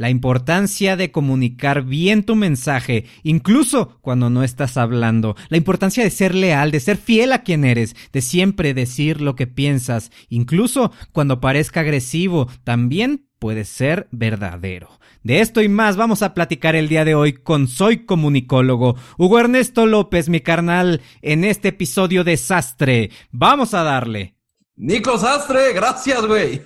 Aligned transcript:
la 0.00 0.08
importancia 0.08 0.96
de 0.96 1.12
comunicar 1.12 1.84
bien 1.84 2.22
tu 2.22 2.34
mensaje, 2.34 3.04
incluso 3.22 3.98
cuando 4.00 4.30
no 4.30 4.42
estás 4.42 4.78
hablando, 4.78 5.36
la 5.50 5.58
importancia 5.58 6.02
de 6.02 6.08
ser 6.08 6.34
leal, 6.34 6.70
de 6.70 6.80
ser 6.80 6.96
fiel 6.96 7.34
a 7.34 7.42
quien 7.42 7.66
eres, 7.66 7.94
de 8.10 8.22
siempre 8.22 8.72
decir 8.72 9.20
lo 9.20 9.36
que 9.36 9.46
piensas, 9.46 10.10
incluso 10.30 10.90
cuando 11.12 11.38
parezca 11.42 11.80
agresivo, 11.80 12.48
también 12.64 13.26
puede 13.38 13.66
ser 13.66 14.08
verdadero. 14.10 14.88
De 15.22 15.42
esto 15.42 15.60
y 15.60 15.68
más 15.68 15.98
vamos 15.98 16.22
a 16.22 16.32
platicar 16.32 16.76
el 16.76 16.88
día 16.88 17.04
de 17.04 17.14
hoy 17.14 17.34
con 17.34 17.68
Soy 17.68 18.06
Comunicólogo, 18.06 18.96
Hugo 19.18 19.38
Ernesto 19.38 19.84
López, 19.84 20.30
mi 20.30 20.40
carnal, 20.40 21.02
en 21.20 21.44
este 21.44 21.68
episodio 21.68 22.24
de 22.24 22.38
Sastre. 22.38 23.10
Vamos 23.32 23.74
a 23.74 23.82
darle. 23.82 24.39
Nico 24.82 25.18
Sastre, 25.18 25.74
gracias, 25.74 26.24
güey. 26.24 26.62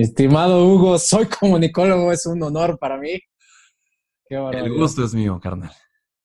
Estimado 0.00 0.64
Hugo, 0.64 1.00
soy 1.00 1.26
comunicólogo, 1.26 2.12
es 2.12 2.24
un 2.24 2.40
honor 2.44 2.78
para 2.78 2.96
mí. 2.96 3.18
Qué 4.28 4.36
El 4.36 4.72
gusto 4.72 5.04
es 5.04 5.12
mío, 5.12 5.40
carnal. 5.42 5.72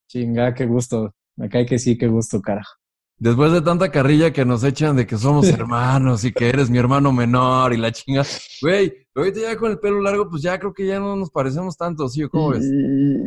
Chinga, 0.08 0.54
qué 0.54 0.68
gusto. 0.68 1.16
Me 1.36 1.50
cae 1.50 1.66
que 1.66 1.80
sí, 1.80 1.98
qué 1.98 2.08
gusto, 2.08 2.40
carajo. 2.44 2.76
Después 3.18 3.52
de 3.54 3.62
tanta 3.64 3.90
carrilla 3.90 4.32
que 4.32 4.46
nos 4.46 4.64
echan 4.64 4.96
de 4.96 5.08
que 5.08 5.18
somos 5.18 5.48
hermanos 5.50 6.24
y 6.26 6.32
que 6.32 6.48
eres 6.48 6.70
mi 6.70 6.78
hermano 6.78 7.12
menor 7.12 7.74
y 7.74 7.78
la 7.78 7.92
chinga, 7.92 8.24
güey, 8.62 8.94
ahorita 9.16 9.40
ya 9.40 9.58
con 9.58 9.72
el 9.72 9.80
pelo 9.80 10.00
largo, 10.00 10.30
pues 10.30 10.44
ya 10.44 10.60
creo 10.60 10.76
que 10.76 10.86
ya 10.86 11.00
no 11.00 11.16
nos 11.16 11.32
parecemos 11.32 11.76
tanto, 11.76 12.08
¿sí? 12.08 12.22
¿Cómo 12.30 12.50
ves? 12.50 12.64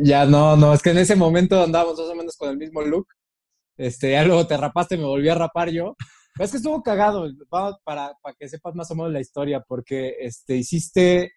Ya 0.03 0.25
no, 0.25 0.55
no, 0.55 0.73
es 0.73 0.81
que 0.81 0.91
en 0.91 0.99
ese 0.99 1.17
momento 1.17 1.61
andábamos 1.61 1.99
más 1.99 2.07
o 2.09 2.15
menos 2.15 2.37
con 2.37 2.49
el 2.49 2.57
mismo 2.57 2.81
look. 2.81 3.07
Este, 3.75 4.11
ya 4.11 4.23
luego 4.23 4.47
te 4.47 4.55
rapaste, 4.55 4.95
me 4.95 5.03
volví 5.03 5.27
a 5.27 5.35
rapar 5.35 5.69
yo. 5.69 5.97
Es 6.39 6.51
que 6.51 6.57
estuvo 6.57 6.83
cagado, 6.83 7.27
para, 7.49 8.13
para 8.21 8.35
que 8.37 8.49
sepas 8.49 8.75
más 8.75 8.91
o 8.91 8.95
menos 8.95 9.11
la 9.11 9.21
historia, 9.21 9.61
porque 9.61 10.15
este, 10.19 10.57
hiciste 10.57 11.31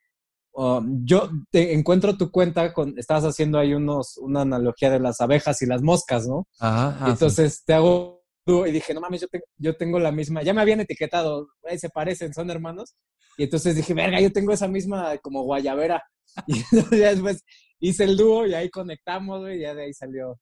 um, 0.52 1.04
yo 1.04 1.30
te 1.50 1.72
encuentro 1.72 2.16
tu 2.16 2.30
cuenta 2.30 2.72
con, 2.72 2.98
estabas 2.98 3.24
haciendo 3.24 3.58
ahí 3.58 3.74
unos, 3.74 4.16
una 4.18 4.40
analogía 4.42 4.90
de 4.90 5.00
las 5.00 5.20
abejas 5.20 5.62
y 5.62 5.66
las 5.66 5.82
moscas, 5.82 6.26
¿no? 6.26 6.48
Ajá. 6.58 6.98
Ah, 7.00 7.10
entonces 7.10 7.64
te 7.64 7.74
hago 7.74 8.18
y 8.66 8.70
dije, 8.70 8.94
no 8.94 9.00
mames, 9.00 9.20
yo, 9.20 9.26
yo 9.58 9.76
tengo 9.76 9.98
la 9.98 10.10
misma, 10.10 10.42
ya 10.42 10.54
me 10.54 10.62
habían 10.62 10.80
etiquetado, 10.80 11.48
se 11.76 11.90
parecen, 11.90 12.32
son 12.32 12.50
hermanos. 12.50 12.96
Y 13.36 13.44
entonces 13.44 13.76
dije, 13.76 13.94
verga, 13.94 14.20
yo 14.20 14.32
tengo 14.32 14.52
esa 14.52 14.68
misma 14.68 15.16
como 15.18 15.42
guayabera. 15.42 16.02
Y 16.46 16.62
ya 16.98 17.10
después 17.10 17.42
hice 17.80 18.04
el 18.04 18.16
dúo 18.16 18.46
y 18.46 18.54
ahí 18.54 18.68
conectamos, 18.68 19.40
güey, 19.40 19.58
y 19.58 19.60
ya 19.62 19.74
de 19.74 19.84
ahí 19.84 19.94
salió, 19.94 20.38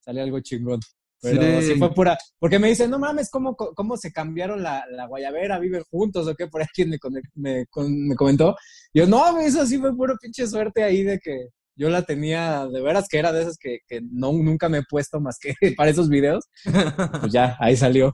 salió 0.00 0.22
algo 0.22 0.40
chingón. 0.40 0.80
Pero 1.20 1.62
sí. 1.62 1.74
fue 1.76 1.92
pura. 1.94 2.16
Porque 2.38 2.58
me 2.58 2.68
dicen, 2.68 2.90
no 2.90 2.98
mames, 2.98 3.30
¿cómo, 3.30 3.56
cómo 3.56 3.96
se 3.96 4.12
cambiaron 4.12 4.62
la, 4.62 4.84
la 4.90 5.06
guayabera? 5.06 5.58
¿Viven 5.58 5.82
juntos 5.90 6.26
o 6.26 6.34
qué? 6.34 6.46
Por 6.46 6.60
ahí 6.60 6.66
quien 6.74 6.90
me, 6.90 6.98
me, 7.34 7.64
me 7.88 8.16
comentó. 8.16 8.54
Y 8.92 9.00
yo, 9.00 9.06
no, 9.06 9.38
eso 9.38 9.66
sí 9.66 9.78
fue 9.78 9.96
puro 9.96 10.16
pinche 10.20 10.46
suerte 10.46 10.82
ahí 10.82 11.02
de 11.02 11.18
que 11.18 11.48
yo 11.76 11.90
la 11.90 12.02
tenía, 12.02 12.66
de 12.66 12.80
veras 12.80 13.06
que 13.08 13.18
era 13.18 13.32
de 13.32 13.42
esas 13.42 13.58
que, 13.58 13.80
no, 14.10 14.32
nunca 14.32 14.68
me 14.68 14.78
he 14.78 14.82
puesto 14.88 15.20
más 15.20 15.38
que 15.38 15.54
para 15.76 15.90
esos 15.90 16.08
videos. 16.08 16.44
Pues 17.20 17.32
ya, 17.32 17.56
ahí 17.60 17.76
salió. 17.76 18.12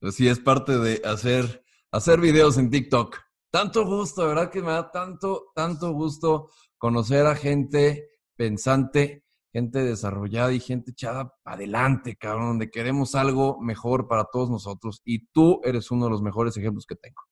Pues 0.00 0.14
sí, 0.14 0.28
es 0.28 0.38
parte 0.38 0.78
de 0.78 1.00
hacer, 1.04 1.64
hacer 1.90 2.20
videos 2.20 2.58
en 2.58 2.70
TikTok. 2.70 3.18
Tanto 3.50 3.86
gusto, 3.86 4.22
de 4.22 4.28
verdad 4.28 4.50
que 4.50 4.60
me 4.60 4.72
da 4.72 4.90
tanto, 4.90 5.46
tanto 5.54 5.92
gusto 5.92 6.50
conocer 6.76 7.26
a 7.26 7.34
gente 7.34 8.08
pensante, 8.36 9.24
gente 9.56 9.82
desarrollada 9.82 10.52
y 10.52 10.60
gente 10.60 10.90
echada 10.90 11.32
para 11.42 11.56
adelante, 11.56 12.14
cabrón, 12.14 12.48
donde 12.48 12.70
queremos 12.70 13.14
algo 13.14 13.58
mejor 13.58 14.06
para 14.06 14.26
todos 14.30 14.50
nosotros. 14.50 15.00
Y 15.02 15.28
tú 15.28 15.62
eres 15.64 15.90
uno 15.90 16.04
de 16.04 16.10
los 16.10 16.20
mejores 16.20 16.54
ejemplos 16.58 16.84
que 16.84 16.94
tengo. 16.94 17.22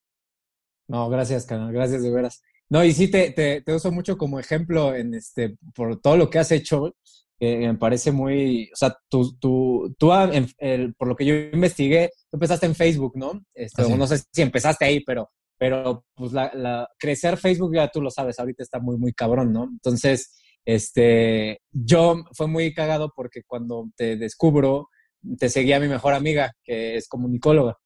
No, 0.88 1.10
gracias, 1.10 1.44
canal, 1.44 1.70
gracias 1.70 2.02
de 2.02 2.10
veras. 2.10 2.42
No, 2.70 2.82
y 2.82 2.94
sí 2.94 3.08
te, 3.08 3.30
te, 3.30 3.74
uso 3.74 3.92
mucho 3.92 4.16
como 4.16 4.40
ejemplo 4.40 4.94
en 4.94 5.12
este, 5.12 5.58
por 5.74 6.00
todo 6.00 6.16
lo 6.16 6.30
que 6.30 6.38
has 6.38 6.50
hecho. 6.50 6.96
me 7.38 7.74
parece 7.74 8.10
muy, 8.10 8.70
o 8.72 8.76
sea, 8.76 8.96
tú, 9.10 9.36
tú, 9.38 9.94
tú 9.98 10.10
ah, 10.10 10.30
por 10.96 11.08
lo 11.08 11.16
que 11.16 11.26
yo 11.26 11.34
investigué, 11.34 12.10
tú 12.30 12.38
empezaste 12.38 12.64
en 12.64 12.74
Facebook, 12.74 13.12
¿no? 13.16 13.44
Este, 13.52 13.86
no 13.96 14.06
sé 14.06 14.22
si 14.32 14.40
empezaste 14.40 14.86
ahí, 14.86 15.04
pero, 15.04 15.30
pero 15.58 16.06
pues 16.14 16.32
la, 16.32 16.88
crecer 16.98 17.36
Facebook 17.36 17.74
ya 17.74 17.88
tú 17.88 18.00
lo 18.00 18.10
sabes, 18.10 18.38
ahorita 18.38 18.62
está 18.62 18.80
muy, 18.80 18.96
muy 18.96 19.12
cabrón, 19.12 19.52
¿no? 19.52 19.64
Entonces, 19.64 20.40
este, 20.64 21.60
yo 21.70 22.24
fue 22.32 22.46
muy 22.46 22.72
cagado 22.74 23.12
porque 23.14 23.42
cuando 23.46 23.90
te 23.96 24.16
descubro, 24.16 24.88
te 25.38 25.48
seguía 25.48 25.80
mi 25.80 25.88
mejor 25.88 26.14
amiga, 26.14 26.52
que 26.62 26.96
es 26.96 27.08
comunicóloga. 27.08 27.76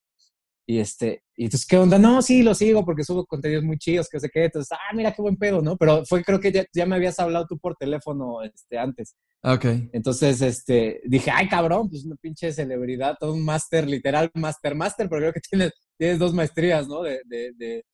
Y 0.71 0.81
este, 0.81 1.23
y 1.35 1.45
entonces, 1.45 1.67
¿qué 1.67 1.79
onda? 1.79 1.99
No, 1.99 2.21
sí, 2.21 2.43
lo 2.43 2.55
sigo 2.55 2.85
porque 2.85 3.03
subo 3.03 3.25
contenidos 3.25 3.65
muy 3.65 3.79
chidos, 3.79 4.07
que 4.07 4.21
sé 4.21 4.29
qué. 4.29 4.45
Entonces, 4.45 4.71
ah, 4.73 4.95
mira 4.95 5.15
qué 5.15 5.23
buen 5.23 5.39
pedo, 5.39 5.63
¿no? 5.63 5.79
Pero 5.79 6.05
fue, 6.05 6.23
creo 6.23 6.41
que 6.41 6.53
ya, 6.53 6.67
ya 6.75 6.85
me 6.85 6.97
habías 6.97 7.19
hablado 7.19 7.47
tú 7.49 7.59
por 7.59 7.75
teléfono 7.75 8.43
este, 8.43 8.77
antes. 8.77 9.17
Ok. 9.43 9.65
Entonces, 9.93 10.43
este, 10.43 11.01
dije, 11.07 11.31
ay, 11.31 11.49
cabrón, 11.49 11.89
pues 11.89 12.05
una 12.05 12.17
pinche 12.17 12.53
celebridad, 12.53 13.17
todo 13.19 13.33
un 13.33 13.47
máster, 13.47 13.89
literal, 13.89 14.31
máster, 14.35 14.75
máster, 14.75 15.09
pero 15.09 15.23
creo 15.23 15.33
que 15.33 15.41
tienes, 15.41 15.73
tienes 15.97 16.19
dos 16.19 16.35
maestrías, 16.35 16.87
¿no? 16.87 17.03
De, 17.03 17.23
de, 17.25 17.53
de... 17.57 17.85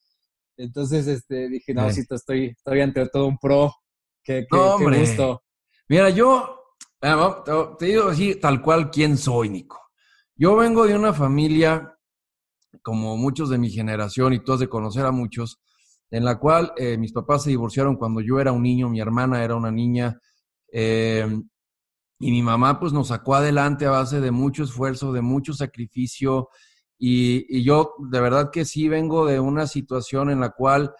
Entonces, 0.56 1.06
este, 1.06 1.48
dije, 1.48 1.74
no, 1.74 1.88
sí, 1.92 2.02
estoy, 2.10 2.46
estoy 2.46 2.80
ante 2.80 3.08
todo 3.08 3.28
un 3.28 3.38
pro. 3.38 3.72
Qué, 4.24 4.46
qué, 4.50 4.58
qué 4.78 4.98
gusto. 4.98 5.42
Mira, 5.88 6.08
yo, 6.10 6.74
eh, 7.02 7.14
te 7.78 7.86
digo 7.86 8.08
así, 8.08 8.36
tal 8.36 8.62
cual, 8.62 8.90
¿quién 8.90 9.18
soy, 9.18 9.50
Nico? 9.50 9.78
Yo 10.34 10.56
vengo 10.56 10.86
de 10.86 10.96
una 10.96 11.12
familia 11.12 11.90
como 12.82 13.16
muchos 13.16 13.50
de 13.50 13.58
mi 13.58 13.70
generación, 13.70 14.32
y 14.32 14.40
tú 14.40 14.52
has 14.52 14.60
de 14.60 14.68
conocer 14.68 15.06
a 15.06 15.12
muchos, 15.12 15.60
en 16.10 16.24
la 16.24 16.38
cual 16.38 16.72
eh, 16.76 16.96
mis 16.98 17.12
papás 17.12 17.44
se 17.44 17.50
divorciaron 17.50 17.96
cuando 17.96 18.20
yo 18.20 18.40
era 18.40 18.52
un 18.52 18.62
niño, 18.62 18.88
mi 18.88 19.00
hermana 19.00 19.44
era 19.44 19.54
una 19.54 19.70
niña, 19.70 20.20
eh, 20.72 21.26
y 22.18 22.30
mi 22.30 22.42
mamá 22.42 22.78
pues 22.80 22.92
nos 22.92 23.08
sacó 23.08 23.34
adelante 23.34 23.86
a 23.86 23.90
base 23.90 24.20
de 24.20 24.30
mucho 24.30 24.64
esfuerzo, 24.64 25.12
de 25.12 25.22
mucho 25.22 25.52
sacrificio, 25.52 26.48
y, 26.98 27.46
y 27.48 27.62
yo 27.62 27.94
de 28.10 28.20
verdad 28.20 28.50
que 28.50 28.64
sí 28.64 28.88
vengo 28.88 29.26
de 29.26 29.40
una 29.40 29.66
situación 29.66 30.30
en 30.30 30.40
la 30.40 30.50
cual 30.50 30.94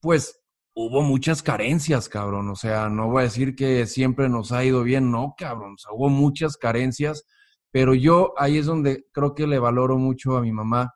pues 0.00 0.41
hubo 0.74 1.02
muchas 1.02 1.42
carencias, 1.42 2.08
cabrón. 2.08 2.48
O 2.48 2.56
sea, 2.56 2.88
no 2.88 3.08
voy 3.08 3.20
a 3.20 3.24
decir 3.24 3.54
que 3.54 3.86
siempre 3.86 4.28
nos 4.28 4.52
ha 4.52 4.64
ido 4.64 4.82
bien, 4.82 5.10
no, 5.10 5.34
cabrón. 5.36 5.74
O 5.74 5.78
sea, 5.78 5.92
hubo 5.92 6.08
muchas 6.08 6.56
carencias, 6.56 7.24
pero 7.70 7.94
yo 7.94 8.32
ahí 8.36 8.58
es 8.58 8.66
donde 8.66 9.06
creo 9.12 9.34
que 9.34 9.46
le 9.46 9.58
valoro 9.58 9.98
mucho 9.98 10.36
a 10.36 10.42
mi 10.42 10.52
mamá 10.52 10.92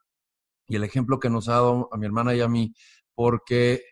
y 0.69 0.77
el 0.77 0.85
ejemplo 0.85 1.21
que 1.21 1.31
nos 1.31 1.49
ha 1.49 1.53
dado 1.53 1.89
a 1.93 1.97
mi 1.97 2.07
hermana 2.07 2.35
y 2.35 2.41
a 2.41 2.49
mí, 2.49 2.75
porque 3.15 3.83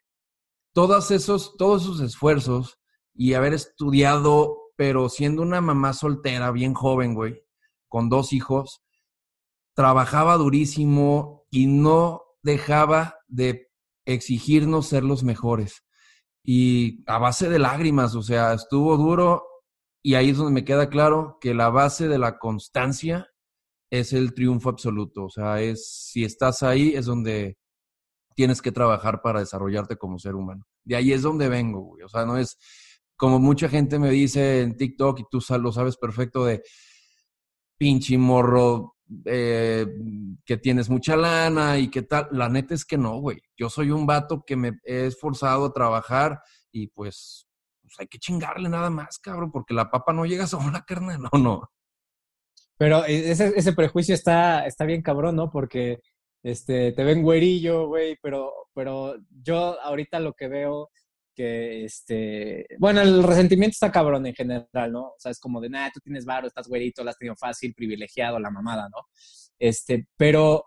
todos 0.72 1.11
esos, 1.11 1.56
todos 1.56 1.83
esos 1.83 2.01
esfuerzos 2.01 2.78
y 3.15 3.34
haber 3.34 3.55
estudiado, 3.55 4.56
pero 4.77 5.09
siendo 5.09 5.43
una 5.43 5.61
mamá 5.61 5.93
soltera, 5.93 6.51
bien 6.51 6.75
joven, 6.75 7.15
güey, 7.15 7.43
con 7.89 8.09
dos 8.09 8.33
hijos, 8.33 8.83
trabajaba 9.75 10.37
durísimo 10.37 11.47
y 11.51 11.66
no 11.66 12.22
dejaba 12.43 13.16
de 13.28 13.69
exigirnos 14.06 14.88
ser 14.88 15.04
los 15.04 15.25
mejores. 15.25 15.84
Y 16.44 17.03
a 17.06 17.19
base 17.19 17.48
de 17.48 17.59
lágrimas, 17.59 18.15
o 18.15 18.22
sea, 18.22 18.53
estuvo 18.53 18.97
duro 18.97 19.44
y 20.03 20.15
ahí 20.15 20.31
es 20.31 20.37
donde 20.37 20.53
me 20.53 20.65
queda 20.65 20.91
claro 20.91 21.38
que 21.41 21.54
la 21.54 21.70
base 21.70 22.09
de 22.09 22.19
la 22.19 22.38
constancia 22.38 23.28
es 23.91 24.12
el 24.12 24.34
triunfo 24.34 24.69
absoluto. 24.69 25.25
O 25.25 25.31
sea, 25.31 25.60
es 25.62 26.09
si 26.10 26.25
estás 26.25 26.62
ahí 26.62 26.94
es 26.94 27.06
donde 27.06 27.56
tienes 28.34 28.60
que 28.60 28.72
trabajar 28.72 29.22
para 29.22 29.41
desarrollarte 29.41 29.97
como 29.97 30.19
ser 30.19 30.34
humano. 30.34 30.66
De 30.84 30.97
ahí 30.97 31.12
es 31.12 31.22
donde 31.22 31.48
vengo, 31.48 31.81
güey. 31.81 32.03
O 32.03 32.09
sea, 32.09 32.26
no 32.26 32.36
es 32.36 32.59
como 33.16 33.38
mucha 33.38 33.69
gente 33.69 33.98
me 33.98 34.10
dice 34.10 34.62
en 34.62 34.76
TikTok 34.76 35.21
y 35.21 35.25
tú 35.31 35.38
lo 35.59 35.72
sabes 35.72 35.97
perfecto 35.97 36.44
de 36.44 36.62
pinche 37.78 38.19
morro 38.19 38.94
eh, 39.25 39.87
que 40.44 40.56
tienes 40.56 40.88
mucha 40.88 41.16
lana 41.16 41.78
y 41.78 41.91
qué 41.91 42.03
tal. 42.03 42.28
La 42.32 42.48
neta 42.48 42.75
es 42.75 42.84
que 42.84 42.98
no, 42.98 43.19
güey. 43.19 43.41
Yo 43.56 43.69
soy 43.69 43.91
un 43.91 44.06
vato 44.06 44.44
que 44.47 44.56
me 44.56 44.78
he 44.84 45.06
esforzado 45.06 45.66
a 45.66 45.72
trabajar 45.72 46.41
y 46.72 46.88
pues, 46.88 47.47
pues 47.82 47.94
hay 47.98 48.06
que 48.06 48.18
chingarle 48.18 48.68
nada 48.68 48.91
más, 48.91 49.18
cabrón, 49.18 49.51
porque 49.53 49.74
la 49.74 49.91
papa 49.91 50.12
no 50.12 50.27
llega 50.27 50.47
sola, 50.47 50.84
carnal. 50.86 51.21
No, 51.21 51.39
no. 51.39 51.71
Pero 52.77 53.04
e, 53.04 53.30
ese, 53.30 53.53
ese 53.56 53.72
prejuicio 53.72 54.15
está, 54.15 54.66
está 54.66 54.84
bien 54.84 55.03
cabrón, 55.03 55.36
¿no? 55.36 55.51
Porque 55.51 56.01
este, 56.42 56.92
te 56.92 57.04
ven 57.04 57.22
güerillo, 57.22 57.86
güey, 57.86 58.18
pero, 58.21 58.53
pero 58.74 59.16
yo 59.42 59.80
ahorita 59.80 60.21
lo 60.21 60.34
que 60.34 60.48
veo 60.48 60.91
que, 61.34 61.84
este, 61.84 62.66
bueno, 62.78 63.01
el 63.01 63.22
resentimiento 63.22 63.72
está 63.72 63.92
cabrón 63.92 64.27
en 64.27 64.34
general, 64.34 64.92
¿no? 64.92 65.03
O 65.09 65.16
sea, 65.19 65.33
es 65.33 65.41
como 65.41 65.60
de, 65.60 65.71
nada, 65.71 65.91
tú 65.92 66.01
tienes 66.01 66.25
varo, 66.25 66.47
estás 66.47 66.69
güerito, 66.69 67.03
lo 67.03 67.10
has 67.10 67.19
tenido 67.19 67.36
fácil, 67.36 67.75
privilegiado, 67.75 68.39
la 68.39 68.51
mamada, 68.51 68.89
¿no? 68.89 68.98
Este, 69.59 70.07
pero 70.16 70.65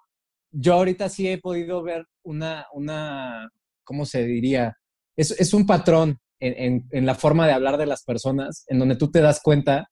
yo 0.52 0.74
ahorita 0.74 1.10
sí 1.10 1.28
he 1.28 1.38
podido 1.38 1.84
ver 1.84 2.06
una, 2.24 2.66
una, 2.74 3.50
¿cómo 3.84 4.06
se 4.06 4.24
diría? 4.24 4.78
Es, 5.16 5.32
es 5.32 5.54
un 5.54 5.66
patrón 5.66 6.20
en, 6.40 6.88
en, 6.92 7.06
la 7.06 7.16
forma 7.16 7.48
de 7.48 7.54
hablar 7.54 7.78
de 7.78 7.88
las 7.88 8.04
personas, 8.04 8.66
en 8.68 8.80
donde 8.80 8.96
tú 8.96 9.10
te 9.10 9.22
das 9.22 9.42
cuenta 9.42 9.90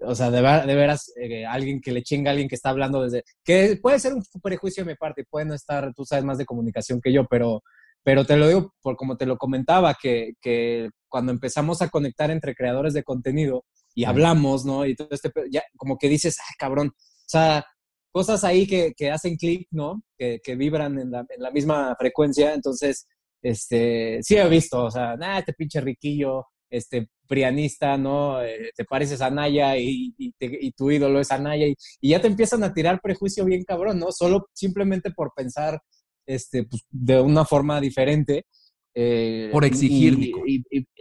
o 0.00 0.14
sea, 0.14 0.30
de, 0.30 0.40
de 0.40 0.74
veras, 0.74 1.12
eh, 1.16 1.46
alguien 1.46 1.80
que 1.80 1.92
le 1.92 2.02
chinga 2.02 2.30
a 2.30 2.32
alguien 2.32 2.48
que 2.48 2.54
está 2.54 2.70
hablando 2.70 3.02
desde, 3.02 3.24
que 3.44 3.78
puede 3.80 3.98
ser 3.98 4.14
un 4.14 4.22
prejuicio 4.42 4.84
de 4.84 4.92
mi 4.92 4.96
parte, 4.96 5.24
puede 5.24 5.46
no 5.46 5.54
estar, 5.54 5.92
tú 5.94 6.04
sabes 6.04 6.24
más 6.24 6.38
de 6.38 6.44
comunicación 6.44 7.00
que 7.00 7.12
yo, 7.12 7.26
pero, 7.26 7.62
Pero 8.04 8.24
te 8.24 8.36
lo 8.36 8.46
digo 8.46 8.74
por 8.82 8.96
como 8.96 9.16
te 9.16 9.26
lo 9.26 9.38
comentaba, 9.38 9.96
que, 10.00 10.34
que 10.40 10.90
cuando 11.08 11.32
empezamos 11.32 11.82
a 11.82 11.88
conectar 11.88 12.30
entre 12.30 12.54
creadores 12.54 12.92
de 12.94 13.02
contenido 13.02 13.64
y 13.94 14.04
hablamos, 14.04 14.64
¿no? 14.64 14.86
Y 14.86 14.94
todo 14.94 15.08
este, 15.10 15.32
ya 15.50 15.62
como 15.76 15.96
que 15.96 16.08
dices, 16.08 16.38
ah, 16.40 16.54
cabrón, 16.58 16.88
o 16.88 17.28
sea, 17.28 17.64
cosas 18.12 18.44
ahí 18.44 18.66
que, 18.66 18.92
que 18.96 19.10
hacen 19.10 19.36
clic, 19.36 19.66
¿no? 19.70 20.02
Que, 20.18 20.40
que 20.44 20.54
vibran 20.54 20.98
en 20.98 21.10
la, 21.10 21.26
en 21.28 21.42
la, 21.42 21.50
misma 21.50 21.96
frecuencia. 21.98 22.54
Entonces, 22.54 23.06
este, 23.42 24.20
sí 24.22 24.36
he 24.36 24.48
visto, 24.48 24.84
o 24.84 24.90
sea, 24.90 25.16
nada, 25.16 25.38
este 25.38 25.54
pinche 25.54 25.80
riquillo, 25.80 26.46
este, 26.70 27.08
prianista, 27.26 27.96
¿no? 27.96 28.42
Eh, 28.42 28.70
te 28.76 28.84
pareces 28.84 29.20
a 29.20 29.30
Naya 29.30 29.76
y, 29.78 30.14
y, 30.18 30.32
te, 30.32 30.46
y, 30.60 30.72
tu 30.72 30.90
ídolo 30.90 31.20
es 31.20 31.32
Anaya 31.32 31.66
y, 31.66 31.74
y 32.00 32.10
ya 32.10 32.20
te 32.20 32.26
empiezan 32.26 32.62
a 32.64 32.74
tirar 32.74 33.00
prejuicio 33.02 33.44
bien 33.44 33.64
cabrón, 33.64 33.98
¿no? 33.98 34.12
Solo 34.12 34.48
simplemente 34.52 35.10
por 35.10 35.32
pensar 35.34 35.80
este, 36.26 36.64
pues, 36.64 36.84
de 36.90 37.20
una 37.20 37.44
forma 37.44 37.80
diferente. 37.80 38.46
Eh, 38.94 39.48
por 39.52 39.64
exigir, 39.64 40.18
Nico. 40.18 40.42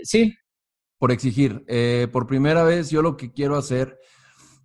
sí. 0.03 0.33
Por 0.97 1.11
exigir. 1.11 1.63
Eh, 1.67 2.07
por 2.11 2.27
primera 2.27 2.63
vez 2.63 2.89
yo 2.89 3.01
lo 3.01 3.17
que 3.17 3.31
quiero 3.31 3.55
hacer 3.57 3.99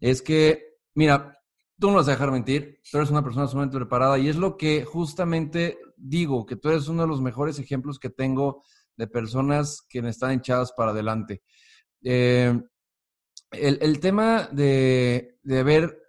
es 0.00 0.22
que, 0.22 0.76
mira, 0.94 1.36
tú 1.78 1.88
no 1.88 1.94
vas 1.94 2.08
a 2.08 2.12
dejar 2.12 2.30
mentir, 2.30 2.80
tú 2.90 2.98
eres 2.98 3.10
una 3.10 3.22
persona 3.22 3.46
sumamente 3.46 3.76
preparada 3.76 4.18
y 4.18 4.28
es 4.28 4.36
lo 4.36 4.56
que 4.56 4.84
justamente 4.84 5.78
digo, 5.96 6.46
que 6.46 6.56
tú 6.56 6.68
eres 6.68 6.88
uno 6.88 7.02
de 7.02 7.08
los 7.08 7.20
mejores 7.20 7.58
ejemplos 7.58 7.98
que 7.98 8.10
tengo 8.10 8.62
de 8.96 9.06
personas 9.06 9.82
que 9.88 10.00
están 10.00 10.34
hinchadas 10.34 10.72
para 10.72 10.90
adelante. 10.90 11.42
Eh, 12.02 12.60
el, 13.50 13.78
el, 13.80 14.00
tema 14.00 14.48
de, 14.52 15.38
de 15.42 15.58
haber 15.58 16.02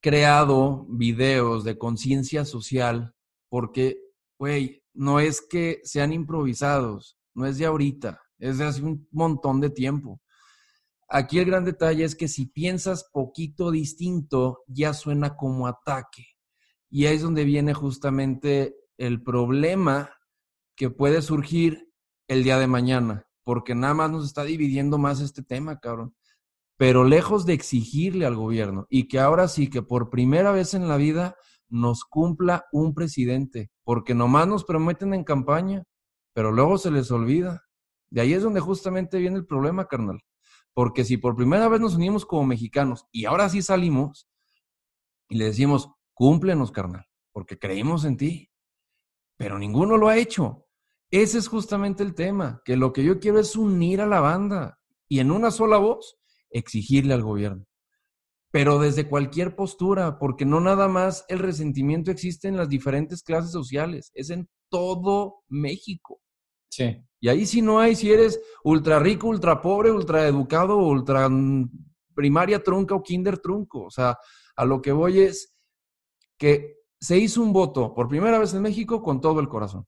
creado 0.00 0.86
videos 0.88 1.64
de 1.64 1.78
conciencia 1.78 2.44
social 2.44 3.14
porque, 3.50 3.98
güey, 4.38 4.82
no 4.94 5.20
es 5.20 5.42
que 5.42 5.82
sean 5.84 6.14
improvisados, 6.14 7.18
no 7.34 7.44
es 7.44 7.58
de 7.58 7.66
ahorita, 7.66 8.22
es 8.38 8.56
de 8.56 8.64
hace 8.64 8.82
un 8.82 9.06
montón 9.10 9.60
de 9.60 9.68
tiempo. 9.68 10.22
Aquí 11.08 11.38
el 11.40 11.44
gran 11.44 11.64
detalle 11.64 12.04
es 12.04 12.14
que 12.14 12.28
si 12.28 12.46
piensas 12.46 13.10
poquito 13.12 13.70
distinto, 13.70 14.62
ya 14.68 14.94
suena 14.94 15.36
como 15.36 15.66
ataque. 15.66 16.24
Y 16.88 17.06
ahí 17.06 17.16
es 17.16 17.22
donde 17.22 17.44
viene 17.44 17.74
justamente 17.74 18.76
el 18.96 19.22
problema 19.22 20.12
que 20.76 20.88
puede 20.88 21.20
surgir 21.20 21.92
el 22.28 22.44
día 22.44 22.58
de 22.58 22.68
mañana, 22.68 23.26
porque 23.42 23.74
nada 23.74 23.94
más 23.94 24.10
nos 24.10 24.24
está 24.24 24.44
dividiendo 24.44 24.98
más 24.98 25.20
este 25.20 25.42
tema, 25.42 25.80
cabrón. 25.80 26.14
Pero 26.76 27.04
lejos 27.04 27.44
de 27.44 27.54
exigirle 27.54 28.24
al 28.24 28.36
gobierno 28.36 28.86
y 28.88 29.08
que 29.08 29.18
ahora 29.18 29.48
sí 29.48 29.68
que 29.68 29.82
por 29.82 30.10
primera 30.10 30.52
vez 30.52 30.74
en 30.74 30.88
la 30.88 30.96
vida 30.96 31.36
nos 31.70 32.04
cumpla 32.04 32.66
un 32.72 32.94
presidente, 32.94 33.70
porque 33.84 34.14
nomás 34.14 34.46
nos 34.46 34.64
prometen 34.64 35.14
en 35.14 35.24
campaña, 35.24 35.84
pero 36.34 36.52
luego 36.52 36.78
se 36.78 36.90
les 36.90 37.10
olvida. 37.10 37.62
De 38.10 38.20
ahí 38.20 38.32
es 38.32 38.42
donde 38.42 38.60
justamente 38.60 39.18
viene 39.18 39.36
el 39.36 39.46
problema, 39.46 39.86
carnal. 39.86 40.20
Porque 40.74 41.04
si 41.04 41.16
por 41.16 41.36
primera 41.36 41.68
vez 41.68 41.80
nos 41.80 41.94
unimos 41.94 42.26
como 42.26 42.44
mexicanos 42.44 43.06
y 43.12 43.24
ahora 43.24 43.48
sí 43.48 43.62
salimos 43.62 44.28
y 45.28 45.36
le 45.36 45.46
decimos, 45.46 45.90
cúmplenos, 46.12 46.72
carnal, 46.72 47.06
porque 47.32 47.58
creímos 47.58 48.04
en 48.04 48.16
ti, 48.16 48.50
pero 49.36 49.58
ninguno 49.58 49.96
lo 49.96 50.08
ha 50.08 50.16
hecho. 50.16 50.66
Ese 51.10 51.38
es 51.38 51.48
justamente 51.48 52.02
el 52.02 52.14
tema, 52.14 52.62
que 52.64 52.76
lo 52.76 52.92
que 52.92 53.02
yo 53.04 53.18
quiero 53.18 53.38
es 53.38 53.56
unir 53.56 54.00
a 54.00 54.06
la 54.06 54.20
banda 54.20 54.78
y 55.08 55.20
en 55.20 55.30
una 55.30 55.50
sola 55.50 55.78
voz 55.78 56.18
exigirle 56.50 57.14
al 57.14 57.22
gobierno 57.22 57.69
pero 58.50 58.78
desde 58.78 59.08
cualquier 59.08 59.54
postura, 59.54 60.18
porque 60.18 60.44
no 60.44 60.60
nada 60.60 60.88
más 60.88 61.24
el 61.28 61.38
resentimiento 61.38 62.10
existe 62.10 62.48
en 62.48 62.56
las 62.56 62.68
diferentes 62.68 63.22
clases 63.22 63.52
sociales, 63.52 64.10
es 64.14 64.30
en 64.30 64.48
todo 64.68 65.42
México. 65.48 66.20
Sí. 66.68 67.04
Y 67.20 67.28
ahí 67.28 67.46
sí 67.46 67.62
no 67.62 67.78
hay 67.78 67.94
si 67.94 68.10
eres 68.12 68.40
ultra 68.64 68.98
rico, 68.98 69.28
ultra 69.28 69.60
pobre, 69.60 69.90
ultra 69.92 70.26
educado, 70.26 70.78
ultra 70.78 71.28
mm, 71.28 71.70
primaria 72.14 72.62
trunca 72.62 72.94
o 72.94 73.02
kinder 73.02 73.38
trunco. 73.38 73.84
O 73.84 73.90
sea, 73.90 74.18
a 74.56 74.64
lo 74.64 74.80
que 74.80 74.92
voy 74.92 75.20
es 75.20 75.54
que 76.38 76.78
se 76.98 77.18
hizo 77.18 77.42
un 77.42 77.52
voto 77.52 77.94
por 77.94 78.08
primera 78.08 78.38
vez 78.38 78.54
en 78.54 78.62
México 78.62 79.02
con 79.02 79.20
todo 79.20 79.40
el 79.40 79.48
corazón. 79.48 79.86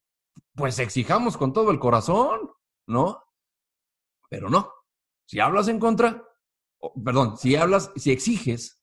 Pues 0.54 0.78
exijamos 0.78 1.36
con 1.36 1.52
todo 1.52 1.70
el 1.70 1.78
corazón, 1.78 2.50
¿no? 2.86 3.22
Pero 4.28 4.50
no. 4.50 4.70
Si 5.26 5.40
hablas 5.40 5.68
en 5.68 5.78
contra, 5.78 6.22
perdón, 7.04 7.36
si 7.36 7.56
hablas, 7.56 7.90
si 7.96 8.10
exiges, 8.12 8.82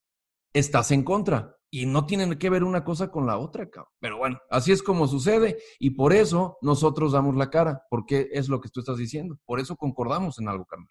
estás 0.53 0.91
en 0.91 1.03
contra. 1.03 1.55
Y 1.71 1.85
no 1.85 2.07
tienen 2.07 2.39
que 2.39 2.49
ver 2.49 2.63
una 2.63 2.83
cosa 2.83 3.11
con 3.11 3.27
la 3.27 3.37
otra, 3.37 3.69
cabrón. 3.69 3.93
Pero 3.99 4.17
bueno, 4.17 4.39
así 4.49 4.71
es 4.71 4.81
como 4.81 5.07
sucede. 5.07 5.59
Y 5.77 5.91
por 5.91 6.13
eso 6.13 6.57
nosotros 6.61 7.11
damos 7.11 7.35
la 7.35 7.51
cara, 7.51 7.83
porque 7.91 8.27
es 8.31 8.49
lo 8.49 8.59
que 8.59 8.69
tú 8.69 8.79
estás 8.79 8.97
diciendo. 8.97 9.37
Por 9.45 9.59
eso 9.59 9.75
concordamos 9.75 10.39
en 10.39 10.47
algo, 10.47 10.65
Carmen. 10.65 10.89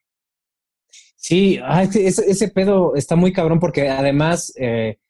Sí, 1.16 1.58
ese, 1.94 2.30
ese, 2.30 2.48
pedo 2.48 2.94
está 2.94 3.16
muy 3.16 3.32
cabrón 3.32 3.58
porque 3.58 3.88
además 3.88 4.52
eh, 4.56 5.00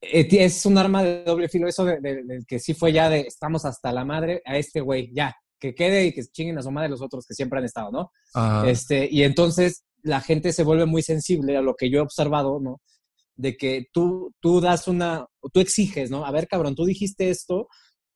eh, 0.00 0.28
es 0.32 0.66
un 0.66 0.76
arma 0.78 1.04
de 1.04 1.22
doble 1.22 1.48
filo. 1.48 1.68
Eso 1.68 1.84
de, 1.84 2.00
de, 2.00 2.24
de, 2.24 2.44
que 2.44 2.58
sí 2.58 2.74
fue 2.74 2.92
ya 2.92 3.08
de 3.08 3.20
estamos 3.20 3.64
hasta 3.64 3.92
la 3.92 4.04
madre 4.04 4.42
a 4.44 4.56
este 4.56 4.80
güey, 4.80 5.12
ya, 5.14 5.36
que 5.60 5.76
quede 5.76 6.06
y 6.06 6.12
que 6.12 6.22
chinguen 6.24 6.58
a 6.58 6.62
su 6.62 6.72
madre 6.72 6.88
los 6.88 7.02
otros 7.02 7.24
que 7.24 7.34
siempre 7.34 7.60
han 7.60 7.64
estado, 7.64 7.92
¿no? 7.92 8.10
Ajá. 8.34 8.68
Este, 8.68 9.08
y 9.10 9.22
entonces 9.22 9.84
la 10.06 10.20
gente 10.20 10.52
se 10.52 10.62
vuelve 10.62 10.86
muy 10.86 11.02
sensible 11.02 11.56
a 11.56 11.62
lo 11.62 11.74
que 11.74 11.90
yo 11.90 11.98
he 11.98 12.02
observado, 12.02 12.60
¿no? 12.60 12.80
De 13.34 13.56
que 13.56 13.86
tú, 13.92 14.32
tú 14.40 14.60
das 14.60 14.88
una, 14.88 15.26
tú 15.52 15.60
exiges, 15.60 16.10
¿no? 16.10 16.24
A 16.24 16.30
ver, 16.30 16.46
cabrón, 16.46 16.74
tú 16.74 16.84
dijiste 16.84 17.28
esto, 17.28 17.68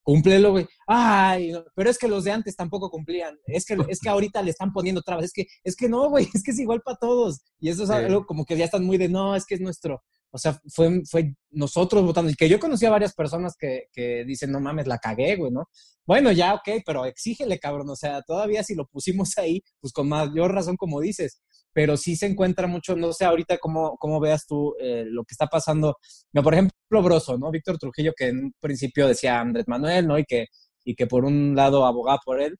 cúmplelo, 0.03 0.53
güey. 0.53 0.67
Ay, 0.87 1.51
no, 1.51 1.65
pero 1.75 1.91
es 1.91 1.99
que 1.99 2.09
los 2.09 2.25
de 2.25 2.31
antes 2.31 2.55
tampoco 2.55 2.91
cumplían. 2.91 3.37
Es 3.45 3.65
que, 3.65 3.77
es 3.89 3.99
que 4.01 4.09
ahorita 4.09 4.41
le 4.43 4.53
están 4.53 4.73
poniendo 4.73 5.03
trabas. 5.03 5.27
Es 5.27 5.33
que, 5.33 5.47
es 5.65 5.75
que 5.75 5.89
no, 5.89 6.09
güey, 6.09 6.29
es 6.33 6.43
que 6.43 6.53
es 6.53 6.59
igual 6.61 6.81
para 6.83 6.97
todos. 6.97 7.41
Y 7.59 7.69
eso 7.69 7.83
es 7.85 7.91
algo 7.91 8.25
como 8.25 8.45
que 8.45 8.57
ya 8.57 8.67
están 8.67 8.85
muy 8.85 8.97
de, 8.97 9.09
no, 9.09 9.35
es 9.35 9.45
que 9.45 9.57
es 9.57 9.61
nuestro. 9.61 10.01
O 10.33 10.39
sea, 10.39 10.61
fue, 10.73 11.03
fue 11.11 11.35
nosotros 11.51 12.05
votando. 12.05 12.31
Y 12.31 12.37
que 12.37 12.49
yo 12.49 12.61
conocí 12.61 12.87
a 12.87 12.91
varias 12.91 13.15
personas 13.15 13.57
que, 13.59 13.87
que 13.93 14.25
dicen, 14.25 14.53
no 14.53 14.61
mames, 14.61 14.87
la 14.87 14.99
cagué, 14.99 15.35
güey, 15.35 15.51
¿no? 15.51 15.65
Bueno, 16.07 16.31
ya, 16.31 16.55
ok, 16.55 16.83
pero 16.87 17.05
exígele, 17.05 17.59
cabrón. 17.59 17.91
O 17.91 17.97
sea, 17.97 18.23
todavía 18.23 18.63
si 18.63 18.77
lo 18.77 18.87
pusimos 18.87 19.37
ahí, 19.39 19.63
pues 19.81 19.93
con 19.93 20.09
mayor 20.09 20.55
razón, 20.55 20.77
como 20.77 21.01
dices 21.01 21.41
pero 21.73 21.97
sí 21.97 22.17
se 22.17 22.27
encuentra 22.27 22.67
mucho, 22.67 22.97
no 22.97 23.13
sé 23.13 23.25
ahorita 23.25 23.59
cómo, 23.59 23.97
cómo 23.99 24.21
veas 24.21 24.47
tú 24.47 24.75
eh, 24.81 25.05
lo 25.07 25.23
que 25.25 25.33
está 25.33 25.47
pasando. 25.47 25.97
No, 26.33 26.43
por 26.43 26.55
ejemplo, 26.55 26.75
Broso, 27.03 27.39
¿no? 27.39 27.51
Víctor 27.51 27.79
Trujillo, 27.79 28.13
que 28.17 28.29
en 28.29 28.45
un 28.45 28.53
principio 28.61 29.07
decía 29.07 29.41
Andrés 29.41 29.67
Manuel, 29.69 30.07
¿no? 30.07 30.19
Y 30.19 30.25
que, 30.25 30.47
y 30.85 30.95
que 30.95 31.07
por 31.07 31.25
un 31.25 31.55
lado 31.55 31.87
abogaba 31.87 32.19
por 32.25 32.41
él, 32.41 32.57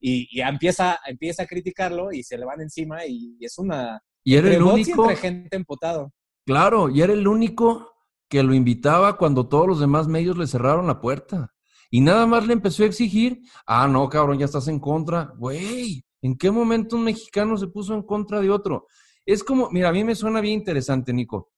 y, 0.00 0.28
y 0.30 0.40
empieza, 0.40 0.98
empieza 1.06 1.42
a 1.42 1.46
criticarlo 1.46 2.12
y 2.12 2.22
se 2.22 2.38
le 2.38 2.46
van 2.46 2.60
encima 2.60 3.04
y, 3.06 3.36
y 3.38 3.44
es 3.44 3.58
una... 3.58 4.00
Y 4.24 4.36
era 4.36 4.52
el 4.54 4.62
único... 4.62 5.08
Gente 5.10 5.56
empotado. 5.56 6.12
Claro, 6.46 6.88
y 6.88 7.02
era 7.02 7.12
el 7.12 7.26
único 7.28 7.92
que 8.28 8.42
lo 8.42 8.54
invitaba 8.54 9.16
cuando 9.16 9.48
todos 9.48 9.66
los 9.66 9.80
demás 9.80 10.08
medios 10.08 10.38
le 10.38 10.46
cerraron 10.46 10.86
la 10.86 11.00
puerta. 11.00 11.52
Y 11.90 12.00
nada 12.00 12.26
más 12.26 12.46
le 12.46 12.52
empezó 12.52 12.84
a 12.84 12.86
exigir, 12.86 13.40
ah, 13.66 13.88
no, 13.88 14.08
cabrón, 14.08 14.38
ya 14.38 14.44
estás 14.44 14.68
en 14.68 14.78
contra. 14.78 15.32
Güey, 15.36 16.04
¿En 16.22 16.36
qué 16.36 16.50
momento 16.50 16.96
un 16.96 17.04
mexicano 17.04 17.56
se 17.56 17.68
puso 17.68 17.94
en 17.94 18.02
contra 18.02 18.40
de 18.40 18.50
otro? 18.50 18.86
Es 19.24 19.44
como, 19.44 19.70
mira, 19.70 19.88
a 19.88 19.92
mí 19.92 20.04
me 20.04 20.14
suena 20.14 20.40
bien 20.40 20.58
interesante, 20.58 21.12
Nico. 21.12 21.52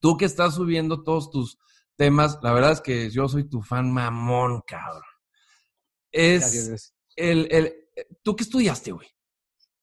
Tú 0.00 0.16
que 0.16 0.24
estás 0.24 0.54
subiendo 0.54 1.02
todos 1.02 1.30
tus 1.30 1.58
temas, 1.96 2.38
la 2.42 2.52
verdad 2.52 2.72
es 2.72 2.80
que 2.80 3.10
yo 3.10 3.28
soy 3.28 3.48
tu 3.48 3.62
fan 3.62 3.90
mamón, 3.92 4.62
cabrón. 4.66 5.02
Es 6.10 6.94
el, 7.16 7.48
el, 7.50 7.74
¿Tú 8.22 8.36
qué 8.36 8.44
estudiaste, 8.44 8.92
güey? 8.92 9.08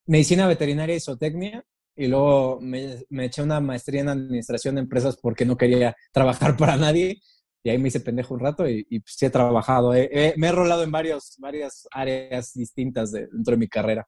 Medicina 0.05 0.47
veterinaria 0.47 0.95
y 0.95 0.99
zootecnia. 0.99 1.65
Y 1.95 2.07
luego 2.07 2.59
me, 2.61 3.03
me, 3.09 3.25
eché 3.25 3.41
una 3.41 3.59
maestría 3.59 4.01
en 4.01 4.09
administración 4.09 4.75
de 4.75 4.81
empresas 4.81 5.17
porque 5.17 5.45
no 5.45 5.57
quería 5.57 5.95
trabajar 6.11 6.55
para 6.57 6.77
nadie. 6.77 7.21
Y 7.63 7.69
ahí 7.69 7.77
me 7.77 7.89
hice 7.89 7.99
pendejo 7.99 8.33
un 8.33 8.39
rato 8.39 8.67
y, 8.67 8.83
pues, 8.83 9.15
sí 9.17 9.25
he 9.25 9.29
trabajado. 9.29 9.93
Eh, 9.93 10.33
me 10.37 10.47
he 10.47 10.51
rolado 10.51 10.83
en 10.83 10.91
varios, 10.91 11.35
varias 11.39 11.87
áreas 11.91 12.53
distintas 12.53 13.11
de, 13.11 13.27
dentro 13.27 13.51
de 13.51 13.57
mi 13.57 13.67
carrera. 13.67 14.07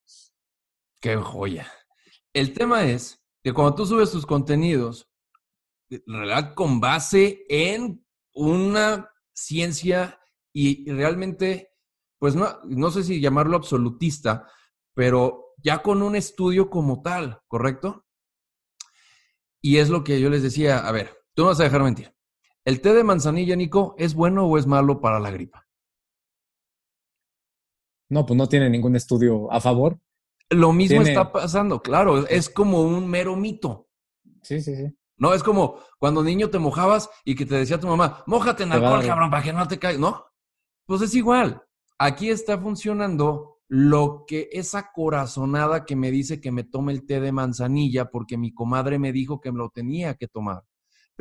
Qué 1.02 1.16
joya. 1.16 1.72
El 2.34 2.54
tema 2.54 2.86
es 2.86 3.22
que 3.44 3.54
cuando 3.54 3.76
tú 3.76 3.86
subes 3.86 4.12
tus 4.12 4.26
contenidos, 4.26 5.10
en 5.90 6.02
realidad 6.08 6.54
con 6.54 6.80
base 6.80 7.44
en 7.50 8.06
una 8.34 9.10
ciencia 9.34 10.20
y, 10.54 10.90
y 10.90 10.94
realmente, 10.94 11.72
pues 12.20 12.36
no, 12.36 12.60
no 12.64 12.92
sé 12.92 13.04
si 13.04 13.20
llamarlo 13.20 13.58
absolutista, 13.58 14.48
pero 14.94 15.56
ya 15.58 15.82
con 15.82 16.02
un 16.02 16.16
estudio 16.16 16.70
como 16.70 17.02
tal, 17.02 17.42
¿correcto? 17.48 18.06
Y 19.62 19.78
es 19.78 19.90
lo 19.90 20.04
que 20.04 20.20
yo 20.20 20.30
les 20.30 20.44
decía, 20.44 20.80
a 20.80 20.92
ver, 20.92 21.18
tú 21.34 21.44
no 21.44 21.50
vas 21.50 21.60
a 21.60 21.64
dejar 21.64 21.84
mentir. 21.84 22.14
¿El 22.66 22.82
té 22.82 22.94
de 22.94 23.04
manzanilla, 23.04 23.56
Nico, 23.56 23.96
es 23.98 24.14
bueno 24.14 24.46
o 24.46 24.58
es 24.58 24.68
malo 24.68 25.02
para 25.02 25.20
la 25.20 25.32
gripa? 25.32 25.68
No, 28.10 28.26
pues 28.26 28.38
no 28.38 28.48
tiene 28.48 28.70
ningún 28.70 28.96
estudio 28.96 29.52
a 29.52 29.60
favor. 29.62 30.00
Lo 30.50 30.74
mismo 30.74 30.98
tiene... 30.98 31.12
está 31.12 31.32
pasando, 31.32 31.82
claro, 31.82 32.28
es 32.28 32.50
como 32.50 32.82
un 32.82 33.08
mero 33.08 33.36
mito. 33.36 33.88
Sí, 34.42 34.62
sí, 34.62 34.76
sí. 34.76 34.94
No, 35.18 35.34
es 35.34 35.44
como 35.44 35.78
cuando 36.00 36.24
niño 36.24 36.50
te 36.50 36.60
mojabas 36.60 37.10
y 37.24 37.36
que 37.36 37.46
te 37.46 37.56
decía 37.56 37.80
tu 37.80 37.88
mamá, 37.88 38.24
mójate 38.28 38.64
en 38.64 38.74
alcohol, 38.74 39.06
cabrón, 39.06 39.30
para 39.30 39.44
que 39.44 39.54
no 39.54 39.68
te 39.68 39.80
caigas, 39.80 40.02
¿no? 40.02 40.26
Pues 40.86 41.02
es 41.04 41.16
igual. 41.16 41.64
aquí 41.98 42.30
está 42.30 42.58
funcionando 42.58 43.60
lo 43.68 44.26
que 44.28 44.50
esa 44.52 44.92
corazonada 44.92 45.86
que 45.86 45.96
me 45.96 46.12
dice 46.12 46.42
que 46.42 46.52
me 46.52 46.64
tome 46.64 46.92
el 46.92 47.06
té 47.06 47.22
de 47.22 47.32
manzanilla 47.32 48.10
porque 48.10 48.38
mi 48.38 48.54
comadre 48.54 49.00
me 49.00 49.14
dijo 49.14 49.40
que 49.40 49.52
me 49.52 49.60
lo 49.60 49.70
tenía 49.70 50.16
que 50.16 50.28
tomar, 50.28 50.64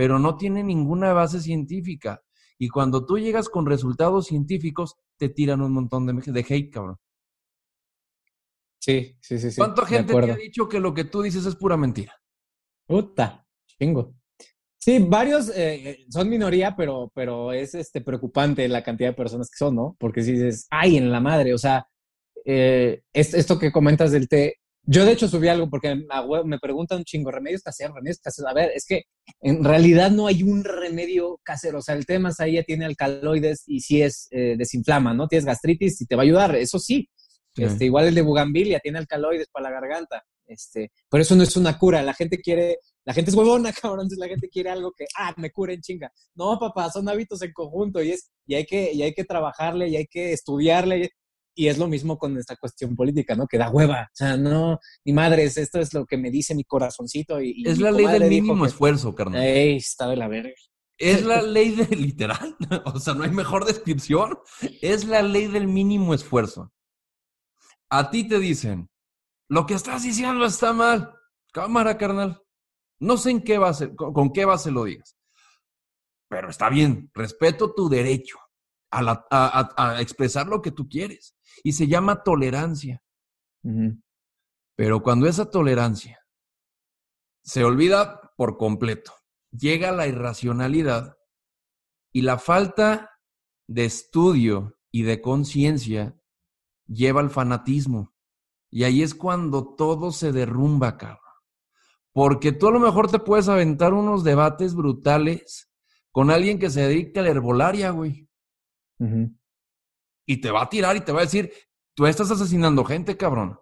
pero 0.00 0.18
no 0.18 0.38
tiene 0.38 0.64
ninguna 0.64 1.12
base 1.12 1.42
científica. 1.42 2.22
Y 2.58 2.70
cuando 2.70 3.04
tú 3.04 3.18
llegas 3.18 3.50
con 3.50 3.66
resultados 3.66 4.28
científicos, 4.28 4.94
te 5.18 5.28
tiran 5.28 5.60
un 5.60 5.74
montón 5.74 6.06
de, 6.06 6.14
de 6.32 6.40
hate, 6.40 6.72
cabrón. 6.72 6.96
Sí, 8.80 9.18
sí, 9.20 9.38
sí. 9.38 9.50
sí 9.50 9.58
¿Cuánta 9.58 9.84
gente 9.84 10.14
te 10.14 10.30
ha 10.30 10.36
dicho 10.36 10.66
que 10.70 10.80
lo 10.80 10.94
que 10.94 11.04
tú 11.04 11.20
dices 11.20 11.44
es 11.44 11.54
pura 11.54 11.76
mentira? 11.76 12.14
Puta, 12.86 13.46
chingo. 13.66 14.14
Sí, 14.78 15.04
varios 15.06 15.50
eh, 15.50 15.90
eh, 15.90 16.06
son 16.08 16.30
minoría, 16.30 16.74
pero, 16.74 17.12
pero 17.14 17.52
es 17.52 17.74
este, 17.74 18.00
preocupante 18.00 18.66
la 18.68 18.82
cantidad 18.82 19.10
de 19.10 19.16
personas 19.16 19.50
que 19.50 19.58
son, 19.58 19.74
¿no? 19.74 19.96
Porque 20.00 20.22
si 20.22 20.32
dices, 20.32 20.66
ay, 20.70 20.96
en 20.96 21.12
la 21.12 21.20
madre, 21.20 21.52
o 21.52 21.58
sea, 21.58 21.86
eh, 22.46 23.02
esto 23.12 23.58
que 23.58 23.70
comentas 23.70 24.12
del 24.12 24.30
té, 24.30 24.59
yo 24.90 25.04
de 25.04 25.12
hecho 25.12 25.28
subí 25.28 25.46
algo 25.46 25.70
porque 25.70 25.94
me 26.44 26.58
preguntan 26.58 26.98
un 26.98 27.04
chingo, 27.04 27.30
remedios 27.30 27.62
caseros, 27.62 27.94
remedios 27.94 28.18
caseros. 28.18 28.50
A 28.50 28.54
ver, 28.54 28.72
es 28.74 28.84
que 28.84 29.04
en 29.40 29.62
realidad 29.62 30.10
no 30.10 30.26
hay 30.26 30.42
un 30.42 30.64
remedio 30.64 31.38
casero. 31.44 31.78
O 31.78 31.82
sea, 31.82 31.94
el 31.94 32.06
té 32.06 32.18
ahí 32.38 32.54
ya 32.54 32.64
tiene 32.64 32.86
alcaloides 32.86 33.62
y 33.66 33.80
sí 33.80 34.02
es 34.02 34.28
desinflama, 34.30 35.14
¿no? 35.14 35.28
Tienes 35.28 35.44
gastritis 35.44 36.00
y 36.00 36.06
te 36.06 36.16
va 36.16 36.22
a 36.22 36.24
ayudar, 36.24 36.56
eso 36.56 36.78
sí. 36.80 37.08
Este, 37.56 37.84
igual 37.84 38.06
el 38.06 38.14
de 38.14 38.22
bugambilia 38.22 38.80
tiene 38.80 38.98
alcaloides 38.98 39.48
para 39.52 39.70
la 39.70 39.80
garganta. 39.80 40.24
Este, 40.50 40.90
pero 41.08 41.22
eso 41.22 41.36
no 41.36 41.44
es 41.44 41.56
una 41.56 41.78
cura. 41.78 42.02
La 42.02 42.14
gente 42.14 42.40
quiere, 42.40 42.78
la 43.04 43.14
gente 43.14 43.30
es 43.30 43.36
huevona, 43.36 43.72
cabrón. 43.80 44.06
Entonces 44.06 44.18
la 44.18 44.28
gente 44.28 44.48
quiere 44.48 44.70
algo 44.70 44.92
que, 44.96 45.04
ah, 45.16 45.32
me 45.36 45.50
cure 45.52 45.74
en 45.74 45.80
chinga. 45.80 46.12
No, 46.34 46.58
papá, 46.58 46.90
son 46.90 47.08
hábitos 47.08 47.42
en 47.42 47.52
conjunto 47.52 48.02
y 48.02 48.10
es, 48.10 48.30
y 48.46 48.56
hay 48.56 48.66
que, 48.66 48.92
y 48.92 49.02
hay 49.02 49.14
que 49.14 49.24
trabajarle 49.24 49.88
y 49.88 49.96
hay 49.96 50.06
que 50.06 50.32
estudiarle. 50.32 51.10
Y 51.54 51.68
es 51.68 51.78
lo 51.78 51.88
mismo 51.88 52.18
con 52.18 52.36
esta 52.38 52.56
cuestión 52.56 52.94
política, 52.94 53.34
¿no? 53.34 53.46
Que 53.46 53.58
da 53.58 53.70
hueva. 53.70 54.02
O 54.02 54.14
sea, 54.16 54.36
no, 54.36 54.78
ni 55.04 55.12
madres, 55.12 55.56
esto 55.56 55.80
es 55.80 55.92
lo 55.92 56.06
que 56.06 56.16
me 56.16 56.30
dice 56.30 56.54
mi 56.54 56.64
corazoncito. 56.64 57.40
Y, 57.40 57.62
es 57.66 57.78
la 57.78 57.90
ley 57.90 58.06
del 58.06 58.28
mínimo 58.28 58.64
esfuerzo, 58.64 59.14
carnal. 59.14 59.42
Ey, 59.42 59.76
está 59.76 60.08
de 60.08 60.16
la 60.16 60.28
verga. 60.28 60.54
Es 60.96 61.24
la 61.24 61.42
ley 61.42 61.72
de 61.72 61.96
literal. 61.96 62.56
O 62.84 62.98
sea, 62.98 63.14
no 63.14 63.24
hay 63.24 63.30
mejor 63.30 63.64
descripción. 63.64 64.38
Es 64.80 65.04
la 65.04 65.22
ley 65.22 65.48
del 65.48 65.66
mínimo 65.66 66.14
esfuerzo. 66.14 66.72
A 67.90 68.10
ti 68.10 68.26
te 68.26 68.38
dicen, 68.38 68.88
lo 69.48 69.66
que 69.66 69.74
estás 69.74 70.04
diciendo 70.04 70.46
está 70.46 70.72
mal. 70.72 71.12
Cámara, 71.52 71.98
carnal. 71.98 72.40
No 73.00 73.16
sé 73.16 73.30
en 73.30 73.42
qué 73.42 73.58
base, 73.58 73.94
con, 73.96 74.30
qué 74.30 74.44
base 74.44 74.70
lo 74.70 74.84
digas. 74.84 75.16
Pero 76.28 76.50
está 76.50 76.68
bien, 76.68 77.10
respeto 77.12 77.74
tu 77.74 77.88
derecho 77.88 78.38
a, 78.90 79.96
expresar 80.00 80.46
lo 80.46 80.62
que 80.62 80.72
tú 80.72 80.88
quieres. 80.88 81.36
Y 81.62 81.72
se 81.72 81.86
llama 81.86 82.22
tolerancia. 82.22 83.02
Pero 84.76 85.02
cuando 85.02 85.26
esa 85.26 85.50
tolerancia 85.50 86.18
se 87.42 87.64
olvida 87.64 88.32
por 88.36 88.56
completo, 88.56 89.12
llega 89.50 89.92
la 89.92 90.06
irracionalidad 90.06 91.16
y 92.12 92.22
la 92.22 92.38
falta 92.38 93.10
de 93.68 93.84
estudio 93.84 94.78
y 94.90 95.02
de 95.02 95.20
conciencia 95.20 96.16
lleva 96.86 97.20
al 97.20 97.30
fanatismo. 97.30 98.14
Y 98.70 98.84
ahí 98.84 99.02
es 99.02 99.14
cuando 99.14 99.74
todo 99.74 100.12
se 100.12 100.32
derrumba, 100.32 100.96
cabrón. 100.96 101.18
Porque 102.12 102.52
tú 102.52 102.68
a 102.68 102.72
lo 102.72 102.80
mejor 102.80 103.10
te 103.10 103.18
puedes 103.18 103.48
aventar 103.48 103.92
unos 103.94 104.24
debates 104.24 104.74
brutales 104.74 105.70
con 106.10 106.30
alguien 106.30 106.58
que 106.58 106.70
se 106.70 106.82
dedica 106.82 107.20
a 107.20 107.24
la 107.24 107.30
herbolaria, 107.30 107.90
güey. 107.90 108.29
Y 110.26 110.40
te 110.40 110.50
va 110.50 110.62
a 110.62 110.68
tirar 110.68 110.96
y 110.96 111.00
te 111.00 111.12
va 111.12 111.20
a 111.20 111.24
decir, 111.24 111.52
tú 111.94 112.06
estás 112.06 112.30
asesinando 112.30 112.84
gente, 112.84 113.16
cabrón. 113.16 113.58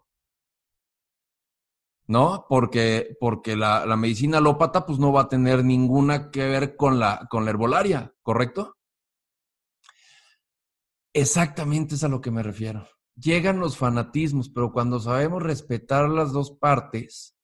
¿No? 2.06 2.46
Porque, 2.48 3.16
porque 3.20 3.54
la, 3.54 3.84
medicina 3.96 4.38
alópata 4.38 4.86
pues 4.86 4.98
no 4.98 5.12
va 5.12 5.22
a 5.22 5.28
tener 5.28 5.64
ninguna 5.64 6.30
que 6.30 6.46
ver 6.48 6.76
con 6.76 6.98
la, 6.98 7.26
con 7.30 7.44
la 7.44 7.50
herbolaria, 7.50 8.14
¿correcto? 8.22 8.76
Exactamente 11.12 11.96
es 11.96 12.04
a 12.04 12.08
lo 12.08 12.20
que 12.20 12.30
me 12.30 12.42
refiero 12.42 12.86
llegan 13.20 13.58
los 13.58 13.76
fanatismos, 13.76 14.48
pero 14.48 14.72
cuando 14.72 15.00
sabemos 15.00 15.42
respetar 15.42 16.08
las 16.08 16.32
dos 16.32 16.52
partes, 16.52 17.36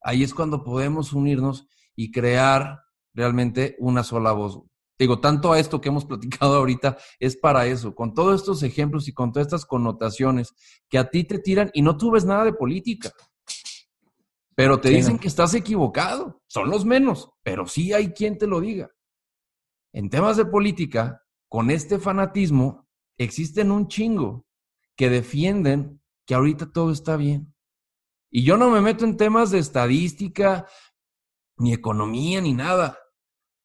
ahí 0.00 0.22
es 0.22 0.34
cuando 0.34 0.64
podemos 0.64 1.12
unirnos 1.12 1.68
y 1.94 2.10
crear 2.10 2.80
realmente 3.14 3.76
una 3.78 4.02
sola 4.02 4.32
voz. 4.32 4.62
Digo, 5.02 5.18
tanto 5.18 5.52
a 5.52 5.58
esto 5.58 5.80
que 5.80 5.88
hemos 5.88 6.04
platicado 6.04 6.54
ahorita 6.54 6.96
es 7.18 7.36
para 7.36 7.66
eso, 7.66 7.92
con 7.92 8.14
todos 8.14 8.40
estos 8.40 8.62
ejemplos 8.62 9.08
y 9.08 9.12
con 9.12 9.32
todas 9.32 9.48
estas 9.48 9.66
connotaciones 9.66 10.54
que 10.88 10.96
a 10.96 11.10
ti 11.10 11.24
te 11.24 11.40
tiran 11.40 11.72
y 11.74 11.82
no 11.82 11.96
tú 11.96 12.12
ves 12.12 12.24
nada 12.24 12.44
de 12.44 12.52
política. 12.52 13.12
Pero 14.54 14.80
te 14.80 14.90
dicen 14.90 15.18
que 15.18 15.26
estás 15.26 15.54
equivocado, 15.54 16.40
son 16.46 16.70
los 16.70 16.84
menos, 16.84 17.32
pero 17.42 17.66
sí 17.66 17.92
hay 17.92 18.12
quien 18.12 18.38
te 18.38 18.46
lo 18.46 18.60
diga. 18.60 18.92
En 19.92 20.08
temas 20.08 20.36
de 20.36 20.44
política, 20.44 21.24
con 21.48 21.72
este 21.72 21.98
fanatismo, 21.98 22.86
existen 23.18 23.72
un 23.72 23.88
chingo 23.88 24.46
que 24.94 25.10
defienden 25.10 26.00
que 26.26 26.36
ahorita 26.36 26.70
todo 26.70 26.92
está 26.92 27.16
bien. 27.16 27.52
Y 28.30 28.44
yo 28.44 28.56
no 28.56 28.70
me 28.70 28.80
meto 28.80 29.04
en 29.04 29.16
temas 29.16 29.50
de 29.50 29.58
estadística, 29.58 30.68
ni 31.56 31.72
economía, 31.72 32.40
ni 32.40 32.52
nada. 32.52 33.00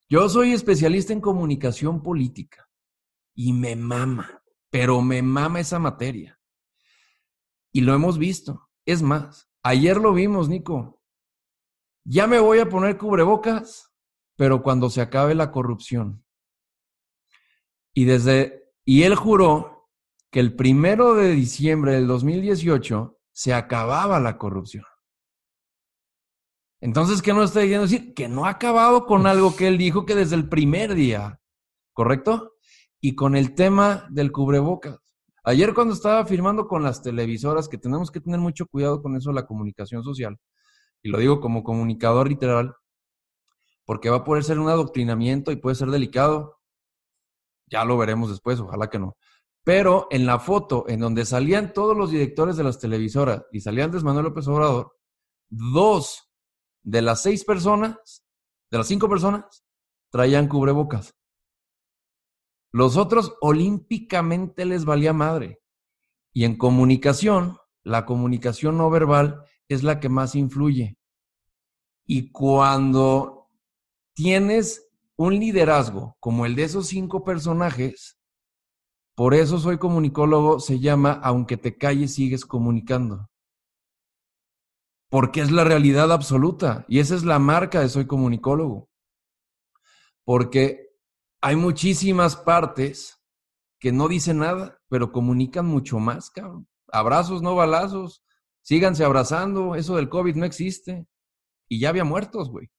Yo 0.10 0.30
soy 0.30 0.54
especialista 0.54 1.12
en 1.12 1.20
comunicación 1.20 2.02
política 2.02 2.70
y 3.36 3.52
me 3.52 3.76
mama, 3.76 4.42
pero 4.70 5.02
me 5.02 5.22
mama 5.22 5.60
esa 5.60 5.80
materia. 5.80 6.40
Y 7.74 7.82
lo 7.82 7.94
hemos 7.94 8.18
visto. 8.18 8.70
Es 8.86 9.02
más, 9.02 9.50
ayer 9.64 9.98
lo 9.98 10.14
vimos, 10.14 10.48
Nico. 10.48 11.04
Ya 12.06 12.26
me 12.26 12.40
voy 12.40 12.60
a 12.60 12.70
poner 12.70 12.98
cubrebocas, 12.98 13.94
pero 14.38 14.64
cuando 14.64 14.90
se 14.90 15.02
acabe 15.02 15.36
la 15.36 15.52
corrupción. 15.52 16.24
Y 17.94 18.06
desde, 18.06 18.72
y 18.86 19.04
él 19.04 19.16
juró 19.16 19.90
que 20.32 20.40
el 20.40 20.56
primero 20.56 21.16
de 21.16 21.32
diciembre 21.32 21.94
del 21.94 22.08
2018 22.08 23.20
se 23.34 23.54
acababa 23.54 24.22
la 24.22 24.38
corrupción. 24.38 24.86
Entonces, 26.80 27.22
¿qué 27.22 27.34
nos 27.34 27.46
está 27.46 27.62
diciendo 27.62 27.88
decir? 27.88 28.14
Que 28.14 28.28
no 28.28 28.46
ha 28.46 28.50
acabado 28.50 29.06
con 29.06 29.26
algo 29.26 29.56
que 29.56 29.68
él 29.68 29.78
dijo 29.78 30.06
que 30.06 30.16
desde 30.16 30.36
el 30.36 30.48
primer 30.48 30.94
día, 30.94 31.42
¿correcto? 31.94 32.54
Y 33.02 33.16
con 33.16 33.36
el 33.36 33.56
tema 33.56 34.08
del 34.10 34.32
cubrebocas. 34.32 35.00
Ayer 35.44 35.74
cuando 35.74 35.94
estaba 35.94 36.26
firmando 36.26 36.68
con 36.68 36.84
las 36.84 37.02
televisoras, 37.02 37.70
que 37.70 37.78
tenemos 37.78 38.12
que 38.12 38.20
tener 38.20 38.40
mucho 38.40 38.68
cuidado 38.68 39.02
con 39.02 39.16
eso, 39.16 39.32
la 39.32 39.46
comunicación 39.46 40.04
social, 40.04 40.38
y 41.02 41.10
lo 41.10 41.18
digo 41.18 41.40
como 41.40 41.64
comunicador 41.64 42.28
literal, 42.28 42.76
porque 43.86 44.10
va 44.10 44.18
a 44.18 44.24
poder 44.24 44.44
ser 44.44 44.60
un 44.60 44.68
adoctrinamiento 44.68 45.52
y 45.52 45.56
puede 45.56 45.76
ser 45.76 45.90
delicado. 45.90 46.60
Ya 47.68 47.86
lo 47.86 47.98
veremos 47.98 48.30
después, 48.30 48.60
ojalá 48.60 48.90
que 48.90 49.00
no. 49.00 49.16
Pero 49.64 50.08
en 50.12 50.26
la 50.26 50.40
foto 50.40 50.86
en 50.88 51.00
donde 51.00 51.26
salían 51.26 51.74
todos 51.74 51.96
los 51.98 52.12
directores 52.12 52.58
de 52.58 52.64
las 52.64 52.80
televisoras 52.80 53.46
y 53.52 53.62
salía 53.62 53.86
Andrés 53.86 54.04
Manuel 54.04 54.26
López 54.26 54.48
Obrador, 54.48 54.98
dos 55.50 56.27
de 56.88 57.02
las 57.02 57.22
seis 57.22 57.44
personas, 57.44 58.24
de 58.72 58.78
las 58.78 58.88
cinco 58.88 59.10
personas, 59.10 59.66
traían 60.10 60.48
cubrebocas. 60.48 61.14
Los 62.72 62.96
otros 62.96 63.36
olímpicamente 63.42 64.64
les 64.64 64.86
valía 64.86 65.12
madre. 65.12 65.60
Y 66.34 66.46
en 66.46 66.58
comunicación, 66.58 67.58
la 67.84 68.06
comunicación 68.06 68.78
no 68.78 68.90
verbal 68.90 69.44
es 69.68 69.84
la 69.84 70.00
que 70.00 70.08
más 70.08 70.34
influye. 70.36 70.98
Y 72.06 72.32
cuando 72.32 73.50
tienes 74.14 74.88
un 75.18 75.38
liderazgo 75.38 76.16
como 76.22 76.46
el 76.46 76.56
de 76.56 76.64
esos 76.64 76.88
cinco 76.88 77.26
personajes, 77.26 78.18
por 79.14 79.34
eso 79.34 79.60
soy 79.60 79.78
comunicólogo, 79.78 80.62
se 80.62 80.80
llama 80.80 81.20
Aunque 81.22 81.58
te 81.58 81.76
calles, 81.76 82.14
sigues 82.14 82.46
comunicando. 82.46 83.28
Porque 85.10 85.42
es 85.42 85.52
la 85.52 85.64
realidad 85.64 86.12
absoluta 86.12 86.86
y 86.88 87.00
esa 87.00 87.16
es 87.16 87.24
la 87.24 87.40
marca 87.40 87.80
de 87.80 87.90
soy 87.90 88.08
comunicólogo. 88.08 88.90
Porque 90.26 90.90
hay 91.42 91.56
muchísimas 91.56 92.36
partes 92.36 93.24
que 93.80 93.92
no 93.92 94.08
dicen 94.08 94.40
nada, 94.40 94.80
pero 94.90 95.12
comunican 95.12 95.66
mucho 95.66 96.00
más, 96.00 96.30
cabrón. 96.30 96.68
Abrazos, 96.92 97.42
no 97.42 97.56
balazos. 97.56 98.24
Síganse 98.62 99.04
abrazando. 99.04 99.76
Eso 99.76 99.96
del 99.96 100.10
COVID 100.10 100.36
no 100.36 100.46
existe. 100.46 101.06
Y 101.70 101.80
ya 101.80 101.90
había 101.90 102.04
muertos, 102.04 102.50
güey. 102.50 102.70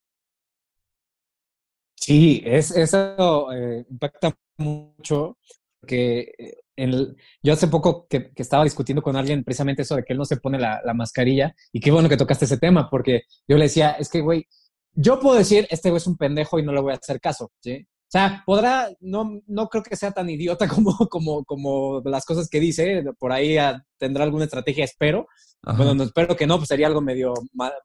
Sí, 1.95 2.43
es, 2.45 2.71
eso 2.71 3.53
eh, 3.53 3.87
impacta 3.89 4.35
mucho 4.57 5.39
que 5.87 6.33
eh, 6.79 7.15
yo 7.43 7.53
hace 7.53 7.69
poco 7.69 8.07
que, 8.09 8.31
estaba 8.37 8.65
discutiendo 8.65 9.03
con 9.03 9.17
alguien 9.17 9.45
precisamente 9.45 9.83
eso 9.83 9.97
de 9.97 10.05
que 10.05 10.13
él 10.13 10.19
no 10.19 10.25
se 10.25 10.37
pone 10.37 10.59
la, 10.59 10.81
mascarilla 10.95 11.55
y 11.73 11.81
qué 11.81 11.91
bueno 11.91 12.09
que 12.09 12.17
tocaste 12.17 12.45
ese 12.45 12.59
tema 12.59 12.89
porque 12.89 13.23
yo 13.47 13.57
le 13.57 13.65
decía, 13.65 13.93
es 13.93 14.09
que, 14.09 14.21
güey, 14.21 14.47
yo 14.93 15.21
puedo 15.21 15.37
decir, 15.37 15.67
este 15.71 15.91
güey 15.91 15.99
es 15.99 16.07
un 16.07 16.17
pendejo 16.17 16.59
y 16.59 16.63
no 16.63 16.73
le 16.73 16.81
voy 16.81 16.93
a 16.93 16.97
hacer 16.97 17.21
caso, 17.21 17.53
¿sí? 17.61 17.87
O 18.09 18.11
sea, 18.11 18.43
podrá, 18.47 18.89
no, 19.01 19.43
no 19.47 19.69
creo 19.69 19.83
que 19.83 19.95
sea 19.95 20.13
tan 20.13 20.31
idiota 20.31 20.67
como, 20.69 20.97
como, 21.09 21.45
como 21.45 22.01
las 22.05 22.25
cosas 22.25 22.49
que 22.49 22.61
dice, 22.61 23.05
por 23.19 23.33
ahí 23.33 23.57
tendrá 23.99 24.25
alguna 24.25 24.45
estrategia, 24.45 24.85
espero. 24.85 25.27
Bueno, 25.63 25.95
no, 25.95 26.05
espero 26.05 26.37
que 26.37 26.47
no, 26.47 26.57
pues 26.57 26.69
sería 26.69 26.87
algo 26.87 27.01
medio 27.01 27.35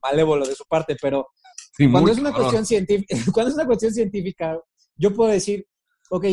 malévolo 0.02 0.46
de 0.46 0.56
su 0.56 0.64
parte, 0.66 0.96
pero 1.02 1.28
cuando, 1.92 2.12
es 2.12 2.20
una 2.20 2.32
cuestión 2.32 2.66
científica, 2.66 3.16
cuando 3.34 3.50
es 3.50 3.56
una 3.56 3.66
cuestión 3.66 3.92
científica, 3.92 4.60
yo 4.96 5.14
puedo 5.14 5.32
decir, 5.32 5.66
ok, 6.10 6.26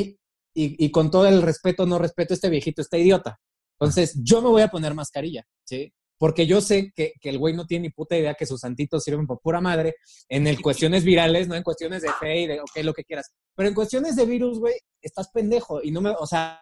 y, 0.54 0.85
y, 0.85 0.90
con 0.90 1.11
todo 1.11 1.26
el 1.26 1.42
respeto, 1.42 1.87
no 1.87 1.99
respeto, 1.99 2.35
este 2.35 2.50
viejito 2.50 2.83
está 2.83 2.99
idiota. 2.99 3.40
Entonces, 3.78 4.19
yo 4.23 4.42
me 4.42 4.49
voy 4.49 4.62
a 4.62 4.69
poner 4.69 4.95
mascarilla, 4.95 5.45
¿sí? 5.64 5.92
porque 6.21 6.47
yo 6.47 6.61
sé 6.61 6.92
que, 6.95 7.14
que 7.19 7.30
el 7.30 7.38
güey 7.38 7.57
no 7.57 7.66
tiene 7.66 7.85
ni 7.85 7.90
puta 7.90 8.14
idea 8.14 8.35
que 8.35 8.45
sus 8.45 8.61
santitos 8.61 9.02
sirven 9.02 9.26
por 9.26 9.40
pura 9.40 9.62
madre 9.62 9.97
en 10.28 10.47
el 10.47 10.61
cuestiones 10.61 11.02
virales, 11.02 11.49
no 11.49 11.54
en 11.54 11.62
cuestiones 11.62 12.02
de 12.02 12.12
fe 12.21 12.40
y 12.40 12.47
de, 12.47 12.61
ok, 12.61 12.76
lo 12.83 12.92
que 12.92 13.04
quieras. 13.04 13.33
Pero 13.54 13.71
en 13.71 13.75
cuestiones 13.75 14.16
de 14.16 14.26
virus, 14.26 14.59
güey, 14.59 14.75
estás 15.00 15.30
pendejo 15.30 15.83
y 15.83 15.90
no 15.90 16.02
me, 16.02 16.11
o 16.11 16.26
sea, 16.26 16.61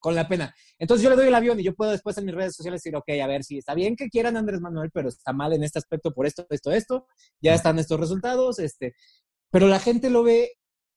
con 0.00 0.16
la 0.16 0.26
pena. 0.26 0.52
Entonces 0.80 1.04
yo 1.04 1.10
le 1.10 1.14
doy 1.16 1.28
el 1.28 1.34
avión 1.34 1.60
y 1.60 1.62
yo 1.62 1.76
puedo 1.76 1.92
después 1.92 2.18
en 2.18 2.24
mis 2.24 2.34
redes 2.34 2.56
sociales 2.56 2.82
decir, 2.82 2.96
ok, 2.96 3.08
a 3.22 3.26
ver 3.28 3.44
si 3.44 3.58
está 3.58 3.72
bien 3.74 3.94
que 3.94 4.08
quieran 4.08 4.36
Andrés 4.36 4.60
Manuel, 4.60 4.90
pero 4.92 5.10
está 5.10 5.32
mal 5.32 5.52
en 5.52 5.62
este 5.62 5.78
aspecto 5.78 6.12
por 6.12 6.26
esto, 6.26 6.44
esto, 6.50 6.72
esto, 6.72 7.06
ya 7.40 7.54
están 7.54 7.78
estos 7.78 8.00
resultados, 8.00 8.58
este, 8.58 8.96
pero 9.52 9.68
la 9.68 9.78
gente 9.78 10.10
lo 10.10 10.24
ve 10.24 10.54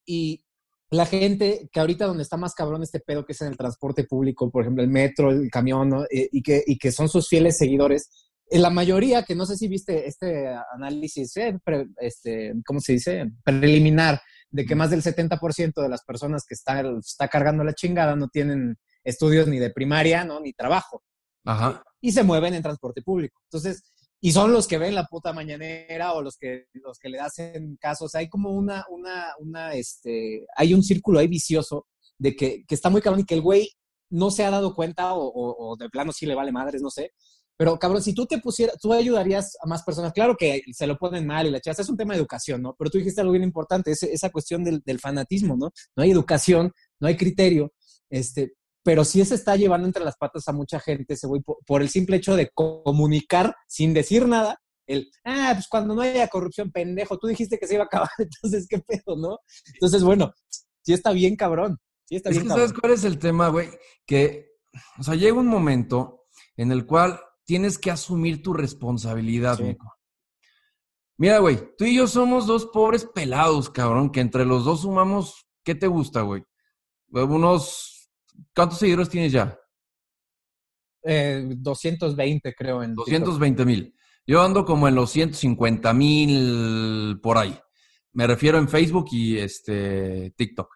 y, 0.07 0.43
la 0.91 1.05
gente 1.05 1.69
que 1.71 1.79
ahorita 1.79 2.05
donde 2.05 2.23
está 2.23 2.37
más 2.37 2.53
cabrón 2.53 2.83
este 2.83 2.99
pedo 2.99 3.25
que 3.25 3.33
es 3.33 3.41
en 3.41 3.47
el 3.47 3.57
transporte 3.57 4.03
público, 4.03 4.51
por 4.51 4.63
ejemplo, 4.63 4.83
el 4.83 4.89
metro, 4.89 5.31
el 5.31 5.49
camión, 5.49 6.05
eh, 6.11 6.29
y, 6.31 6.41
que, 6.41 6.63
y 6.65 6.77
que 6.77 6.91
son 6.91 7.09
sus 7.09 7.27
fieles 7.27 7.57
seguidores, 7.57 8.09
en 8.49 8.61
la 8.61 8.69
mayoría, 8.69 9.23
que 9.23 9.35
no 9.35 9.45
sé 9.45 9.57
si 9.57 9.67
viste 9.67 10.07
este 10.07 10.47
análisis, 10.73 11.35
eh, 11.37 11.57
este, 11.97 12.53
¿cómo 12.65 12.79
se 12.79 12.93
dice? 12.93 13.31
Preliminar, 13.43 14.21
de 14.49 14.65
que 14.65 14.75
más 14.75 14.91
del 14.91 15.01
70% 15.01 15.81
de 15.81 15.89
las 15.89 16.03
personas 16.03 16.45
que 16.47 16.53
está, 16.53 16.81
está 16.99 17.27
cargando 17.27 17.63
la 17.63 17.73
chingada 17.73 18.15
no 18.15 18.27
tienen 18.27 18.77
estudios 19.03 19.47
ni 19.47 19.57
de 19.59 19.71
primaria, 19.71 20.23
¿no? 20.23 20.39
Ni 20.39 20.53
trabajo. 20.53 21.03
Ajá. 21.43 21.83
Y 22.01 22.11
se 22.11 22.23
mueven 22.23 22.53
en 22.53 22.61
transporte 22.63 23.01
público. 23.01 23.41
Entonces, 23.45 23.83
y 24.21 24.31
son 24.31 24.53
los 24.53 24.67
que 24.67 24.77
ven 24.77 24.95
la 24.95 25.05
puta 25.05 25.33
mañanera 25.33 26.13
o 26.13 26.21
los 26.21 26.37
que, 26.37 26.65
los 26.73 26.97
que 26.99 27.09
le 27.09 27.19
hacen 27.19 27.77
casos. 27.79 28.15
hay 28.15 28.29
como 28.29 28.51
una, 28.51 28.85
una, 28.89 29.33
una, 29.39 29.73
este, 29.73 30.45
hay 30.55 30.73
un 30.73 30.83
círculo 30.83 31.19
ahí 31.19 31.27
vicioso 31.27 31.87
de 32.17 32.35
que, 32.35 32.63
que 32.65 32.75
está 32.75 32.89
muy 32.89 33.01
cabrón 33.01 33.21
y 33.21 33.25
que 33.25 33.35
el 33.35 33.41
güey 33.41 33.69
no 34.09 34.31
se 34.31 34.43
ha 34.43 34.51
dado 34.51 34.73
cuenta 34.73 35.13
o, 35.13 35.31
o, 35.35 35.75
de 35.77 35.89
plano 35.89 36.11
sí 36.11 36.25
le 36.25 36.35
vale 36.35 36.51
madres, 36.51 36.81
no 36.81 36.89
sé. 36.89 37.11
Pero 37.57 37.79
cabrón, 37.79 38.01
si 38.01 38.13
tú 38.13 38.25
te 38.25 38.39
pusieras, 38.39 38.77
tú 38.81 38.91
ayudarías 38.91 39.55
a 39.61 39.67
más 39.67 39.83
personas. 39.83 40.11
Claro 40.11 40.35
que 40.35 40.61
se 40.73 40.87
lo 40.87 40.97
ponen 40.97 41.25
mal 41.25 41.47
y 41.47 41.51
la 41.51 41.61
chasa 41.61 41.81
es 41.81 41.89
un 41.89 41.97
tema 41.97 42.13
de 42.13 42.19
educación, 42.19 42.61
¿no? 42.61 42.75
Pero 42.77 42.91
tú 42.91 42.97
dijiste 42.97 43.21
algo 43.21 43.33
bien 43.33 43.43
importante, 43.43 43.91
esa 43.91 44.29
cuestión 44.29 44.63
del, 44.63 44.81
del 44.85 44.99
fanatismo, 44.99 45.55
¿no? 45.55 45.71
No 45.95 46.03
hay 46.03 46.11
educación, 46.11 46.71
no 46.99 47.07
hay 47.07 47.15
criterio. 47.15 47.73
Este, 48.09 48.53
pero 48.85 49.03
sí 49.03 49.25
se 49.25 49.33
está 49.33 49.55
llevando 49.55 49.87
entre 49.87 50.03
las 50.03 50.15
patas 50.15 50.47
a 50.47 50.53
mucha 50.53 50.79
gente 50.79 51.15
ese 51.15 51.25
güey 51.25 51.41
por, 51.41 51.81
el 51.81 51.89
simple 51.89 52.17
hecho 52.17 52.35
de 52.35 52.51
comunicar 52.53 53.55
sin 53.67 53.95
decir 53.95 54.27
nada. 54.27 54.61
El, 54.85 55.09
ah, 55.23 55.53
pues 55.55 55.67
cuando 55.67 55.95
no 55.95 56.03
haya 56.03 56.27
corrupción, 56.27 56.71
pendejo, 56.71 57.17
tú 57.17 57.25
dijiste 57.25 57.57
que 57.57 57.65
se 57.65 57.73
iba 57.73 57.83
a 57.83 57.87
acabar, 57.87 58.11
entonces 58.19 58.67
qué 58.69 58.77
pedo, 58.77 59.17
¿no? 59.17 59.39
Entonces, 59.73 60.03
bueno, 60.03 60.31
sí 60.83 60.93
está 60.93 61.11
bien 61.13 61.35
cabrón. 61.35 61.79
Sí 62.07 62.17
está 62.17 62.29
es 62.29 62.35
bien 62.35 62.47
que 62.47 62.53
¿Sabes 62.53 62.73
cuál 62.73 62.93
es 62.93 63.03
el 63.05 63.17
tema, 63.17 63.47
güey? 63.47 63.69
Que, 64.05 64.51
o 64.99 65.03
sea, 65.03 65.15
llega 65.15 65.33
un 65.33 65.47
momento 65.47 66.27
en 66.55 66.71
el 66.71 66.85
cual 66.85 67.19
tienes 67.43 67.79
que 67.79 67.89
asumir 67.89 68.43
tu 68.43 68.53
responsabilidad, 68.53 69.57
Nico. 69.57 69.95
Mira, 71.17 71.39
güey, 71.39 71.75
tú 71.75 71.85
y 71.85 71.95
yo 71.95 72.05
somos 72.05 72.45
dos 72.45 72.67
pobres 72.67 73.07
pelados, 73.15 73.71
cabrón, 73.71 74.11
que 74.11 74.19
entre 74.19 74.45
los 74.45 74.63
dos 74.63 74.81
sumamos, 74.81 75.47
¿qué 75.63 75.73
te 75.73 75.87
gusta, 75.87 76.21
güey? 76.21 76.43
Unos 77.09 77.94
¿Cuántos 78.55 78.79
seguidores 78.79 79.09
tienes 79.09 79.31
ya? 79.31 79.59
220, 81.03 82.49
eh, 82.49 82.55
creo. 82.57 82.81
En 82.81 82.95
220 82.95 83.65
mil. 83.65 83.95
Yo 84.27 84.41
ando 84.41 84.65
como 84.65 84.87
en 84.87 84.95
los 84.95 85.11
150 85.11 85.93
mil 85.93 87.19
por 87.21 87.37
ahí. 87.37 87.57
Me 88.13 88.25
refiero 88.25 88.57
en 88.57 88.67
Facebook 88.67 89.07
y 89.11 89.37
este 89.37 90.33
TikTok. 90.35 90.73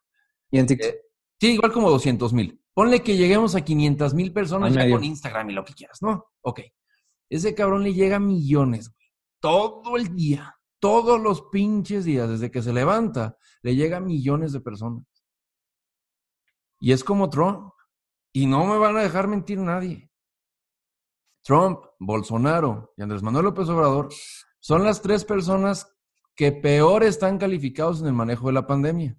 ¿Y 0.51 0.59
en 0.59 0.67
TikTok? 0.67 0.89
Eh, 0.89 1.01
sí, 1.39 1.53
igual 1.53 1.71
como 1.71 1.89
200 1.89 2.33
mil. 2.33 2.61
Ponle 2.73 3.01
que 3.01 3.17
lleguemos 3.17 3.55
a 3.55 3.61
500 3.61 4.13
mil 4.13 4.31
personas 4.31 4.73
ya 4.73 4.89
con 4.89 5.03
Instagram 5.03 5.49
y 5.49 5.53
lo 5.53 5.65
que 5.65 5.73
quieras, 5.73 6.01
¿no? 6.01 6.25
Ok. 6.41 6.61
Ese 7.29 7.55
cabrón 7.55 7.83
le 7.83 7.93
llega 7.93 8.17
a 8.17 8.19
millones, 8.19 8.89
güey. 8.89 9.07
Todo 9.39 9.97
el 9.97 10.15
día. 10.15 10.55
Todos 10.79 11.19
los 11.19 11.43
pinches 11.51 12.05
días, 12.05 12.29
desde 12.29 12.51
que 12.51 12.61
se 12.61 12.71
levanta, 12.71 13.37
le 13.63 13.75
llega 13.75 13.97
a 13.97 14.01
millones 14.01 14.53
de 14.53 14.61
personas. 14.61 15.03
Y 16.79 16.91
es 16.91 17.03
como 17.03 17.29
Trump. 17.29 17.73
Y 18.31 18.45
no 18.45 18.65
me 18.65 18.77
van 18.77 18.95
a 18.97 19.01
dejar 19.01 19.27
mentir 19.27 19.57
nadie. 19.59 20.09
Trump, 21.43 21.83
Bolsonaro 21.99 22.93
y 22.95 23.01
Andrés 23.01 23.23
Manuel 23.23 23.45
López 23.45 23.67
Obrador 23.69 24.09
son 24.59 24.83
las 24.83 25.01
tres 25.01 25.25
personas 25.25 25.91
que 26.35 26.51
peor 26.51 27.03
están 27.03 27.37
calificados 27.37 28.01
en 28.01 28.07
el 28.07 28.13
manejo 28.13 28.47
de 28.47 28.53
la 28.53 28.67
pandemia. 28.67 29.17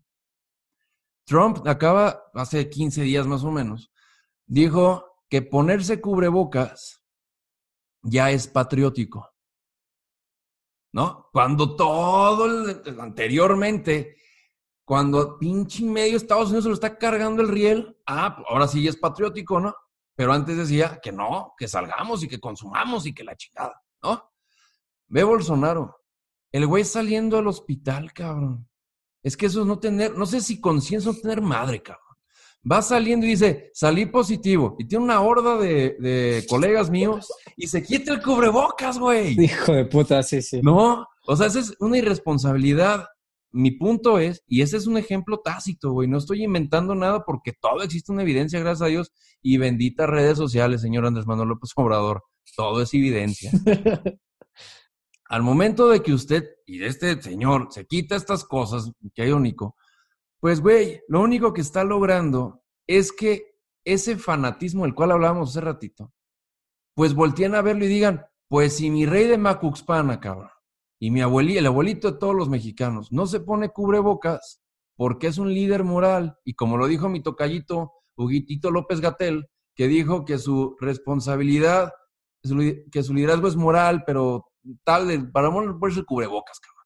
Trump 1.27 1.67
acaba, 1.67 2.25
hace 2.35 2.69
15 2.69 3.03
días 3.03 3.27
más 3.27 3.45
o 3.45 3.51
menos, 3.51 3.93
dijo 4.47 5.19
que 5.29 5.43
ponerse 5.43 6.01
cubrebocas 6.01 7.03
ya 8.03 8.31
es 8.31 8.49
patriótico. 8.49 9.31
¿No? 10.93 11.29
Cuando 11.33 11.77
todo 11.77 12.47
el, 12.47 13.01
anteriormente 13.01 14.17
cuando 14.91 15.39
pinche 15.39 15.85
medio 15.85 16.17
Estados 16.17 16.47
Unidos 16.49 16.65
se 16.65 16.69
lo 16.71 16.75
está 16.75 16.99
cargando 16.99 17.43
el 17.43 17.49
riel, 17.49 17.97
ah, 18.09 18.43
ahora 18.49 18.67
sí 18.67 18.89
es 18.89 18.97
patriótico, 18.97 19.61
¿no? 19.61 19.73
Pero 20.17 20.33
antes 20.33 20.57
decía 20.57 20.99
que 21.01 21.13
no, 21.13 21.55
que 21.57 21.69
salgamos 21.69 22.25
y 22.25 22.29
que 22.29 22.41
consumamos 22.41 23.07
y 23.07 23.15
que 23.15 23.23
la 23.23 23.37
chingada, 23.37 23.81
¿no? 24.03 24.33
Ve 25.07 25.23
Bolsonaro, 25.23 25.97
el 26.51 26.67
güey 26.67 26.85
saliendo 26.85 27.39
al 27.39 27.47
hospital, 27.47 28.13
cabrón. 28.13 28.69
Es 29.23 29.37
que 29.37 29.47
eso 29.47 29.61
es 29.61 29.67
no 29.69 29.79
tener, 29.79 30.19
no 30.19 30.27
sé 30.27 30.41
si 30.41 30.61
conciencia 30.61 31.13
o 31.13 31.15
tener 31.15 31.41
madre, 31.41 31.81
cabrón. 31.81 32.17
Va 32.69 32.83
saliendo 32.83 33.27
y 33.27 33.31
dice, 33.31 33.71
salí 33.73 34.07
positivo. 34.07 34.75
Y 34.77 34.89
tiene 34.89 35.05
una 35.05 35.21
horda 35.21 35.57
de, 35.57 35.99
de 36.01 36.45
colegas 36.49 36.91
míos 36.91 37.33
y 37.57 37.69
se 37.69 37.85
quita 37.85 38.15
el 38.15 38.21
cubrebocas, 38.21 38.99
güey. 38.99 39.41
Hijo 39.41 39.73
de 39.73 39.85
puta, 39.85 40.21
sí, 40.25 40.43
sí. 40.43 40.61
No, 40.65 41.07
o 41.29 41.37
sea, 41.37 41.47
esa 41.47 41.61
es 41.61 41.77
una 41.79 41.97
irresponsabilidad 41.97 43.07
mi 43.53 43.73
punto 43.73 44.19
es, 44.19 44.43
y 44.47 44.63
ese 44.63 44.77
es 44.77 44.87
un 44.87 44.97
ejemplo 44.97 45.41
tácito, 45.41 45.93
güey, 45.93 46.09
no 46.09 46.19
estoy 46.19 46.45
inventando 46.45 46.95
nada 46.95 47.25
porque 47.25 47.53
todo 47.53 47.83
existe 47.83 48.13
una 48.13 48.23
evidencia, 48.23 48.61
gracias 48.61 48.83
a 48.83 48.91
Dios, 48.91 49.13
y 49.43 49.57
benditas 49.57 50.09
redes 50.09 50.39
sociales, 50.39 50.81
señor 50.81 51.07
Andrés 51.07 51.27
Manuel 51.27 51.49
López 51.49 51.71
Obrador, 51.77 52.23
todo 52.57 52.83
es 52.83 52.95
evidencia. 52.95 53.51
Al 55.29 55.43
momento 55.43 55.89
de 55.89 56.03
que 56.03 56.13
usted 56.13 56.45
y 56.67 56.83
este 56.85 57.21
señor 57.23 57.69
se 57.71 57.87
quita 57.87 58.17
estas 58.17 58.45
cosas, 58.45 58.91
que 59.15 59.23
hay 59.23 59.33
único, 59.33 59.77
pues, 60.41 60.61
güey, 60.61 61.01
lo 61.09 61.21
único 61.21 61.53
que 61.53 61.61
está 61.61 61.85
logrando 61.85 62.63
es 62.87 63.13
que 63.13 63.57
ese 63.85 64.17
fanatismo 64.17 64.85
del 64.85 64.95
cual 64.95 65.13
hablábamos 65.13 65.51
hace 65.51 65.61
ratito, 65.61 66.13
pues 66.95 67.15
volteen 67.15 67.55
a 67.55 67.63
verlo 67.63 67.85
y 67.85 67.89
digan, 67.89 68.27
pues 68.49 68.77
si 68.77 68.91
mi 68.91 69.07
rey 69.07 69.27
de 69.27 69.39
Macuxpana, 69.39 70.21
cabrón, 70.21 70.51
y 71.03 71.11
mi 71.11 71.23
abuelito, 71.23 71.59
el 71.59 71.67
abuelito 71.67 72.13
de 72.13 72.19
todos 72.19 72.35
los 72.35 72.51
mexicanos, 72.51 73.11
no 73.11 73.27
se 73.27 73.41
pone 73.41 73.71
cubrebocas 73.71 74.61
porque 74.97 75.29
es 75.29 75.39
un 75.39 75.53
líder 75.53 75.83
moral. 75.83 76.37
Y 76.45 76.53
como 76.53 76.77
lo 76.77 76.87
dijo 76.87 77.09
mi 77.09 77.23
tocallito, 77.23 77.95
Huguitito 78.17 78.71
López 78.71 79.01
Gatel, 79.01 79.49
que 79.75 79.89
dijo 79.89 80.27
que 80.27 80.39
su 80.39 80.77
responsabilidad, 80.79 81.91
que 82.93 83.03
su 83.03 83.15
liderazgo 83.15 83.49
es 83.49 83.57
moral, 83.57 84.05
pero 84.05 84.45
tal, 84.85 85.09
de, 85.09 85.21
para 85.21 85.51
ponerse 85.51 86.05
cubrebocas, 86.05 86.61
cabrón. 86.61 86.85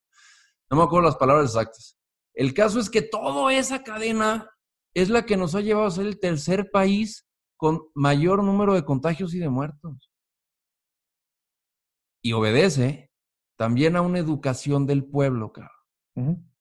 No 0.71 0.77
me 0.77 0.83
acuerdo 0.83 1.07
las 1.07 1.17
palabras 1.17 1.47
exactas. 1.47 1.97
El 2.33 2.53
caso 2.53 2.79
es 2.79 2.89
que 2.89 3.01
toda 3.01 3.53
esa 3.53 3.83
cadena 3.83 4.49
es 4.93 5.09
la 5.09 5.25
que 5.25 5.35
nos 5.35 5.55
ha 5.55 5.61
llevado 5.61 5.87
a 5.87 5.91
ser 5.91 6.05
el 6.05 6.21
tercer 6.21 6.71
país 6.71 7.27
con 7.57 7.81
mayor 7.93 8.41
número 8.45 8.75
de 8.75 8.85
contagios 8.85 9.33
y 9.33 9.39
de 9.39 9.49
muertos. 9.49 10.09
Y 12.23 12.31
obedece 12.31 13.04
también 13.55 13.95
a 13.95 14.01
una 14.01 14.19
educación 14.19 14.85
del 14.85 15.05
pueblo, 15.05 15.51
cabrón. 15.51 16.51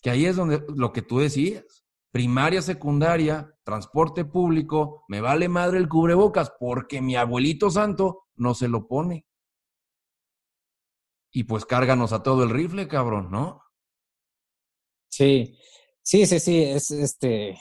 Que 0.00 0.10
ahí 0.10 0.26
es 0.26 0.36
donde 0.36 0.64
lo 0.74 0.92
que 0.92 1.02
tú 1.02 1.18
decías, 1.18 1.84
primaria, 2.10 2.62
secundaria, 2.62 3.54
transporte 3.64 4.24
público, 4.24 5.04
me 5.08 5.20
vale 5.20 5.48
madre 5.48 5.78
el 5.78 5.88
cubrebocas 5.88 6.52
porque 6.58 7.00
mi 7.02 7.16
abuelito 7.16 7.70
santo 7.70 8.24
no 8.36 8.54
se 8.54 8.68
lo 8.68 8.86
pone. 8.86 9.26
Y 11.30 11.44
pues 11.44 11.66
cárganos 11.66 12.12
a 12.12 12.22
todo 12.22 12.44
el 12.44 12.50
rifle, 12.50 12.88
cabrón, 12.88 13.30
¿no? 13.30 13.62
Sí, 15.10 15.58
sí, 16.02 16.26
sí, 16.26 16.40
sí, 16.40 16.62
es 16.62 16.90
este, 16.90 17.58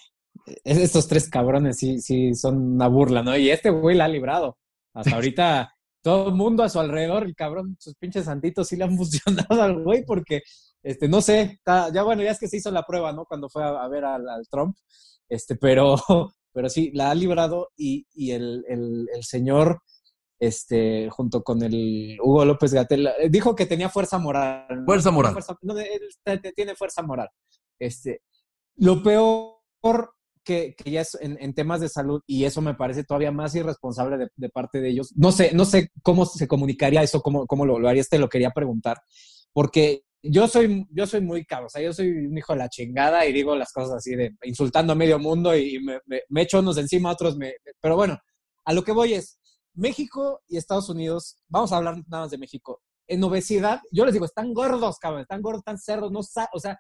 estos 0.63 1.07
tres 1.07 1.29
cabrones 1.29 1.77
sí, 1.77 1.99
sí 1.99 2.33
son 2.35 2.75
una 2.75 2.87
burla, 2.87 3.23
¿no? 3.23 3.35
Y 3.37 3.49
este 3.49 3.69
güey 3.69 3.97
la 3.97 4.05
ha 4.05 4.09
librado. 4.09 4.57
Hasta 4.93 5.15
ahorita 5.15 5.74
todo 6.05 6.27
el 6.29 6.35
mundo 6.35 6.61
a 6.61 6.69
su 6.69 6.79
alrededor, 6.79 7.23
el 7.23 7.33
cabrón, 7.33 7.75
sus 7.79 7.95
pinches 7.95 8.25
santitos 8.25 8.67
sí 8.67 8.75
le 8.75 8.83
han 8.83 8.95
funcionado 8.97 9.59
al 9.59 9.81
güey 9.81 10.05
porque, 10.05 10.43
este, 10.83 11.09
no 11.09 11.19
sé, 11.19 11.59
ya 11.65 12.03
bueno, 12.03 12.21
ya 12.21 12.29
es 12.29 12.39
que 12.39 12.47
se 12.47 12.57
hizo 12.57 12.69
la 12.69 12.83
prueba, 12.83 13.11
¿no? 13.11 13.25
Cuando 13.25 13.49
fue 13.49 13.63
a, 13.63 13.87
ver 13.87 14.05
al, 14.05 14.23
Trump, 14.51 14.77
este, 15.27 15.55
pero, 15.55 15.95
pero 16.53 16.69
sí, 16.69 16.91
la 16.93 17.09
ha 17.09 17.15
librado 17.15 17.71
y, 17.75 18.05
y 18.13 18.31
el, 18.33 18.63
el, 18.67 19.09
el, 19.15 19.23
señor, 19.23 19.81
este, 20.37 21.09
junto 21.09 21.41
con 21.41 21.63
el 21.63 22.19
Hugo 22.21 22.45
López 22.45 22.71
Gatel, 22.71 23.07
eh, 23.07 23.29
dijo 23.31 23.55
que 23.55 23.65
tenía 23.65 23.89
fuerza 23.89 24.19
moral. 24.19 24.83
Fuerza 24.85 25.09
moral. 25.09 25.35
no, 25.63 25.75
él 25.75 26.41
tiene 26.55 26.75
fuerza 26.75 27.01
moral. 27.01 27.29
Este, 27.79 28.21
lo 28.75 29.01
peor 29.01 30.13
que, 30.45 30.75
ya 30.85 31.01
es 31.01 31.17
en, 31.19 31.53
temas 31.53 31.81
de 31.81 31.89
salud 31.89 32.21
y 32.25 32.45
eso 32.45 32.61
me 32.61 32.75
parece 32.75 33.03
todavía 33.03 33.31
más 33.31 33.53
irresponsable 33.55 34.29
de, 34.35 34.49
parte 34.49 34.79
de 34.79 34.89
ellos. 34.89 35.11
No 35.15 35.31
sé, 35.31 35.51
no 35.53 35.65
sé 35.65 35.91
cómo 36.01 36.25
se 36.25 36.47
comunicaría 36.47 37.03
eso, 37.03 37.21
cómo, 37.21 37.45
cómo 37.47 37.65
lo, 37.65 37.79
lo 37.79 37.89
harías, 37.89 38.07
te 38.07 38.19
lo 38.19 38.29
quería 38.29 38.51
preguntar, 38.51 39.01
porque 39.51 40.03
yo 40.21 40.47
soy, 40.47 40.87
yo 40.91 41.05
soy 41.05 41.21
muy 41.21 41.45
caro, 41.45 41.67
o 41.67 41.69
sea, 41.69 41.81
yo 41.81 41.93
soy 41.93 42.09
un 42.09 42.37
hijo 42.37 42.53
de 42.53 42.59
la 42.59 42.69
chingada 42.69 43.25
y 43.25 43.33
digo 43.33 43.55
las 43.55 43.71
cosas 43.71 43.95
así 43.97 44.15
de 44.15 44.35
insultando 44.43 44.93
a 44.93 44.95
medio 44.95 45.19
mundo 45.19 45.55
y, 45.55 45.79
me, 45.79 45.99
me, 46.29 46.41
echo 46.41 46.59
unos 46.59 46.77
encima, 46.77 47.11
otros 47.11 47.37
me, 47.37 47.53
pero 47.81 47.95
bueno, 47.95 48.17
a 48.63 48.73
lo 48.73 48.83
que 48.83 48.91
voy 48.91 49.13
es, 49.13 49.39
México 49.73 50.41
y 50.47 50.57
Estados 50.57 50.89
Unidos, 50.89 51.37
vamos 51.47 51.71
a 51.71 51.77
hablar 51.77 51.97
nada 52.07 52.23
más 52.23 52.31
de 52.31 52.37
México, 52.37 52.81
en 53.07 53.23
obesidad, 53.23 53.81
yo 53.91 54.05
les 54.05 54.13
digo, 54.13 54.25
están 54.25 54.53
gordos, 54.53 54.97
cabrón, 54.99 55.21
están 55.21 55.41
gordos, 55.41 55.59
están 55.59 55.77
cerdos, 55.77 56.11
no, 56.11 56.19
o 56.19 56.59
sea, 56.59 56.79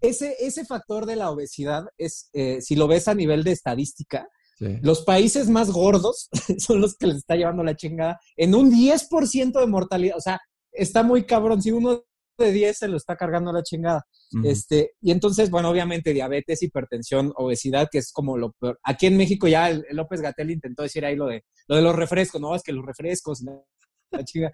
ese, 0.00 0.36
ese 0.40 0.64
factor 0.64 1.06
de 1.06 1.16
la 1.16 1.30
obesidad 1.30 1.84
es, 1.96 2.28
eh, 2.32 2.60
si 2.60 2.76
lo 2.76 2.88
ves 2.88 3.08
a 3.08 3.14
nivel 3.14 3.44
de 3.44 3.52
estadística, 3.52 4.28
los 4.58 5.02
países 5.02 5.50
más 5.50 5.70
gordos 5.70 6.30
son 6.58 6.80
los 6.80 6.96
que 6.96 7.08
les 7.08 7.18
está 7.18 7.36
llevando 7.36 7.62
la 7.62 7.76
chingada 7.76 8.18
en 8.36 8.54
un 8.54 8.70
10% 8.72 9.60
de 9.60 9.66
mortalidad. 9.66 10.16
O 10.16 10.20
sea, 10.20 10.40
está 10.72 11.02
muy 11.02 11.26
cabrón. 11.26 11.60
Si 11.60 11.70
uno 11.70 12.04
de 12.38 12.52
10 12.52 12.78
se 12.78 12.88
lo 12.88 12.96
está 12.96 13.16
cargando 13.16 13.52
la 13.52 13.62
chingada. 13.62 14.06
este, 14.44 14.92
y 15.00 15.10
entonces, 15.10 15.50
bueno, 15.50 15.68
obviamente 15.68 16.14
diabetes, 16.14 16.62
hipertensión, 16.62 17.32
obesidad, 17.36 17.88
que 17.90 17.98
es 17.98 18.12
como 18.12 18.38
lo 18.38 18.52
peor. 18.52 18.78
Aquí 18.82 19.06
en 19.06 19.18
México 19.18 19.46
ya 19.46 19.68
el, 19.68 19.84
López 19.90 20.22
Gatel 20.22 20.50
intentó 20.50 20.82
decir 20.82 21.04
ahí 21.04 21.16
lo 21.16 21.26
de, 21.26 21.44
lo 21.68 21.76
de 21.76 21.82
los 21.82 21.94
refrescos, 21.94 22.40
no, 22.40 22.54
es 22.54 22.62
que 22.62 22.72
los 22.72 22.84
refrescos, 22.84 23.42
la 24.10 24.24
chinga 24.24 24.52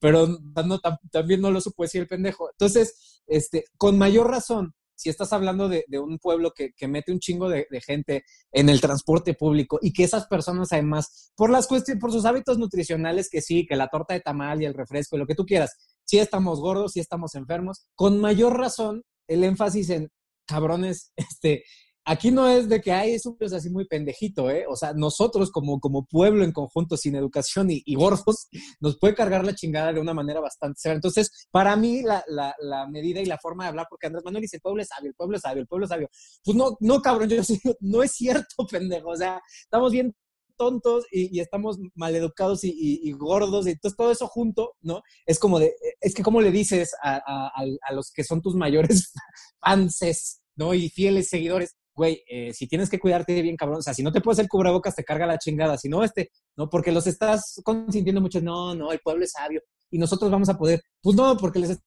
pero 0.00 0.26
no, 0.26 0.80
también 1.12 1.42
no 1.42 1.50
lo 1.50 1.60
supo 1.60 1.82
decir 1.82 2.00
el 2.00 2.08
pendejo. 2.08 2.50
Entonces, 2.50 3.22
este, 3.26 3.66
con 3.76 3.98
mayor 3.98 4.30
razón, 4.30 4.72
si 5.00 5.08
estás 5.08 5.32
hablando 5.32 5.66
de, 5.66 5.86
un 5.98 6.18
pueblo 6.18 6.52
que, 6.52 6.74
mete 6.86 7.10
un 7.10 7.20
chingo 7.20 7.48
de, 7.48 7.66
gente 7.86 8.22
en 8.52 8.68
el 8.68 8.82
transporte 8.82 9.32
público 9.32 9.78
y 9.80 9.94
que 9.94 10.04
esas 10.04 10.26
personas 10.26 10.74
además, 10.74 11.32
por 11.34 11.48
las 11.48 11.66
cuestiones, 11.66 11.98
por 11.98 12.12
sus 12.12 12.26
hábitos 12.26 12.58
nutricionales, 12.58 13.30
que 13.30 13.40
sí, 13.40 13.66
que 13.66 13.76
la 13.76 13.88
torta 13.88 14.12
de 14.12 14.20
tamal 14.20 14.60
y 14.60 14.66
el 14.66 14.74
refresco 14.74 15.16
y 15.16 15.20
lo 15.20 15.26
que 15.26 15.34
tú 15.34 15.46
quieras, 15.46 15.74
si 16.04 16.18
estamos 16.18 16.60
gordos, 16.60 16.92
si 16.92 17.00
estamos 17.00 17.34
enfermos, 17.34 17.86
con 17.94 18.20
mayor 18.20 18.58
razón 18.58 19.02
el 19.26 19.42
énfasis 19.42 19.88
en 19.88 20.10
cabrones, 20.46 21.12
este, 21.16 21.64
aquí 22.04 22.30
no 22.30 22.48
es 22.48 22.68
de 22.68 22.80
que 22.80 22.92
hay 22.92 23.12
es 23.12 23.26
un 23.26 23.36
así 23.54 23.70
muy 23.70 23.86
pendejito, 23.86 24.50
¿eh? 24.50 24.64
O 24.68 24.76
sea, 24.76 24.92
nosotros 24.92 25.50
como, 25.50 25.80
como 25.80 26.06
pueblo 26.06 26.44
en 26.44 26.52
conjunto, 26.52 26.96
sin 26.96 27.14
educación 27.14 27.68
y, 27.70 27.94
gordos, 27.94 28.48
nos 28.80 28.98
puede 28.98 29.14
cargar 29.14 29.44
la 29.44 29.54
chingada 29.54 29.92
de 29.92 30.00
una 30.00 30.14
manera 30.14 30.40
bastante 30.40 30.80
severa. 30.80 30.96
Entonces, 30.96 31.30
para 31.50 31.76
mí, 31.76 32.02
la, 32.02 32.24
la, 32.26 32.86
medida 32.88 33.20
y 33.20 33.26
la 33.26 33.38
forma 33.38 33.64
de 33.64 33.70
hablar, 33.70 33.86
porque 33.88 34.06
Andrés 34.06 34.24
Manuel 34.24 34.42
dice, 34.42 34.56
el 34.56 34.62
pueblo 34.62 34.82
es 34.82 34.88
sabio, 34.88 35.10
el 35.10 35.14
pueblo 35.14 35.36
es 35.36 35.42
sabio, 35.42 35.60
el 35.62 35.68
pueblo 35.68 35.84
es 35.84 35.90
sabio. 35.90 36.08
Pues 36.44 36.56
no, 36.56 36.76
no, 36.80 37.00
cabrón, 37.00 37.28
yo 37.28 37.36
no 37.80 38.02
es 38.02 38.12
cierto, 38.12 38.66
pendejo. 38.70 39.10
O 39.10 39.16
sea, 39.16 39.40
estamos 39.62 39.92
bien 39.92 40.14
tontos 40.56 41.06
y, 41.10 41.40
estamos 41.40 41.78
maleducados 41.94 42.64
y, 42.64 42.72
y, 42.76 43.12
gordos 43.12 43.66
y 43.66 43.70
entonces 43.70 43.96
todo 43.96 44.10
eso 44.10 44.26
junto, 44.26 44.74
¿no? 44.82 45.00
Es 45.24 45.38
como 45.38 45.58
de, 45.58 45.74
es 46.00 46.14
que 46.14 46.22
como 46.22 46.42
le 46.42 46.50
dices 46.50 46.90
a, 47.02 47.16
a, 47.16 47.50
a 47.82 47.92
los 47.94 48.10
que 48.12 48.24
son 48.24 48.42
tus 48.42 48.54
mayores 48.54 49.10
fanses, 49.60 50.42
¿no? 50.56 50.74
Y 50.74 50.90
fieles 50.90 51.30
seguidores, 51.30 51.76
güey, 52.00 52.24
eh, 52.26 52.54
si 52.54 52.66
tienes 52.66 52.88
que 52.88 52.98
cuidarte 52.98 53.42
bien, 53.42 53.56
cabrón, 53.56 53.80
o 53.80 53.82
sea, 53.82 53.92
si 53.92 54.02
no 54.02 54.10
te 54.10 54.22
puedes 54.22 54.38
hacer 54.38 54.48
cubrebocas, 54.48 54.94
te 54.94 55.04
carga 55.04 55.26
la 55.26 55.36
chingada, 55.36 55.76
si 55.76 55.90
no, 55.90 56.02
este, 56.02 56.30
no, 56.56 56.70
porque 56.70 56.92
los 56.92 57.06
estás 57.06 57.60
consintiendo 57.62 58.22
mucho, 58.22 58.40
no, 58.40 58.74
no, 58.74 58.90
el 58.90 59.00
pueblo 59.00 59.22
es 59.22 59.32
sabio 59.32 59.60
y 59.90 59.98
nosotros 59.98 60.30
vamos 60.30 60.48
a 60.48 60.56
poder, 60.56 60.80
pues 61.02 61.14
no, 61.14 61.36
porque 61.36 61.58
les 61.58 61.78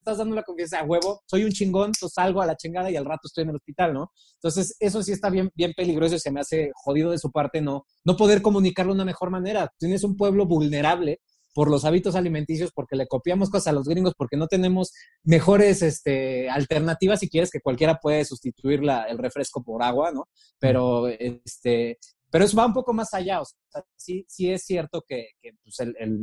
estás 0.00 0.18
dando 0.18 0.34
la 0.34 0.42
confianza 0.42 0.80
a 0.80 0.82
huevo, 0.82 1.22
soy 1.24 1.44
un 1.44 1.52
chingón, 1.52 1.92
salgo 1.94 2.42
a 2.42 2.46
la 2.46 2.56
chingada 2.56 2.90
y 2.90 2.96
al 2.96 3.04
rato 3.04 3.20
estoy 3.26 3.42
en 3.42 3.50
el 3.50 3.56
hospital, 3.56 3.94
¿no? 3.94 4.10
Entonces, 4.42 4.74
eso 4.80 5.04
sí 5.04 5.12
está 5.12 5.30
bien, 5.30 5.52
bien 5.54 5.72
peligroso 5.76 6.16
y 6.16 6.18
se 6.18 6.32
me 6.32 6.40
hace 6.40 6.72
jodido 6.74 7.12
de 7.12 7.18
su 7.18 7.30
parte 7.30 7.60
no, 7.60 7.84
no 8.04 8.16
poder 8.16 8.42
comunicarlo 8.42 8.92
de 8.92 8.96
una 8.96 9.04
mejor 9.04 9.30
manera. 9.30 9.70
Tienes 9.78 10.02
un 10.02 10.16
pueblo 10.16 10.46
vulnerable 10.46 11.20
por 11.52 11.70
los 11.70 11.84
hábitos 11.84 12.14
alimenticios, 12.14 12.72
porque 12.72 12.96
le 12.96 13.06
copiamos 13.06 13.50
cosas 13.50 13.68
a 13.68 13.72
los 13.72 13.88
gringos, 13.88 14.14
porque 14.16 14.36
no 14.36 14.46
tenemos 14.46 14.92
mejores 15.22 15.82
este, 15.82 16.48
alternativas, 16.48 17.20
si 17.20 17.28
quieres, 17.28 17.50
que 17.50 17.60
cualquiera 17.60 17.98
puede 17.98 18.24
sustituir 18.24 18.82
la, 18.82 19.04
el 19.04 19.18
refresco 19.18 19.62
por 19.62 19.82
agua, 19.82 20.12
¿no? 20.12 20.28
Pero, 20.58 21.08
este, 21.08 21.98
pero 22.30 22.44
eso 22.44 22.56
va 22.56 22.66
un 22.66 22.74
poco 22.74 22.92
más 22.92 23.12
allá. 23.14 23.40
O 23.40 23.44
sea, 23.44 23.82
sí, 23.96 24.24
sí 24.28 24.50
es 24.50 24.64
cierto 24.64 25.02
que, 25.06 25.30
pues 25.62 25.76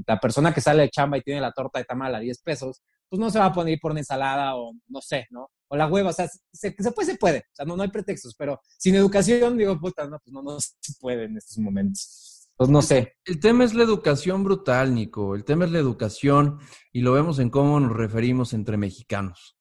la 0.08 0.20
persona 0.20 0.54
que 0.54 0.62
sale 0.62 0.84
de 0.84 0.90
chamba 0.90 1.18
y 1.18 1.22
tiene 1.22 1.42
la 1.42 1.52
torta 1.52 1.80
de 1.80 1.86
tamal 1.86 2.16
a 2.16 2.20
10 2.20 2.42
pesos, 2.42 2.82
pues 3.10 3.20
no 3.20 3.30
se 3.30 3.40
va 3.40 3.46
a 3.46 3.54
poner 3.54 3.78
por 3.82 3.92
una 3.92 4.02
ensalada 4.02 4.56
o 4.56 4.74
no 4.88 5.02
sé, 5.02 5.28
¿no? 5.30 5.50
O 5.70 5.76
la 5.76 5.88
hueva, 5.88 6.12
o 6.12 6.13
sea, 6.13 6.28
se, 6.28 6.76
se 6.78 6.92
puede, 6.92 7.12
se 7.12 7.18
puede. 7.18 7.40
O 7.40 7.56
sea, 7.56 7.66
no, 7.66 7.76
no 7.76 7.84
hay 7.84 7.90
pretextos, 7.90 8.36
pero 8.38 8.60
sin 8.78 8.96
educación, 8.96 9.58
digo, 9.58 9.78
puta, 9.80 10.08
no, 10.08 10.20
pues 10.20 10.34
no, 10.34 10.42
no 10.42 10.60
se 10.60 10.94
puede 11.00 11.26
en 11.26 11.38
estos 11.38 11.58
momentos. 11.58 12.27
Pues 12.58 12.72
no 12.72 12.82
sé. 12.82 13.13
El 13.24 13.39
tema 13.39 13.63
es 13.63 13.76
la 13.76 13.84
educación 13.84 14.43
brutal, 14.43 14.96
Nico. 14.96 15.36
El 15.36 15.46
tema 15.46 15.65
es 15.65 15.72
la 15.72 15.78
educación 15.78 16.58
y 16.91 17.02
lo 17.02 17.13
vemos 17.13 17.38
en 17.38 17.52
cómo 17.52 17.80
nos 17.80 17.96
referimos 17.96 18.52
entre 18.54 18.78
mexicanos. 18.78 19.56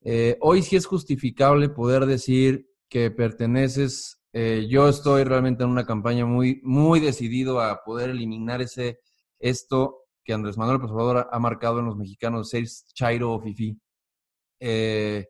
Eh, 0.00 0.36
hoy 0.40 0.62
sí 0.62 0.74
es 0.74 0.86
justificable 0.86 1.68
poder 1.68 2.04
decir 2.04 2.66
que 2.88 3.12
perteneces. 3.12 4.20
Eh, 4.32 4.66
yo 4.68 4.88
estoy 4.88 5.22
realmente 5.22 5.62
en 5.62 5.70
una 5.70 5.86
campaña 5.86 6.26
muy, 6.26 6.60
muy 6.64 6.98
decidido 6.98 7.60
a 7.60 7.84
poder 7.84 8.10
eliminar 8.10 8.60
ese 8.60 8.98
esto 9.38 9.98
que 10.24 10.32
Andrés 10.32 10.58
Manuel 10.58 10.78
López 10.78 11.26
ha 11.30 11.38
marcado 11.38 11.78
en 11.78 11.86
los 11.86 11.96
mexicanos, 11.96 12.50
ser 12.50 12.64
chairo 12.92 13.32
o 13.34 13.40
fifi. 13.40 13.78
Eh, 14.58 15.28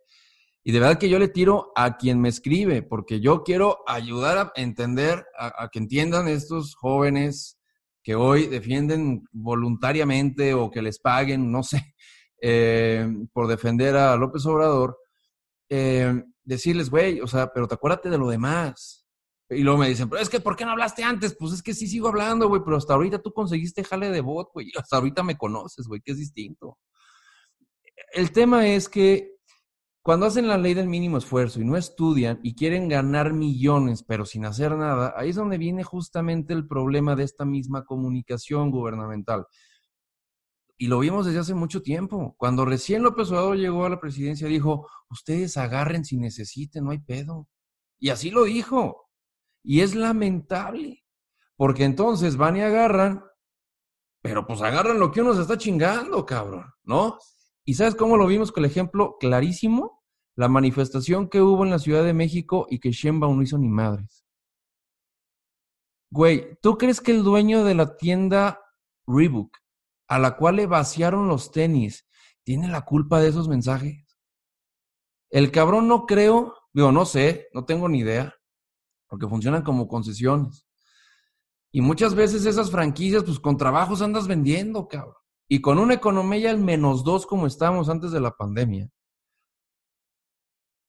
y 0.65 0.73
de 0.73 0.79
verdad 0.79 0.99
que 0.99 1.09
yo 1.09 1.19
le 1.19 1.29
tiro 1.29 1.73
a 1.75 1.97
quien 1.97 2.21
me 2.21 2.29
escribe, 2.29 2.83
porque 2.83 3.21
yo 3.21 3.43
quiero 3.43 3.79
ayudar 3.87 4.39
a 4.39 4.53
entender, 4.55 5.27
a, 5.37 5.69
que 5.71 5.81
entiendan 5.81 6.29
estos 6.29 6.77
jóvenes 6.77 7.59
que 8.03 8.15
hoy 8.15 8.47
defienden 8.47 9.25
voluntariamente 9.33 10.55
o 10.55 10.71
que 10.71 10.83
les 10.83 11.01
paguen, 11.01 11.51
no 11.51 11.65
sé, 11.65 11.95
eh, 12.43 13.09
por 13.33 13.49
defender 13.49 13.97
a 13.97 14.17
López 14.17 14.47
Obrador, 14.47 14.99
eh, 15.69 16.23
decirles, 16.45 16.91
güey, 16.91 17.21
o 17.21 17.27
sea, 17.27 17.53
pero 17.53 17.67
te 17.67 17.75
acuérdate 17.75 18.09
de 18.09 18.19
lo 18.19 18.29
demás. 18.29 19.05
Y 19.51 19.63
luego 19.65 19.81
me 19.81 19.89
dicen, 19.89 20.09
pero 20.09 20.23
es 20.23 20.31
que, 20.31 20.41
¿por 20.41 20.57
qué 20.57 20.65
no 20.65 20.71
hablaste 20.71 21.03
antes? 21.03 21.37
Pues 21.39 21.53
es 21.53 21.63
que 21.63 21.75
sí 21.75 21.87
sigo 21.89 22.09
hablando, 22.09 22.49
güey, 22.49 22.63
pero 22.65 22.77
hasta 22.77 22.95
ahorita 22.95 23.21
tú 23.21 23.33
conseguiste 23.33 23.85
jale 23.85 24.11
de 24.11 24.21
bot, 24.21 24.51
güey, 24.55 24.71
hasta 24.79 24.97
ahorita 24.97 25.25
me 25.25 25.37
conoces, 25.37 25.87
güey, 25.89 26.01
que 26.01 26.13
es 26.13 26.19
distinto. 26.19 26.79
El 28.13 28.31
tema 28.31 28.69
es 28.69 28.89
que 28.89 29.32
cuando 30.03 30.27
hacen 30.27 30.49
la 30.49 30.59
ley 30.59 30.75
del 30.75 30.89
mínimo 30.89 31.19
esfuerzo 31.19 31.61
y 31.61 31.65
no 31.65 31.77
estudian 31.77 32.41
y 32.43 32.57
quieren 32.57 32.89
ganar 32.89 33.33
millones 33.33 34.03
pero 34.03 34.27
sin 34.27 34.45
hacer 34.45 34.77
nada, 34.77 35.15
ahí 35.17 35.31
es 35.31 35.37
donde 35.37 35.59
viene 35.59 35.85
justamente 35.85 36.53
el 36.53 36.67
problema 36.67 37.15
de 37.15 37.23
esta 37.23 37.45
misma 37.45 37.85
comunicación 37.85 38.71
gubernamental. 38.73 39.47
Y 40.77 40.89
lo 40.89 40.99
vimos 40.99 41.27
desde 41.27 41.39
hace 41.39 41.55
mucho 41.55 41.81
tiempo. 41.83 42.35
Cuando 42.37 42.65
recién 42.65 43.05
López 43.05 43.31
Obrador 43.31 43.57
llegó 43.57 43.85
a 43.85 43.91
la 43.91 44.01
presidencia, 44.01 44.49
dijo, 44.49 44.89
ustedes 45.09 45.57
agarren 45.57 46.05
si 46.05 46.17
necesiten, 46.17 46.83
no 46.85 46.91
hay 46.91 46.99
pedo. 46.99 47.47
Y 48.01 48.09
así 48.09 48.31
lo 48.31 48.43
dijo. 48.43 49.09
Y 49.63 49.83
es 49.83 49.95
lamentable, 49.95 51.05
porque 51.55 51.85
entonces 51.85 52.37
van 52.37 52.57
y 52.57 52.63
agarran, 52.63 53.23
pero 54.21 54.45
pues 54.45 54.61
agarran 54.61 54.99
lo 54.99 55.13
que 55.13 55.21
uno 55.21 55.35
se 55.35 55.43
está 55.43 55.57
chingando, 55.57 56.27
cabrón, 56.27 56.67
¿no? 56.83 57.17
¿Y 57.65 57.75
sabes 57.75 57.95
cómo 57.95 58.17
lo 58.17 58.27
vimos 58.27 58.51
con 58.51 58.65
el 58.65 58.71
ejemplo 58.71 59.17
clarísimo? 59.21 60.03
La 60.35 60.49
manifestación 60.49 61.29
que 61.29 61.41
hubo 61.41 61.65
en 61.65 61.71
la 61.71 61.79
Ciudad 61.79 62.05
de 62.05 62.15
México 62.15 62.67
y 62.69 62.81
que 62.81 62.91
Sheinbaum 62.91 63.37
no 63.37 63.43
hizo 63.43 63.59
ni 63.59 63.69
madres. 63.69 64.25
Güey, 66.11 66.59
¿tú 66.61 66.77
crees 66.77 67.01
que 67.01 67.13
el 67.13 67.23
dueño 67.23 67.65
de 67.65 67.75
la 67.75 67.97
tienda 67.97 68.61
Reebok, 69.07 69.57
a 70.09 70.19
la 70.19 70.37
cual 70.37 70.57
le 70.57 70.67
vaciaron 70.67 71.29
los 71.29 71.53
tenis, 71.53 72.07
tiene 72.43 72.69
la 72.69 72.83
culpa 72.83 73.21
de 73.21 73.29
esos 73.29 73.49
mensajes? 73.49 74.19
El 75.31 75.51
cabrón 75.51 75.89
no 75.89 76.05
creo, 76.05 76.55
digo, 76.73 76.93
no 76.93 77.07
sé, 77.07 77.49
no 77.55 77.65
tengo 77.65 77.89
ni 77.89 78.01
idea, 78.01 78.35
porque 79.07 79.29
funcionan 79.29 79.63
como 79.63 79.89
concesiones. 79.89 80.67
Y 81.71 81.81
muchas 81.81 82.15
veces 82.15 82.45
esas 82.45 82.71
franquicias, 82.71 83.25
pues 83.25 83.39
con 83.41 83.57
trabajos 83.57 84.03
andas 84.03 84.27
vendiendo, 84.27 84.89
cabrón 84.89 85.22
y 85.53 85.61
con 85.61 85.79
una 85.79 85.93
economía 85.93 86.51
al 86.51 86.61
menos 86.61 87.05
dos 87.05 87.27
como 87.27 87.47
estábamos 87.47 87.91
antes 87.91 88.11
de 88.11 88.21
la 88.21 88.31
pandemia, 88.31 88.89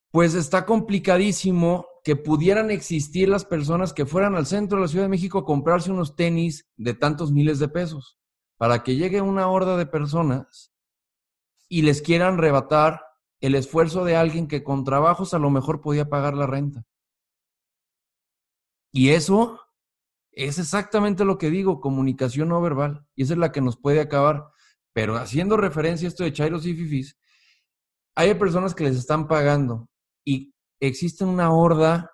pues 0.09 0.35
está 0.35 0.65
complicadísimo 0.65 1.85
que 2.01 2.15
pudieran 2.15 2.71
existir 2.71 3.27
las 3.27 3.43
personas 3.43 3.91
que 3.91 4.05
fueran 4.05 4.35
al 4.35 4.45
centro 4.45 4.77
de 4.77 4.83
la 4.83 4.87
Ciudad 4.87 5.03
de 5.03 5.09
México 5.09 5.39
a 5.39 5.43
comprarse 5.43 5.91
unos 5.91 6.15
tenis 6.15 6.65
de 6.77 6.93
tantos 6.93 7.33
miles 7.33 7.59
de 7.59 7.67
pesos. 7.67 8.17
para 8.55 8.83
que 8.83 8.95
llegue 8.95 9.19
una 9.19 9.49
horda 9.49 9.75
de 9.75 9.85
personas 9.85 10.71
y 11.67 11.81
les 11.81 12.01
quieran 12.01 12.35
arrebatar 12.35 13.01
el 13.41 13.55
esfuerzo 13.55 14.05
de 14.05 14.15
alguien 14.15 14.47
que 14.47 14.63
con 14.63 14.85
trabajos 14.85 15.33
a 15.33 15.39
lo 15.39 15.49
mejor 15.49 15.81
podía 15.81 16.07
pagar 16.07 16.35
la 16.35 16.47
renta. 16.47 16.85
Y 18.93 19.09
eso 19.09 19.59
es 20.35 20.57
exactamente 20.57 21.25
lo 21.25 21.37
que 21.37 21.49
digo, 21.49 21.79
comunicación 21.79 22.49
no 22.49 22.61
verbal. 22.61 23.05
Y 23.13 23.23
esa 23.23 23.33
es 23.33 23.39
la 23.39 23.51
que 23.51 23.61
nos 23.61 23.77
puede 23.77 24.01
acabar. 24.01 24.52
Pero 24.93 25.15
haciendo 25.17 25.57
referencia 25.57 26.07
a 26.07 26.09
esto 26.09 26.23
de 26.23 26.33
Chairos 26.33 26.65
y 26.65 26.73
Fifis, 26.73 27.17
hay 28.15 28.33
personas 28.35 28.75
que 28.75 28.83
les 28.83 28.95
están 28.95 29.27
pagando 29.27 29.89
y 30.25 30.53
existe 30.79 31.25
una 31.25 31.51
horda 31.51 32.11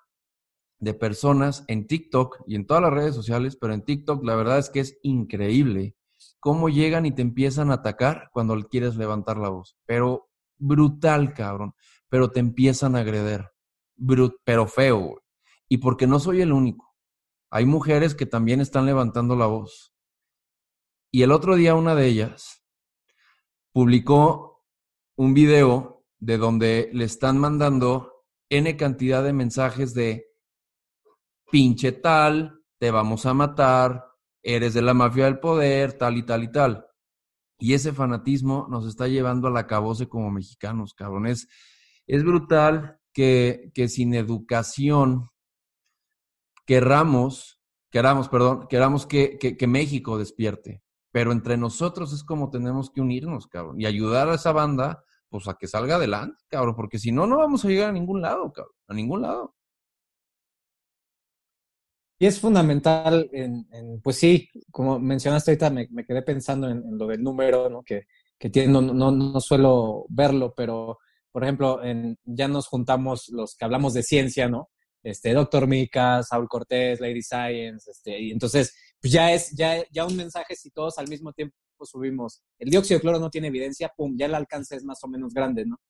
de 0.78 0.94
personas 0.94 1.64
en 1.68 1.86
TikTok 1.86 2.42
y 2.46 2.54
en 2.54 2.66
todas 2.66 2.82
las 2.82 2.92
redes 2.92 3.14
sociales, 3.14 3.56
pero 3.60 3.74
en 3.74 3.84
TikTok 3.84 4.24
la 4.24 4.34
verdad 4.34 4.58
es 4.58 4.70
que 4.70 4.80
es 4.80 4.98
increíble 5.02 5.94
cómo 6.38 6.70
llegan 6.70 7.04
y 7.04 7.12
te 7.12 7.22
empiezan 7.22 7.70
a 7.70 7.74
atacar 7.74 8.30
cuando 8.32 8.58
quieres 8.68 8.96
levantar 8.96 9.36
la 9.36 9.50
voz. 9.50 9.76
Pero 9.86 10.30
brutal, 10.58 11.34
cabrón. 11.34 11.74
Pero 12.08 12.30
te 12.30 12.40
empiezan 12.40 12.96
a 12.96 13.00
agreder. 13.00 13.50
pero 14.44 14.66
feo, 14.66 15.22
Y 15.68 15.78
porque 15.78 16.06
no 16.06 16.18
soy 16.18 16.40
el 16.40 16.52
único. 16.52 16.94
Hay 17.50 17.66
mujeres 17.66 18.14
que 18.14 18.26
también 18.26 18.60
están 18.60 18.86
levantando 18.86 19.36
la 19.36 19.46
voz. 19.46 19.92
Y 21.12 21.22
el 21.22 21.32
otro 21.32 21.56
día 21.56 21.74
una 21.74 21.94
de 21.94 22.06
ellas 22.06 22.59
publicó 23.80 24.62
un 25.16 25.32
video 25.32 26.04
de 26.18 26.36
donde 26.36 26.90
le 26.92 27.06
están 27.06 27.38
mandando 27.38 28.26
N 28.50 28.76
cantidad 28.76 29.24
de 29.24 29.32
mensajes 29.32 29.94
de 29.94 30.26
pinche 31.50 31.92
tal, 31.92 32.60
te 32.78 32.90
vamos 32.90 33.24
a 33.24 33.32
matar, 33.32 34.04
eres 34.42 34.74
de 34.74 34.82
la 34.82 34.92
mafia 34.92 35.24
del 35.24 35.40
poder, 35.40 35.94
tal 35.94 36.18
y 36.18 36.26
tal 36.26 36.44
y 36.44 36.52
tal. 36.52 36.84
Y 37.58 37.72
ese 37.72 37.94
fanatismo 37.94 38.66
nos 38.68 38.86
está 38.86 39.08
llevando 39.08 39.48
a 39.48 39.50
la 39.50 39.66
cabose 39.66 40.10
como 40.10 40.30
mexicanos, 40.30 40.92
cabrón. 40.92 41.26
Es, 41.26 41.48
brutal 42.06 43.00
que, 43.14 43.70
que, 43.72 43.88
sin 43.88 44.12
educación 44.12 45.30
querramos, 46.66 47.62
queramos, 47.90 48.28
perdón, 48.28 48.66
queramos 48.68 49.06
que, 49.06 49.38
que, 49.38 49.56
que 49.56 49.66
México 49.66 50.18
despierte. 50.18 50.82
Pero 51.12 51.32
entre 51.32 51.56
nosotros 51.56 52.12
es 52.12 52.22
como 52.22 52.50
tenemos 52.50 52.90
que 52.90 53.00
unirnos, 53.00 53.46
cabrón, 53.46 53.80
y 53.80 53.86
ayudar 53.86 54.28
a 54.28 54.34
esa 54.34 54.52
banda, 54.52 55.04
pues 55.28 55.48
a 55.48 55.54
que 55.54 55.66
salga 55.66 55.96
adelante, 55.96 56.44
cabrón, 56.48 56.76
porque 56.76 56.98
si 56.98 57.12
no, 57.12 57.26
no 57.26 57.38
vamos 57.38 57.64
a 57.64 57.68
llegar 57.68 57.90
a 57.90 57.92
ningún 57.92 58.20
lado, 58.22 58.52
cabrón, 58.52 58.74
a 58.88 58.94
ningún 58.94 59.22
lado. 59.22 59.54
Y 62.22 62.26
es 62.26 62.38
fundamental, 62.38 63.30
en, 63.32 63.66
pues 64.02 64.16
sí, 64.16 64.46
como 64.70 64.98
mencionaste 64.98 65.52
ahorita, 65.52 65.70
me, 65.70 66.04
quedé 66.04 66.20
pensando 66.20 66.68
en, 66.68 66.82
lo 66.98 67.06
del 67.06 67.22
número, 67.22 67.70
¿no? 67.70 67.82
Que, 67.82 68.08
que 68.38 68.50
tiene, 68.50 68.70
no, 68.70 68.82
no, 68.82 69.10
no, 69.10 69.40
suelo 69.40 70.04
verlo, 70.10 70.52
pero, 70.54 70.98
por 71.32 71.44
ejemplo, 71.44 71.82
en, 71.82 72.18
ya 72.24 72.46
nos 72.46 72.66
juntamos 72.66 73.30
los 73.30 73.56
que 73.56 73.64
hablamos 73.64 73.94
de 73.94 74.02
ciencia, 74.02 74.50
¿no? 74.50 74.68
Este, 75.02 75.32
Doctor 75.32 75.66
Mika, 75.66 76.22
Saúl 76.22 76.46
Cortés, 76.46 77.00
Lady 77.00 77.22
Science, 77.22 77.90
este, 77.90 78.20
y 78.20 78.32
entonces, 78.32 78.76
pues 79.00 79.12
ya 79.12 79.32
es, 79.32 79.50
ya, 79.52 79.82
ya 79.90 80.06
un 80.06 80.16
mensaje 80.16 80.54
si 80.54 80.70
todos 80.70 80.98
al 80.98 81.08
mismo 81.08 81.32
tiempo 81.32 81.54
subimos, 81.82 82.42
el 82.58 82.70
dióxido 82.70 82.98
de 82.98 83.02
cloro 83.02 83.18
no 83.18 83.30
tiene 83.30 83.48
evidencia, 83.48 83.92
pum, 83.96 84.14
ya 84.16 84.26
el 84.26 84.34
alcance 84.34 84.76
es 84.76 84.84
más 84.84 85.02
o 85.02 85.08
menos 85.08 85.32
grande, 85.32 85.64
¿no? 85.64 85.80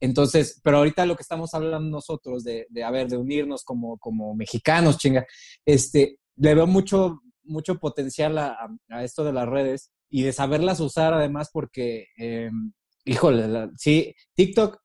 Entonces, 0.00 0.60
pero 0.64 0.78
ahorita 0.78 1.06
lo 1.06 1.14
que 1.14 1.22
estamos 1.22 1.54
hablando 1.54 1.88
nosotros 1.88 2.42
de, 2.42 2.66
de 2.70 2.84
a 2.84 2.90
de 2.90 3.16
unirnos 3.16 3.62
como, 3.62 3.98
como 3.98 4.34
mexicanos, 4.34 4.98
chinga, 4.98 5.24
este, 5.64 6.18
le 6.36 6.54
veo 6.54 6.66
mucho, 6.66 7.20
mucho 7.44 7.78
potencial 7.78 8.36
a, 8.36 8.68
esto 9.02 9.22
de 9.22 9.32
las 9.32 9.48
redes 9.48 9.92
y 10.10 10.22
de 10.22 10.32
saberlas 10.32 10.80
usar 10.80 11.14
además 11.14 11.50
porque, 11.52 12.08
eh, 12.18 12.50
híjole, 13.04 13.70
sí, 13.76 14.12
TikTok, 14.34 14.78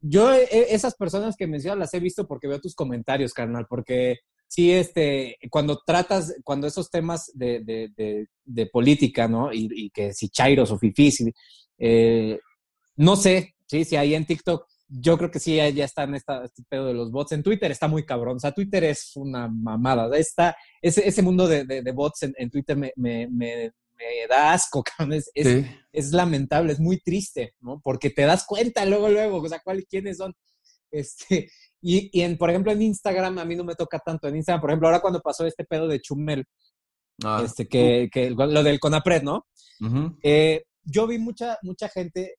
yo 0.00 0.32
esas 0.32 0.96
personas 0.96 1.36
que 1.36 1.46
mencionas 1.46 1.78
las 1.78 1.94
he 1.94 2.00
visto 2.00 2.26
porque 2.26 2.48
veo 2.48 2.60
tus 2.60 2.74
comentarios, 2.74 3.32
carnal, 3.32 3.66
porque 3.68 4.18
sí, 4.46 4.72
este, 4.72 5.36
cuando 5.50 5.80
tratas, 5.86 6.34
cuando 6.44 6.66
esos 6.66 6.90
temas 6.90 7.30
de, 7.34 7.60
de, 7.64 8.26
de, 8.44 8.66
política, 8.66 9.28
¿no? 9.28 9.52
Y, 9.52 9.68
y, 9.72 9.90
que 9.90 10.12
si 10.12 10.28
chairos 10.28 10.70
o 10.70 10.78
fifís, 10.78 11.24
eh, 11.78 12.38
no 12.96 13.16
sé, 13.16 13.56
Sí, 13.66 13.84
sí, 13.84 13.96
ahí 13.96 14.14
en 14.14 14.26
TikTok 14.26 14.66
yo 14.88 15.18
creo 15.18 15.30
que 15.32 15.40
sí, 15.40 15.56
ya 15.56 15.84
está 15.84 16.04
en 16.04 16.14
esta, 16.14 16.44
este 16.44 16.62
pedo 16.68 16.86
de 16.86 16.94
los 16.94 17.10
bots. 17.10 17.32
En 17.32 17.42
Twitter 17.42 17.70
está 17.72 17.88
muy 17.88 18.06
cabrón. 18.06 18.36
O 18.36 18.38
sea, 18.38 18.52
Twitter 18.52 18.84
es 18.84 19.16
una 19.16 19.48
mamada. 19.48 20.16
Está, 20.16 20.56
ese, 20.80 21.08
ese 21.08 21.22
mundo 21.22 21.48
de, 21.48 21.64
de, 21.64 21.92
bots 21.92 22.22
en, 22.22 22.32
en 22.38 22.50
Twitter 22.50 22.76
me, 22.76 22.92
me, 22.96 23.26
me, 23.26 23.72
da 24.28 24.52
asco, 24.52 24.84
cabrón. 24.96 25.14
Es, 25.14 25.30
es, 25.92 26.12
lamentable, 26.12 26.72
es 26.72 26.78
muy 26.78 26.98
triste, 27.00 27.54
¿no? 27.60 27.80
Porque 27.82 28.10
te 28.10 28.22
das 28.22 28.46
cuenta 28.46 28.84
luego, 28.84 29.08
luego, 29.08 29.38
o 29.38 29.48
sea, 29.48 29.60
¿cuál, 29.64 29.84
quiénes 29.86 30.18
son. 30.18 30.32
Este, 30.90 31.50
y, 31.80 32.10
y 32.18 32.22
en, 32.22 32.36
por 32.36 32.50
ejemplo, 32.50 32.72
en 32.72 32.82
Instagram 32.82 33.38
a 33.38 33.44
mí 33.44 33.54
no 33.56 33.64
me 33.64 33.74
toca 33.74 33.98
tanto. 33.98 34.28
En 34.28 34.36
Instagram, 34.36 34.60
por 34.60 34.70
ejemplo, 34.70 34.88
ahora 34.88 35.00
cuando 35.00 35.20
pasó 35.20 35.46
este 35.46 35.64
pedo 35.64 35.88
de 35.88 36.00
Chumel, 36.00 36.44
ah. 37.24 37.42
este, 37.44 37.68
que, 37.68 38.08
que, 38.12 38.30
lo 38.30 38.62
del 38.62 38.80
Conapred, 38.80 39.22
¿no? 39.22 39.46
eh, 40.22 40.64
yo 40.84 41.06
vi 41.06 41.18
mucha, 41.18 41.58
mucha 41.62 41.88
gente 41.88 42.36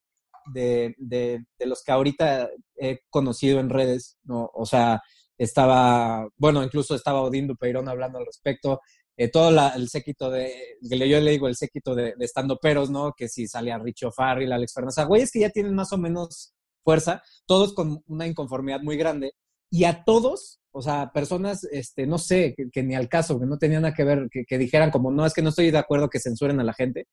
de, 0.53 0.95
de, 0.97 1.45
los 1.65 1.83
que 1.83 1.91
ahorita 1.91 2.49
he 2.75 2.99
conocido 3.10 3.60
en 3.60 3.69
redes, 3.69 4.17
¿no? 4.23 4.49
O 4.53 4.65
sea, 4.65 5.01
estaba, 5.38 6.27
bueno, 6.38 6.63
incluso 6.63 6.95
estaba 6.95 7.21
Odín 7.21 7.47
Dupeirón 7.47 7.89
hablando 7.89 8.17
al 8.17 8.25
respecto, 8.25 8.81
eh, 9.17 9.29
todo 9.29 9.49
el 9.49 9.89
séquito 9.89 10.29
de, 10.29 10.77
yo 10.81 11.19
le 11.19 11.31
digo 11.31 11.47
el 11.47 11.55
séquito 11.55 11.95
de, 11.95 12.13
estando 12.19 12.57
peros, 12.57 12.89
¿no? 12.89 13.13
Que 13.15 13.27
si 13.27 13.47
salía 13.47 13.77
Richo 13.77 14.12
Farrell, 14.12 14.51
Alex 14.51 14.73
Fernández, 14.73 15.05
güeyes 15.05 15.31
que 15.31 15.39
ya 15.41 15.49
tienen 15.49 15.73
más 15.73 15.91
o 15.91 15.97
menos 15.97 16.53
fuerza, 16.88 17.21
todos 17.45 17.73
con 17.73 18.02
una 18.08 18.26
inconformidad 18.26 18.80
muy 18.80 18.95
grande, 18.95 19.34
y 19.69 19.84
a 19.84 20.06
todos, 20.06 20.62
o 20.71 20.82
sea, 20.82 21.12
personas, 21.13 21.65
este, 21.65 22.08
no 22.08 22.17
sé, 22.17 22.56
que, 22.71 22.82
ni 22.82 22.95
al 22.95 23.10
caso, 23.10 23.38
que 23.38 23.45
no 23.45 23.58
tenían 23.58 23.82
nada 23.82 23.93
que 23.93 24.06
ver, 24.06 24.30
que, 24.32 24.45
que, 24.45 24.58
dijeran 24.58 24.89
como, 24.89 25.12
no, 25.12 25.26
es 25.26 25.34
que 25.34 25.41
no 25.41 25.50
estoy 25.50 25.69
de 25.69 25.80
acuerdo 25.80 26.08
que 26.10 26.21
censuren 26.21 26.62
a 26.62 26.63
la 26.63 26.73
gente, 26.73 27.08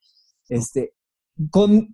este, 0.47 0.93
con 1.51 1.89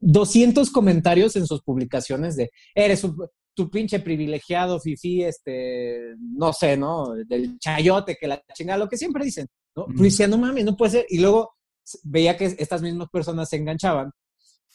200 0.00 0.72
comentarios 0.72 1.36
en 1.36 1.46
sus 1.46 1.62
publicaciones 1.62 2.34
de, 2.34 2.50
eres 2.74 3.04
un, 3.04 3.16
tu 3.54 3.70
pinche 3.70 4.00
privilegiado, 4.00 4.80
fifi, 4.80 5.22
este, 5.22 6.16
no 6.18 6.52
sé, 6.52 6.76
¿no? 6.76 7.14
Del 7.28 7.60
chayote, 7.60 8.16
que 8.20 8.26
la 8.26 8.42
chingada, 8.52 8.78
lo 8.80 8.88
que 8.88 8.96
siempre 8.96 9.24
dicen, 9.24 9.46
¿no? 9.76 9.86
Mm. 9.86 9.96
Pues 9.96 10.28
no 10.28 10.36
mames, 10.36 10.64
no 10.64 10.76
puede 10.76 10.90
ser. 10.90 11.06
Y 11.08 11.20
luego 11.20 11.52
veía 12.02 12.36
que 12.36 12.46
estas 12.58 12.82
mismas 12.82 13.08
personas 13.08 13.48
se 13.48 13.56
enganchaban 13.56 14.10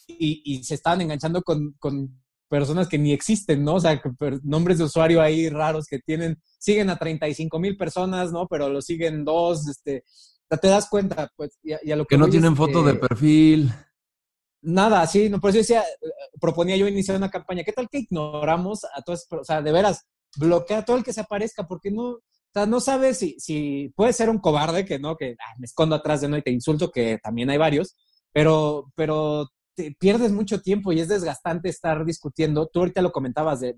y, 0.07 0.41
y 0.45 0.63
se 0.63 0.75
estaban 0.75 1.01
enganchando 1.01 1.41
con, 1.41 1.73
con, 1.79 2.23
personas 2.47 2.87
que 2.87 2.97
ni 2.97 3.11
existen, 3.11 3.63
¿no? 3.63 3.75
O 3.75 3.79
sea, 3.79 4.01
nombres 4.43 4.77
de 4.77 4.83
usuario 4.85 5.21
ahí 5.21 5.49
raros 5.49 5.85
que 5.87 5.99
tienen, 5.99 6.41
siguen 6.59 6.89
a 6.89 6.97
35 6.97 7.59
mil 7.59 7.77
personas, 7.77 8.31
¿no? 8.31 8.47
Pero 8.47 8.69
lo 8.69 8.81
siguen 8.81 9.25
dos, 9.25 9.67
este, 9.67 10.03
te 10.49 10.67
das 10.67 10.87
cuenta, 10.89 11.31
pues, 11.35 11.57
y 11.63 11.73
a, 11.73 11.95
lo 11.95 12.05
que... 12.05 12.15
Que 12.15 12.19
no 12.19 12.29
tienen 12.29 12.55
foto 12.55 12.83
de 12.83 12.95
perfil 12.95 13.71
nada, 14.65 15.01
así, 15.01 15.29
no, 15.29 15.39
por 15.39 15.51
eso 15.51 15.59
decía, 15.59 15.83
proponía 16.41 16.75
yo 16.75 16.87
iniciar 16.87 17.17
una 17.17 17.29
campaña. 17.29 17.63
¿Qué 17.63 17.71
tal 17.71 17.87
que 17.89 17.99
ignoramos 17.99 18.83
a 18.83 19.01
todos, 19.01 19.27
o 19.29 19.43
sea, 19.43 19.61
de 19.61 19.71
veras, 19.71 20.05
bloquea 20.37 20.79
a 20.79 20.85
todo 20.85 20.97
el 20.97 21.03
que 21.03 21.13
se 21.13 21.21
aparezca, 21.21 21.67
porque 21.67 21.91
no, 21.91 22.03
o 22.09 22.21
sea, 22.53 22.65
no 22.65 22.79
sabes 22.79 23.19
si, 23.19 23.39
si 23.39 23.93
puede 23.95 24.13
ser 24.13 24.29
un 24.29 24.39
cobarde 24.39 24.85
que 24.85 24.99
no, 24.99 25.15
que 25.15 25.35
me 25.57 25.65
escondo 25.65 25.95
atrás 25.95 26.21
de 26.21 26.29
no 26.29 26.37
y 26.37 26.41
te 26.41 26.51
insulto, 26.51 26.91
que 26.91 27.19
también 27.21 27.49
hay 27.49 27.57
varios, 27.57 27.95
pero, 28.31 28.91
pero 28.95 29.49
te 29.75 29.95
pierdes 29.99 30.31
mucho 30.31 30.61
tiempo 30.61 30.91
y 30.91 30.99
es 30.99 31.09
desgastante 31.09 31.69
estar 31.69 32.05
discutiendo. 32.05 32.67
Tú 32.67 32.79
ahorita 32.79 33.01
lo 33.01 33.11
comentabas 33.11 33.59
de, 33.59 33.75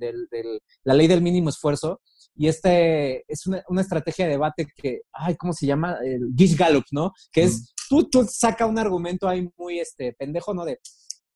la 0.83 0.93
ley 0.93 1.07
del 1.07 1.21
mínimo 1.21 1.49
esfuerzo 1.49 2.01
y 2.35 2.47
este 2.47 3.25
es 3.27 3.47
una, 3.47 3.63
una, 3.67 3.81
estrategia 3.81 4.25
de 4.25 4.31
debate 4.31 4.67
que, 4.75 5.01
ay, 5.11 5.35
¿cómo 5.35 5.53
se 5.53 5.65
llama? 5.65 5.97
El 6.03 6.33
Gish 6.35 6.55
Gallup, 6.55 6.85
¿no? 6.91 7.11
Que 7.31 7.43
es 7.43 7.73
tú, 7.89 8.09
tú 8.09 8.25
saca 8.29 8.65
un 8.65 8.77
argumento 8.77 9.27
ahí 9.27 9.49
muy 9.57 9.79
este, 9.79 10.13
pendejo, 10.13 10.53
¿no? 10.53 10.65
De 10.65 10.79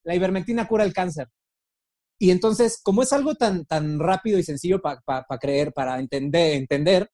la 0.03 0.15
ivermectina 0.15 0.67
cura 0.67 0.83
el 0.83 0.93
cáncer. 0.93 1.27
Y 2.19 2.29
entonces, 2.29 2.79
como 2.83 3.01
es 3.01 3.13
algo 3.13 3.33
tan, 3.33 3.65
tan 3.65 3.99
rápido 3.99 4.37
y 4.37 4.43
sencillo 4.43 4.79
para 4.79 5.01
creer, 5.39 5.73
para 5.73 5.99
entender, 5.99 6.53
entender 6.53 7.09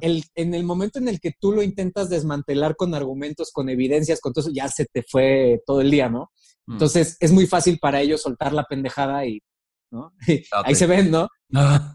El, 0.00 0.24
en 0.34 0.54
el 0.54 0.64
momento 0.64 0.98
en 0.98 1.06
el 1.06 1.20
que 1.20 1.32
tú 1.38 1.52
lo 1.52 1.62
intentas 1.62 2.10
desmantelar 2.10 2.74
con 2.74 2.92
argumentos, 2.94 3.52
con 3.52 3.68
evidencias, 3.68 4.20
con 4.20 4.32
todo 4.32 4.46
eso, 4.46 4.52
ya 4.52 4.66
se 4.66 4.86
te 4.86 5.04
fue 5.08 5.60
todo 5.64 5.80
el 5.80 5.92
día, 5.92 6.08
¿no? 6.08 6.32
Mm. 6.66 6.72
Entonces, 6.72 7.16
es 7.20 7.32
muy 7.32 7.46
fácil 7.46 7.78
para 7.78 8.00
ellos 8.00 8.22
soltar 8.22 8.52
la 8.52 8.64
pendejada 8.64 9.26
y, 9.26 9.40
¿no? 9.90 10.12
ahí 10.64 10.74
se 10.74 10.86
ven, 10.86 11.10
¿no? 11.10 11.28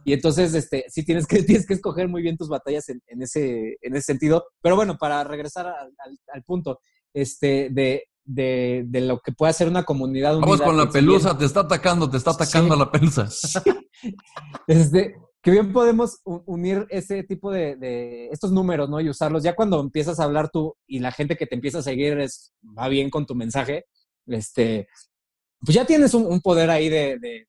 Y 0.05 0.13
entonces, 0.13 0.53
este, 0.53 0.85
sí 0.89 1.03
tienes 1.03 1.25
que, 1.25 1.41
tienes 1.43 1.65
que 1.65 1.73
escoger 1.73 2.07
muy 2.07 2.21
bien 2.21 2.37
tus 2.37 2.49
batallas 2.49 2.87
en, 2.89 3.01
en 3.07 3.21
ese, 3.21 3.77
en 3.81 3.95
ese 3.95 4.05
sentido. 4.05 4.45
Pero 4.61 4.75
bueno, 4.75 4.97
para 4.97 5.23
regresar 5.23 5.67
al, 5.67 5.91
al, 6.33 6.43
punto, 6.43 6.79
este, 7.13 7.69
de, 7.71 8.03
de, 8.23 8.83
de, 8.87 9.01
lo 9.01 9.19
que 9.19 9.31
puede 9.31 9.49
hacer 9.51 9.67
una 9.67 9.83
comunidad 9.83 10.39
Vamos 10.39 10.61
con 10.61 10.77
la 10.77 10.89
pelusa, 10.89 11.37
te 11.37 11.45
está 11.45 11.61
atacando, 11.61 12.09
te 12.09 12.17
está 12.17 12.31
atacando 12.31 12.75
la 12.75 12.91
pelusa. 12.91 13.27
Este, 14.67 15.15
que 15.41 15.51
bien 15.51 15.71
podemos 15.71 16.19
unir 16.25 16.85
ese 16.89 17.23
tipo 17.23 17.51
de, 17.51 18.27
estos 18.31 18.51
números, 18.51 18.89
¿no? 18.89 18.99
Y 18.99 19.09
usarlos. 19.09 19.43
Ya 19.43 19.55
cuando 19.55 19.79
empiezas 19.79 20.19
a 20.19 20.25
hablar 20.25 20.49
tú 20.49 20.75
y 20.85 20.99
la 20.99 21.11
gente 21.11 21.37
que 21.37 21.45
te 21.45 21.55
empieza 21.55 21.79
a 21.79 21.83
seguir 21.83 22.19
es, 22.19 22.53
va 22.77 22.89
bien 22.89 23.09
con 23.09 23.25
tu 23.25 23.33
mensaje, 23.33 23.85
este, 24.27 24.87
pues 25.59 25.75
ya 25.75 25.85
tienes 25.85 26.13
un, 26.13 26.39
poder 26.41 26.69
ahí 26.69 26.89
de, 26.89 27.17
de, 27.19 27.47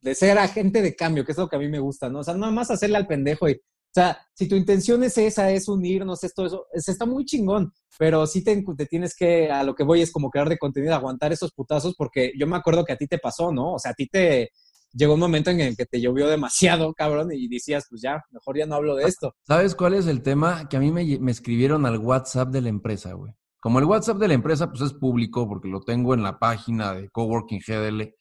de, 0.00 0.14
ser 0.14 0.38
agente 0.38 0.82
de 0.82 0.96
cambio, 0.96 1.24
que 1.24 1.32
es 1.32 1.38
lo 1.38 1.48
que 1.48 1.56
a 1.56 1.58
mí 1.60 1.68
me 1.68 1.78
gusta, 1.78 2.08
¿no? 2.08 2.20
O 2.20 2.24
sea, 2.24 2.34
nada 2.34 2.52
más 2.52 2.70
hacerle 2.70 2.96
al 2.96 3.06
pendejo 3.06 3.48
y, 3.48 3.52
o 3.52 3.92
sea, 3.92 4.18
si 4.34 4.48
tu 4.48 4.54
intención 4.54 5.02
es 5.02 5.18
esa, 5.18 5.50
es 5.50 5.68
unirnos, 5.68 6.22
esto, 6.22 6.46
eso, 6.46 6.66
es, 6.72 6.88
está 6.88 7.06
muy 7.06 7.24
chingón, 7.24 7.72
pero 7.98 8.26
sí 8.26 8.44
te, 8.44 8.62
te, 8.76 8.86
tienes 8.86 9.14
que, 9.16 9.50
a 9.50 9.64
lo 9.64 9.74
que 9.74 9.84
voy 9.84 10.00
es 10.00 10.12
como 10.12 10.30
crear 10.30 10.48
de 10.48 10.58
contenido, 10.58 10.94
aguantar 10.94 11.32
esos 11.32 11.52
putazos, 11.52 11.94
porque 11.96 12.32
yo 12.38 12.46
me 12.46 12.56
acuerdo 12.56 12.84
que 12.84 12.92
a 12.92 12.96
ti 12.96 13.06
te 13.06 13.18
pasó, 13.18 13.52
¿no? 13.52 13.74
O 13.74 13.78
sea, 13.78 13.92
a 13.92 13.94
ti 13.94 14.06
te, 14.06 14.50
llegó 14.92 15.14
un 15.14 15.20
momento 15.20 15.50
en 15.50 15.60
el 15.60 15.76
que 15.76 15.86
te 15.86 16.00
llovió 16.00 16.28
demasiado, 16.28 16.92
cabrón, 16.96 17.30
y 17.32 17.48
decías, 17.48 17.86
pues 17.88 18.02
ya, 18.02 18.22
mejor 18.30 18.58
ya 18.58 18.66
no 18.66 18.76
hablo 18.76 18.96
de 18.96 19.04
esto. 19.04 19.34
¿Sabes 19.46 19.74
cuál 19.74 19.94
es 19.94 20.06
el 20.06 20.22
tema? 20.22 20.68
Que 20.68 20.76
a 20.76 20.80
mí 20.80 20.90
me, 20.90 21.18
me 21.18 21.30
escribieron 21.30 21.86
al 21.86 21.98
WhatsApp 21.98 22.50
de 22.50 22.60
la 22.60 22.68
empresa, 22.68 23.12
güey. 23.14 23.32
Como 23.60 23.78
el 23.78 23.84
WhatsApp 23.84 24.16
de 24.16 24.28
la 24.28 24.34
empresa, 24.34 24.70
pues 24.70 24.80
es 24.80 24.94
público, 24.94 25.46
porque 25.46 25.68
lo 25.68 25.80
tengo 25.82 26.14
en 26.14 26.22
la 26.22 26.38
página 26.38 26.94
de 26.94 27.10
Coworking 27.10 27.60
GDL, 27.60 28.14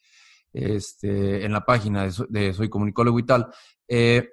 este, 0.52 1.46
en 1.46 1.54
la 1.54 1.66
página 1.66 2.08
de, 2.30 2.54
Soy 2.54 2.70
Comunicólogo 2.70 3.18
y 3.20 3.26
tal. 3.26 3.48
Eh, 3.88 4.30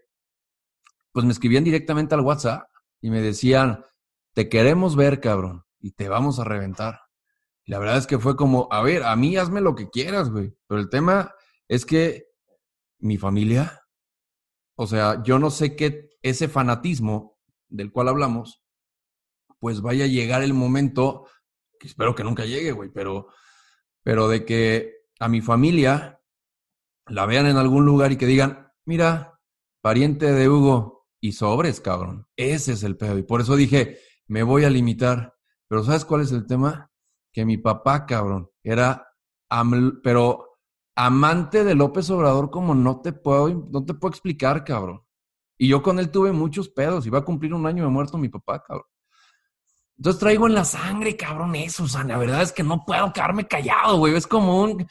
pues 1.13 1.25
me 1.25 1.33
escribían 1.33 1.65
directamente 1.65 2.15
al 2.15 2.23
WhatsApp 2.23 2.69
y 3.01 3.11
me 3.11 3.23
decían, 3.23 3.85
te 4.35 4.49
queremos 4.49 4.97
ver, 4.97 5.21
cabrón, 5.21 5.65
y 5.81 5.93
te 5.93 6.09
vamos 6.09 6.41
a 6.41 6.45
reventar. 6.45 7.01
Y 7.65 7.71
la 7.71 7.79
verdad 7.79 7.99
es 7.99 8.07
que 8.07 8.19
fue 8.19 8.37
como, 8.37 8.69
a 8.71 8.83
ver, 8.83 9.05
a 9.05 9.15
mí 9.17 9.37
hazme 9.37 9.61
lo 9.61 9.75
que 9.75 9.89
quieras, 9.89 10.31
güey. 10.31 10.55
Pero 10.67 10.81
el 10.81 10.91
tema 10.91 11.33
es 11.69 11.87
que 11.87 12.27
mi 12.99 13.17
familia, 13.17 13.81
o 14.77 14.87
sea, 14.87 15.23
yo 15.23 15.39
no 15.39 15.51
sé 15.51 15.77
qué 15.77 16.11
ese 16.23 16.49
fanatismo 16.49 17.39
del 17.69 17.93
cual 17.93 18.09
hablamos, 18.09 18.66
pues 19.59 19.81
vaya 19.81 20.05
a 20.05 20.09
llegar 20.09 20.43
el 20.43 20.55
momento, 20.55 21.27
que 21.79 21.89
espero 21.89 22.15
que 22.15 22.25
nunca 22.25 22.45
llegue, 22.45 22.73
güey, 22.73 22.91
pero, 22.91 23.29
pero 24.03 24.29
de 24.29 24.45
que 24.45 24.97
a 25.19 25.29
mi 25.29 25.41
familia 25.41 26.21
la 27.07 27.27
vean 27.27 27.47
en 27.47 27.57
algún 27.57 27.85
lugar 27.87 28.13
y 28.13 28.17
que 28.17 28.27
digan, 28.27 28.73
mira, 28.85 29.41
pariente 29.81 30.33
de 30.33 30.49
Hugo 30.49 31.07
y 31.21 31.33
sobres, 31.33 31.81
cabrón. 31.81 32.27
Ese 32.37 32.73
es 32.73 32.83
el 32.83 32.97
pedo. 32.97 33.19
Y 33.19 33.23
por 33.23 33.41
eso 33.41 33.57
dije, 33.57 33.99
me 34.27 34.43
voy 34.43 34.65
a 34.65 34.71
limitar. 34.71 35.35
Pero 35.69 35.85
¿sabes 35.85 36.05
cuál 36.05 36.23
es 36.23 36.33
el 36.33 36.47
tema? 36.47 36.91
Que 37.33 37.45
mi 37.45 37.59
papá, 37.59 38.07
cabrón, 38.07 38.51
era, 38.63 39.09
pero 40.03 40.59
amante 40.97 41.65
de 41.65 41.75
López 41.75 42.09
Obrador 42.11 42.51
como 42.51 42.75
no 42.75 43.01
te 43.01 43.13
puedo, 43.13 43.49
no 43.71 43.85
te 43.85 43.95
puedo 43.95 44.11
explicar, 44.11 44.65
cabrón. 44.65 45.03
Y 45.59 45.69
yo 45.69 45.83
con 45.83 45.99
él 45.99 46.11
tuve 46.11 46.33
muchos 46.33 46.69
pedos. 46.69 47.07
Iba 47.07 47.19
a 47.19 47.25
cumplir 47.25 47.55
un 47.55 47.67
año 47.67 47.85
de 47.85 47.91
muerto 47.91 48.19
mi 48.19 48.29
papá, 48.29 48.63
cabrón. 48.63 48.87
Entonces 49.97 50.21
traigo 50.21 50.47
en 50.47 50.55
la 50.55 50.65
sangre, 50.65 51.17
cabrón, 51.17 51.55
eso. 51.55 51.85
O 51.85 51.89
sea, 51.89 52.05
la 52.05 52.19
verdad 52.19 52.43
es 52.43 52.53
que 52.53 52.63
no 52.63 52.85
puedo 52.85 53.13
quedarme 53.13 53.47
callado, 53.47 53.99
güey. 53.99 54.15
Es 54.15 54.27
como 54.27 54.63
un... 54.63 54.87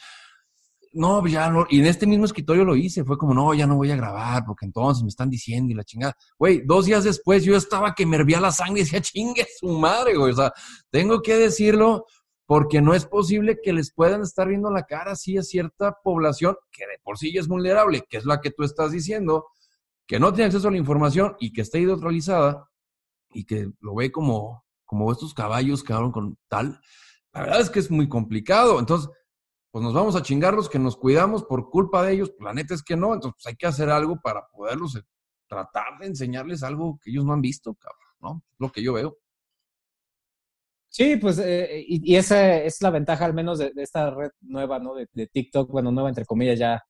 No, 0.92 1.20
pues 1.20 1.34
ya 1.34 1.50
no. 1.50 1.66
Y 1.68 1.80
en 1.80 1.86
este 1.86 2.06
mismo 2.06 2.24
escritorio 2.24 2.64
lo 2.64 2.74
hice. 2.74 3.04
Fue 3.04 3.18
como, 3.18 3.34
no, 3.34 3.52
ya 3.54 3.66
no 3.66 3.76
voy 3.76 3.90
a 3.90 3.96
grabar 3.96 4.44
porque 4.46 4.64
entonces 4.64 5.02
me 5.02 5.08
están 5.08 5.28
diciendo 5.28 5.70
y 5.70 5.74
la 5.74 5.84
chingada. 5.84 6.16
Güey, 6.38 6.62
dos 6.64 6.86
días 6.86 7.04
después 7.04 7.44
yo 7.44 7.54
estaba 7.54 7.94
que 7.94 8.06
me 8.06 8.16
hervía 8.16 8.40
la 8.40 8.50
sangre 8.50 8.80
y 8.80 8.84
decía, 8.84 9.00
chingue 9.02 9.46
su 9.60 9.68
madre, 9.68 10.16
güey. 10.16 10.32
O 10.32 10.36
sea, 10.36 10.52
tengo 10.90 11.20
que 11.20 11.36
decirlo 11.36 12.06
porque 12.46 12.80
no 12.80 12.94
es 12.94 13.04
posible 13.04 13.58
que 13.62 13.72
les 13.72 13.92
puedan 13.92 14.22
estar 14.22 14.48
viendo 14.48 14.70
la 14.70 14.84
cara 14.84 15.12
así 15.12 15.36
a 15.36 15.42
cierta 15.42 15.98
población 16.02 16.56
que 16.70 16.86
de 16.86 16.98
por 17.02 17.18
sí 17.18 17.32
ya 17.32 17.40
es 17.40 17.48
vulnerable, 17.48 18.04
que 18.08 18.16
es 18.16 18.24
la 18.24 18.40
que 18.40 18.52
tú 18.52 18.62
estás 18.62 18.92
diciendo, 18.92 19.46
que 20.06 20.20
no 20.20 20.32
tiene 20.32 20.46
acceso 20.46 20.68
a 20.68 20.70
la 20.70 20.76
información 20.76 21.36
y 21.40 21.52
que 21.52 21.62
está 21.62 21.78
neutralizada 21.78 22.68
y 23.32 23.44
que 23.44 23.68
lo 23.80 23.96
ve 23.96 24.12
como, 24.12 24.64
como 24.86 25.12
estos 25.12 25.34
caballos 25.34 25.84
que 25.84 25.92
hablan 25.92 26.12
con 26.12 26.38
tal. 26.48 26.80
La 27.32 27.42
verdad 27.42 27.60
es 27.60 27.70
que 27.70 27.80
es 27.80 27.90
muy 27.90 28.08
complicado. 28.08 28.78
Entonces, 28.78 29.10
pues 29.70 29.84
nos 29.84 29.92
vamos 29.92 30.16
a 30.16 30.22
chingarlos 30.22 30.70
que 30.70 30.78
nos 30.78 30.96
cuidamos 30.96 31.44
por 31.44 31.68
culpa 31.68 32.02
de 32.02 32.14
ellos. 32.14 32.32
La 32.40 32.54
neta 32.54 32.74
es 32.74 32.82
que 32.82 32.96
no. 32.96 33.12
Entonces, 33.12 33.34
pues 33.36 33.46
hay 33.46 33.56
que 33.56 33.66
hacer 33.66 33.90
algo 33.90 34.18
para 34.22 34.46
poderlos 34.46 34.96
eh, 34.96 35.02
tratar 35.46 35.98
de 36.00 36.06
enseñarles 36.06 36.62
algo 36.62 36.98
que 37.02 37.10
ellos 37.10 37.24
no 37.24 37.34
han 37.34 37.42
visto, 37.42 37.74
cabrón, 37.74 38.08
¿no? 38.20 38.44
Lo 38.58 38.72
que 38.72 38.82
yo 38.82 38.94
veo. 38.94 39.18
Sí, 40.88 41.16
pues, 41.16 41.38
eh, 41.38 41.84
y, 41.86 42.16
esa 42.16 42.56
es 42.56 42.80
la 42.80 42.88
ventaja 42.88 43.26
al 43.26 43.34
menos 43.34 43.58
de, 43.58 43.70
esta 43.76 44.10
red 44.10 44.30
nueva, 44.40 44.78
¿no? 44.78 44.94
De, 44.94 45.26
TikTok, 45.26 45.70
bueno, 45.70 45.92
nueva 45.92 46.08
entre 46.08 46.24
comillas, 46.24 46.58
ya, 46.58 46.82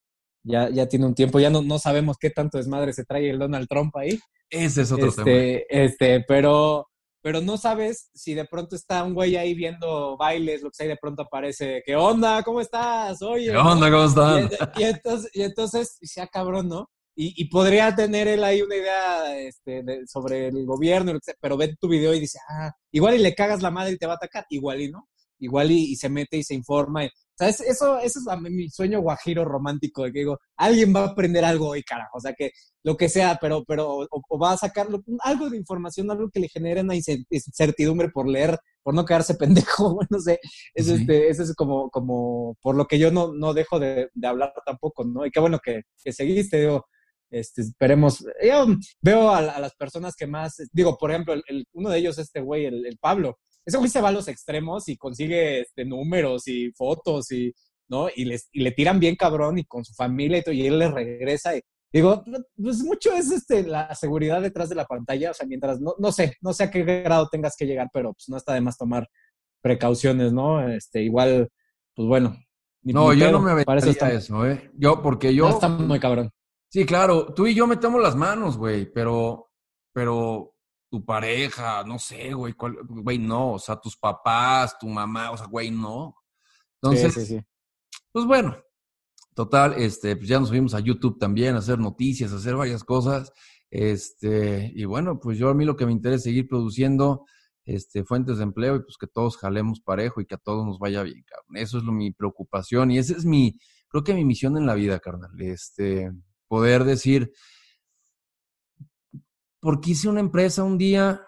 ya, 0.44 0.68
ya 0.68 0.86
tiene 0.86 1.06
un 1.06 1.14
tiempo, 1.16 1.40
ya 1.40 1.50
no, 1.50 1.60
no 1.62 1.80
sabemos 1.80 2.16
qué 2.16 2.30
tanto 2.30 2.58
desmadre 2.58 2.92
se 2.92 3.04
trae 3.04 3.28
el 3.28 3.40
Donald 3.40 3.66
Trump 3.66 3.96
ahí. 3.96 4.16
Ese 4.48 4.82
es 4.82 4.92
otro 4.92 5.08
este, 5.08 5.24
tema. 5.24 5.66
Este, 5.68 6.24
pero, 6.28 6.88
pero 7.26 7.40
no 7.40 7.58
sabes 7.58 8.08
si 8.14 8.34
de 8.34 8.44
pronto 8.44 8.76
está 8.76 9.02
un 9.02 9.12
güey 9.12 9.34
ahí 9.34 9.52
viendo 9.52 10.16
bailes, 10.16 10.62
lo 10.62 10.70
que 10.70 10.76
sea, 10.76 10.86
y 10.86 10.90
de 10.90 10.96
pronto 10.96 11.22
aparece, 11.22 11.82
¿qué 11.84 11.96
onda? 11.96 12.40
¿Cómo 12.44 12.60
estás? 12.60 13.20
Oye. 13.20 13.50
¿Qué 13.50 13.56
onda? 13.56 13.90
¿Cómo 13.90 14.04
están? 14.04 14.48
Y, 14.76 14.84
entonces, 14.84 15.30
y 15.34 15.42
entonces, 15.42 15.98
sea 16.02 16.28
cabrón, 16.28 16.68
¿no? 16.68 16.88
Y, 17.16 17.48
podría 17.48 17.92
tener 17.96 18.28
él 18.28 18.44
ahí 18.44 18.62
una 18.62 18.76
idea 18.76 19.38
este, 19.40 19.82
sobre 20.06 20.46
el 20.46 20.64
gobierno, 20.66 21.18
pero 21.40 21.56
ve 21.56 21.74
tu 21.80 21.88
video 21.88 22.14
y 22.14 22.20
dice, 22.20 22.38
ah, 22.48 22.70
igual 22.92 23.16
y 23.16 23.18
le 23.18 23.34
cagas 23.34 23.60
la 23.60 23.72
madre 23.72 23.94
y 23.94 23.98
te 23.98 24.06
va 24.06 24.12
a 24.12 24.16
atacar, 24.16 24.46
igual 24.48 24.80
y 24.82 24.92
no, 24.92 25.08
igual 25.40 25.72
y, 25.72 25.96
se 25.96 26.08
mete 26.08 26.36
y 26.36 26.44
se 26.44 26.54
informa. 26.54 27.08
¿Sabes? 27.38 27.60
Eso, 27.60 27.98
eso 27.98 28.18
es 28.18 28.40
mi 28.50 28.70
sueño 28.70 29.00
guajiro 29.00 29.44
romántico, 29.44 30.04
de 30.04 30.12
que 30.12 30.20
digo, 30.20 30.38
alguien 30.56 30.94
va 30.94 31.00
a 31.00 31.06
aprender 31.08 31.44
algo 31.44 31.68
hoy, 31.68 31.82
carajo, 31.82 32.16
o 32.16 32.20
sea, 32.20 32.32
que 32.32 32.50
lo 32.82 32.96
que 32.96 33.08
sea, 33.08 33.38
pero, 33.40 33.64
pero 33.64 34.06
o, 34.10 34.38
va 34.38 34.52
a 34.52 34.56
sacar 34.56 34.88
algo 35.20 35.50
de 35.50 35.56
información, 35.56 36.10
algo 36.10 36.30
que 36.30 36.40
le 36.40 36.48
genere 36.48 36.80
una 36.80 36.94
incertidumbre 36.94 38.08
por 38.08 38.28
leer, 38.28 38.58
por 38.82 38.94
no 38.94 39.04
quedarse 39.04 39.34
pendejo, 39.78 39.98
no 40.08 40.20
sé, 40.20 40.40
es, 40.74 40.88
este, 40.88 41.28
eso 41.28 41.42
es 41.42 41.54
como, 41.54 41.90
como 41.90 42.56
por 42.62 42.74
lo 42.74 42.86
que 42.86 42.98
yo 42.98 43.10
no, 43.10 43.32
no 43.32 43.52
dejo 43.52 43.78
de, 43.78 44.08
hablar 44.24 44.52
tampoco, 44.64 45.04
¿no? 45.04 45.26
Y 45.26 45.30
qué 45.30 45.40
bueno 45.40 45.58
que, 45.58 45.82
que 46.02 46.12
seguiste, 46.12 46.60
digo, 46.60 46.86
este, 47.30 47.62
esperemos. 47.62 48.24
Yo 48.42 48.66
veo 49.00 49.30
a, 49.30 49.42
las 49.42 49.74
personas 49.74 50.14
que 50.16 50.26
más, 50.26 50.56
digo, 50.72 50.96
por 50.96 51.10
ejemplo, 51.10 51.34
el, 51.34 51.66
uno 51.72 51.90
de 51.90 51.98
ellos, 51.98 52.18
este 52.18 52.40
güey, 52.40 52.66
el, 52.66 52.98
Pablo. 53.00 53.38
Ese 53.66 53.78
güey 53.78 53.90
se 53.90 54.00
va 54.00 54.10
a 54.10 54.12
los 54.12 54.28
extremos 54.28 54.88
y 54.88 54.96
consigue 54.96 55.62
este, 55.62 55.84
números 55.84 56.46
y 56.46 56.70
fotos 56.70 57.32
y, 57.32 57.52
¿no? 57.88 58.08
Y, 58.14 58.24
les, 58.24 58.48
y 58.52 58.62
le 58.62 58.70
tiran 58.70 59.00
bien 59.00 59.16
cabrón 59.16 59.58
y 59.58 59.64
con 59.64 59.84
su 59.84 59.92
familia 59.92 60.38
y 60.38 60.42
todo, 60.42 60.54
y 60.54 60.66
él 60.66 60.78
le 60.78 60.88
regresa. 60.88 61.56
Y, 61.56 61.62
digo, 61.92 62.24
pues 62.56 62.78
mucho 62.84 63.12
es 63.12 63.30
este, 63.32 63.64
la 63.64 63.92
seguridad 63.94 64.40
detrás 64.40 64.68
de 64.68 64.76
la 64.76 64.84
pantalla, 64.84 65.32
o 65.32 65.34
sea, 65.34 65.46
mientras, 65.46 65.80
no, 65.80 65.94
no 65.98 66.12
sé, 66.12 66.36
no 66.40 66.52
sé 66.52 66.64
a 66.64 66.70
qué 66.70 66.84
grado 66.84 67.28
tengas 67.28 67.56
que 67.56 67.66
llegar, 67.66 67.88
pero 67.92 68.12
pues 68.12 68.28
no 68.28 68.36
está 68.36 68.54
de 68.54 68.60
más 68.60 68.78
tomar 68.78 69.08
precauciones, 69.60 70.32
¿no? 70.32 70.68
Este, 70.68 71.02
igual, 71.02 71.48
pues 71.94 72.06
bueno. 72.06 72.36
No, 72.82 73.12
yo 73.12 73.32
no 73.32 73.40
me 73.40 73.50
aventaría 73.50 74.12
eso, 74.12 74.46
¿eh? 74.46 74.70
Yo, 74.74 75.02
porque 75.02 75.34
yo... 75.34 75.48
está 75.48 75.68
muy 75.68 75.98
cabrón. 75.98 76.30
Sí, 76.68 76.86
claro, 76.86 77.34
tú 77.34 77.48
y 77.48 77.54
yo 77.54 77.66
metemos 77.66 78.00
las 78.00 78.14
manos, 78.14 78.56
güey, 78.56 78.92
pero, 78.92 79.50
pero 79.92 80.55
tu 80.88 81.04
pareja, 81.04 81.84
no 81.84 81.98
sé, 81.98 82.32
güey, 82.32 82.54
güey, 82.56 83.18
no, 83.18 83.54
o 83.54 83.58
sea, 83.58 83.76
tus 83.76 83.96
papás, 83.96 84.78
tu 84.78 84.88
mamá, 84.88 85.30
o 85.32 85.36
sea, 85.36 85.46
güey, 85.46 85.70
no. 85.70 86.16
Entonces, 86.80 87.14
sí, 87.14 87.26
sí, 87.26 87.40
pues 88.12 88.24
bueno, 88.26 88.56
total, 89.34 89.74
este, 89.74 90.16
pues 90.16 90.28
ya 90.28 90.38
nos 90.38 90.48
subimos 90.48 90.74
a 90.74 90.80
YouTube 90.80 91.18
también 91.18 91.54
a 91.54 91.58
hacer 91.58 91.78
noticias, 91.78 92.32
a 92.32 92.36
hacer 92.36 92.54
varias 92.54 92.84
cosas, 92.84 93.32
este, 93.70 94.72
y 94.74 94.84
bueno, 94.84 95.18
pues 95.18 95.38
yo 95.38 95.48
a 95.48 95.54
mí 95.54 95.64
lo 95.64 95.76
que 95.76 95.86
me 95.86 95.92
interesa 95.92 96.16
es 96.16 96.22
seguir 96.24 96.48
produciendo, 96.48 97.26
este, 97.66 98.04
fuentes 98.04 98.38
de 98.38 98.44
empleo 98.44 98.76
y 98.76 98.80
pues 98.80 98.96
que 98.96 99.08
todos 99.08 99.36
jalemos 99.36 99.80
parejo 99.80 100.20
y 100.20 100.26
que 100.26 100.36
a 100.36 100.38
todos 100.38 100.64
nos 100.64 100.78
vaya 100.78 101.02
bien, 101.02 101.24
cabrón. 101.24 101.56
Eso 101.56 101.78
es 101.78 101.84
lo, 101.84 101.92
mi 101.92 102.12
preocupación 102.12 102.92
y 102.92 102.98
esa 102.98 103.14
es 103.14 103.24
mi, 103.24 103.58
creo 103.88 104.04
que 104.04 104.14
mi 104.14 104.24
misión 104.24 104.56
en 104.56 104.66
la 104.66 104.74
vida, 104.74 105.00
carnal. 105.00 105.32
Este, 105.40 106.12
poder 106.48 106.84
decir, 106.84 107.32
porque 109.66 109.90
hice 109.90 110.08
una 110.08 110.20
empresa 110.20 110.62
un 110.62 110.78
día 110.78 111.26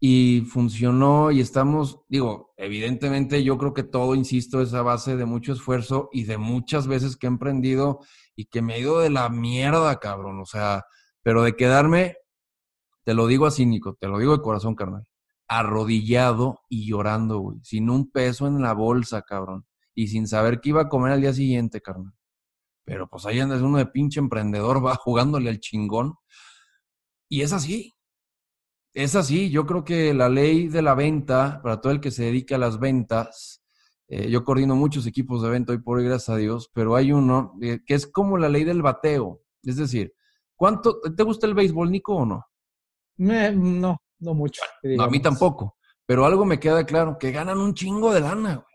y 0.00 0.40
funcionó 0.50 1.30
y 1.30 1.40
estamos, 1.40 2.00
digo, 2.08 2.52
evidentemente 2.56 3.44
yo 3.44 3.56
creo 3.56 3.72
que 3.72 3.84
todo, 3.84 4.16
insisto, 4.16 4.60
es 4.60 4.74
a 4.74 4.82
base 4.82 5.14
de 5.14 5.26
mucho 5.26 5.52
esfuerzo 5.52 6.08
y 6.10 6.24
de 6.24 6.38
muchas 6.38 6.88
veces 6.88 7.16
que 7.16 7.28
he 7.28 7.30
emprendido 7.30 8.00
y 8.34 8.46
que 8.46 8.62
me 8.62 8.74
ha 8.74 8.78
ido 8.78 8.98
de 8.98 9.10
la 9.10 9.28
mierda, 9.28 10.00
cabrón, 10.00 10.40
o 10.40 10.44
sea, 10.44 10.86
pero 11.22 11.44
de 11.44 11.54
quedarme, 11.54 12.16
te 13.04 13.14
lo 13.14 13.28
digo 13.28 13.46
así, 13.46 13.64
Nico, 13.64 13.94
te 13.94 14.08
lo 14.08 14.18
digo 14.18 14.36
de 14.36 14.42
corazón, 14.42 14.74
carnal, 14.74 15.06
arrodillado 15.46 16.62
y 16.68 16.88
llorando, 16.88 17.38
güey, 17.38 17.60
sin 17.62 17.90
un 17.90 18.10
peso 18.10 18.48
en 18.48 18.60
la 18.60 18.72
bolsa, 18.72 19.22
cabrón, 19.22 19.66
y 19.94 20.08
sin 20.08 20.26
saber 20.26 20.60
qué 20.60 20.70
iba 20.70 20.82
a 20.82 20.88
comer 20.88 21.12
al 21.12 21.20
día 21.20 21.32
siguiente, 21.32 21.80
carnal. 21.80 22.12
Pero 22.84 23.08
pues 23.08 23.24
ahí 23.24 23.38
andas 23.38 23.62
uno 23.62 23.78
de 23.78 23.86
pinche 23.86 24.18
emprendedor, 24.18 24.84
va 24.84 24.96
jugándole 24.96 25.48
al 25.48 25.60
chingón. 25.60 26.14
Y 27.28 27.42
es 27.42 27.52
así. 27.52 27.94
Es 28.94 29.14
así. 29.14 29.50
Yo 29.50 29.66
creo 29.66 29.84
que 29.84 30.14
la 30.14 30.28
ley 30.28 30.68
de 30.68 30.82
la 30.82 30.94
venta, 30.94 31.60
para 31.62 31.80
todo 31.80 31.92
el 31.92 32.00
que 32.00 32.10
se 32.10 32.24
dedica 32.24 32.56
a 32.56 32.58
las 32.58 32.78
ventas, 32.78 33.62
eh, 34.08 34.30
yo 34.30 34.44
coordino 34.44 34.76
muchos 34.76 35.06
equipos 35.06 35.42
de 35.42 35.50
venta 35.50 35.72
hoy 35.72 35.78
por 35.78 35.98
hoy, 35.98 36.04
gracias 36.04 36.28
a 36.30 36.38
Dios, 36.38 36.70
pero 36.72 36.94
hay 36.94 37.12
uno 37.12 37.54
eh, 37.60 37.80
que 37.84 37.94
es 37.94 38.06
como 38.06 38.38
la 38.38 38.48
ley 38.48 38.64
del 38.64 38.82
bateo. 38.82 39.42
Es 39.62 39.76
decir, 39.76 40.14
¿Cuánto, 40.56 41.00
¿Te 41.00 41.22
gusta 41.22 41.46
el 41.46 41.54
béisbol, 41.54 41.90
Nico, 41.90 42.16
o 42.16 42.26
no? 42.26 42.46
no, 43.18 43.98
no 44.18 44.34
mucho. 44.34 44.62
No, 44.82 45.04
a 45.04 45.10
mí 45.10 45.20
tampoco. 45.20 45.76
Pero 46.06 46.24
algo 46.24 46.46
me 46.46 46.58
queda 46.58 46.84
claro, 46.86 47.18
que 47.18 47.30
ganan 47.30 47.58
un 47.58 47.74
chingo 47.74 48.12
de 48.12 48.20
lana, 48.20 48.54
güey. 48.56 48.66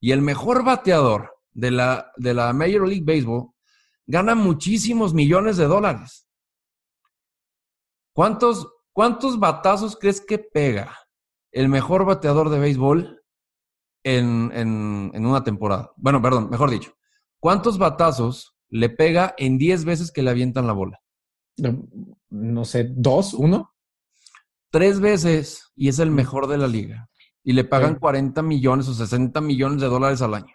Y 0.00 0.10
el 0.12 0.22
mejor 0.22 0.64
bateador 0.64 1.30
de 1.52 1.70
la, 1.70 2.10
de 2.16 2.34
la 2.34 2.52
Major 2.52 2.86
League 2.86 3.04
Baseball 3.06 3.52
gana 4.06 4.34
muchísimos 4.34 5.14
millones 5.14 5.56
de 5.56 5.66
dólares. 5.66 6.26
¿Cuántos, 8.14 8.68
cuántos 8.92 9.40
batazos 9.40 9.96
crees 9.96 10.20
que 10.20 10.38
pega 10.38 10.96
el 11.52 11.68
mejor 11.68 12.04
bateador 12.04 12.48
de 12.48 12.60
béisbol 12.60 13.22
en, 14.04 14.52
en, 14.54 15.26
una 15.26 15.42
temporada? 15.42 15.90
Bueno, 15.96 16.22
perdón, 16.22 16.48
mejor 16.48 16.70
dicho. 16.70 16.92
¿Cuántos 17.40 17.76
batazos 17.76 18.56
le 18.68 18.88
pega 18.88 19.34
en 19.36 19.58
10 19.58 19.84
veces 19.84 20.12
que 20.12 20.22
le 20.22 20.30
avientan 20.30 20.66
la 20.66 20.72
bola? 20.72 21.00
No, 22.30 22.64
sé, 22.64 22.88
¿dos? 22.94 23.34
¿Uno? 23.34 23.74
Tres 24.70 25.00
veces 25.00 25.72
y 25.74 25.88
es 25.88 25.98
el 25.98 26.10
mejor 26.10 26.46
de 26.46 26.58
la 26.58 26.68
liga. 26.68 27.08
Y 27.42 27.52
le 27.52 27.64
pagan 27.64 27.96
40 27.96 28.42
millones 28.42 28.88
o 28.88 28.94
60 28.94 29.40
millones 29.40 29.80
de 29.80 29.88
dólares 29.88 30.22
al 30.22 30.34
año. 30.34 30.54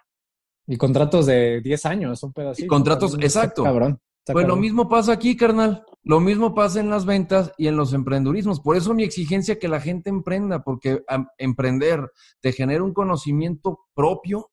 Y 0.65 0.77
contratos 0.77 1.25
de 1.25 1.61
10 1.61 1.85
años, 1.85 2.23
un 2.23 2.33
pedacito. 2.33 2.65
Y 2.65 2.67
contratos, 2.67 3.15
exacto. 3.19 3.63
Cabrón. 3.63 3.99
Pues 4.25 4.47
lo 4.47 4.55
mismo 4.55 4.87
pasa 4.87 5.13
aquí, 5.13 5.35
carnal. 5.35 5.83
Lo 6.03 6.19
mismo 6.19 6.55
pasa 6.55 6.79
en 6.79 6.89
las 6.89 7.05
ventas 7.05 7.51
y 7.57 7.67
en 7.67 7.75
los 7.75 7.93
emprendurismos. 7.93 8.61
Por 8.61 8.77
eso 8.77 8.93
mi 8.93 9.03
exigencia 9.03 9.59
que 9.59 9.67
la 9.67 9.81
gente 9.81 10.09
emprenda, 10.09 10.63
porque 10.63 11.03
emprender 11.37 12.11
te 12.41 12.53
genera 12.53 12.83
un 12.83 12.93
conocimiento 12.93 13.79
propio 13.93 14.51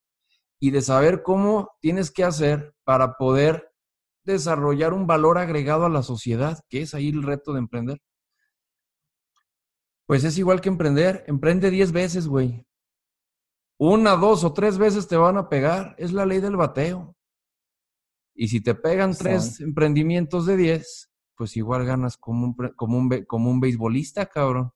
y 0.58 0.70
de 0.70 0.82
saber 0.82 1.22
cómo 1.22 1.70
tienes 1.80 2.10
que 2.10 2.24
hacer 2.24 2.74
para 2.84 3.16
poder 3.16 3.70
desarrollar 4.24 4.92
un 4.92 5.06
valor 5.06 5.38
agregado 5.38 5.86
a 5.86 5.90
la 5.90 6.02
sociedad, 6.02 6.58
que 6.68 6.82
es 6.82 6.94
ahí 6.94 7.10
el 7.10 7.22
reto 7.22 7.52
de 7.52 7.60
emprender. 7.60 8.00
Pues 10.06 10.24
es 10.24 10.38
igual 10.38 10.60
que 10.60 10.68
emprender. 10.68 11.24
Emprende 11.26 11.70
10 11.70 11.92
veces, 11.92 12.26
güey. 12.28 12.64
Una, 13.78 14.16
dos 14.16 14.44
o 14.44 14.52
tres 14.52 14.78
veces 14.78 15.06
te 15.08 15.16
van 15.16 15.36
a 15.36 15.48
pegar. 15.48 15.94
Es 15.98 16.12
la 16.12 16.26
ley 16.26 16.40
del 16.40 16.56
bateo. 16.56 17.16
Y 18.34 18.48
si 18.48 18.60
te 18.60 18.74
pegan 18.74 19.14
tres 19.16 19.60
emprendimientos 19.60 20.46
de 20.46 20.56
diez, 20.56 21.10
pues 21.36 21.56
igual 21.56 21.84
ganas 21.84 22.16
como 22.16 22.46
un, 22.46 22.54
como, 22.76 22.98
un, 22.98 23.24
como 23.26 23.50
un 23.50 23.60
beisbolista, 23.60 24.26
cabrón. 24.26 24.72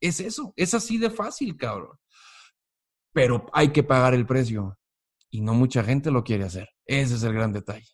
Es 0.00 0.20
eso, 0.20 0.52
es 0.56 0.74
así 0.74 0.98
de 0.98 1.10
fácil, 1.10 1.56
cabrón. 1.56 1.96
Pero 3.12 3.46
hay 3.52 3.68
que 3.68 3.82
pagar 3.82 4.14
el 4.14 4.26
precio. 4.26 4.78
Y 5.30 5.40
no 5.40 5.54
mucha 5.54 5.82
gente 5.82 6.10
lo 6.10 6.22
quiere 6.22 6.44
hacer. 6.44 6.68
Ese 6.86 7.14
es 7.14 7.22
el 7.22 7.32
gran 7.32 7.52
detalle. 7.52 7.88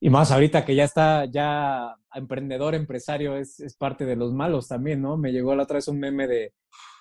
Y 0.00 0.10
más 0.10 0.30
ahorita 0.30 0.64
que 0.64 0.74
ya 0.74 0.84
está, 0.84 1.26
ya 1.26 1.94
emprendedor, 2.14 2.74
empresario, 2.74 3.36
es, 3.36 3.60
es 3.60 3.76
parte 3.76 4.04
de 4.04 4.16
los 4.16 4.32
malos 4.32 4.68
también, 4.68 5.02
¿no? 5.02 5.16
Me 5.16 5.32
llegó 5.32 5.54
la 5.54 5.64
otra 5.64 5.76
vez 5.76 5.88
un 5.88 5.98
meme 5.98 6.26
de, 6.26 6.54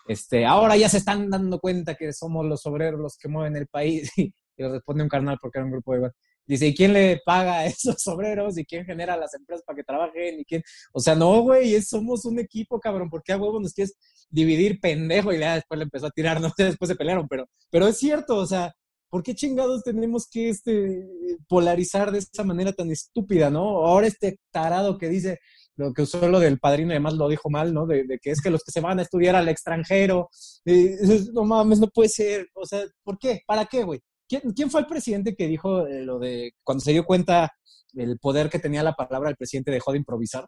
este, 0.10 0.44
ahora 0.44 0.76
ya 0.76 0.90
se 0.90 0.98
están 0.98 1.30
dando 1.30 1.60
cuenta 1.60 1.94
que 1.94 2.12
somos 2.14 2.44
los 2.44 2.66
obreros 2.66 3.00
los 3.00 3.16
que 3.16 3.28
mueven 3.28 3.56
el 3.56 3.68
país. 3.68 4.12
Y, 4.58 4.64
lo 4.64 4.74
responde 4.74 5.04
un 5.04 5.10
carnal 5.10 5.38
porque 5.42 5.58
era 5.58 5.66
un 5.66 5.72
grupo 5.72 5.94
de... 5.94 6.12
Dice, 6.50 6.66
¿y 6.66 6.74
quién 6.74 6.94
le 6.94 7.22
paga 7.24 7.60
a 7.60 7.66
esos 7.68 7.96
obreros? 8.08 8.58
¿Y 8.58 8.66
quién 8.66 8.84
genera 8.84 9.16
las 9.16 9.36
empresas 9.36 9.64
para 9.64 9.78
que 9.78 9.84
trabajen? 9.84 10.40
¿Y 10.40 10.46
quién? 10.46 10.64
O 10.92 11.00
sea, 11.00 11.14
no, 11.14 11.42
güey, 11.42 11.80
somos 11.84 12.26
un 12.26 12.40
equipo, 12.40 12.80
cabrón. 12.80 13.08
¿Por 13.08 13.22
qué 13.22 13.34
a 13.34 13.38
huevo 13.38 13.60
nos 13.60 13.72
quieres 13.72 13.96
dividir, 14.32 14.80
pendejo? 14.80 15.32
Y 15.32 15.38
después 15.38 15.78
le 15.78 15.84
empezó 15.84 16.08
a 16.08 16.12
tirar, 16.12 16.42
no 16.42 16.50
sé, 16.58 16.64
después 16.64 16.90
se 16.90 16.96
pelearon, 16.96 17.28
pero, 17.28 17.48
pero 17.70 17.88
es 17.88 18.00
cierto, 18.00 18.36
o 18.38 18.48
sea, 18.48 18.74
¿por 19.10 19.22
qué 19.22 19.36
chingados 19.36 19.84
tenemos 19.84 20.28
que 20.28 20.50
este, 20.50 21.08
polarizar 21.48 22.12
de 22.12 22.18
esa 22.18 22.44
manera 22.44 22.74
tan 22.74 22.90
estúpida, 22.90 23.52
no? 23.52 23.86
Ahora 23.86 24.08
este 24.08 24.40
tarado 24.52 24.98
que 24.98 25.08
dice, 25.08 25.38
lo 25.76 25.94
que 25.94 26.02
usó 26.02 26.28
lo 26.28 26.40
del 26.40 26.60
padrino, 26.60 26.90
además 26.92 27.14
lo 27.14 27.30
dijo 27.30 27.52
mal, 27.52 27.76
¿no? 27.76 27.86
De, 27.86 28.18
que 28.20 28.32
es 28.32 28.42
que 28.42 28.50
los 28.50 28.64
que 28.64 28.72
se 28.72 28.82
van 28.82 28.98
a 28.98 29.04
estudiar 29.04 29.36
al 29.36 29.50
extranjero, 29.50 30.30
eh, 30.66 30.98
no 31.32 31.46
mames, 31.46 31.80
no 31.80 31.90
puede 31.90 32.10
ser, 32.10 32.48
o 32.56 32.66
sea, 32.66 32.84
¿por 33.04 33.20
qué? 33.20 33.42
¿Para 33.46 33.66
qué, 33.66 33.84
güey? 33.84 34.02
¿Quién, 34.30 34.70
fue 34.70 34.82
el 34.82 34.88
presidente 34.88 35.36
que 35.36 35.48
dijo 35.48 35.88
eh, 35.88 36.04
lo 36.04 36.20
de, 36.20 36.54
cuando 36.64 36.84
se 36.84 36.92
dio 36.92 37.04
cuenta 37.04 37.52
del 37.92 38.20
poder 38.20 38.50
que 38.50 38.60
tenía 38.60 38.84
la 38.84 38.94
palabra, 38.94 39.30
el 39.30 39.36
presidente 39.36 39.72
dejó 39.72 39.92
de 39.92 39.98
improvisar? 39.98 40.46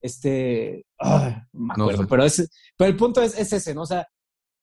Este, 0.00 0.86
me 1.52 1.72
acuerdo, 1.72 2.06
pero, 2.06 2.24
es, 2.24 2.48
pero 2.76 2.90
el 2.90 2.96
punto 2.96 3.20
es, 3.22 3.36
es 3.36 3.52
ese, 3.52 3.74
¿no? 3.74 3.82
O 3.82 3.86
sea, 3.86 4.06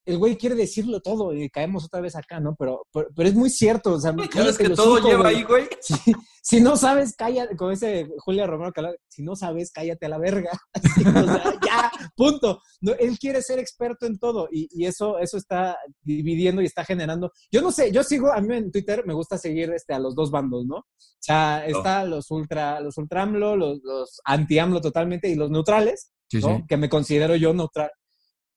el 0.05 0.17
güey 0.17 0.37
quiere 0.37 0.55
decirlo 0.55 0.99
todo 1.01 1.33
y 1.33 1.49
caemos 1.49 1.85
otra 1.85 2.01
vez 2.01 2.15
acá, 2.15 2.39
¿no? 2.39 2.55
Pero, 2.55 2.85
pero, 2.91 3.29
es 3.29 3.35
muy 3.35 3.49
cierto, 3.49 3.93
o 3.93 3.99
sea, 3.99 4.13
¿sabes 4.33 4.57
que 4.57 4.69
todo 4.69 4.99
lleva 4.99 5.29
ahí, 5.29 5.43
güey? 5.43 5.67
Si, 6.45 6.59
no 6.59 6.75
sabes, 6.75 7.15
cállate, 7.15 7.55
como 7.55 7.69
dice 7.69 8.09
Julia 8.17 8.45
Romero, 8.45 8.73
si 9.07 9.23
no 9.23 9.33
sabes, 9.33 9.71
cállate 9.71 10.07
a 10.07 10.09
la 10.09 10.17
verga. 10.17 10.51
o 10.75 11.23
sea, 11.23 11.53
ya, 11.65 11.89
punto. 12.17 12.61
él 12.99 13.17
quiere 13.17 13.41
ser 13.41 13.59
experto 13.59 14.05
en 14.05 14.19
todo 14.19 14.49
y, 14.51 14.67
y, 14.69 14.85
eso, 14.85 15.19
eso 15.19 15.37
está 15.37 15.77
dividiendo 16.01 16.61
y 16.61 16.65
está 16.65 16.83
generando. 16.83 17.31
Yo 17.49 17.61
no 17.61 17.71
sé, 17.71 17.93
yo 17.93 18.03
sigo, 18.03 18.29
a 18.29 18.41
mí 18.41 18.57
en 18.57 18.73
Twitter 18.73 19.05
me 19.05 19.13
gusta 19.13 19.37
seguir 19.37 19.71
este, 19.71 19.93
a 19.93 19.99
los 19.99 20.15
dos 20.15 20.31
bandos, 20.31 20.65
¿no? 20.65 20.79
O 20.79 20.85
sea, 21.17 21.65
está 21.65 22.03
los 22.03 22.29
ultra, 22.29 22.81
los 22.81 22.97
ultra 22.97 23.21
AMLO, 23.21 23.55
los, 23.55 23.79
los 23.81 24.19
anti 24.25 24.59
AMLO 24.59 24.81
totalmente 24.81 25.29
y 25.29 25.35
los 25.35 25.49
neutrales, 25.49 26.11
¿no? 26.41 26.65
Que 26.67 26.75
me 26.75 26.89
considero 26.89 27.37
yo 27.37 27.53
neutral 27.53 27.89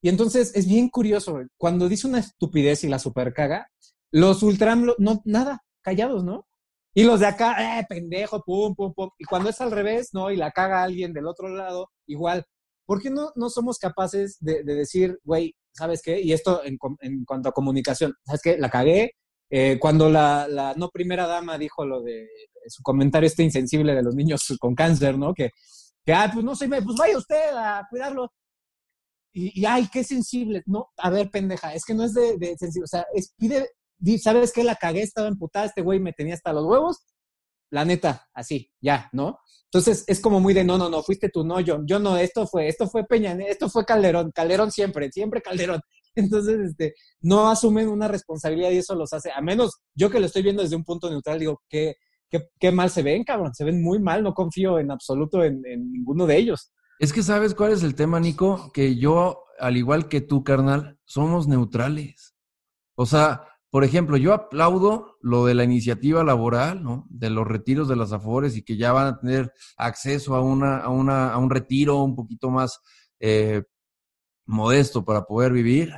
y 0.07 0.09
entonces 0.09 0.55
es 0.55 0.69
bien 0.69 0.89
curioso, 0.89 1.41
cuando 1.57 1.89
dice 1.89 2.07
una 2.07 2.21
estupidez 2.21 2.85
y 2.85 2.89
la 2.89 3.01
supercaga, 3.01 3.73
los 4.13 4.41
ultram, 4.45 4.87
no, 4.99 5.21
nada, 5.25 5.65
callados, 5.83 6.23
¿no? 6.23 6.47
Y 6.95 7.03
los 7.03 7.19
de 7.19 7.27
acá, 7.27 7.81
eh, 7.81 7.87
pendejo, 7.89 8.41
pum, 8.41 8.77
pum, 8.77 8.95
pum. 8.95 9.11
Y 9.19 9.25
cuando 9.25 9.51
es 9.51 9.61
al 9.61 9.73
revés, 9.73 10.11
¿no? 10.13 10.31
Y 10.31 10.37
la 10.37 10.53
caga 10.53 10.85
alguien 10.85 11.13
del 11.13 11.27
otro 11.27 11.49
lado, 11.49 11.91
igual. 12.07 12.45
¿Por 12.85 13.03
qué 13.03 13.11
no, 13.11 13.33
no 13.35 13.51
somos 13.51 13.79
capaces 13.79 14.37
de, 14.39 14.63
decir, 14.63 15.19
güey, 15.25 15.57
¿sabes 15.73 16.03
qué? 16.03 16.21
Y 16.21 16.33
esto 16.33 16.63
en, 16.63 16.79
cuanto 17.25 17.49
a 17.49 17.53
comunicación, 17.53 18.15
¿sabes 18.25 18.43
qué? 18.45 18.59
La 18.59 18.71
cagué. 18.71 19.11
Eh, 19.51 19.77
cuando 19.81 20.09
la, 20.09 20.47
la, 20.47 20.75
no 20.77 20.89
primera 20.91 21.27
dama 21.27 21.59
dijo 21.59 21.85
lo 21.85 22.01
de 22.01 22.29
su 22.69 22.81
comentario 22.81 23.27
este 23.27 23.43
insensible 23.43 23.93
de 23.93 24.05
los 24.05 24.15
niños 24.15 24.57
con 24.61 24.77
cáncer, 24.77 25.19
¿no? 25.19 25.35
Que, 25.35 25.51
que 26.05 26.13
ah, 26.13 26.31
pues 26.33 26.45
no 26.45 26.55
sé, 26.55 26.69
pues 26.69 26.97
vaya 26.97 27.19
usted 27.19 27.51
a 27.57 27.85
cuidarlo 27.91 28.31
y, 29.39 29.67
ay, 29.67 29.87
qué 29.93 30.03
sensible. 30.03 30.63
No, 30.65 30.89
a 30.97 31.11
ver, 31.11 31.31
pendeja, 31.31 31.75
es 31.75 31.85
que 31.85 31.93
no 31.93 32.05
es 32.05 32.15
de, 32.15 32.39
de 32.39 32.57
sensible. 32.57 32.85
O 32.85 32.89
sea, 32.89 33.05
es, 33.15 33.35
pide, 33.37 33.69
¿sabes 34.19 34.51
qué? 34.51 34.65
La 34.65 34.77
cagué, 34.77 35.03
estaba 35.03 35.29
emputada, 35.29 35.67
este 35.67 35.83
güey 35.83 36.01
me 36.01 36.15
tenía 36.15 36.33
hasta 36.35 36.55
los 36.55 36.65
huevos. 36.65 37.05
La 37.71 37.85
neta, 37.85 38.27
así, 38.33 38.73
ya, 38.81 39.11
¿no? 39.13 39.39
Entonces 39.65 40.05
es 40.07 40.21
como 40.21 40.41
muy 40.41 40.55
de 40.55 40.65
no, 40.65 40.79
no, 40.79 40.89
no, 40.89 41.03
fuiste 41.03 41.29
tú, 41.29 41.45
no, 41.45 41.61
yo, 41.61 41.81
yo 41.85 41.99
no, 41.99 42.17
esto 42.17 42.47
fue, 42.47 42.69
esto 42.69 42.89
fue 42.89 43.05
Peña, 43.05 43.37
esto 43.47 43.69
fue 43.69 43.85
Calderón, 43.85 44.31
Calderón 44.33 44.71
siempre, 44.71 45.11
siempre 45.13 45.43
Calderón. 45.43 45.81
Entonces, 46.15 46.71
este, 46.71 46.95
no 47.21 47.51
asumen 47.51 47.89
una 47.89 48.09
responsabilidad 48.09 48.71
y 48.71 48.79
eso 48.79 48.95
los 48.95 49.13
hace, 49.13 49.31
a 49.33 49.43
menos 49.43 49.83
yo 49.95 50.09
que 50.09 50.21
lo 50.21 50.27
estoy 50.27 50.43
viendo 50.43 50.63
desde 50.63 50.77
un 50.77 50.85
punto 50.85 51.11
neutral, 51.11 51.39
digo, 51.41 51.61
qué, 51.69 51.97
qué, 52.31 52.49
qué 52.59 52.71
mal 52.73 52.89
se 52.89 53.03
ven, 53.03 53.25
cabrón, 53.25 53.55
se 53.55 53.65
ven 53.65 53.83
muy 53.83 53.99
mal, 53.99 54.23
no 54.23 54.33
confío 54.33 54.79
en 54.79 54.93
absoluto 54.93 55.45
en 55.45 55.61
ninguno 55.93 56.27
de 56.27 56.39
ellos. 56.39 56.73
Es 56.99 57.13
que 57.13 57.23
sabes 57.23 57.55
cuál 57.55 57.73
es 57.73 57.83
el 57.83 57.95
tema, 57.95 58.21
Nico, 58.21 58.71
que 58.73 58.97
yo, 58.97 59.45
al 59.59 59.77
igual 59.77 60.09
que 60.09 60.21
tú, 60.21 60.43
carnal, 60.45 60.99
somos 61.05 61.47
neutrales. 61.47 62.35
O 62.95 63.05
sea, 63.05 63.45
por 63.71 63.85
ejemplo, 63.85 64.17
yo 64.17 64.33
aplaudo 64.33 65.19
lo 65.21 65.45
de 65.45 65.55
la 65.55 65.65
iniciativa 65.65 66.25
laboral, 66.25 66.83
¿no? 66.83 67.07
De 67.11 67.29
los 67.29 67.47
retiros 67.47 67.89
de 67.89 67.97
las 67.97 68.13
afores 68.13 68.57
y 68.57 68.63
que 68.63 68.79
ya 68.79 68.93
van 68.93 69.07
a 69.09 69.19
tener 69.19 69.53
acceso 69.77 70.35
a, 70.35 70.41
una, 70.41 70.79
a, 70.79 70.89
una, 70.89 71.33
a 71.33 71.37
un 71.37 71.51
retiro 71.51 72.03
un 72.03 72.17
poquito 72.17 72.49
más 72.49 72.81
eh, 73.21 73.63
modesto 74.47 75.05
para 75.05 75.25
poder 75.25 75.53
vivir. 75.53 75.93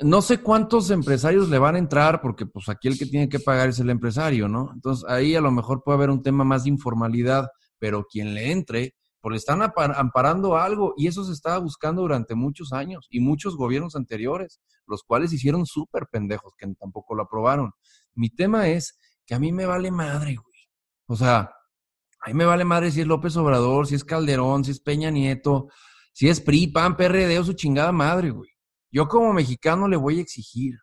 No 0.00 0.22
sé 0.22 0.38
cuántos 0.38 0.90
empresarios 0.90 1.50
le 1.50 1.58
van 1.58 1.74
a 1.74 1.78
entrar, 1.78 2.22
porque 2.22 2.46
pues 2.46 2.70
aquí 2.70 2.88
el 2.88 2.98
que 2.98 3.04
tiene 3.04 3.28
que 3.28 3.40
pagar 3.40 3.68
es 3.68 3.78
el 3.80 3.90
empresario, 3.90 4.48
¿no? 4.48 4.70
Entonces 4.72 5.06
ahí 5.10 5.34
a 5.34 5.42
lo 5.42 5.50
mejor 5.50 5.82
puede 5.84 5.96
haber 5.96 6.08
un 6.08 6.22
tema 6.22 6.42
más 6.42 6.64
de 6.64 6.70
informalidad, 6.70 7.48
pero 7.78 8.06
quien 8.10 8.32
le 8.32 8.50
entre, 8.50 8.94
porque 9.20 9.36
están 9.36 9.60
amparando 9.62 10.56
algo 10.56 10.94
y 10.96 11.06
eso 11.06 11.24
se 11.24 11.32
estaba 11.32 11.58
buscando 11.58 12.02
durante 12.02 12.34
muchos 12.34 12.72
años 12.72 13.06
y 13.10 13.20
muchos 13.20 13.56
gobiernos 13.56 13.96
anteriores, 13.96 14.60
los 14.86 15.02
cuales 15.02 15.32
hicieron 15.32 15.66
súper 15.66 16.06
pendejos 16.10 16.54
que 16.56 16.66
tampoco 16.74 17.14
lo 17.14 17.24
aprobaron. 17.24 17.72
Mi 18.14 18.30
tema 18.30 18.68
es 18.68 18.98
que 19.26 19.34
a 19.34 19.38
mí 19.38 19.52
me 19.52 19.66
vale 19.66 19.90
madre, 19.90 20.36
güey. 20.36 20.68
O 21.06 21.16
sea, 21.16 21.52
a 22.20 22.28
mí 22.28 22.34
me 22.34 22.44
vale 22.44 22.64
madre 22.64 22.90
si 22.90 23.00
es 23.00 23.06
López 23.06 23.36
Obrador, 23.36 23.86
si 23.86 23.94
es 23.94 24.04
Calderón, 24.04 24.64
si 24.64 24.70
es 24.70 24.80
Peña 24.80 25.10
Nieto, 25.10 25.68
si 26.12 26.28
es 26.28 26.40
PRI, 26.40 26.68
PAN, 26.68 26.96
PRD 26.96 27.38
o 27.38 27.44
su 27.44 27.52
chingada 27.52 27.92
madre, 27.92 28.30
güey. 28.30 28.50
Yo 28.90 29.08
como 29.08 29.32
mexicano 29.32 29.86
le 29.86 29.96
voy 29.96 30.18
a 30.18 30.22
exigir. 30.22 30.74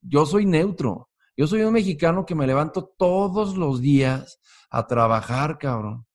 Yo 0.00 0.26
soy 0.26 0.46
neutro. 0.46 1.10
Yo 1.36 1.46
soy 1.46 1.62
un 1.62 1.72
mexicano 1.72 2.24
que 2.24 2.34
me 2.34 2.46
levanto 2.46 2.94
todos 2.96 3.56
los 3.56 3.80
días 3.80 4.38
a 4.70 4.86
trabajar, 4.86 5.58
cabrón. 5.58 6.06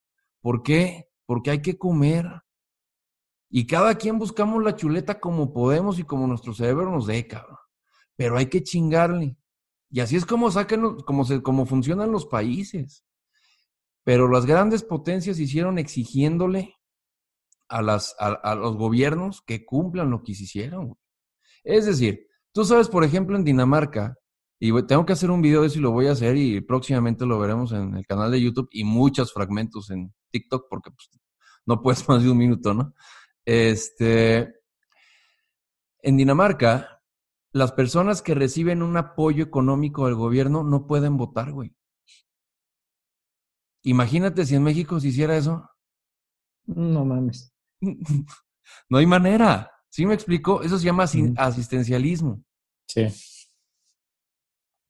¿Por 0.41 0.63
qué? 0.63 1.10
Porque 1.31 1.49
hay 1.49 1.61
que 1.61 1.77
comer. 1.77 2.25
Y 3.49 3.65
cada 3.65 3.95
quien 3.95 4.19
buscamos 4.19 4.61
la 4.61 4.75
chuleta 4.75 5.21
como 5.21 5.53
podemos 5.53 5.97
y 5.97 6.03
como 6.03 6.27
nuestro 6.27 6.53
cerebro 6.53 6.91
nos 6.91 7.07
dé, 7.07 7.25
cabrón. 7.25 7.55
Pero 8.17 8.37
hay 8.37 8.47
que 8.47 8.61
chingarle. 8.61 9.37
Y 9.89 10.01
así 10.01 10.17
es 10.17 10.25
como 10.25 10.51
sacan, 10.51 10.97
como, 11.05 11.23
se, 11.23 11.41
como 11.41 11.65
funcionan 11.65 12.11
los 12.11 12.25
países. 12.25 13.05
Pero 14.03 14.27
las 14.27 14.45
grandes 14.45 14.83
potencias 14.83 15.39
hicieron 15.39 15.77
exigiéndole 15.77 16.75
a, 17.69 17.81
las, 17.81 18.13
a, 18.19 18.53
los 18.55 18.75
gobiernos 18.75 19.41
que 19.41 19.65
cumplan 19.65 20.09
lo 20.09 20.23
que 20.23 20.33
hicieron. 20.33 20.97
Es 21.63 21.85
decir, 21.85 22.27
tú 22.51 22.65
sabes, 22.65 22.89
por 22.89 23.05
ejemplo, 23.05 23.37
en 23.37 23.45
Dinamarca, 23.45 24.17
y 24.59 24.69
tengo 24.83 25.05
que 25.05 25.13
hacer 25.13 25.31
un 25.31 25.41
video 25.41 25.61
de 25.61 25.67
eso 25.67 25.79
y 25.79 25.81
lo 25.81 25.91
voy 25.91 26.07
a 26.07 26.11
hacer 26.11 26.35
y 26.35 26.59
próximamente 26.59 27.25
lo 27.25 27.39
veremos 27.39 27.71
en 27.71 27.95
el 27.95 28.05
canal 28.05 28.29
de 28.31 28.41
YouTube 28.41 28.67
y 28.71 28.83
muchos 28.83 29.31
fragmentos 29.31 29.89
en 29.91 30.13
TikTok 30.31 30.67
porque 30.69 30.91
pues, 30.91 31.09
no 31.65 31.81
puedes 31.81 32.07
más 32.09 32.23
de 32.23 32.29
un 32.29 32.37
minuto, 32.37 32.73
¿no? 32.73 32.93
Este, 33.45 34.61
en 36.01 36.17
Dinamarca, 36.17 37.01
las 37.53 37.71
personas 37.71 38.21
que 38.21 38.35
reciben 38.35 38.81
un 38.81 38.97
apoyo 38.97 39.43
económico 39.43 40.05
del 40.05 40.15
gobierno 40.15 40.63
no 40.63 40.87
pueden 40.87 41.17
votar, 41.17 41.51
güey. 41.51 41.75
Imagínate 43.83 44.45
si 44.45 44.55
en 44.55 44.63
México 44.63 44.99
se 44.99 45.07
hiciera 45.07 45.35
eso. 45.35 45.69
No 46.65 47.03
mames. 47.03 47.53
no 48.89 48.97
hay 48.97 49.05
manera. 49.05 49.71
¿Sí 49.89 50.05
me 50.05 50.13
explico? 50.13 50.61
Eso 50.61 50.77
se 50.77 50.85
llama 50.85 51.03
asistencialismo. 51.03 52.43
Sí. 52.87 53.07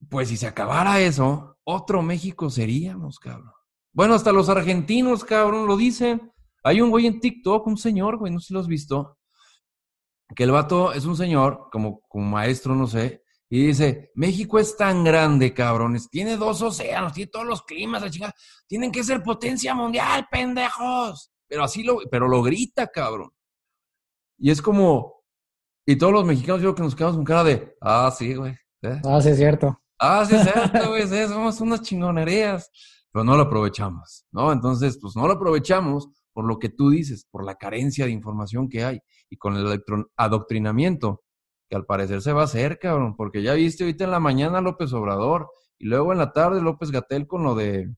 Pues 0.09 0.29
si 0.29 0.37
se 0.37 0.47
acabara 0.47 0.99
eso, 0.99 1.57
otro 1.63 2.01
México 2.01 2.49
seríamos, 2.49 3.19
cabrón. 3.19 3.53
Bueno, 3.93 4.13
hasta 4.13 4.31
los 4.31 4.49
argentinos, 4.49 5.23
cabrón, 5.23 5.67
lo 5.67 5.77
dicen. 5.77 6.30
Hay 6.63 6.81
un 6.81 6.89
güey 6.89 7.07
en 7.07 7.19
TikTok, 7.19 7.65
un 7.67 7.77
señor, 7.77 8.17
güey, 8.17 8.31
no 8.31 8.39
sé 8.39 8.47
si 8.47 8.53
lo 8.53 8.59
has 8.59 8.67
visto, 8.67 9.17
que 10.35 10.43
el 10.43 10.51
vato 10.51 10.93
es 10.93 11.05
un 11.05 11.17
señor, 11.17 11.69
como, 11.71 12.01
como 12.07 12.25
maestro, 12.25 12.75
no 12.75 12.87
sé, 12.87 13.23
y 13.53 13.67
dice, 13.67 14.11
México 14.15 14.59
es 14.59 14.77
tan 14.77 15.03
grande, 15.03 15.53
cabrones, 15.53 16.09
tiene 16.09 16.37
dos 16.37 16.61
océanos, 16.61 17.11
tiene 17.11 17.29
todos 17.29 17.45
los 17.45 17.63
climas, 17.63 18.01
la 18.01 18.09
chingada, 18.09 18.33
tienen 18.65 18.93
que 18.93 19.03
ser 19.03 19.21
potencia 19.21 19.75
mundial, 19.75 20.25
pendejos. 20.31 21.31
Pero 21.49 21.65
así 21.65 21.83
lo, 21.83 21.99
pero 22.09 22.29
lo 22.29 22.41
grita, 22.41 22.87
cabrón. 22.87 23.29
Y 24.37 24.51
es 24.51 24.61
como, 24.61 25.25
y 25.85 25.97
todos 25.97 26.13
los 26.13 26.23
mexicanos 26.23 26.61
yo 26.61 26.73
que 26.73 26.81
nos 26.81 26.95
quedamos 26.95 27.17
con 27.17 27.25
cara 27.25 27.43
de, 27.43 27.75
ah, 27.81 28.09
sí, 28.17 28.35
güey. 28.35 28.53
¿eh? 28.83 29.01
Ah, 29.03 29.19
sí, 29.21 29.29
es 29.29 29.37
cierto. 29.37 29.81
Ah, 29.99 30.25
sí, 30.25 30.35
es 30.35 30.43
cierto, 30.43 30.87
güey, 30.87 31.05
somos 31.27 31.59
unas 31.59 31.81
chingonerías. 31.81 32.71
Pero 33.11 33.25
no 33.25 33.35
lo 33.35 33.43
aprovechamos, 33.43 34.25
¿no? 34.31 34.53
Entonces, 34.53 34.97
pues 35.01 35.17
no 35.17 35.27
lo 35.27 35.33
aprovechamos 35.33 36.07
por 36.33 36.45
lo 36.45 36.59
que 36.59 36.69
tú 36.69 36.89
dices, 36.89 37.25
por 37.29 37.45
la 37.45 37.55
carencia 37.55 38.05
de 38.05 38.11
información 38.11 38.69
que 38.69 38.83
hay 38.83 38.99
y 39.29 39.37
con 39.37 39.55
el 39.55 39.83
adoctrinamiento, 40.15 41.23
que 41.69 41.75
al 41.75 41.85
parecer 41.85 42.21
se 42.21 42.33
va 42.33 42.41
a 42.41 42.45
hacer, 42.45 42.79
cabrón, 42.79 43.15
porque 43.15 43.41
ya 43.41 43.53
viste 43.53 43.83
ahorita 43.83 44.03
en 44.03 44.11
la 44.11 44.19
mañana 44.19 44.61
López 44.61 44.93
Obrador 44.93 45.49
y 45.77 45.85
luego 45.85 46.11
en 46.11 46.19
la 46.19 46.33
tarde 46.33 46.61
López 46.61 46.91
Gatel 46.91 47.27
con 47.27 47.43
lo 47.43 47.55
de 47.55 47.95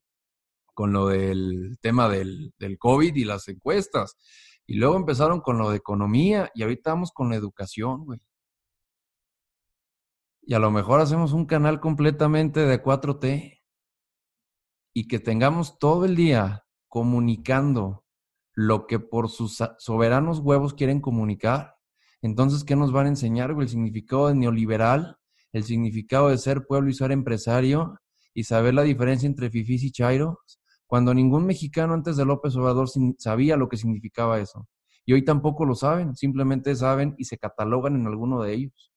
con 0.74 0.92
lo 0.92 1.08
del 1.08 1.78
tema 1.82 2.10
del, 2.10 2.54
del 2.58 2.80
COVID 2.80 3.16
y 3.16 3.26
las 3.26 3.48
encuestas. 3.48 4.18
Y 4.66 4.76
luego 4.76 4.96
empezaron 4.96 5.42
con 5.42 5.58
lo 5.58 5.70
de 5.70 5.78
economía 5.78 6.50
y 6.56 6.64
ahorita 6.64 6.92
vamos 6.92 7.12
con 7.12 7.30
la 7.30 7.36
educación, 7.36 8.06
güey. 8.06 8.20
Y 10.42 10.56
a 10.56 10.60
lo 10.60 10.72
mejor 10.72 11.00
hacemos 11.00 11.34
un 11.34 11.46
canal 11.46 11.80
completamente 11.80 12.62
de 12.62 12.82
4T 12.82 13.62
y 14.94 15.08
que 15.08 15.20
tengamos 15.20 15.80
todo 15.80 16.06
el 16.06 16.16
día 16.16 16.66
comunicando 16.90 18.03
lo 18.54 18.88
que 18.88 19.00
por 19.00 19.30
sus 19.30 19.64
soberanos 19.78 20.40
huevos 20.40 20.74
quieren 20.74 21.02
comunicar. 21.02 21.76
Entonces, 22.22 22.64
¿qué 22.64 22.76
nos 22.76 22.92
van 22.92 23.08
a 23.08 23.10
enseñar? 23.10 23.52
El 23.52 23.68
significado 23.68 24.28
de 24.28 24.36
neoliberal, 24.36 25.18
el 25.52 25.64
significado 25.64 26.30
de 26.30 26.38
ser 26.38 26.66
pueblo 26.66 26.90
y 26.90 26.94
ser 26.94 27.12
empresario, 27.12 28.00
y 28.34 28.44
saber 28.46 28.74
la 28.74 28.84
diferencia 28.84 29.28
entre 29.28 29.50
fifís 29.50 29.84
y 29.84 29.92
chairos, 29.92 30.36
cuando 30.88 31.14
ningún 31.14 31.46
mexicano 31.46 31.94
antes 31.94 32.18
de 32.18 32.26
López 32.26 32.56
Obrador 32.56 32.88
sabía 33.18 33.58
lo 33.58 33.70
que 33.70 33.78
significaba 33.78 34.40
eso. 34.40 34.68
Y 35.06 35.14
hoy 35.14 35.24
tampoco 35.24 35.66
lo 35.66 35.76
saben, 35.76 36.16
simplemente 36.16 36.76
saben 36.76 37.16
y 37.18 37.26
se 37.26 37.38
catalogan 37.38 37.96
en 37.96 38.08
alguno 38.08 38.42
de 38.42 38.54
ellos. 38.54 38.92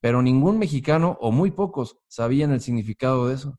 Pero 0.00 0.22
ningún 0.22 0.58
mexicano, 0.58 1.16
o 1.20 1.32
muy 1.32 1.50
pocos, 1.50 1.98
sabían 2.08 2.52
el 2.52 2.60
significado 2.60 3.28
de 3.28 3.34
eso. 3.34 3.58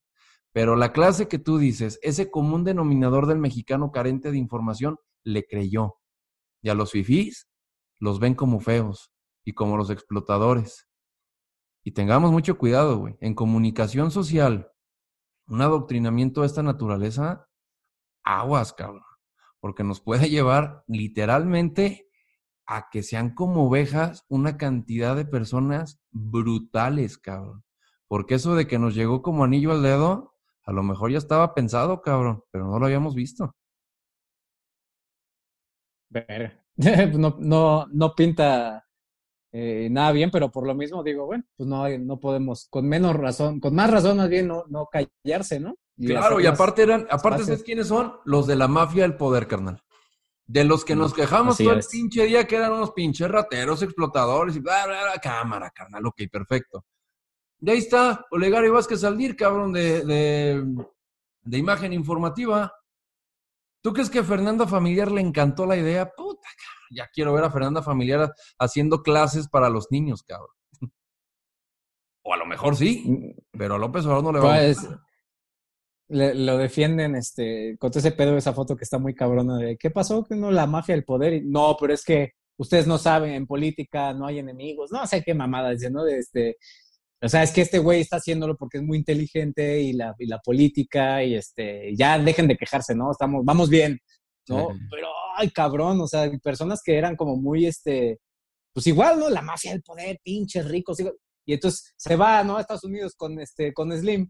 Pero 0.55 0.77
la 0.77 0.93
clase 0.93 1.27
que 1.27 1.37
tú 1.37 1.57
dices, 1.57 1.99
ese 2.01 2.31
común 2.31 2.63
denominador 2.63 3.27
del 3.27 3.39
mexicano 3.39 3.91
carente 3.91 4.31
de 4.31 4.37
información, 4.37 4.97
le 5.21 5.45
creyó. 5.45 5.97
Y 6.61 6.69
a 6.69 6.75
los 6.75 6.91
fifís 6.91 7.49
los 7.99 8.21
ven 8.21 8.35
como 8.35 8.61
feos 8.61 9.11
y 9.43 9.51
como 9.51 9.75
los 9.75 9.89
explotadores. 9.89 10.87
Y 11.83 11.91
tengamos 11.91 12.31
mucho 12.31 12.57
cuidado, 12.57 12.99
güey. 12.99 13.17
En 13.19 13.35
comunicación 13.35 14.11
social, 14.11 14.71
un 15.45 15.61
adoctrinamiento 15.61 16.39
de 16.39 16.47
esta 16.47 16.63
naturaleza, 16.63 17.49
aguas, 18.23 18.71
cabrón. 18.71 19.03
Porque 19.59 19.83
nos 19.83 19.99
puede 19.99 20.29
llevar 20.29 20.85
literalmente 20.87 22.07
a 22.65 22.87
que 22.89 23.03
sean 23.03 23.35
como 23.35 23.67
ovejas 23.67 24.23
una 24.29 24.55
cantidad 24.55 25.17
de 25.17 25.25
personas 25.25 25.99
brutales, 26.11 27.17
cabrón. 27.17 27.65
Porque 28.07 28.35
eso 28.35 28.55
de 28.55 28.67
que 28.67 28.79
nos 28.79 28.95
llegó 28.95 29.21
como 29.21 29.43
anillo 29.43 29.73
al 29.73 29.83
dedo, 29.83 30.34
a 30.65 30.71
lo 30.71 30.83
mejor 30.83 31.11
ya 31.11 31.17
estaba 31.17 31.53
pensado, 31.53 32.01
cabrón, 32.01 32.43
pero 32.51 32.65
no 32.65 32.79
lo 32.79 32.85
habíamos 32.85 33.15
visto. 33.15 33.55
no, 37.17 37.35
no, 37.39 37.87
no 37.91 38.15
pinta 38.15 38.85
eh, 39.51 39.87
nada 39.89 40.11
bien, 40.11 40.31
pero 40.31 40.51
por 40.51 40.67
lo 40.67 40.75
mismo 40.75 41.01
digo, 41.01 41.25
bueno, 41.25 41.45
pues 41.55 41.69
no, 41.69 41.87
no 41.99 42.19
podemos, 42.19 42.67
con 42.69 42.89
menos 42.89 43.15
razón, 43.15 43.61
con 43.61 43.73
más 43.73 43.89
razón 43.89 44.17
más 44.17 44.27
bien 44.27 44.47
no, 44.47 44.65
no 44.67 44.89
callarse, 44.91 45.61
¿no? 45.61 45.75
claro, 45.97 46.41
y 46.41 46.45
aparte 46.45 46.83
eran, 46.83 47.07
aparte 47.09 47.45
¿sabes 47.45 47.63
quiénes 47.63 47.87
son? 47.87 48.15
Los 48.25 48.47
de 48.47 48.57
la 48.57 48.67
mafia 48.67 49.03
del 49.03 49.15
poder, 49.15 49.47
carnal. 49.47 49.81
De 50.45 50.65
los 50.65 50.83
que 50.83 50.95
nos 50.95 51.13
quejamos 51.13 51.57
todo 51.57 51.71
el 51.71 51.85
pinche 51.89 52.25
día 52.25 52.45
que 52.45 52.57
eran 52.57 52.73
unos 52.73 52.91
pinches 52.91 53.31
rateros, 53.31 53.81
explotadores 53.81 54.57
y 54.57 54.59
bla, 54.59 54.85
bla, 54.87 55.03
bla, 55.03 55.21
cámara, 55.21 55.71
carnal, 55.71 56.05
ok, 56.05 56.23
perfecto. 56.29 56.85
Y 57.61 57.69
ahí 57.69 57.77
está 57.77 58.25
Olegario 58.31 58.73
Vázquez 58.73 59.03
Aldir, 59.03 59.35
cabrón, 59.35 59.73
de, 59.73 60.05
de, 60.05 61.57
imagen 61.57 61.93
informativa. 61.93 62.73
¿Tú 63.81 63.93
crees 63.93 64.09
que 64.09 64.19
a 64.19 64.23
Fernanda 64.23 64.67
Familiar 64.67 65.11
le 65.11 65.21
encantó 65.21 65.65
la 65.65 65.77
idea? 65.77 66.11
Puta, 66.15 66.47
ya 66.91 67.07
quiero 67.13 67.33
ver 67.33 67.43
a 67.43 67.51
Fernanda 67.51 67.81
Familiar 67.81 68.33
haciendo 68.59 69.01
clases 69.03 69.47
para 69.47 69.69
los 69.69 69.87
niños, 69.91 70.23
cabrón. 70.23 70.55
O 72.23 72.33
a 72.33 72.37
lo 72.37 72.45
mejor 72.45 72.75
sí, 72.75 73.03
mm. 73.05 73.57
pero 73.57 73.75
a 73.75 73.77
López 73.77 74.05
Obrador 74.05 74.23
no 74.23 74.31
le 74.31 74.39
va 74.39 74.55
a 74.55 74.59
pues, 74.59 74.87
lo 76.07 76.57
defienden 76.57 77.15
este, 77.15 77.77
con 77.79 77.91
ese 77.93 78.11
pedo 78.11 78.33
de 78.33 78.37
esa 78.39 78.53
foto 78.53 78.75
que 78.75 78.83
está 78.83 78.99
muy 78.99 79.15
cabrona 79.15 79.57
de 79.57 79.77
¿qué 79.77 79.89
pasó? 79.89 80.23
Que 80.23 80.35
no 80.35 80.51
la 80.51 80.67
mafia 80.67 80.95
del 80.95 81.03
poder. 81.03 81.41
no, 81.43 81.75
pero 81.79 81.93
es 81.93 82.03
que 82.03 82.33
ustedes 82.57 82.87
no 82.87 82.97
saben, 82.97 83.33
en 83.33 83.47
política 83.47 84.13
no 84.13 84.27
hay 84.27 84.39
enemigos. 84.39 84.91
No 84.91 85.05
sé 85.07 85.23
qué 85.23 85.33
mamada 85.33 85.71
dice, 85.71 85.89
¿no? 85.89 86.03
De 86.03 86.19
este, 86.19 86.57
o 87.21 87.29
sea, 87.29 87.43
es 87.43 87.51
que 87.51 87.61
este 87.61 87.79
güey 87.79 88.01
está 88.01 88.17
haciéndolo 88.17 88.55
porque 88.55 88.77
es 88.77 88.83
muy 88.83 88.97
inteligente 88.97 89.81
y 89.81 89.93
la, 89.93 90.13
y 90.19 90.25
la 90.27 90.39
política 90.39 91.23
y 91.23 91.35
este, 91.35 91.95
ya 91.95 92.19
dejen 92.19 92.47
de 92.47 92.57
quejarse, 92.57 92.93
¿no? 92.93 93.11
Estamos, 93.11 93.43
vamos 93.45 93.69
bien, 93.69 93.99
¿no? 94.47 94.67
Pero, 94.89 95.07
ay, 95.37 95.49
cabrón, 95.49 95.99
o 96.01 96.07
sea, 96.07 96.29
personas 96.43 96.81
que 96.83 96.97
eran 96.97 97.15
como 97.15 97.35
muy, 97.35 97.65
este, 97.65 98.19
pues 98.73 98.85
igual, 98.87 99.19
¿no? 99.19 99.29
La 99.29 99.41
mafia 99.41 99.71
del 99.71 99.81
poder, 99.81 100.19
pinches 100.23 100.67
ricos. 100.67 100.99
Y 100.99 101.53
entonces 101.53 101.93
se 101.97 102.15
va, 102.15 102.43
¿no? 102.43 102.57
A 102.57 102.61
Estados 102.61 102.83
Unidos 102.83 103.15
con, 103.15 103.39
este, 103.39 103.73
con 103.73 103.91
Slim. 103.97 104.29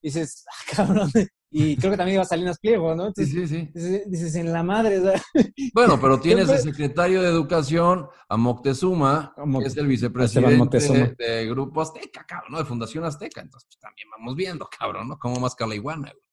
Y 0.00 0.08
dices, 0.08 0.44
ah, 0.48 0.72
cabrón, 0.76 1.12
y 1.54 1.76
creo 1.76 1.90
que 1.90 1.98
también 1.98 2.14
iba 2.14 2.24
Salinas 2.24 2.58
Pliego, 2.58 2.94
¿no? 2.94 3.12
sí, 3.14 3.26
sí, 3.26 3.46
sí. 3.46 3.70
Dices, 4.06 4.34
en 4.36 4.52
la 4.52 4.62
madre. 4.62 5.00
Bueno, 5.74 6.00
pero 6.00 6.18
tienes 6.18 6.48
el 6.48 6.58
secretario 6.58 7.20
de 7.22 7.28
Educación, 7.28 8.08
a 8.28 8.36
Moctezuma, 8.38 9.34
que 9.36 9.66
es 9.66 9.76
el 9.76 9.86
vicepresidente 9.86 10.78
de, 11.18 11.46
Grupo 11.48 11.82
Azteca, 11.82 12.24
cabrón, 12.26 12.52
¿no? 12.52 12.58
De 12.58 12.64
Fundación 12.64 13.04
Azteca. 13.04 13.42
Entonces, 13.42 13.68
pues, 13.68 13.78
también 13.80 14.08
vamos 14.10 14.34
viendo, 14.34 14.66
cabrón, 14.66 15.08
¿no? 15.08 15.18
Como 15.18 15.38
más 15.40 15.54
iguana, 15.74 16.10
güey. 16.10 16.24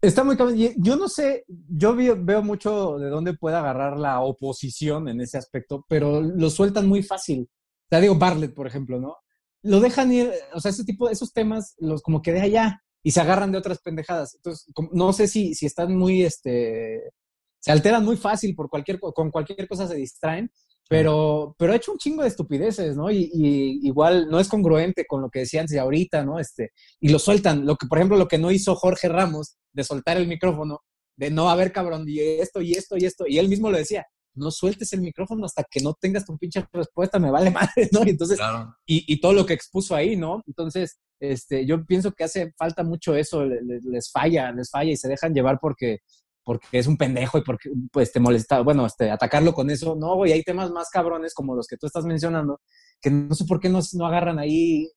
Está 0.00 0.24
muy 0.24 0.36
cabrón. 0.36 0.56
Yo 0.76 0.96
no 0.96 1.08
sé, 1.08 1.44
yo 1.46 1.94
veo 1.94 2.42
mucho 2.42 2.98
de 2.98 3.10
dónde 3.10 3.34
puede 3.34 3.56
agarrar 3.56 3.98
la 3.98 4.20
oposición 4.20 5.08
en 5.08 5.20
ese 5.20 5.36
aspecto, 5.36 5.84
pero 5.88 6.22
lo 6.22 6.48
sueltan 6.48 6.86
muy 6.86 7.02
fácil. 7.02 7.50
O 7.50 7.88
sea, 7.90 8.00
digo, 8.00 8.14
Bartlett, 8.14 8.54
por 8.54 8.66
ejemplo, 8.66 8.98
¿no? 8.98 9.16
Lo 9.62 9.80
dejan 9.80 10.10
ir, 10.12 10.30
o 10.54 10.60
sea, 10.60 10.70
ese 10.70 10.84
tipo, 10.84 11.10
esos 11.10 11.32
temas, 11.32 11.74
los 11.78 12.00
como 12.00 12.22
que 12.22 12.32
de 12.32 12.40
allá 12.40 12.82
y 13.08 13.10
se 13.10 13.22
agarran 13.22 13.50
de 13.50 13.56
otras 13.56 13.78
pendejadas. 13.78 14.34
Entonces, 14.34 14.66
no 14.92 15.14
sé 15.14 15.28
si, 15.28 15.54
si 15.54 15.64
están 15.64 15.96
muy, 15.96 16.24
este, 16.24 17.00
se 17.58 17.72
alteran 17.72 18.04
muy 18.04 18.18
fácil 18.18 18.54
por 18.54 18.68
cualquier, 18.68 19.00
con 19.00 19.30
cualquier 19.30 19.66
cosa 19.66 19.88
se 19.88 19.94
distraen, 19.94 20.52
pero, 20.90 21.54
pero 21.58 21.72
ha 21.72 21.76
hecho 21.76 21.92
un 21.92 21.96
chingo 21.96 22.20
de 22.20 22.28
estupideces, 22.28 22.96
¿no? 22.96 23.10
Y, 23.10 23.30
igual 23.82 24.28
no 24.28 24.38
es 24.38 24.46
congruente 24.46 25.06
con 25.06 25.22
lo 25.22 25.30
que 25.30 25.38
decían 25.38 25.64
de 25.64 25.78
ahorita, 25.78 26.22
¿no? 26.22 26.38
Este, 26.38 26.72
y 27.00 27.08
lo 27.08 27.18
sueltan. 27.18 27.64
Lo 27.64 27.76
que, 27.76 27.86
por 27.86 27.96
ejemplo, 27.96 28.18
lo 28.18 28.28
que 28.28 28.36
no 28.36 28.50
hizo 28.50 28.74
Jorge 28.74 29.08
Ramos 29.08 29.56
de 29.72 29.84
soltar 29.84 30.18
el 30.18 30.28
micrófono, 30.28 30.82
de 31.16 31.30
no, 31.30 31.48
haber 31.48 31.72
cabrón, 31.72 32.04
y 32.06 32.20
esto, 32.20 32.60
y 32.60 32.72
esto, 32.72 32.98
y 32.98 33.06
esto, 33.06 33.24
y 33.26 33.38
él 33.38 33.48
mismo 33.48 33.70
lo 33.70 33.78
decía, 33.78 34.06
no 34.38 34.50
sueltes 34.50 34.92
el 34.92 35.00
micrófono 35.00 35.44
hasta 35.44 35.64
que 35.64 35.80
no 35.80 35.94
tengas 35.94 36.24
tu 36.24 36.36
pinche 36.38 36.66
respuesta, 36.72 37.18
me 37.18 37.30
vale 37.30 37.50
madre, 37.50 37.88
¿no? 37.92 38.04
Y 38.04 38.10
entonces, 38.10 38.38
y, 38.86 39.04
y, 39.12 39.20
todo 39.20 39.32
lo 39.32 39.44
que 39.44 39.54
expuso 39.54 39.94
ahí, 39.94 40.16
¿no? 40.16 40.42
Entonces, 40.46 40.98
este, 41.20 41.66
yo 41.66 41.84
pienso 41.84 42.12
que 42.12 42.24
hace 42.24 42.52
falta 42.56 42.82
mucho 42.82 43.14
eso, 43.14 43.44
les, 43.44 44.10
falla, 44.10 44.52
les 44.52 44.70
falla 44.70 44.92
y 44.92 44.96
se 44.96 45.08
dejan 45.08 45.34
llevar 45.34 45.58
porque, 45.60 45.98
porque 46.44 46.78
es 46.78 46.86
un 46.86 46.96
pendejo 46.96 47.38
y 47.38 47.42
porque 47.42 47.70
pues 47.92 48.12
te 48.12 48.20
molesta, 48.20 48.60
bueno, 48.60 48.86
este, 48.86 49.10
atacarlo 49.10 49.52
con 49.52 49.70
eso, 49.70 49.96
no, 49.96 50.14
güey, 50.16 50.32
hay 50.32 50.42
temas 50.44 50.70
más 50.70 50.90
cabrones 50.90 51.34
como 51.34 51.54
los 51.54 51.66
que 51.66 51.76
tú 51.76 51.86
estás 51.86 52.04
mencionando, 52.04 52.60
que 53.00 53.10
no 53.10 53.34
sé 53.34 53.44
por 53.44 53.60
qué 53.60 53.68
no, 53.68 53.80
no 53.94 54.06
agarran 54.06 54.38
ahí 54.38 54.88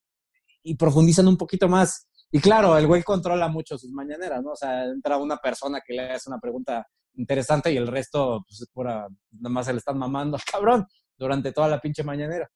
y 0.63 0.75
profundizan 0.75 1.27
un 1.27 1.37
poquito 1.37 1.67
más. 1.67 2.07
Y 2.31 2.39
claro, 2.39 2.77
el 2.77 2.87
güey 2.87 3.03
controla 3.03 3.49
mucho 3.49 3.77
sus 3.77 3.91
mañaneras, 3.91 4.41
¿no? 4.41 4.51
O 4.51 4.55
sea, 4.55 4.85
entra 4.85 5.17
una 5.17 5.37
persona 5.37 5.81
que 5.85 5.93
le 5.93 6.11
hace 6.11 6.29
una 6.29 6.39
pregunta 6.39 6.87
interesante 7.15 7.71
y 7.71 7.77
el 7.77 7.87
resto, 7.87 8.43
pues, 8.47 8.67
pura, 8.73 9.07
nada 9.31 9.53
más 9.53 9.65
se 9.65 9.73
le 9.73 9.79
están 9.79 9.97
mamando 9.97 10.37
al 10.37 10.43
cabrón 10.43 10.85
durante 11.17 11.51
toda 11.51 11.67
la 11.67 11.79
pinche 11.79 12.03
mañanera. 12.03 12.49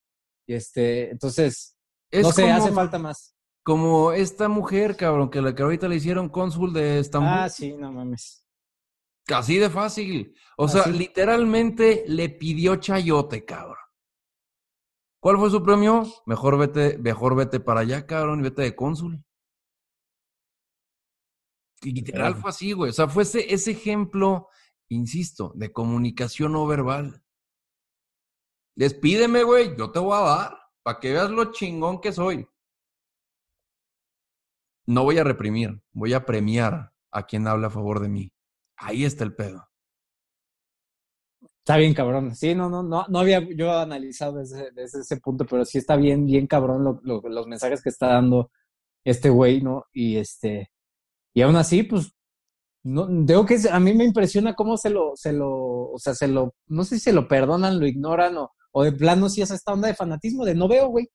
Y 0.47 0.53
este, 0.53 1.09
entonces, 1.11 1.77
no 2.11 2.31
sé, 2.31 2.51
hace 2.51 2.71
falta 2.71 2.99
más. 2.99 3.35
Como 3.63 4.11
esta 4.11 4.47
mujer, 4.47 4.95
cabrón, 4.95 5.29
que, 5.29 5.41
la 5.41 5.55
que 5.55 5.63
ahorita 5.63 5.87
le 5.87 5.95
hicieron 5.95 6.29
cónsul 6.29 6.71
de 6.71 6.99
Estambul. 6.99 7.31
Ah, 7.31 7.49
sí, 7.49 7.73
no 7.73 7.91
mames. 7.91 8.45
Así 9.27 9.57
de 9.57 9.71
fácil. 9.71 10.35
O 10.55 10.67
sea, 10.67 10.85
literalmente 10.85 12.05
le 12.07 12.29
pidió 12.29 12.75
chayote, 12.75 13.43
cabrón. 13.43 13.77
¿Cuál 15.19 15.37
fue 15.39 15.49
su 15.49 15.63
premio? 15.63 16.05
Mejor 16.27 16.59
vete, 16.59 16.99
mejor 16.99 17.35
vete 17.35 17.59
para 17.59 17.79
allá, 17.79 18.05
cabrón, 18.05 18.41
y 18.41 18.43
vete 18.43 18.61
de 18.61 18.75
cónsul. 18.75 19.24
Literal 21.81 22.35
fue 22.35 22.49
así, 22.49 22.71
güey. 22.71 22.89
O 22.89 22.93
sea, 22.93 23.07
fue 23.07 23.23
ese, 23.23 23.53
ese 23.53 23.71
ejemplo, 23.71 24.49
insisto, 24.89 25.51
de 25.55 25.71
comunicación 25.71 26.53
no 26.53 26.65
verbal. 26.65 27.23
Despídeme, 28.75 29.43
güey, 29.43 29.75
yo 29.77 29.91
te 29.91 29.99
voy 29.99 30.17
a 30.17 30.21
dar, 30.21 30.57
para 30.83 30.99
que 30.99 31.13
veas 31.13 31.31
lo 31.31 31.51
chingón 31.51 32.01
que 32.01 32.11
soy. 32.11 32.47
No 34.87 35.03
voy 35.03 35.17
a 35.17 35.23
reprimir, 35.23 35.81
voy 35.93 36.13
a 36.13 36.25
premiar 36.25 36.91
a 37.11 37.25
quien 37.25 37.47
habla 37.47 37.67
a 37.67 37.71
favor 37.71 37.99
de 37.99 38.09
mí. 38.09 38.31
Ahí 38.77 39.05
está 39.05 39.23
el 39.23 39.35
pedo. 39.35 39.67
Está 41.59 41.77
bien, 41.77 41.95
cabrón. 41.95 42.35
Sí, 42.35 42.53
no, 42.53 42.69
no, 42.69 42.83
no, 42.83 43.05
no 43.07 43.19
había 43.19 43.41
yo 43.55 43.71
analizado 43.71 44.37
desde, 44.37 44.71
ese 44.75 45.17
punto, 45.17 45.45
pero 45.45 45.65
sí 45.65 45.79
está 45.79 45.95
bien, 45.95 46.25
bien 46.25 46.45
cabrón 46.45 47.01
los 47.03 47.47
mensajes 47.47 47.81
que 47.81 47.89
está 47.89 48.07
dando 48.09 48.51
este 49.03 49.29
güey, 49.29 49.61
¿no? 49.61 49.85
Y 49.91 50.17
este, 50.17 50.69
y 51.35 51.41
aún 51.41 51.57
así, 51.57 51.83
pues, 51.83 52.13
no, 52.81 53.07
digo 53.07 53.45
que 53.45 53.59
a 53.69 53.79
mí 53.79 53.93
me 53.93 54.05
impresiona 54.05 54.55
cómo 54.55 54.77
se 54.77 54.89
lo, 54.89 55.11
se 55.15 55.33
lo, 55.33 55.91
o 55.91 55.99
sea, 55.99 56.15
se 56.15 56.29
lo, 56.29 56.55
no 56.67 56.85
sé 56.85 56.95
si 56.95 57.03
se 57.03 57.13
lo 57.13 57.27
perdonan, 57.27 57.79
lo 57.79 57.85
ignoran 57.85 58.37
o, 58.37 58.51
o 58.71 58.83
de 58.83 58.93
plano 58.93 59.27
si 59.27 59.41
es 59.41 59.51
esta 59.51 59.73
onda 59.73 59.89
de 59.89 59.95
fanatismo 59.95 60.45
de 60.45 60.55
no 60.55 60.69
veo, 60.69 60.87
güey. 60.87 61.09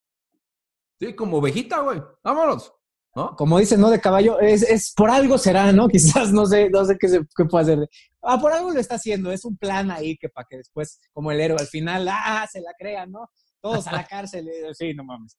Sí, 1.01 1.15
como 1.15 1.39
ovejita, 1.39 1.81
güey. 1.81 2.03
Vámonos. 2.23 2.71
¿No? 3.15 3.35
Como 3.35 3.59
dicen, 3.59 3.81
¿no? 3.81 3.89
De 3.89 4.01
caballo, 4.01 4.39
es, 4.41 4.63
es 4.63 4.93
por 4.95 5.11
algo 5.11 5.39
será, 5.39 5.73
¿no? 5.73 5.89
Quizás, 5.89 6.33
no 6.33 6.45
sé, 6.45 6.69
no 6.69 6.85
sé 6.85 6.99
qué, 6.99 7.09
se, 7.09 7.21
qué 7.35 7.45
puede 7.47 7.65
hacer. 7.65 7.89
Ah, 8.21 8.39
por 8.39 8.53
algo 8.53 8.73
lo 8.73 8.79
está 8.79 8.97
haciendo, 8.97 9.33
es 9.33 9.45
un 9.47 9.57
plan 9.57 9.91
ahí 9.91 10.19
que 10.19 10.29
para 10.29 10.47
que 10.49 10.59
después, 10.59 11.01
como 11.15 11.33
el 11.33 11.41
héroe, 11.41 11.59
al 11.59 11.67
final, 11.67 12.07
ah, 12.11 12.47
se 12.53 12.61
la 12.61 12.73
crean, 12.79 13.11
¿no? 13.11 13.31
Todos 13.63 13.87
a 13.87 13.93
la 13.93 14.05
cárcel, 14.09 14.49
eh, 14.49 14.75
sí, 14.75 14.93
no 14.93 15.03
mames. 15.05 15.39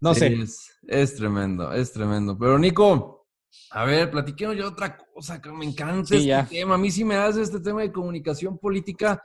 No 0.00 0.14
sé. 0.14 0.32
Es, 0.32 0.58
es, 0.88 1.14
tremendo, 1.14 1.72
es 1.72 1.92
tremendo. 1.92 2.36
Pero 2.38 2.58
Nico, 2.58 3.21
a 3.70 3.84
ver, 3.84 4.10
platiquemos 4.10 4.56
ya 4.56 4.66
otra 4.66 4.96
cosa, 4.96 5.40
que 5.40 5.50
me 5.50 5.64
encanta 5.64 6.14
este 6.14 6.44
tema. 6.50 6.74
A 6.74 6.78
mí 6.78 6.90
sí 6.90 7.04
me 7.04 7.16
hace 7.16 7.42
este 7.42 7.60
tema 7.60 7.80
de 7.82 7.92
comunicación 7.92 8.58
política. 8.58 9.22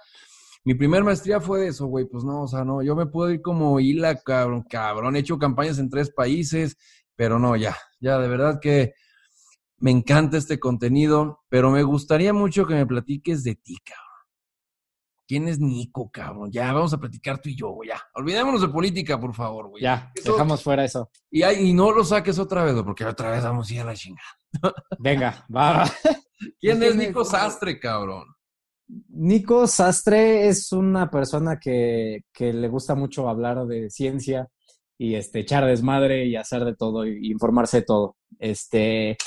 Mi 0.63 0.73
primer 0.73 1.03
maestría 1.03 1.39
fue 1.39 1.61
de 1.61 1.67
eso, 1.67 1.87
güey. 1.87 2.05
Pues 2.05 2.23
no, 2.23 2.43
o 2.43 2.47
sea, 2.47 2.63
no, 2.63 2.81
yo 2.81 2.95
me 2.95 3.05
puedo 3.05 3.31
ir 3.31 3.41
como 3.41 3.79
hila, 3.79 4.15
cabrón, 4.21 4.63
cabrón. 4.63 5.15
He 5.15 5.19
hecho 5.19 5.37
campañas 5.37 5.79
en 5.79 5.89
tres 5.89 6.11
países, 6.11 6.77
pero 7.15 7.39
no, 7.39 7.55
ya, 7.55 7.75
ya, 7.99 8.19
de 8.19 8.27
verdad 8.27 8.59
que 8.61 8.93
me 9.79 9.91
encanta 9.91 10.37
este 10.37 10.59
contenido, 10.59 11.43
pero 11.49 11.69
me 11.69 11.83
gustaría 11.83 12.33
mucho 12.33 12.65
que 12.65 12.73
me 12.73 12.85
platiques 12.85 13.43
de 13.43 13.55
ti, 13.55 13.75
cabrón. 13.83 14.06
¿Quién 15.27 15.47
es 15.47 15.59
Nico, 15.59 16.09
cabrón? 16.09 16.51
Ya, 16.51 16.71
vamos 16.71 16.93
a 16.93 16.97
platicar 16.97 17.39
tú 17.39 17.49
y 17.49 17.55
yo, 17.55 17.69
güey, 17.69 17.89
ya. 17.89 18.01
Olvidémonos 18.13 18.61
de 18.61 18.69
política, 18.69 19.19
por 19.19 19.35
favor, 19.35 19.69
güey. 19.69 19.83
Ya, 19.83 20.11
dejamos 20.23 20.63
fuera 20.63 20.85
eso. 20.85 21.09
Y, 21.29 21.43
y 21.43 21.73
no 21.73 21.91
lo 21.91 22.03
saques 22.03 22.39
otra 22.39 22.63
vez, 22.63 22.75
porque 22.83 23.05
otra 23.05 23.31
vez 23.31 23.43
vamos 23.43 23.69
a 23.69 23.73
ir 23.73 23.81
a 23.81 23.85
la 23.85 23.95
chingada. 23.95 24.27
Venga, 24.99 25.45
va. 25.53 25.85
¿Quién 26.59 26.81
es 26.81 26.95
Nico 26.95 27.25
Sastre, 27.25 27.79
cabrón? 27.79 28.25
Nico 29.09 29.67
Sastre 29.67 30.47
es 30.47 30.71
una 30.71 31.11
persona 31.11 31.59
que, 31.59 32.21
que 32.31 32.53
le 32.53 32.69
gusta 32.69 32.95
mucho 32.95 33.27
hablar 33.27 33.65
de 33.65 33.89
ciencia, 33.89 34.47
y 34.97 35.15
este, 35.15 35.39
echar 35.39 35.65
desmadre 35.65 36.25
y 36.25 36.35
hacer 36.35 36.65
de 36.65 36.75
todo 36.75 37.05
y 37.05 37.31
informarse 37.31 37.77
de 37.77 37.83
todo. 37.83 38.17
Este, 38.39 39.17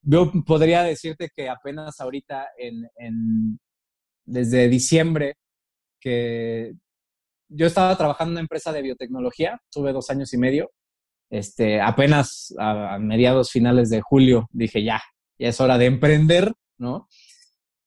yo 0.00 0.32
podría 0.46 0.82
decirte 0.82 1.30
que 1.34 1.48
apenas 1.48 2.00
ahorita, 2.00 2.48
en, 2.58 2.88
en, 2.96 3.60
desde 4.24 4.68
diciembre, 4.68 5.34
que 6.00 6.74
yo 7.48 7.66
estaba 7.66 7.96
trabajando 7.96 8.30
en 8.30 8.34
una 8.34 8.40
empresa 8.40 8.72
de 8.72 8.82
biotecnología, 8.82 9.60
tuve 9.70 9.92
dos 9.92 10.10
años 10.10 10.32
y 10.32 10.38
medio. 10.38 10.70
Este, 11.30 11.80
apenas 11.80 12.54
a, 12.58 12.98
mediados 12.98 13.50
finales 13.50 13.88
de 13.88 14.02
julio 14.02 14.48
dije 14.50 14.84
ya, 14.84 15.00
ya 15.38 15.48
es 15.48 15.60
hora 15.60 15.78
de 15.78 15.86
emprender, 15.86 16.52
¿no? 16.78 17.08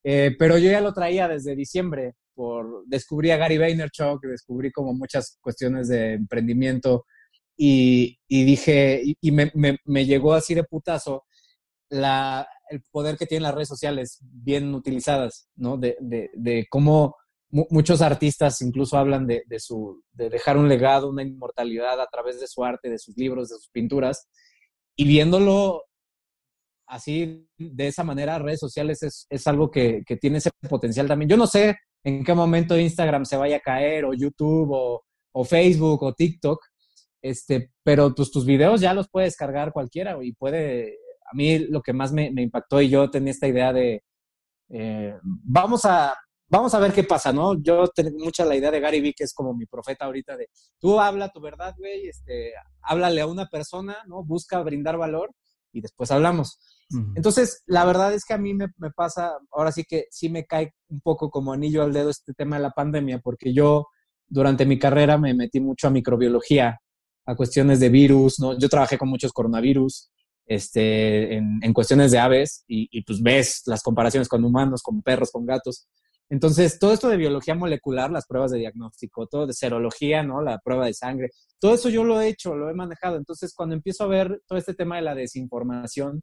Eh, 0.03 0.35
pero 0.37 0.57
yo 0.57 0.69
ya 0.71 0.81
lo 0.81 0.93
traía 0.93 1.27
desde 1.27 1.55
diciembre, 1.55 2.13
por 2.33 2.85
descubrí 2.85 3.31
a 3.31 3.37
Gary 3.37 3.57
Vaynerchuk, 3.57 4.23
descubrí 4.23 4.71
como 4.71 4.93
muchas 4.93 5.37
cuestiones 5.41 5.87
de 5.87 6.13
emprendimiento 6.13 7.05
y, 7.57 8.19
dije, 8.27 9.01
y, 9.21 9.31
me, 9.31 10.05
llegó 10.05 10.33
así 10.33 10.53
de 10.53 10.65
putazo 10.65 11.25
la, 11.89 12.47
el 12.69 12.83
poder 12.91 13.17
que 13.17 13.25
tienen 13.25 13.43
las 13.43 13.55
redes 13.55 13.67
sociales 13.67 14.19
bien 14.21 14.73
utilizadas, 14.73 15.49
¿no? 15.55 15.77
De, 15.77 15.97
de, 15.99 16.65
cómo 16.69 17.15
muchos 17.49 18.01
artistas 18.01 18.61
incluso 18.61 18.97
hablan 18.97 19.27
de, 19.27 19.43
de, 19.47 19.59
su, 19.59 20.03
de 20.11 20.29
dejar 20.29 20.57
un 20.57 20.67
legado, 20.67 21.09
una 21.09 21.23
inmortalidad 21.23 21.99
a 22.01 22.07
través 22.07 22.39
de 22.39 22.47
su 22.47 22.63
arte, 22.63 22.89
de 22.89 22.99
sus 22.99 23.15
libros, 23.17 23.49
de 23.49 23.55
sus 23.55 23.69
pinturas. 23.69 24.27
Y 24.95 25.05
viéndolo 25.05 25.83
así, 26.87 27.47
de 27.57 27.87
esa 27.87 28.03
manera, 28.03 28.39
redes 28.39 28.59
sociales 28.59 29.03
es, 29.03 29.25
es 29.29 29.47
algo 29.47 29.71
que, 29.71 30.03
que, 30.05 30.17
tiene 30.17 30.39
ese 30.39 30.51
potencial 30.69 31.07
también. 31.07 31.29
Yo 31.29 31.37
no 31.37 31.47
sé 31.47 31.75
en 32.03 32.23
qué 32.23 32.33
momento 32.33 32.77
Instagram 32.77 33.25
se 33.25 33.37
vaya 33.37 33.57
a 33.57 33.61
caer, 33.61 34.05
o 34.05 34.13
YouTube, 34.13 34.71
o, 34.71 35.03
o 35.33 35.43
Facebook, 35.43 36.03
o 36.03 36.13
TikTok, 36.13 36.59
este, 37.21 37.71
pero 37.83 38.13
pues 38.13 38.29
tus 38.29 38.45
videos 38.45 38.81
ya 38.81 38.93
los 38.93 39.09
puede 39.09 39.25
descargar 39.25 39.73
cualquiera 39.73 40.15
y 40.21 40.33
puede, 40.33 40.99
a 41.25 41.35
mí 41.35 41.59
lo 41.59 41.81
que 41.81 41.93
más 41.93 42.11
me, 42.11 42.27
impactó 42.35 42.81
y 42.81 42.89
yo 42.89 43.09
tenía 43.09 43.31
esta 43.31 43.47
idea 43.47 43.73
de, 43.73 44.03
eh, 44.69 45.17
vamos 45.23 45.85
a, 45.85 46.15
vamos 46.47 46.73
a 46.73 46.79
ver 46.79 46.93
qué 46.93 47.03
pasa, 47.03 47.33
¿no? 47.33 47.61
Yo 47.61 47.87
tengo 47.87 48.17
mucha 48.17 48.45
la 48.45 48.55
idea 48.55 48.71
de 48.71 48.79
Gary 48.79 49.01
Vee, 49.01 49.13
que 49.13 49.23
es 49.23 49.33
como 49.33 49.53
mi 49.53 49.65
profeta 49.65 50.05
ahorita 50.05 50.37
de, 50.37 50.49
tú 50.79 50.99
habla 50.99 51.29
tu 51.29 51.41
verdad, 51.41 51.75
güey, 51.77 52.07
este, 52.07 52.53
háblale 52.81 53.21
a 53.21 53.27
una 53.27 53.47
persona, 53.47 53.97
¿no? 54.07 54.23
Busca 54.23 54.61
brindar 54.61 54.97
valor 54.97 55.31
y 55.71 55.81
después 55.81 56.11
hablamos. 56.11 56.59
Entonces, 57.15 57.63
la 57.65 57.83
verdad 57.83 58.13
es 58.13 58.23
que 58.25 58.35
a 58.35 58.37
mí 58.37 58.53
me, 58.53 58.67
me, 58.77 58.91
pasa, 58.91 59.31
ahora 59.51 59.71
sí 59.71 59.83
que 59.85 60.05
sí 60.11 60.29
me 60.29 60.45
cae 60.45 60.71
un 60.87 61.01
poco 61.01 61.31
como 61.31 61.51
anillo 61.51 61.81
al 61.81 61.91
dedo 61.91 62.11
este 62.11 62.33
tema 62.33 62.57
de 62.57 62.61
la 62.61 62.69
pandemia, 62.69 63.19
porque 63.19 63.53
yo 63.53 63.87
durante 64.27 64.67
mi 64.67 64.77
carrera 64.77 65.17
me 65.17 65.33
metí 65.33 65.59
mucho 65.59 65.87
a 65.87 65.91
microbiología 65.91 66.79
a 67.25 67.35
cuestiones 67.35 67.79
de 67.79 67.89
virus, 67.89 68.39
¿no? 68.39 68.57
Yo 68.57 68.69
trabajé 68.69 68.97
con 68.97 69.09
muchos 69.09 69.33
coronavirus, 69.33 70.11
este, 70.45 71.35
en, 71.35 71.59
en 71.61 71.73
cuestiones 71.73 72.11
de 72.11 72.19
aves 72.19 72.63
y, 72.67 72.87
y, 72.91 73.03
pues 73.03 73.21
ves 73.21 73.63
las 73.65 73.81
comparaciones 73.81 74.27
con 74.27 74.43
humanos, 74.43 74.81
con 74.83 75.01
perros, 75.01 75.31
con 75.31 75.45
gatos. 75.45 75.87
Entonces, 76.29 76.79
todo 76.79 76.93
esto 76.93 77.09
de 77.09 77.17
biología 77.17 77.55
molecular, 77.55 78.11
las 78.11 78.25
pruebas 78.25 78.51
de 78.51 78.59
diagnóstico, 78.59 79.27
todo 79.27 79.45
de 79.47 79.53
serología, 79.53 80.23
¿no? 80.23 80.41
La 80.41 80.59
prueba 80.59 80.85
de 80.87 80.93
sangre, 80.93 81.29
todo 81.59 81.75
eso 81.75 81.89
yo 81.89 82.03
lo 82.03 82.19
he 82.19 82.27
hecho, 82.29 82.55
lo 82.55 82.69
he 82.69 82.73
manejado. 82.73 83.17
Entonces, 83.17 83.53
cuando 83.55 83.75
empiezo 83.75 84.03
a 84.03 84.07
ver 84.07 84.41
todo 84.47 84.57
este 84.57 84.73
tema 84.73 84.95
de 84.97 85.03
la 85.03 85.15
desinformación, 85.15 86.21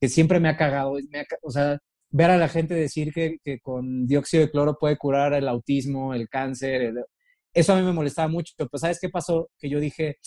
que 0.00 0.08
siempre 0.08 0.40
me 0.40 0.48
ha 0.48 0.56
cagado, 0.56 0.94
o 1.42 1.50
sea, 1.50 1.78
ver 2.10 2.30
a 2.30 2.38
la 2.38 2.48
gente 2.48 2.74
decir 2.74 3.12
que, 3.12 3.38
que, 3.44 3.60
con 3.60 4.06
dióxido 4.06 4.44
de 4.44 4.50
cloro 4.50 4.78
puede 4.78 4.96
curar 4.98 5.34
el 5.34 5.48
autismo, 5.48 6.14
el 6.14 6.28
cáncer, 6.28 6.92
eso 7.52 7.72
a 7.72 7.76
mí 7.76 7.82
me 7.82 7.92
molestaba 7.92 8.28
mucho. 8.28 8.54
Pero, 8.56 8.70
¿sabes 8.74 8.98
qué 9.00 9.08
pasó? 9.08 9.50
Que 9.58 9.68
yo 9.68 9.80
dije, 9.80 10.18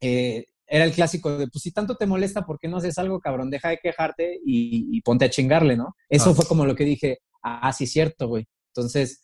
eh, 0.00 0.46
era 0.66 0.84
el 0.84 0.92
clásico 0.92 1.36
de, 1.36 1.48
pues 1.48 1.62
si 1.62 1.72
tanto 1.72 1.96
te 1.96 2.06
molesta, 2.06 2.44
¿por 2.44 2.58
qué 2.58 2.68
no 2.68 2.78
haces 2.78 2.98
algo, 2.98 3.20
cabrón? 3.20 3.50
Deja 3.50 3.68
de 3.68 3.78
quejarte 3.78 4.40
y, 4.44 5.00
ponte 5.02 5.26
a 5.26 5.30
chingarle, 5.30 5.76
¿no? 5.76 5.94
Eso 6.08 6.30
ah. 6.30 6.34
fue 6.34 6.46
como 6.46 6.64
lo 6.64 6.74
que 6.74 6.84
dije, 6.84 7.18
ah, 7.42 7.72
sí, 7.72 7.86
cierto, 7.86 8.28
güey. 8.28 8.46
Entonces, 8.74 9.20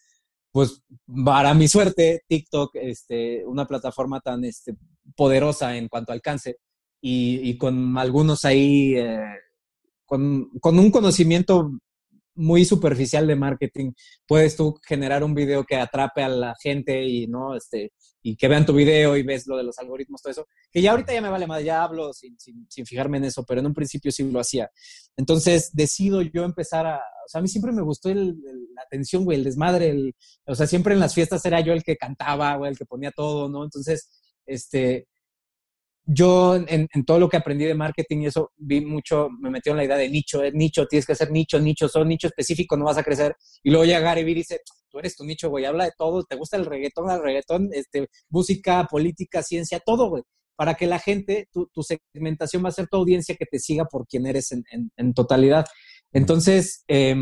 pues 0.53 0.83
para 1.25 1.55
mi 1.55 1.69
suerte, 1.69 2.23
TikTok, 2.27 2.73
este, 2.75 3.45
una 3.47 3.67
plataforma 3.67 4.21
tan 4.21 4.45
este, 4.45 4.75
poderosa 5.17 5.77
en 5.77 5.89
cuanto 5.89 6.13
a 6.13 6.15
alcance 6.15 6.59
y, 7.01 7.57
con 7.57 7.97
algunos 7.97 8.45
ahí, 8.45 8.95
eh, 8.97 9.25
con, 10.05 10.51
con, 10.61 10.79
un 10.79 10.91
conocimiento 10.91 11.71
muy 12.35 12.65
superficial 12.65 13.27
de 13.27 13.37
marketing. 13.37 13.93
Puedes 14.27 14.57
tú 14.57 14.79
generar 14.87 15.25
un 15.25 15.35
video 15.35 15.65
que 15.65 15.77
atrape 15.77 16.23
a 16.23 16.29
la 16.29 16.55
gente 16.63 17.05
y 17.05 17.27
no, 17.27 17.57
este, 17.57 17.93
y 18.23 18.37
que 18.37 18.49
vean 18.49 18.67
tu 18.67 18.73
video 18.75 19.17
y 19.17 19.23
ves 19.23 19.47
lo 19.47 19.57
de 19.57 19.65
los 19.65 19.79
algoritmos, 19.79 20.23
todo 20.23 20.33
eso. 20.33 20.47
Que 20.71 20.83
ya 20.83 20.93
ahorita 20.93 21.13
ya 21.13 21.21
me 21.21 21.29
vale 21.29 21.47
más, 21.47 21.63
ya 21.63 21.83
hablo 21.83 22.13
sin, 22.13 22.39
sin, 22.39 22.67
sin 22.69 22.87
fijarme 22.87 23.19
en 23.19 23.25
eso, 23.25 23.45
pero 23.45 23.61
en 23.61 23.67
un 23.67 23.75
principio 23.75 24.13
sí 24.13 24.23
lo 24.31 24.41
hacía. 24.41 24.71
Entonces 25.17 25.71
decido 25.73 26.23
yo 26.23 26.45
empezar 26.45 26.87
a, 26.87 26.97
o 26.97 27.29
sea, 27.29 27.39
a 27.39 27.43
mí 27.43 27.49
siempre 27.49 27.73
me 27.73 27.83
gustó 27.83 28.11
el, 28.11 28.37
la 28.75 28.83
atención, 28.83 29.25
güey, 29.25 29.39
el 29.39 29.45
desmadre, 29.45 29.91
el, 29.91 30.15
o 30.47 30.55
sea, 30.55 30.67
siempre 30.67 30.95
en 30.95 31.01
las 31.01 31.15
fiestas 31.15 31.45
era 31.45 31.61
yo 31.61 31.73
el 31.73 31.83
que 31.83 31.97
cantaba, 31.97 32.57
güey, 32.57 32.71
el 32.71 32.79
que 32.79 32.87
ponía 32.87 33.11
todo, 33.11 33.49
¿no? 33.49 33.65
Entonces, 33.65 34.09
este, 34.47 35.07
yo 36.13 36.57
en, 36.57 36.89
todo 37.07 37.21
lo 37.21 37.29
que 37.29 37.37
aprendí 37.37 37.65
de 37.65 37.75
marketing 37.75 38.23
y 38.23 38.27
eso 38.27 38.51
vi 38.57 38.85
mucho, 38.85 39.29
me 39.39 39.49
metió 39.49 39.71
en 39.71 39.77
la 39.77 39.85
idea 39.85 39.97
de 39.97 40.09
nicho, 40.09 40.43
es 40.43 40.53
nicho, 40.53 40.87
tienes 40.87 41.07
que 41.07 41.13
hacer 41.13 41.31
nicho, 41.31 41.61
nicho, 41.61 41.89
son 41.89 42.09
nicho 42.09 42.27
específico, 42.27 42.77
no 42.77 42.87
vas 42.87 42.99
a 42.99 43.05
crecer. 43.05 43.37
Y 43.63 43.71
luego 43.71 43.85
llega 43.85 44.01
Gary 44.01 44.25
Vee 44.25 44.33
y 44.33 44.35
dice, 44.37 44.61
tú 44.91 44.99
eres 44.99 45.15
tu 45.17 45.25
nicho, 45.25 45.49
güey, 45.51 45.67
habla 45.67 45.85
de 45.85 45.93
todo, 45.97 46.25
te 46.25 46.35
gusta 46.35 46.57
el 46.57 46.67
reggaetón, 46.67 47.11
el 47.11 47.23
reggaetón, 47.23 47.69
este, 47.73 48.09
música, 48.29 48.89
política, 48.91 49.45
ciencia, 49.45 49.79
todo, 49.79 50.09
güey, 50.09 50.25
para 50.57 50.75
que 50.75 50.89
la 50.89 50.99
gente, 50.99 51.49
tu, 51.53 51.69
tu, 51.73 51.85
segmentación 51.85 52.65
va 52.65 52.71
a 52.71 52.73
ser 52.73 52.89
tu 52.89 52.97
audiencia 52.97 53.37
que 53.37 53.47
te 53.47 53.61
siga 53.61 53.85
por 53.85 54.09
quien 54.09 54.27
eres 54.27 54.51
en, 54.51 54.65
en, 54.97 55.15
totalidad. 55.15 55.65
Entonces, 56.13 56.83
eh, 56.89 57.15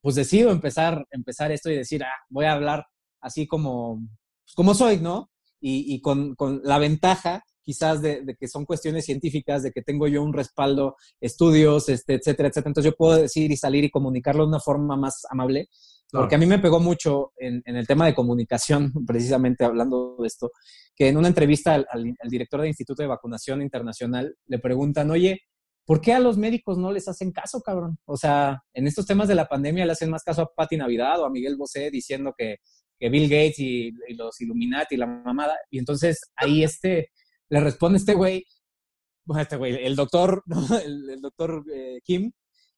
pues 0.00 0.14
decido 0.14 0.52
empezar, 0.52 1.04
empezar 1.10 1.52
esto 1.52 1.70
y 1.70 1.76
decir, 1.76 2.02
ah, 2.02 2.24
voy 2.30 2.46
a 2.46 2.52
hablar 2.52 2.86
así 3.20 3.46
como, 3.46 4.00
pues 4.42 4.54
como 4.54 4.72
soy, 4.72 5.00
¿no? 5.00 5.30
Y, 5.60 5.94
y 5.94 6.00
con, 6.00 6.34
con 6.34 6.62
la 6.64 6.78
ventaja 6.78 7.42
quizás 7.66 8.00
de, 8.00 8.36
que 8.38 8.46
son 8.46 8.64
cuestiones 8.64 9.04
científicas, 9.04 9.64
de 9.64 9.72
que 9.72 9.82
tengo 9.82 10.06
yo 10.06 10.22
un 10.22 10.32
respaldo, 10.32 10.94
estudios, 11.20 11.88
este, 11.88 12.14
etcétera, 12.14 12.48
etcétera. 12.48 12.70
Entonces 12.70 12.92
yo 12.92 12.96
puedo 12.96 13.16
decir 13.16 13.50
y 13.50 13.56
salir 13.56 13.82
y 13.82 13.90
comunicarlo 13.90 14.44
de 14.44 14.50
una 14.50 14.60
forma 14.60 14.96
más 14.96 15.26
amable, 15.28 15.68
porque 16.12 16.36
a 16.36 16.38
mí 16.38 16.46
me 16.46 16.60
pegó 16.60 16.78
mucho 16.78 17.32
en, 17.36 17.60
el 17.64 17.88
tema 17.88 18.06
de 18.06 18.14
comunicación, 18.14 18.92
precisamente 19.06 19.64
hablando 19.64 20.16
de 20.20 20.28
esto, 20.28 20.52
que 20.94 21.08
en 21.08 21.16
una 21.16 21.26
entrevista 21.26 21.74
al, 21.74 22.14
director 22.30 22.60
del 22.60 22.68
Instituto 22.68 23.02
de 23.02 23.08
Vacunación 23.08 23.60
Internacional 23.62 24.36
le 24.46 24.60
preguntan, 24.60 25.10
oye, 25.10 25.40
¿por 25.84 26.00
qué 26.00 26.12
a 26.12 26.20
los 26.20 26.38
médicos 26.38 26.78
no 26.78 26.92
les 26.92 27.08
hacen 27.08 27.32
caso, 27.32 27.60
cabrón? 27.62 27.98
O 28.04 28.16
sea, 28.16 28.62
en 28.74 28.86
estos 28.86 29.06
temas 29.06 29.26
de 29.26 29.34
la 29.34 29.48
pandemia 29.48 29.86
le 29.86 29.92
hacen 29.92 30.10
más 30.10 30.22
caso 30.22 30.42
a 30.42 30.54
Patti 30.54 30.76
Navidad 30.76 31.20
o 31.20 31.26
a 31.26 31.30
Miguel 31.30 31.56
Bosé 31.56 31.90
diciendo 31.90 32.32
que, 32.38 32.58
Bill 32.98 33.28
Gates 33.28 33.58
y, 33.58 33.88
y, 34.08 34.14
los 34.14 34.40
Illuminati 34.40 34.94
y 34.94 34.98
la 34.98 35.06
mamada. 35.06 35.54
Y 35.70 35.78
entonces 35.78 36.18
ahí 36.34 36.64
este, 36.64 37.10
le 37.48 37.60
responde 37.60 37.98
este 37.98 38.14
güey, 38.14 38.44
bueno, 39.24 39.42
este 39.42 39.56
güey, 39.56 39.84
el 39.84 39.96
doctor, 39.96 40.42
el, 40.84 41.20
doctor 41.20 41.64
eh, 41.72 42.00
Kim, 42.04 42.32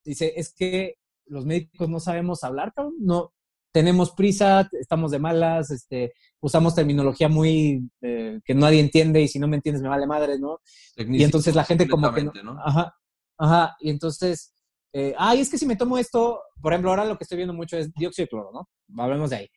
dice, 0.04 0.32
es 0.36 0.52
que 0.54 0.96
los 1.26 1.44
médicos 1.44 1.88
no 1.88 2.00
sabemos 2.00 2.44
hablar, 2.44 2.72
cabrón, 2.74 2.94
no, 3.00 3.32
tenemos 3.72 4.12
prisa, 4.12 4.68
estamos 4.80 5.10
de 5.10 5.18
malas, 5.18 5.70
este, 5.70 6.14
usamos 6.40 6.74
terminología 6.74 7.28
muy 7.28 7.88
eh, 8.00 8.40
que 8.44 8.54
nadie 8.54 8.80
entiende 8.80 9.20
y 9.20 9.28
si 9.28 9.38
no 9.38 9.46
me 9.46 9.56
entiendes 9.56 9.82
me 9.82 9.90
vale 9.90 10.06
madre, 10.06 10.38
¿no? 10.38 10.60
Y 10.96 11.22
entonces 11.22 11.54
la 11.54 11.64
gente 11.64 11.86
como 11.86 12.12
que 12.12 12.24
no, 12.24 12.58
ajá, 12.64 12.94
ajá, 13.36 13.76
y 13.80 13.90
entonces, 13.90 14.54
eh, 14.94 15.14
ay, 15.18 15.40
es 15.40 15.50
que 15.50 15.58
si 15.58 15.66
me 15.66 15.76
tomo 15.76 15.98
esto, 15.98 16.40
por 16.62 16.72
ejemplo, 16.72 16.90
ahora 16.90 17.04
lo 17.04 17.18
que 17.18 17.24
estoy 17.24 17.36
viendo 17.36 17.54
mucho 17.54 17.76
es 17.76 17.92
dióxido 17.92 18.24
de 18.24 18.28
cloro, 18.30 18.50
¿no? 18.52 18.68
Hablemos 19.02 19.30
de 19.30 19.36
ahí. 19.36 19.48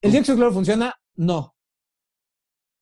¿El 0.00 0.12
dióxido 0.12 0.36
de 0.36 0.40
cloro 0.40 0.54
funciona? 0.54 0.94
No 1.16 1.53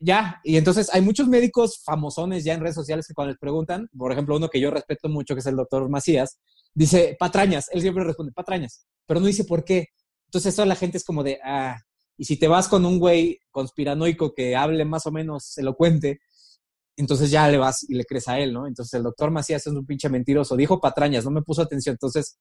ya, 0.04 0.40
y 0.42 0.56
entonces 0.56 0.92
hay 0.92 1.00
muchos 1.00 1.28
médicos 1.28 1.80
famosones 1.84 2.42
ya 2.42 2.54
en 2.54 2.60
redes 2.60 2.74
sociales 2.74 3.06
que 3.06 3.14
cuando 3.14 3.30
les 3.30 3.38
preguntan, 3.38 3.88
por 3.96 4.10
ejemplo, 4.10 4.36
uno 4.36 4.48
que 4.48 4.58
yo 4.58 4.68
respeto 4.68 5.08
mucho, 5.08 5.34
que 5.34 5.40
es 5.40 5.46
el 5.46 5.54
doctor 5.54 5.88
Macías, 5.88 6.40
dice 6.74 7.16
patrañas, 7.20 7.68
él 7.70 7.82
siempre 7.82 8.02
responde 8.02 8.32
patrañas, 8.32 8.84
pero 9.06 9.20
no 9.20 9.26
dice 9.26 9.44
por 9.44 9.64
qué. 9.64 9.90
Entonces 10.26 10.56
toda 10.56 10.66
la 10.66 10.74
gente 10.74 10.98
es 10.98 11.04
como 11.04 11.22
de, 11.22 11.38
ah, 11.44 11.78
y 12.16 12.24
si 12.24 12.36
te 12.36 12.48
vas 12.48 12.66
con 12.66 12.84
un 12.84 12.98
güey 12.98 13.38
conspiranoico 13.52 14.34
que 14.34 14.56
hable 14.56 14.84
más 14.84 15.06
o 15.06 15.12
menos 15.12 15.56
elocuente, 15.56 16.20
entonces 16.96 17.30
ya 17.30 17.48
le 17.48 17.58
vas 17.58 17.88
y 17.88 17.94
le 17.94 18.04
crees 18.04 18.26
a 18.26 18.40
él, 18.40 18.52
¿no? 18.52 18.66
Entonces 18.66 18.94
el 18.94 19.04
doctor 19.04 19.30
Macías 19.30 19.64
es 19.64 19.72
un 19.72 19.86
pinche 19.86 20.08
mentiroso, 20.08 20.56
dijo 20.56 20.80
patrañas, 20.80 21.24
no 21.24 21.30
me 21.30 21.42
puso 21.42 21.62
atención. 21.62 21.94
Entonces, 21.94 22.40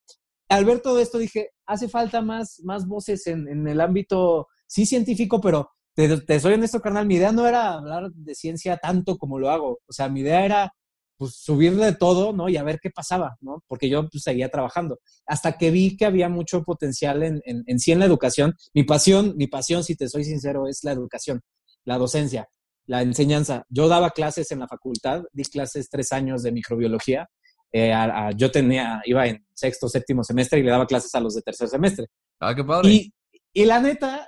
al 0.50 0.66
ver 0.66 0.82
todo 0.82 1.00
esto 1.00 1.20
dije, 1.20 1.52
hace 1.68 1.88
falta 1.88 2.24
más, 2.24 2.60
más 2.64 2.88
voces 2.88 3.28
en, 3.28 3.48
en 3.48 3.68
el 3.68 3.80
ámbito, 3.80 4.48
sí 4.66 4.88
científico, 4.88 5.40
pero 5.40 5.70
te, 5.96 6.40
soy 6.40 6.54
honesto, 6.54 6.80
carnal, 6.82 7.06
mi 7.06 7.16
idea 7.16 7.32
no 7.32 7.48
era 7.48 7.74
hablar 7.74 8.12
de 8.12 8.36
ciencia 8.36 8.78
tanto 8.78 9.18
como 9.18 9.40
lo 9.40 9.50
hago. 9.50 9.80
O 9.88 9.94
sea, 9.94 10.10
mi 10.10 10.22
idea 10.22 10.46
era 10.46 10.74
pues 11.18 11.36
subirle 11.36 11.86
de 11.86 11.94
todo, 11.94 12.34
¿no? 12.34 12.50
Y 12.50 12.58
a 12.58 12.64
ver 12.64 12.80
qué 12.82 12.90
pasaba, 12.90 13.38
¿no? 13.42 13.64
Porque 13.68 13.88
yo 13.88 14.10
pues, 14.10 14.24
seguía 14.24 14.50
trabajando. 14.50 15.00
Hasta 15.28 15.56
que 15.56 15.70
vi 15.70 15.96
que 15.96 16.06
había 16.06 16.30
mucho 16.30 16.64
potencial 16.64 17.22
en, 17.22 17.42
en, 17.46 17.64
en 17.68 17.80
sí 17.80 17.92
en 17.92 18.00
la 18.00 18.06
educación. 18.06 18.56
Mi 18.74 18.84
pasión, 18.86 19.36
mi 19.38 19.46
pasión, 19.46 19.84
si 19.84 19.96
te 19.96 20.10
soy 20.10 20.24
sincero, 20.24 20.68
es 20.68 20.84
la 20.84 20.94
educación, 20.94 21.42
la 21.84 22.00
docencia, 22.00 22.50
la 22.88 23.04
enseñanza. 23.04 23.66
Yo 23.70 23.88
daba 23.88 24.10
clases 24.10 24.52
en 24.52 24.60
la 24.62 24.68
facultad, 24.68 25.22
di 25.32 25.44
clases 25.44 25.90
tres 25.92 26.12
años 26.12 26.42
de 26.42 26.52
microbiología. 26.52 27.30
Eh, 27.72 27.94
yo 28.36 28.50
tenía, 28.50 29.02
iba 29.06 29.28
en 29.28 29.46
sexto, 29.54 29.88
séptimo 29.88 30.24
semestre 30.24 30.60
y 30.60 30.64
le 30.64 30.72
daba 30.72 30.88
clases 30.88 31.14
a 31.14 31.20
los 31.20 31.36
de 31.36 31.44
tercer 31.44 31.68
semestre. 31.68 32.08
Ah, 32.40 32.56
qué 32.56 32.64
padre. 32.64 32.90
Y, 32.90 33.14
y 33.54 33.66
la 33.66 33.80
neta, 33.80 34.28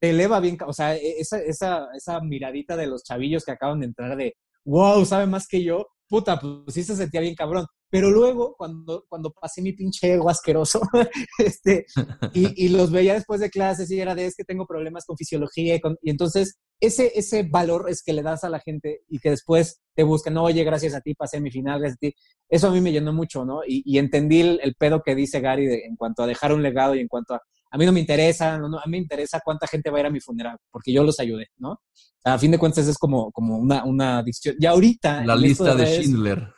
te 0.00 0.10
eleva 0.10 0.40
bien, 0.40 0.56
o 0.66 0.72
sea, 0.72 0.96
e, 0.96 1.20
esa, 1.20 1.38
esa, 1.40 1.88
esa 1.94 2.20
miradita 2.20 2.76
de 2.76 2.86
los 2.86 3.04
chavillos 3.04 3.44
que 3.44 3.52
acaban 3.52 3.80
de 3.80 3.86
entrar 3.86 4.16
de, 4.16 4.36
wow, 4.64 5.04
sabe 5.04 5.26
más 5.26 5.46
que 5.46 5.62
yo, 5.62 5.86
puta, 6.08 6.40
pues 6.40 6.74
sí 6.74 6.82
se 6.82 6.96
sentía 6.96 7.20
bien 7.20 7.34
cabrón. 7.34 7.66
Pero 7.90 8.10
luego, 8.10 8.54
cuando, 8.56 9.04
cuando 9.08 9.32
pasé 9.32 9.62
mi 9.62 9.72
pinche 9.72 10.12
ego 10.12 10.28
asqueroso, 10.28 10.80
este, 11.38 11.86
y, 12.34 12.66
y, 12.66 12.68
los 12.68 12.90
veía 12.90 13.14
después 13.14 13.40
de 13.40 13.50
clases 13.50 13.90
y 13.90 14.00
era 14.00 14.14
de, 14.14 14.26
es 14.26 14.36
que 14.36 14.44
tengo 14.44 14.66
problemas 14.66 15.06
con 15.06 15.16
fisiología, 15.16 15.76
y, 15.76 15.80
y, 16.02 16.10
entonces 16.10 16.58
ese, 16.80 17.12
ese 17.14 17.42
valor 17.42 17.86
es 17.88 18.02
que 18.02 18.12
le 18.12 18.22
das 18.22 18.44
a 18.44 18.50
la 18.50 18.60
gente 18.60 19.00
y 19.08 19.18
que 19.18 19.30
después 19.30 19.80
te 19.94 20.02
buscan, 20.02 20.34
no, 20.34 20.44
oye, 20.44 20.64
gracias 20.64 20.94
a 20.94 21.00
ti 21.00 21.14
pasé 21.14 21.40
mi 21.40 21.50
final, 21.50 21.80
gracias 21.80 21.96
a 21.96 22.00
ti. 22.00 22.14
Eso 22.48 22.68
a 22.68 22.70
mí 22.70 22.80
me 22.80 22.92
llenó 22.92 23.12
mucho, 23.12 23.44
¿no? 23.44 23.60
Y, 23.66 23.98
entendí 23.98 24.40
el, 24.40 24.74
pedo 24.78 25.02
que 25.02 25.14
dice 25.14 25.40
Gary 25.40 25.66
en 25.66 25.96
cuanto 25.96 26.22
a 26.22 26.26
dejar 26.26 26.52
un 26.52 26.62
legado 26.62 26.94
y 26.94 27.00
en 27.00 27.08
cuanto 27.08 27.34
a 27.34 27.42
a 27.70 27.78
mí 27.78 27.84
no 27.84 27.92
me 27.92 28.00
interesa, 28.00 28.54
a 28.54 28.58
mí 28.58 28.90
me 28.90 28.98
interesa 28.98 29.40
cuánta 29.44 29.66
gente 29.66 29.90
va 29.90 29.98
a 29.98 30.00
ir 30.00 30.06
a 30.06 30.10
mi 30.10 30.20
funeral, 30.20 30.56
porque 30.70 30.92
yo 30.92 31.02
los 31.04 31.20
ayudé, 31.20 31.48
¿no? 31.58 31.80
A 32.24 32.38
fin 32.38 32.50
de 32.50 32.58
cuentas 32.58 32.86
es 32.86 32.98
como, 32.98 33.30
como 33.30 33.58
una, 33.58 33.84
una 33.84 34.18
adicción. 34.18 34.56
Y 34.58 34.66
ahorita... 34.66 35.24
La 35.24 35.36
lista 35.36 35.74
de, 35.74 35.86
Schindler. 35.86 36.52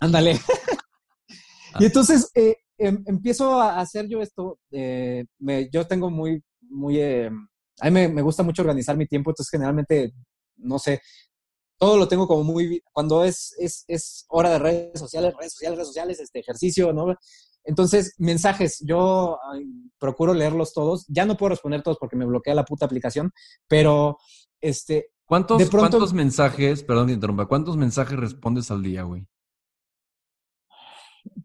Ándale. 0.00 0.38
y 1.80 1.84
entonces 1.84 2.30
eh, 2.34 2.56
em, 2.78 3.02
empiezo 3.06 3.60
a 3.60 3.80
hacer 3.80 4.08
yo 4.08 4.20
esto. 4.20 4.58
Eh, 4.70 5.24
yo 5.72 5.86
tengo 5.86 6.10
muy, 6.10 6.42
muy... 6.60 6.98
Eh, 6.98 7.30
a 7.80 7.90
mí 7.90 8.08
me, 8.08 8.22
gusta 8.22 8.42
mucho 8.42 8.62
organizar 8.62 8.96
mi 8.96 9.06
tiempo, 9.06 9.30
entonces 9.30 9.50
generalmente, 9.50 10.12
no 10.56 10.78
sé, 10.78 11.00
todo 11.78 11.96
lo 11.96 12.08
tengo 12.08 12.26
como 12.28 12.44
muy... 12.44 12.82
Cuando 12.92 13.24
es, 13.24 13.54
es, 13.58 13.84
es 13.88 14.26
hora 14.28 14.50
de 14.50 14.58
redes 14.58 14.98
sociales, 14.98 15.34
redes 15.38 15.52
sociales, 15.52 15.76
redes 15.76 15.88
sociales, 15.88 16.20
este 16.20 16.40
ejercicio, 16.40 16.92
¿no? 16.92 17.16
Entonces, 17.64 18.14
mensajes, 18.18 18.82
yo 18.84 19.38
procuro 19.98 20.34
leerlos 20.34 20.72
todos. 20.72 21.06
Ya 21.08 21.24
no 21.24 21.36
puedo 21.36 21.50
responder 21.50 21.82
todos 21.82 21.98
porque 21.98 22.16
me 22.16 22.24
bloquea 22.24 22.54
la 22.54 22.64
puta 22.64 22.86
aplicación, 22.86 23.32
pero 23.68 24.18
este. 24.60 25.10
¿Cuántos, 25.24 25.58
de 25.58 25.66
pronto, 25.66 25.90
¿cuántos 25.90 26.12
mensajes, 26.12 26.82
perdón 26.82 27.06
que 27.06 27.12
interrumpa, 27.12 27.46
cuántos 27.46 27.76
mensajes 27.76 28.18
respondes 28.18 28.70
al 28.72 28.82
día, 28.82 29.04
güey? 29.04 29.26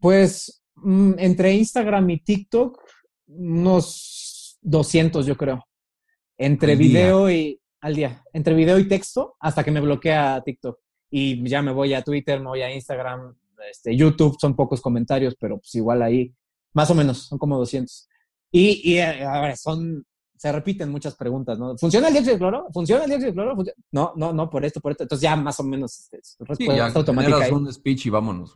Pues 0.00 0.64
mm, 0.74 1.12
entre 1.18 1.54
Instagram 1.54 2.10
y 2.10 2.20
TikTok, 2.20 2.80
unos 3.28 4.58
200, 4.62 5.26
yo 5.26 5.36
creo. 5.36 5.64
Entre 6.38 6.76
video 6.76 7.30
y. 7.30 7.60
Al 7.80 7.94
día. 7.94 8.24
Entre 8.32 8.54
video 8.54 8.78
y 8.78 8.88
texto, 8.88 9.36
hasta 9.38 9.62
que 9.62 9.70
me 9.70 9.80
bloquea 9.80 10.42
TikTok. 10.44 10.78
Y 11.10 11.48
ya 11.48 11.62
me 11.62 11.72
voy 11.72 11.94
a 11.94 12.02
Twitter, 12.02 12.40
me 12.40 12.48
voy 12.48 12.62
a 12.62 12.74
Instagram, 12.74 13.36
este, 13.70 13.96
YouTube 13.96 14.36
son 14.40 14.54
pocos 14.54 14.80
comentarios, 14.80 15.34
pero 15.38 15.58
pues 15.58 15.74
igual 15.74 16.02
ahí, 16.02 16.34
más 16.72 16.90
o 16.90 16.94
menos, 16.94 17.26
son 17.26 17.38
como 17.38 17.58
200. 17.58 18.08
Y, 18.52 18.92
y 18.92 18.98
eh, 18.98 19.24
a 19.24 19.40
ver, 19.40 19.56
son, 19.56 20.04
se 20.36 20.52
repiten 20.52 20.90
muchas 20.90 21.14
preguntas, 21.16 21.58
¿no? 21.58 21.76
¿Funciona 21.78 22.08
el 22.08 22.14
dióxido 22.14 22.34
de 22.34 22.38
cloro? 22.38 22.66
¿Funciona 22.72 23.04
el 23.04 23.10
dióxido 23.10 23.32
de 23.32 23.34
cloro? 23.34 23.56
No, 23.92 24.12
no, 24.16 24.32
no, 24.32 24.50
por 24.50 24.64
esto, 24.64 24.80
por 24.80 24.92
esto. 24.92 25.04
Entonces 25.04 25.22
ya 25.22 25.36
más 25.36 25.58
o 25.60 25.64
menos 25.64 25.98
este, 25.98 26.44
respuesta 26.44 26.90
sí, 26.90 26.98
automática. 26.98 27.54
un 27.54 27.72
speech 27.72 28.06
y 28.06 28.10
vámonos. 28.10 28.54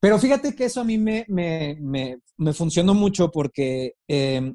Pero 0.00 0.18
fíjate 0.18 0.54
que 0.54 0.66
eso 0.66 0.80
a 0.80 0.84
mí 0.84 0.98
me, 0.98 1.24
me, 1.28 1.76
me, 1.80 2.20
me 2.36 2.52
funcionó 2.52 2.94
mucho 2.94 3.30
porque 3.30 3.94
eh, 4.06 4.52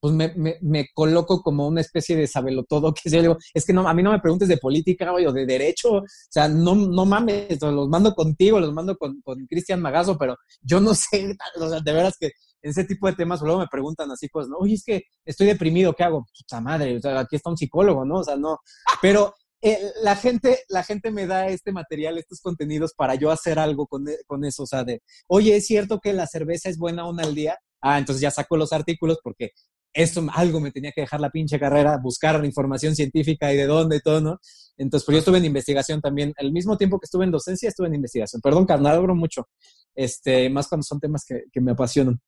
pues 0.00 0.14
me, 0.14 0.32
me, 0.34 0.58
me, 0.62 0.86
coloco 0.94 1.42
como 1.42 1.68
una 1.68 1.82
especie 1.82 2.16
de 2.16 2.26
sabelotodo, 2.26 2.94
que 2.94 3.10
yo 3.10 3.20
digo, 3.20 3.36
es 3.52 3.64
que 3.64 3.72
no, 3.72 3.86
a 3.88 3.94
mí 3.94 4.02
no 4.02 4.12
me 4.12 4.20
preguntes 4.20 4.48
de 4.48 4.56
política 4.56 5.12
o 5.12 5.32
de 5.32 5.46
derecho, 5.46 5.92
o 5.98 6.04
sea, 6.30 6.48
no, 6.48 6.74
no 6.74 7.04
mames, 7.04 7.60
los 7.60 7.88
mando 7.88 8.14
contigo, 8.14 8.58
los 8.58 8.72
mando 8.72 8.96
con 8.96 9.20
Cristian 9.48 9.80
Magazo, 9.80 10.16
pero 10.18 10.36
yo 10.62 10.80
no 10.80 10.94
sé, 10.94 11.36
o 11.60 11.68
sea, 11.68 11.80
de 11.80 11.92
veras 11.92 12.16
que 12.18 12.30
en 12.62 12.70
ese 12.70 12.84
tipo 12.84 13.06
de 13.06 13.14
temas 13.14 13.40
luego 13.42 13.60
me 13.60 13.68
preguntan 13.68 14.10
así 14.10 14.28
cosas, 14.28 14.50
¿no? 14.50 14.58
Oye, 14.58 14.74
es 14.74 14.84
que 14.84 15.02
estoy 15.24 15.46
deprimido, 15.46 15.94
¿qué 15.94 16.04
hago? 16.04 16.26
Puta 16.36 16.60
madre, 16.60 16.96
o 16.96 17.00
sea, 17.00 17.20
aquí 17.20 17.36
está 17.36 17.50
un 17.50 17.56
psicólogo, 17.56 18.04
¿no? 18.04 18.16
O 18.16 18.24
sea, 18.24 18.36
no, 18.36 18.58
pero 19.00 19.34
eh, 19.62 19.78
la, 20.02 20.16
gente, 20.16 20.60
la 20.68 20.82
gente 20.82 21.10
me 21.10 21.26
da 21.26 21.48
este 21.48 21.72
material, 21.72 22.18
estos 22.18 22.40
contenidos 22.40 22.94
para 22.94 23.14
yo 23.14 23.30
hacer 23.30 23.58
algo 23.58 23.86
con, 23.86 24.04
con 24.26 24.44
eso, 24.44 24.64
o 24.64 24.66
sea, 24.66 24.84
de, 24.84 25.02
oye, 25.26 25.56
¿es 25.56 25.66
cierto 25.66 26.00
que 26.00 26.12
la 26.12 26.26
cerveza 26.26 26.68
es 26.68 26.78
buena 26.78 27.08
una 27.08 27.22
al 27.22 27.34
día? 27.34 27.58
Ah, 27.82 27.98
entonces 27.98 28.20
ya 28.20 28.30
saco 28.30 28.56
los 28.56 28.72
artículos 28.72 29.18
porque 29.22 29.50
esto 29.92 30.24
algo 30.32 30.60
me 30.60 30.70
tenía 30.70 30.92
que 30.92 31.02
dejar 31.02 31.20
la 31.20 31.30
pinche 31.30 31.58
carrera, 31.58 31.98
buscar 32.02 32.38
la 32.38 32.46
información 32.46 32.94
científica 32.94 33.52
y 33.52 33.56
de 33.56 33.66
dónde 33.66 33.96
y 33.96 34.00
todo, 34.00 34.20
¿no? 34.20 34.38
Entonces, 34.76 35.04
pues 35.04 35.14
yo 35.14 35.18
estuve 35.18 35.38
en 35.38 35.44
investigación 35.44 36.00
también. 36.00 36.32
Al 36.38 36.52
mismo 36.52 36.76
tiempo 36.76 36.98
que 36.98 37.04
estuve 37.04 37.24
en 37.24 37.30
docencia, 37.30 37.68
estuve 37.68 37.88
en 37.88 37.94
investigación. 37.94 38.40
Perdón, 38.40 38.66
carnal, 38.66 38.96
abro 38.96 39.14
mucho. 39.14 39.48
Este, 39.94 40.48
más 40.48 40.68
cuando 40.68 40.84
son 40.84 41.00
temas 41.00 41.24
que, 41.26 41.44
que 41.52 41.60
me 41.60 41.72
apasionan. 41.72 42.20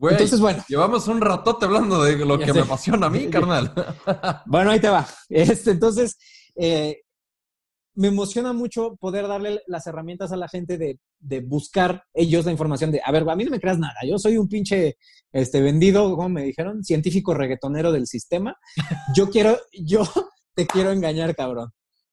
Entonces, 0.00 0.40
bueno. 0.40 0.64
Llevamos 0.68 1.08
un 1.08 1.20
ratote 1.20 1.64
hablando 1.64 2.02
de 2.04 2.16
lo 2.24 2.38
que 2.38 2.52
me 2.52 2.60
apasiona 2.60 3.06
a 3.06 3.10
mí, 3.10 3.26
carnal. 3.30 3.72
bueno, 4.46 4.70
ahí 4.70 4.80
te 4.80 4.88
va. 4.88 5.06
Este, 5.28 5.72
entonces, 5.72 6.16
eh, 6.54 7.02
me 7.98 8.08
emociona 8.08 8.52
mucho 8.52 8.96
poder 8.96 9.26
darle 9.26 9.60
las 9.66 9.86
herramientas 9.88 10.30
a 10.30 10.36
la 10.36 10.48
gente 10.48 10.78
de, 10.78 11.00
de, 11.18 11.40
buscar 11.40 12.04
ellos 12.14 12.44
la 12.44 12.52
información 12.52 12.92
de, 12.92 13.00
a 13.04 13.10
ver, 13.10 13.28
a 13.28 13.34
mí 13.34 13.44
no 13.44 13.50
me 13.50 13.58
creas 13.58 13.78
nada, 13.78 13.96
yo 14.06 14.18
soy 14.18 14.36
un 14.36 14.48
pinche 14.48 14.96
este, 15.32 15.60
vendido, 15.60 16.14
como 16.14 16.28
me 16.28 16.44
dijeron, 16.44 16.84
científico 16.84 17.34
reggaetonero 17.34 17.90
del 17.90 18.06
sistema. 18.06 18.56
Yo 19.16 19.30
quiero, 19.30 19.58
yo 19.72 20.02
te 20.54 20.66
quiero 20.68 20.92
engañar, 20.92 21.34
cabrón. 21.34 21.70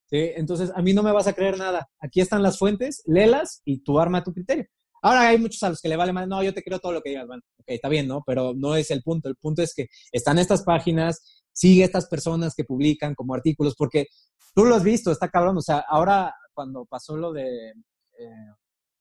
Entonces, 0.09 0.71
a 0.75 0.81
mí 0.81 0.93
no 0.93 1.03
me 1.03 1.11
vas 1.11 1.27
a 1.27 1.33
creer 1.33 1.57
nada. 1.57 1.87
Aquí 1.99 2.19
están 2.19 2.41
las 2.41 2.57
fuentes, 2.57 3.03
léelas 3.05 3.61
y 3.63 3.83
tú 3.83 3.99
arma 3.99 4.23
tu 4.23 4.33
criterio. 4.33 4.65
Ahora 5.03 5.27
hay 5.27 5.37
muchos 5.37 5.61
a 5.61 5.69
los 5.69 5.81
que 5.81 5.89
le 5.89 5.97
vale 5.97 6.13
más, 6.13 6.27
no, 6.27 6.41
yo 6.41 6.53
te 6.53 6.63
creo 6.63 6.79
todo 6.79 6.93
lo 6.93 7.01
que 7.01 7.09
digas, 7.09 7.27
bueno, 7.27 7.43
ok, 7.59 7.65
está 7.67 7.89
bien, 7.89 8.07
¿no? 8.07 8.23
Pero 8.25 8.53
no 8.55 8.75
es 8.75 8.89
el 8.89 9.03
punto. 9.03 9.29
El 9.29 9.35
punto 9.35 9.61
es 9.61 9.75
que 9.75 9.87
están 10.11 10.39
estas 10.39 10.63
páginas, 10.63 11.43
sigue 11.53 11.83
estas 11.83 12.07
personas 12.07 12.55
que 12.55 12.63
publican 12.63 13.13
como 13.13 13.35
artículos, 13.35 13.75
porque 13.77 14.07
tú 14.55 14.65
lo 14.65 14.75
has 14.75 14.83
visto, 14.83 15.11
está 15.11 15.29
cabrón. 15.29 15.57
O 15.57 15.61
sea, 15.61 15.83
ahora 15.87 16.33
cuando 16.53 16.85
pasó 16.85 17.17
lo 17.17 17.33
de 17.33 17.69
eh, 17.69 18.53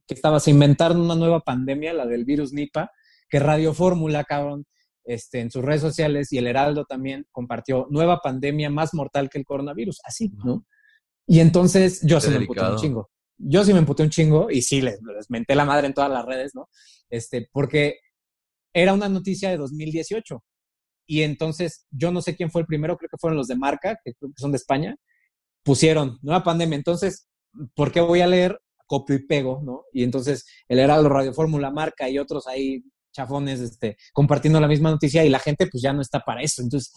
que 0.06 0.14
estaba, 0.14 0.40
se 0.40 0.50
inventaron 0.50 1.00
una 1.00 1.14
nueva 1.14 1.40
pandemia, 1.40 1.94
la 1.94 2.06
del 2.06 2.24
virus 2.24 2.52
Nipa, 2.52 2.90
que 3.28 3.38
Radio 3.38 3.72
Fórmula, 3.72 4.24
cabrón, 4.24 4.66
este, 5.04 5.40
en 5.40 5.50
sus 5.50 5.64
redes 5.64 5.80
sociales 5.80 6.32
y 6.32 6.38
el 6.38 6.46
Heraldo 6.46 6.84
también 6.84 7.26
compartió 7.30 7.86
nueva 7.90 8.20
pandemia 8.20 8.68
más 8.70 8.92
mortal 8.92 9.30
que 9.30 9.38
el 9.38 9.44
coronavirus, 9.44 10.00
así, 10.04 10.30
¿no? 10.44 10.66
Y 11.26 11.40
entonces 11.40 12.00
yo 12.02 12.20
se 12.20 12.30
me 12.30 12.36
emputé 12.36 12.60
un 12.62 12.76
chingo. 12.76 13.10
Yo 13.36 13.64
sí 13.64 13.72
me 13.72 13.78
emputé 13.78 14.02
un 14.02 14.10
chingo 14.10 14.50
y 14.50 14.62
sí 14.62 14.80
les, 14.80 15.00
les, 15.02 15.30
menté 15.30 15.54
la 15.54 15.64
madre 15.64 15.86
en 15.86 15.94
todas 15.94 16.10
las 16.10 16.24
redes, 16.24 16.54
¿no? 16.54 16.68
Este, 17.08 17.48
porque 17.50 17.98
era 18.72 18.92
una 18.92 19.08
noticia 19.08 19.50
de 19.50 19.56
2018. 19.56 20.42
Y 21.06 21.22
entonces 21.22 21.86
yo 21.90 22.10
no 22.10 22.22
sé 22.22 22.36
quién 22.36 22.50
fue 22.50 22.62
el 22.62 22.66
primero, 22.66 22.96
creo 22.96 23.08
que 23.08 23.18
fueron 23.18 23.36
los 23.36 23.46
de 23.46 23.56
Marca, 23.56 23.98
que 24.04 24.14
creo 24.14 24.30
que 24.30 24.40
son 24.40 24.52
de 24.52 24.56
España, 24.56 24.96
pusieron 25.64 26.18
nueva 26.22 26.44
pandemia. 26.44 26.76
Entonces, 26.76 27.28
¿por 27.74 27.92
qué 27.92 28.00
voy 28.00 28.20
a 28.20 28.26
leer? 28.26 28.60
Copio 28.86 29.16
y 29.16 29.26
pego, 29.26 29.60
¿no? 29.64 29.84
Y 29.92 30.04
entonces 30.04 30.44
el 30.68 30.78
Heraldo 30.78 31.08
Radio 31.08 31.32
Fórmula 31.32 31.70
Marca 31.70 32.08
y 32.08 32.18
otros 32.18 32.46
ahí 32.46 32.82
chafones 33.12 33.60
este, 33.60 33.96
compartiendo 34.12 34.60
la 34.60 34.68
misma 34.68 34.90
noticia 34.90 35.24
y 35.24 35.28
la 35.28 35.38
gente 35.38 35.68
pues 35.68 35.82
ya 35.82 35.92
no 35.92 36.02
está 36.02 36.20
para 36.20 36.42
eso. 36.42 36.62
Entonces, 36.62 36.92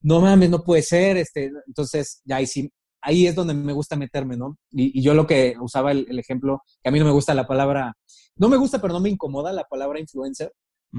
no 0.00 0.20
mames, 0.20 0.50
no 0.50 0.64
puede 0.64 0.82
ser. 0.82 1.16
Este, 1.16 1.50
entonces, 1.66 2.22
ya 2.24 2.36
ahí 2.36 2.46
sí, 2.46 2.70
ahí 3.02 3.26
es 3.26 3.34
donde 3.34 3.54
me 3.54 3.72
gusta 3.72 3.96
meterme, 3.96 4.36
¿no? 4.36 4.58
Y, 4.70 4.98
y 4.98 5.02
yo 5.02 5.14
lo 5.14 5.26
que 5.26 5.54
usaba 5.60 5.92
el, 5.92 6.06
el, 6.08 6.18
ejemplo, 6.18 6.62
que 6.82 6.88
a 6.88 6.92
mí 6.92 6.98
no 6.98 7.04
me 7.04 7.12
gusta 7.12 7.34
la 7.34 7.46
palabra, 7.46 7.94
no 8.36 8.48
me 8.48 8.56
gusta, 8.56 8.80
pero 8.80 8.94
no 8.94 9.00
me 9.00 9.10
incomoda 9.10 9.52
la 9.52 9.64
palabra 9.64 10.00
influencer, 10.00 10.52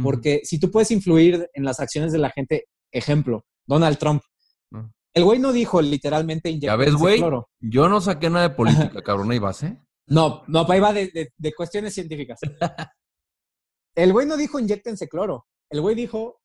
porque 0.04 0.42
si 0.44 0.60
tú 0.60 0.70
puedes 0.72 0.92
influir 0.92 1.50
en 1.54 1.64
las 1.64 1.80
acciones 1.80 2.12
de 2.12 2.20
la 2.20 2.30
gente, 2.30 2.66
ejemplo, 2.92 3.46
Donald 3.66 3.98
Trump. 3.98 4.22
El 5.14 5.24
güey 5.24 5.40
no 5.40 5.52
dijo 5.52 5.82
literalmente 5.82 6.58
Ya 6.60 6.76
ves, 6.76 6.94
güey, 6.96 7.22
yo 7.60 7.90
no 7.90 8.02
saqué 8.02 8.30
nada 8.30 8.50
de 8.50 8.56
política, 8.56 9.02
cabrón, 9.04 9.32
ahí 9.32 9.40
vas, 9.40 9.64
¿eh? 9.64 9.78
No, 10.08 10.44
no, 10.48 10.66
ahí 10.70 10.80
va 10.80 10.94
de, 10.94 11.08
de, 11.08 11.34
de 11.38 11.54
cuestiones 11.54 11.94
científicas. 11.94 12.40
El 13.96 14.14
güey 14.14 14.26
no 14.26 14.38
dijo 14.38 14.60
inyectense 14.60 15.08
cloro. 15.08 15.46
El 15.70 15.82
güey 15.82 15.96
dijo, 15.96 16.40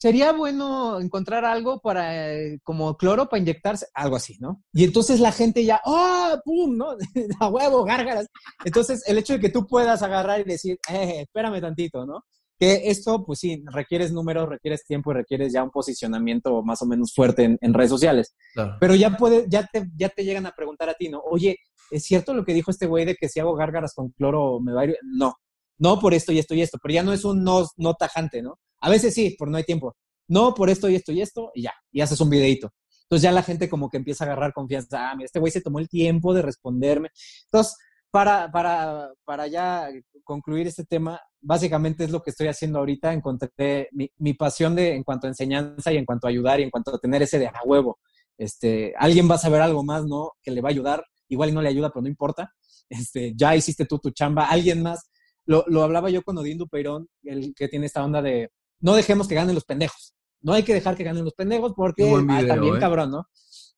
sería 0.00 0.32
bueno 0.32 1.00
encontrar 1.00 1.44
algo 1.44 1.80
para, 1.80 2.34
eh, 2.34 2.60
como 2.62 2.96
cloro 2.96 3.28
para 3.28 3.40
inyectarse, 3.40 3.86
algo 3.94 4.16
así, 4.16 4.36
¿no? 4.40 4.62
Y 4.72 4.84
entonces 4.84 5.20
la 5.20 5.32
gente 5.32 5.64
ya, 5.64 5.80
¡ah, 5.84 6.40
pum! 6.44 6.76
¿no? 6.76 6.96
A 7.40 7.48
huevo, 7.48 7.84
gárgaras. 7.84 8.28
Entonces, 8.64 9.06
el 9.06 9.18
hecho 9.18 9.34
de 9.34 9.40
que 9.40 9.48
tú 9.48 9.66
puedas 9.66 10.02
agarrar 10.02 10.40
y 10.40 10.44
decir, 10.44 10.78
eh, 10.90 11.22
espérame 11.22 11.60
tantito, 11.60 12.06
¿no? 12.06 12.24
Que 12.58 12.90
esto, 12.90 13.24
pues 13.24 13.38
sí, 13.38 13.62
requieres 13.66 14.12
números, 14.12 14.48
requieres 14.48 14.84
tiempo 14.84 15.12
y 15.12 15.14
requieres 15.14 15.52
ya 15.52 15.62
un 15.62 15.70
posicionamiento 15.70 16.62
más 16.62 16.82
o 16.82 16.86
menos 16.86 17.12
fuerte 17.14 17.44
en, 17.44 17.58
en 17.60 17.72
redes 17.72 17.90
sociales. 17.90 18.34
Claro. 18.52 18.76
Pero 18.80 18.94
ya 18.94 19.16
puede, 19.16 19.46
ya 19.48 19.68
te, 19.72 19.88
ya 19.96 20.08
te 20.08 20.24
llegan 20.24 20.46
a 20.46 20.52
preguntar 20.52 20.88
a 20.88 20.94
ti, 20.94 21.08
¿no? 21.08 21.20
Oye, 21.20 21.56
¿es 21.90 22.04
cierto 22.04 22.34
lo 22.34 22.44
que 22.44 22.54
dijo 22.54 22.70
este 22.70 22.86
güey 22.86 23.04
de 23.04 23.14
que 23.14 23.28
si 23.28 23.40
hago 23.40 23.54
gárgaras 23.54 23.94
con 23.94 24.10
cloro 24.10 24.60
me 24.60 24.72
va 24.72 24.82
a 24.82 24.84
ir? 24.86 24.96
No, 25.02 25.34
no 25.78 25.98
por 26.00 26.14
esto 26.14 26.32
y 26.32 26.38
esto 26.38 26.54
y 26.54 26.62
esto, 26.62 26.78
pero 26.82 26.94
ya 26.94 27.02
no 27.02 27.12
es 27.12 27.24
un 27.24 27.44
no, 27.44 27.64
no 27.76 27.94
tajante, 27.94 28.42
¿no? 28.42 28.58
A 28.80 28.90
veces 28.90 29.14
sí, 29.14 29.36
por 29.38 29.48
no 29.48 29.56
hay 29.56 29.64
tiempo. 29.64 29.96
No 30.28 30.52
por 30.54 30.68
esto 30.68 30.88
y 30.88 30.96
esto 30.96 31.12
y 31.12 31.22
esto, 31.22 31.50
y 31.54 31.62
ya, 31.62 31.72
y 31.90 32.00
haces 32.00 32.20
un 32.20 32.30
videito. 32.30 32.70
Entonces 33.04 33.22
ya 33.22 33.32
la 33.32 33.42
gente 33.42 33.70
como 33.70 33.88
que 33.88 33.96
empieza 33.96 34.24
a 34.24 34.26
agarrar 34.26 34.52
confianza. 34.52 35.10
Ah, 35.10 35.14
mira, 35.16 35.24
este 35.24 35.38
güey 35.38 35.50
se 35.50 35.62
tomó 35.62 35.78
el 35.78 35.88
tiempo 35.88 36.34
de 36.34 36.42
responderme. 36.42 37.08
Entonces, 37.44 37.74
para, 38.10 38.50
para, 38.50 39.10
para 39.24 39.46
ya 39.46 39.88
concluir 40.28 40.66
este 40.66 40.84
tema, 40.84 41.18
básicamente 41.40 42.04
es 42.04 42.10
lo 42.10 42.22
que 42.22 42.30
estoy 42.30 42.48
haciendo 42.48 42.78
ahorita. 42.78 43.14
Encontré 43.14 43.88
mi, 43.92 44.10
mi, 44.18 44.34
pasión 44.34 44.74
de, 44.76 44.94
en 44.94 45.02
cuanto 45.02 45.26
a 45.26 45.30
enseñanza 45.30 45.90
y 45.90 45.96
en 45.96 46.04
cuanto 46.04 46.26
a 46.26 46.30
ayudar 46.30 46.60
y 46.60 46.64
en 46.64 46.70
cuanto 46.70 46.94
a 46.94 46.98
tener 46.98 47.22
ese 47.22 47.38
de 47.38 47.46
a 47.46 47.54
huevo. 47.64 47.98
Este, 48.36 48.92
alguien 48.98 49.28
va 49.28 49.36
a 49.36 49.38
saber 49.38 49.62
algo 49.62 49.82
más, 49.82 50.04
¿no? 50.04 50.32
Que 50.42 50.50
le 50.50 50.60
va 50.60 50.68
a 50.68 50.72
ayudar. 50.72 51.02
Igual 51.28 51.48
y 51.48 51.52
no 51.52 51.62
le 51.62 51.70
ayuda, 51.70 51.88
pero 51.88 52.02
no 52.02 52.08
importa. 52.08 52.52
Este, 52.90 53.32
ya 53.34 53.56
hiciste 53.56 53.86
tú 53.86 53.98
tu 53.98 54.10
chamba. 54.10 54.44
Alguien 54.44 54.82
más. 54.82 55.10
Lo, 55.46 55.64
lo 55.66 55.82
hablaba 55.82 56.10
yo 56.10 56.22
con 56.22 56.36
Odín 56.36 56.58
Dupeirón, 56.58 57.08
el 57.22 57.54
que 57.54 57.68
tiene 57.68 57.86
esta 57.86 58.04
onda 58.04 58.20
de 58.20 58.50
no 58.80 58.94
dejemos 58.94 59.26
que 59.26 59.34
ganen 59.34 59.54
los 59.54 59.64
pendejos. 59.64 60.14
No 60.42 60.52
hay 60.52 60.62
que 60.62 60.74
dejar 60.74 60.94
que 60.94 61.04
ganen 61.04 61.24
los 61.24 61.34
pendejos 61.34 61.72
porque 61.74 62.04
video, 62.04 62.26
ah, 62.28 62.46
también 62.46 62.76
eh. 62.76 62.78
cabrón, 62.78 63.10
¿no? 63.10 63.28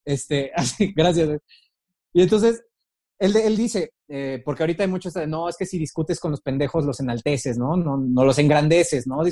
Este, 0.04 0.50
así, 0.56 0.92
gracias. 0.94 1.40
Y 2.12 2.22
entonces, 2.22 2.62
él, 3.20 3.36
él 3.36 3.56
dice, 3.56 3.92
eh, 4.12 4.42
porque 4.44 4.64
ahorita 4.64 4.82
hay 4.82 4.88
muchos, 4.90 5.14
no, 5.28 5.48
es 5.48 5.56
que 5.56 5.66
si 5.66 5.78
discutes 5.78 6.18
con 6.18 6.32
los 6.32 6.40
pendejos 6.40 6.84
los 6.84 6.98
enalteces, 6.98 7.56
¿no? 7.56 7.76
No, 7.76 7.96
no 7.96 8.24
los 8.24 8.38
engrandeces, 8.40 9.06
¿no? 9.06 9.24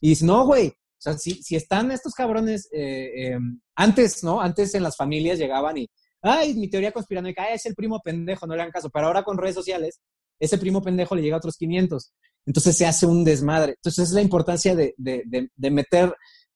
Y 0.00 0.08
dice, 0.08 0.26
no, 0.26 0.44
güey, 0.44 0.68
o 0.68 0.72
sea, 0.98 1.16
si, 1.16 1.40
si 1.40 1.54
están 1.54 1.92
estos 1.92 2.14
cabrones, 2.14 2.68
eh, 2.72 3.12
eh, 3.16 3.38
antes, 3.76 4.24
¿no? 4.24 4.40
Antes 4.40 4.74
en 4.74 4.82
las 4.82 4.96
familias 4.96 5.38
llegaban 5.38 5.78
y, 5.78 5.88
ay, 6.20 6.54
mi 6.54 6.68
teoría 6.68 6.90
conspiranoica, 6.90 7.44
ah, 7.44 7.54
es 7.54 7.64
el 7.66 7.76
primo 7.76 8.00
pendejo, 8.00 8.44
no 8.48 8.56
le 8.56 8.62
hagan 8.62 8.72
caso, 8.72 8.90
pero 8.90 9.06
ahora 9.06 9.22
con 9.22 9.38
redes 9.38 9.54
sociales, 9.54 10.00
ese 10.40 10.58
primo 10.58 10.82
pendejo 10.82 11.14
le 11.14 11.22
llega 11.22 11.36
a 11.36 11.38
otros 11.38 11.56
500. 11.56 12.12
Entonces 12.46 12.76
se 12.76 12.86
hace 12.86 13.06
un 13.06 13.22
desmadre. 13.22 13.74
Entonces 13.76 14.08
es 14.08 14.14
la 14.14 14.20
importancia 14.20 14.74
de, 14.74 14.94
de, 14.96 15.22
de, 15.26 15.48
de 15.54 15.70
meter 15.70 16.12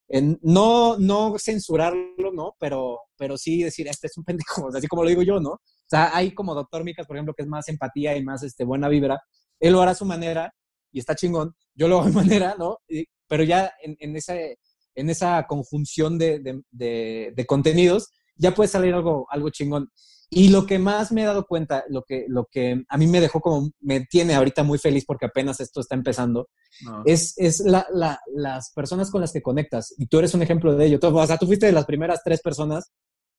en, 0.09 0.37
no, 0.43 0.99
no 0.99 1.37
censurarlo, 1.39 2.33
¿no? 2.33 2.57
Pero, 2.59 2.99
pero 3.17 3.39
sí 3.39 3.63
decir, 3.63 3.87
este 3.87 4.09
es 4.09 4.17
un 4.17 4.25
pendejo, 4.25 4.69
así 4.75 4.89
como 4.89 5.05
lo 5.05 5.11
digo 5.11 5.23
yo, 5.23 5.39
¿no? 5.39 5.61
O 5.89 5.91
sea, 5.91 6.15
hay 6.15 6.33
como 6.33 6.55
Doctor 6.55 6.85
Micas, 6.85 7.07
por 7.07 7.17
ejemplo, 7.17 7.33
que 7.33 7.43
es 7.43 7.49
más 7.49 7.67
empatía 7.69 8.15
y 8.15 8.23
más 8.23 8.43
este, 8.43 8.63
buena 8.63 8.91
vibra. 8.91 9.23
Él 9.59 9.73
lo 9.73 9.81
hará 9.81 9.93
a 9.93 9.95
su 9.95 10.05
manera 10.05 10.53
y 10.93 10.99
está 10.99 11.15
chingón. 11.15 11.55
Yo 11.75 11.89
lo 11.89 11.97
hago 11.97 12.05
a 12.05 12.11
mi 12.11 12.15
manera, 12.29 12.57
¿no? 12.59 12.77
Y, 12.87 13.07
pero 13.27 13.43
ya 13.43 13.73
en, 13.83 13.97
en, 13.99 14.15
ese, 14.15 14.59
en 14.95 15.09
esa 15.09 15.47
conjunción 15.49 16.19
de, 16.19 16.41
de, 16.41 16.61
de, 16.71 17.33
de, 17.35 17.47
contenidos, 17.47 18.11
ya 18.37 18.55
puede 18.55 18.69
salir 18.69 18.93
algo, 18.93 19.27
algo 19.31 19.49
chingón. 19.49 19.89
Y 20.29 20.51
lo 20.51 20.67
que 20.67 20.79
más 20.79 21.11
me 21.11 21.23
he 21.23 21.25
dado 21.25 21.47
cuenta, 21.47 21.85
lo 21.89 22.03
que, 22.03 22.27
lo 22.29 22.45
que 22.51 22.83
a 22.87 22.99
mí 22.99 23.07
me 23.07 23.23
dejó 23.23 23.41
como, 23.41 23.71
me 23.81 24.01
tiene 24.01 24.35
ahorita 24.35 24.63
muy 24.65 24.77
feliz 24.79 25.07
porque 25.07 25.25
apenas 25.25 25.59
esto 25.61 25.81
está 25.81 25.95
empezando, 25.95 26.51
no. 26.83 27.03
es, 27.07 27.33
es 27.39 27.61
la, 27.61 27.87
la, 27.91 28.21
las 28.35 28.73
personas 28.75 29.11
con 29.11 29.23
las 29.23 29.33
que 29.33 29.41
conectas. 29.41 29.95
Y 29.97 30.07
tú 30.07 30.19
eres 30.19 30.35
un 30.35 30.43
ejemplo 30.43 30.75
de 30.77 30.85
ello. 30.85 31.01
Tú, 31.01 31.17
o 31.17 31.27
sea, 31.27 31.39
tú 31.39 31.47
fuiste 31.47 31.65
de 31.65 31.73
las 31.73 31.87
primeras 31.87 32.21
tres 32.23 32.43
personas 32.43 32.93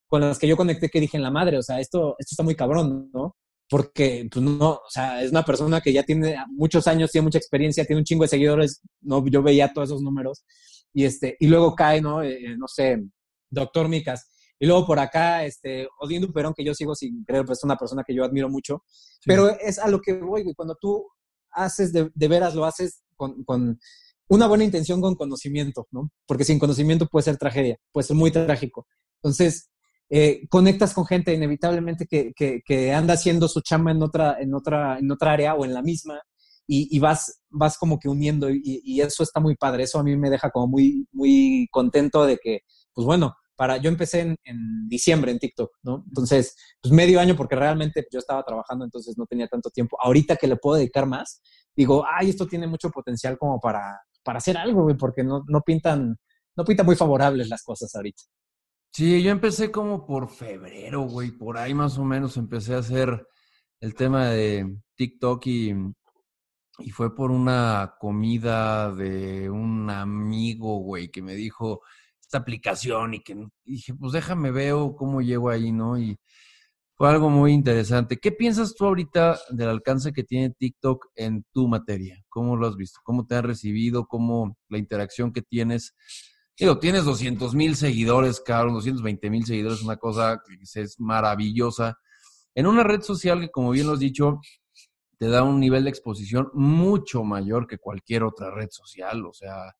con 0.09 0.21
las 0.21 0.37
que 0.37 0.47
yo 0.47 0.57
conecté 0.57 0.89
que 0.89 0.99
dije 0.99 1.15
en 1.15 1.23
la 1.23 1.31
madre, 1.31 1.57
o 1.57 1.63
sea, 1.63 1.79
esto, 1.79 2.15
esto 2.19 2.33
está 2.33 2.43
muy 2.43 2.55
cabrón, 2.55 3.09
¿no? 3.13 3.37
Porque, 3.69 4.27
pues 4.31 4.43
no, 4.43 4.71
o 4.71 4.89
sea, 4.89 5.23
es 5.23 5.31
una 5.31 5.45
persona 5.45 5.79
que 5.79 5.93
ya 5.93 6.03
tiene 6.03 6.35
muchos 6.49 6.87
años, 6.87 7.11
tiene 7.11 7.25
mucha 7.25 7.37
experiencia, 7.37 7.85
tiene 7.85 8.01
un 8.01 8.05
chingo 8.05 8.23
de 8.23 8.29
seguidores, 8.29 8.81
¿no? 9.01 9.25
Yo 9.27 9.41
veía 9.41 9.71
todos 9.71 9.89
esos 9.89 10.01
números. 10.01 10.43
Y, 10.91 11.05
este, 11.05 11.37
y 11.39 11.47
luego 11.47 11.75
cae, 11.75 12.01
¿no? 12.01 12.23
Eh, 12.23 12.55
no 12.57 12.67
sé, 12.67 13.01
doctor 13.49 13.87
Micas 13.87 14.27
y 14.59 14.67
luego 14.67 14.85
por 14.85 14.99
acá, 14.99 15.45
este, 15.45 15.87
Odín 15.99 16.21
Duperón, 16.21 16.53
que 16.53 16.65
yo 16.65 16.75
sigo 16.75 16.93
sin 16.93 17.23
creer, 17.23 17.45
pues 17.45 17.59
es 17.59 17.63
una 17.63 17.77
persona 17.77 18.03
que 18.05 18.13
yo 18.13 18.25
admiro 18.25 18.49
mucho. 18.49 18.83
Sí. 18.85 19.25
Pero 19.25 19.49
es 19.49 19.79
a 19.79 19.87
lo 19.87 20.01
que 20.01 20.13
voy, 20.13 20.43
güey. 20.43 20.53
Cuando 20.53 20.75
tú 20.75 21.07
haces 21.51 21.93
de, 21.93 22.11
de 22.13 22.27
veras, 22.27 22.55
lo 22.55 22.65
haces 22.65 23.01
con, 23.15 23.43
con, 23.45 23.79
una 24.27 24.47
buena 24.47 24.65
intención, 24.65 24.99
con 24.99 25.15
conocimiento, 25.15 25.87
¿no? 25.91 26.11
Porque 26.27 26.43
sin 26.43 26.59
conocimiento 26.59 27.07
puede 27.07 27.23
ser 27.23 27.37
tragedia, 27.37 27.79
puede 27.93 28.07
ser 28.07 28.17
muy 28.17 28.31
trágico. 28.31 28.85
Entonces, 29.23 29.69
eh, 30.09 30.47
conectas 30.49 30.93
con 30.93 31.05
gente 31.05 31.33
inevitablemente 31.33 32.07
que, 32.07 32.93
anda 32.93 33.13
haciendo 33.13 33.47
su 33.47 33.61
chamba 33.61 33.91
en 33.91 34.01
otra, 34.01 34.37
en 34.39 34.53
otra, 34.53 34.97
en 34.97 35.11
otra 35.11 35.33
área 35.33 35.53
o 35.55 35.65
en 35.65 35.73
la 35.73 35.81
misma. 35.81 36.21
Y, 36.71 36.99
vas, 36.99 37.41
vas 37.49 37.79
como 37.79 37.97
que 37.97 38.09
uniendo 38.09 38.47
y, 38.51 39.01
eso 39.01 39.23
está 39.23 39.39
muy 39.39 39.55
padre. 39.55 39.83
Eso 39.83 39.99
a 39.99 40.03
mí 40.03 40.15
me 40.17 40.29
deja 40.29 40.51
como 40.51 40.67
muy, 40.67 41.07
muy 41.11 41.67
contento 41.71 42.25
de 42.25 42.37
que, 42.37 42.59
pues 42.93 43.05
bueno, 43.05 43.33
para, 43.55 43.77
yo 43.77 43.89
empecé 43.89 44.21
en, 44.21 44.37
diciembre 44.87 45.31
en 45.31 45.39
TikTok, 45.39 45.71
¿no? 45.83 46.03
Entonces, 46.07 46.55
pues 46.81 46.93
medio 46.93 47.19
año 47.19 47.35
porque 47.35 47.55
realmente 47.55 48.05
yo 48.11 48.19
estaba 48.19 48.43
trabajando, 48.43 48.85
entonces 48.85 49.17
no 49.17 49.25
tenía 49.25 49.47
tanto 49.47 49.69
tiempo. 49.69 49.97
Ahorita 50.01 50.35
que 50.35 50.47
le 50.47 50.57
puedo 50.57 50.77
dedicar 50.77 51.05
más, 51.07 51.41
digo, 51.75 52.05
ay, 52.09 52.29
esto 52.29 52.47
tiene 52.47 52.67
mucho 52.67 52.89
potencial 52.91 53.37
como 53.37 53.59
para, 53.59 53.99
para 54.23 54.37
hacer 54.37 54.57
algo, 54.57 54.87
porque 54.97 55.23
no, 55.23 55.43
no 55.47 55.61
pintan, 55.61 56.17
no 56.55 56.63
pintan 56.65 56.85
muy 56.85 56.95
favorables 56.95 57.49
las 57.49 57.63
cosas 57.63 57.93
ahorita. 57.95 58.23
Sí, 58.91 59.21
yo 59.23 59.31
empecé 59.31 59.71
como 59.71 60.05
por 60.05 60.29
febrero, 60.29 61.01
güey, 61.01 61.31
por 61.31 61.57
ahí 61.57 61.73
más 61.73 61.97
o 61.97 62.03
menos 62.03 62.37
empecé 62.37 62.73
a 62.73 62.79
hacer 62.79 63.25
el 63.79 63.95
tema 63.95 64.29
de 64.29 64.77
TikTok 64.95 65.45
y, 65.47 65.73
fue 66.93 67.15
por 67.15 67.31
una 67.31 67.95
comida 67.99 68.93
de 68.93 69.49
un 69.49 69.89
amigo, 69.89 70.79
güey, 70.79 71.09
que 71.09 71.21
me 71.21 71.35
dijo 71.35 71.81
esta 72.21 72.39
aplicación 72.39 73.13
y 73.15 73.21
que 73.21 73.35
dije, 73.65 73.93
pues 73.93 74.13
déjame 74.13 74.51
veo 74.51 74.95
cómo 74.95 75.21
llego 75.21 75.49
ahí, 75.49 75.71
¿no? 75.71 75.97
Y 75.99 76.17
fue 76.95 77.09
algo 77.09 77.29
muy 77.29 77.53
interesante. 77.53 78.17
¿Qué 78.17 78.31
piensas 78.31 78.75
tú 78.75 78.85
ahorita 78.85 79.39
del 79.51 79.69
alcance 79.69 80.13
que 80.13 80.23
tiene 80.23 80.51
TikTok 80.51 81.07
en 81.15 81.45
tu 81.53 81.67
materia? 81.67 82.21
¿Cómo 82.29 82.57
lo 82.57 82.67
has 82.67 82.75
visto? 82.75 82.99
¿Cómo 83.03 83.25
te 83.25 83.35
has 83.35 83.43
recibido? 83.45 84.05
¿Cómo 84.07 84.57
la 84.69 84.77
interacción 84.77 85.31
que 85.31 85.41
tienes? 85.41 85.95
Digo, 86.59 86.77
tienes 86.79 87.05
200 87.05 87.55
mil 87.55 87.75
seguidores, 87.75 88.41
cabrón, 88.41 88.73
220 88.73 89.29
mil 89.29 89.45
seguidores, 89.45 89.81
una 89.81 89.97
cosa 89.97 90.41
que 90.45 90.81
es 90.81 90.99
maravillosa 90.99 91.97
en 92.55 92.67
una 92.67 92.83
red 92.83 93.01
social 93.01 93.39
que, 93.39 93.49
como 93.49 93.71
bien 93.71 93.87
lo 93.87 93.93
has 93.93 93.99
dicho, 93.99 94.41
te 95.17 95.29
da 95.29 95.43
un 95.43 95.59
nivel 95.59 95.83
de 95.85 95.89
exposición 95.89 96.49
mucho 96.53 97.23
mayor 97.23 97.67
que 97.67 97.77
cualquier 97.77 98.23
otra 98.23 98.51
red 98.51 98.69
social, 98.69 99.25
o 99.25 99.33
sea, 99.33 99.75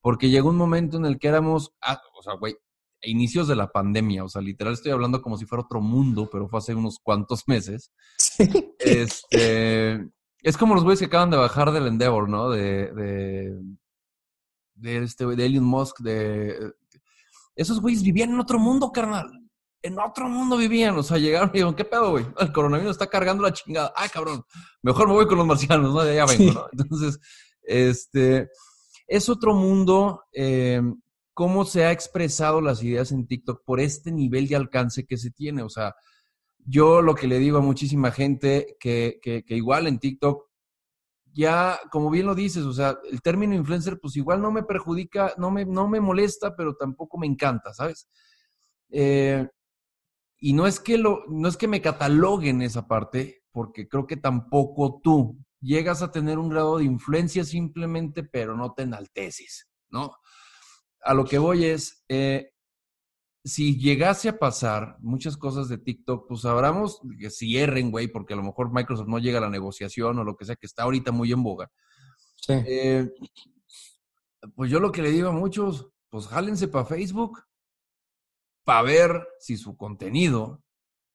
porque 0.00 0.30
llegó 0.30 0.50
un 0.50 0.56
momento 0.56 0.96
en 0.96 1.06
el 1.06 1.18
que 1.18 1.28
éramos, 1.28 1.74
ah, 1.82 2.00
o 2.14 2.22
sea, 2.22 2.34
güey, 2.34 2.56
inicios 3.02 3.48
de 3.48 3.56
la 3.56 3.70
pandemia, 3.70 4.24
o 4.24 4.28
sea, 4.28 4.40
literal 4.40 4.74
estoy 4.74 4.92
hablando 4.92 5.20
como 5.20 5.36
si 5.36 5.44
fuera 5.44 5.64
otro 5.64 5.80
mundo, 5.80 6.28
pero 6.30 6.48
fue 6.48 6.58
hace 6.58 6.74
unos 6.74 6.98
cuantos 7.02 7.42
meses. 7.48 7.92
Este, 8.78 10.08
es 10.42 10.56
como 10.56 10.74
los 10.74 10.84
güeyes 10.84 11.00
que 11.00 11.06
acaban 11.06 11.30
de 11.30 11.36
bajar 11.36 11.72
del 11.72 11.86
Endeavor, 11.86 12.28
¿no? 12.28 12.50
De, 12.50 12.92
de, 12.92 13.60
de, 14.82 15.04
este, 15.04 15.24
de 15.24 15.46
Elon 15.46 15.64
Musk, 15.64 16.00
de... 16.00 16.72
Esos 17.54 17.80
güeyes 17.80 18.02
vivían 18.02 18.30
en 18.30 18.40
otro 18.40 18.58
mundo, 18.58 18.90
carnal 18.92 19.30
en 19.82 19.98
otro 19.98 20.28
mundo 20.28 20.56
vivían, 20.56 20.96
o 20.96 21.02
sea, 21.02 21.18
llegaron 21.18 21.50
y 21.50 21.54
dijeron, 21.54 21.74
¿qué 21.74 21.84
pedo, 21.84 22.12
güey? 22.12 22.24
El 22.38 22.52
coronavirus 22.52 22.92
está 22.92 23.08
cargando 23.08 23.42
la 23.42 23.52
chingada. 23.52 23.92
Ay, 23.96 24.08
cabrón, 24.08 24.44
mejor 24.82 25.08
me 25.08 25.14
voy 25.14 25.26
con 25.26 25.38
los 25.38 25.46
marcianos, 25.46 25.92
¿no? 25.92 26.02
De 26.02 26.12
allá 26.12 26.36
vengo, 26.36 26.52
¿no? 26.52 26.66
Entonces, 26.72 27.18
este, 27.62 28.48
es 29.08 29.28
otro 29.28 29.54
mundo. 29.54 30.22
Eh, 30.32 30.80
¿Cómo 31.34 31.64
se 31.64 31.84
ha 31.84 31.90
expresado 31.90 32.60
las 32.60 32.82
ideas 32.82 33.10
en 33.10 33.26
TikTok 33.26 33.64
por 33.64 33.80
este 33.80 34.12
nivel 34.12 34.46
de 34.48 34.56
alcance 34.56 35.04
que 35.04 35.16
se 35.16 35.30
tiene? 35.30 35.62
O 35.62 35.68
sea, 35.68 35.94
yo 36.58 37.02
lo 37.02 37.14
que 37.14 37.26
le 37.26 37.38
digo 37.38 37.58
a 37.58 37.62
muchísima 37.62 38.12
gente 38.12 38.76
que, 38.78 39.18
que, 39.20 39.42
que 39.42 39.56
igual 39.56 39.86
en 39.86 39.98
TikTok 39.98 40.44
ya, 41.32 41.78
como 41.90 42.10
bien 42.10 42.26
lo 42.26 42.34
dices, 42.34 42.64
o 42.64 42.72
sea, 42.72 42.98
el 43.10 43.22
término 43.22 43.54
influencer, 43.54 43.98
pues 44.00 44.16
igual 44.16 44.42
no 44.42 44.50
me 44.50 44.62
perjudica, 44.62 45.34
no 45.38 45.50
me, 45.50 45.64
no 45.64 45.88
me 45.88 46.00
molesta, 46.00 46.54
pero 46.56 46.74
tampoco 46.74 47.18
me 47.18 47.26
encanta, 47.26 47.72
¿sabes? 47.72 48.08
Eh, 48.90 49.48
y 50.38 50.52
no 50.52 50.66
es 50.66 50.80
que 50.80 50.98
lo, 50.98 51.24
no 51.28 51.48
es 51.48 51.56
que 51.56 51.68
me 51.68 51.80
cataloguen 51.80 52.62
esa 52.62 52.86
parte, 52.86 53.42
porque 53.50 53.88
creo 53.88 54.06
que 54.06 54.16
tampoco 54.16 55.00
tú 55.02 55.38
llegas 55.60 56.02
a 56.02 56.10
tener 56.10 56.38
un 56.38 56.48
grado 56.48 56.78
de 56.78 56.84
influencia 56.84 57.44
simplemente, 57.44 58.24
pero 58.24 58.56
no 58.56 58.72
te 58.74 58.82
enalteces, 58.82 59.70
¿no? 59.88 60.16
A 61.00 61.14
lo 61.14 61.24
que 61.24 61.38
voy 61.38 61.64
es, 61.64 62.04
eh, 62.08 62.51
si 63.44 63.78
llegase 63.78 64.28
a 64.28 64.38
pasar 64.38 64.96
muchas 65.00 65.36
cosas 65.36 65.68
de 65.68 65.78
TikTok, 65.78 66.28
pues 66.28 66.42
sabramos 66.42 67.00
que 67.18 67.30
si 67.30 67.58
erren, 67.58 67.90
güey, 67.90 68.08
porque 68.08 68.34
a 68.34 68.36
lo 68.36 68.42
mejor 68.42 68.72
Microsoft 68.72 69.08
no 69.08 69.18
llega 69.18 69.38
a 69.38 69.42
la 69.42 69.50
negociación 69.50 70.18
o 70.18 70.24
lo 70.24 70.36
que 70.36 70.44
sea, 70.44 70.56
que 70.56 70.66
está 70.66 70.84
ahorita 70.84 71.10
muy 71.10 71.32
en 71.32 71.42
boga. 71.42 71.70
Sí. 72.36 72.52
Eh, 72.66 73.10
pues 74.54 74.70
yo 74.70 74.80
lo 74.80 74.92
que 74.92 75.02
le 75.02 75.10
digo 75.10 75.28
a 75.28 75.32
muchos, 75.32 75.88
pues 76.08 76.26
jálense 76.28 76.68
para 76.68 76.84
Facebook, 76.84 77.42
para 78.64 78.82
ver 78.82 79.28
si 79.40 79.56
su 79.56 79.76
contenido 79.76 80.62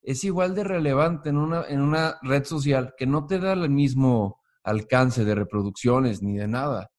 es 0.02 0.24
igual 0.24 0.56
de 0.56 0.64
relevante 0.64 1.30
en 1.30 1.38
una, 1.38 1.66
en 1.68 1.82
una 1.82 2.18
red 2.22 2.46
social 2.46 2.94
que 2.98 3.06
no 3.06 3.26
te 3.26 3.40
da 3.40 3.54
el 3.54 3.70
mismo 3.70 4.42
alcance 4.64 5.24
de 5.24 5.36
reproducciones 5.36 6.22
ni 6.22 6.38
de 6.38 6.48
nada. 6.48 6.92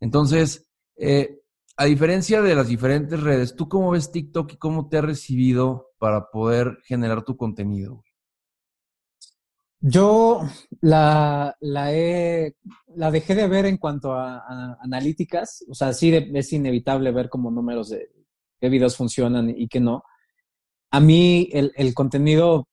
Entonces, 0.00 0.70
eh, 0.96 1.41
a 1.76 1.84
diferencia 1.84 2.42
de 2.42 2.54
las 2.54 2.68
diferentes 2.68 3.20
redes, 3.20 3.56
¿tú 3.56 3.68
cómo 3.68 3.90
ves 3.90 4.10
TikTok 4.10 4.52
y 4.52 4.56
cómo 4.56 4.88
te 4.88 4.98
ha 4.98 5.02
recibido 5.02 5.90
para 5.98 6.30
poder 6.30 6.78
generar 6.84 7.24
tu 7.24 7.36
contenido? 7.36 8.04
Yo 9.80 10.42
la, 10.80 11.56
la, 11.60 11.90
la 12.94 13.10
dejé 13.10 13.34
de 13.34 13.48
ver 13.48 13.66
en 13.66 13.78
cuanto 13.78 14.12
a, 14.12 14.76
analíticas, 14.80 15.64
o 15.68 15.74
sea, 15.74 15.92
sí 15.92 16.14
es 16.14 16.52
inevitable 16.52 17.10
ver 17.10 17.28
como 17.28 17.50
números 17.50 17.88
de, 17.90 18.08
qué 18.60 18.68
videos 18.68 18.96
funcionan 18.96 19.50
y 19.50 19.66
qué 19.66 19.80
no. 19.80 20.04
A 20.92 21.00
mí 21.00 21.48
el, 21.52 21.72
el 21.74 21.94
contenido 21.94 22.68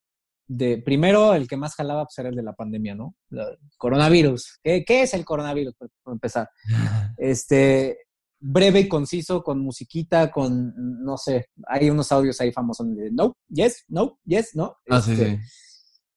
de, 0.50 0.78
primero, 0.80 1.34
el 1.34 1.48
que 1.48 1.58
más 1.58 1.76
jalaba 1.76 2.06
pues, 2.06 2.18
era 2.20 2.30
el 2.30 2.36
de 2.36 2.44
la 2.44 2.54
pandemia, 2.54 2.94
¿no? 2.96 3.16
El 3.32 3.58
coronavirus. 3.78 4.60
¿Qué, 4.64 4.84
¿Qué, 4.86 5.04
es 5.04 5.14
el 5.14 5.24
coronavirus? 5.26 5.76
Por, 5.76 5.90
empezar. 6.14 6.50
Este, 7.18 7.98
breve 8.40 8.82
y 8.82 8.88
conciso, 8.88 9.44
con 9.44 9.60
musiquita, 9.60 10.32
con, 10.32 10.74
no 11.04 11.18
sé, 11.18 11.48
hay 11.68 11.90
unos 11.90 12.12
audios 12.12 12.40
ahí 12.42 12.52
famosos 12.52 12.88
de 12.96 13.12
no, 13.12 13.36
yes, 13.50 13.84
no, 13.88 14.20
yes, 14.26 14.56
no. 14.56 14.78
Ah, 14.90 15.02
sí, 15.02 15.12
este, 15.12 15.36
sí. 15.36 15.42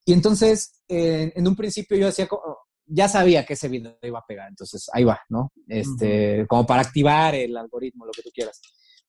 Y 0.05 0.13
entonces, 0.13 0.83
en 0.89 1.47
un 1.47 1.55
principio 1.55 1.97
yo 1.97 2.07
decía, 2.07 2.29
ya 2.87 3.09
sabía 3.09 3.45
que 3.45 3.55
ese 3.55 3.69
video 3.69 3.97
iba 4.03 4.19
a 4.19 4.27
pegar, 4.27 4.49
entonces 4.49 4.89
ahí 4.93 5.05
va, 5.05 5.21
¿no? 5.29 5.53
Este, 5.67 6.47
como 6.49 6.67
para 6.67 6.83
activar 6.83 7.35
el 7.35 7.57
algoritmo, 7.57 8.07
lo 8.07 8.13
que 8.13 8.23
tú 8.23 8.31
quieras. 8.35 8.61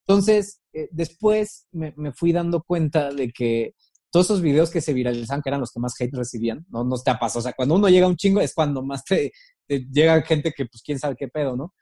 Entonces, 0.05 0.61
eh, 0.73 0.89
después 0.91 1.67
me, 1.71 1.93
fui 2.13 2.31
dando 2.31 2.61
cuenta 2.63 3.11
de 3.11 3.31
que 3.31 3.75
todos 4.11 4.27
esos 4.27 4.41
videos 4.41 4.69
que 4.69 4.81
se 4.81 4.93
viralizaban, 4.93 5.41
que 5.41 5.49
eran 5.49 5.61
los 5.61 5.71
que 5.71 5.79
más 5.79 5.99
hate 5.99 6.13
recibían, 6.13 6.65
no, 6.69 6.83
no 6.83 6.97
te 6.97 7.09
ha 7.09 7.17
pasado. 7.17 7.39
O 7.39 7.41
sea, 7.41 7.53
cuando 7.53 7.75
uno 7.75 7.89
llega 7.89 8.05
a 8.05 8.09
un 8.09 8.17
chingo 8.17 8.41
es 8.41 8.53
cuando 8.53 8.83
más 8.83 9.03
te, 9.03 9.31
llega 9.67 10.21
gente 10.21 10.53
que, 10.55 10.65
pues, 10.65 10.83
quién 10.83 10.99
sabe 10.99 11.15
qué 11.17 11.27
pedo, 11.29 11.55
¿no? 11.55 11.73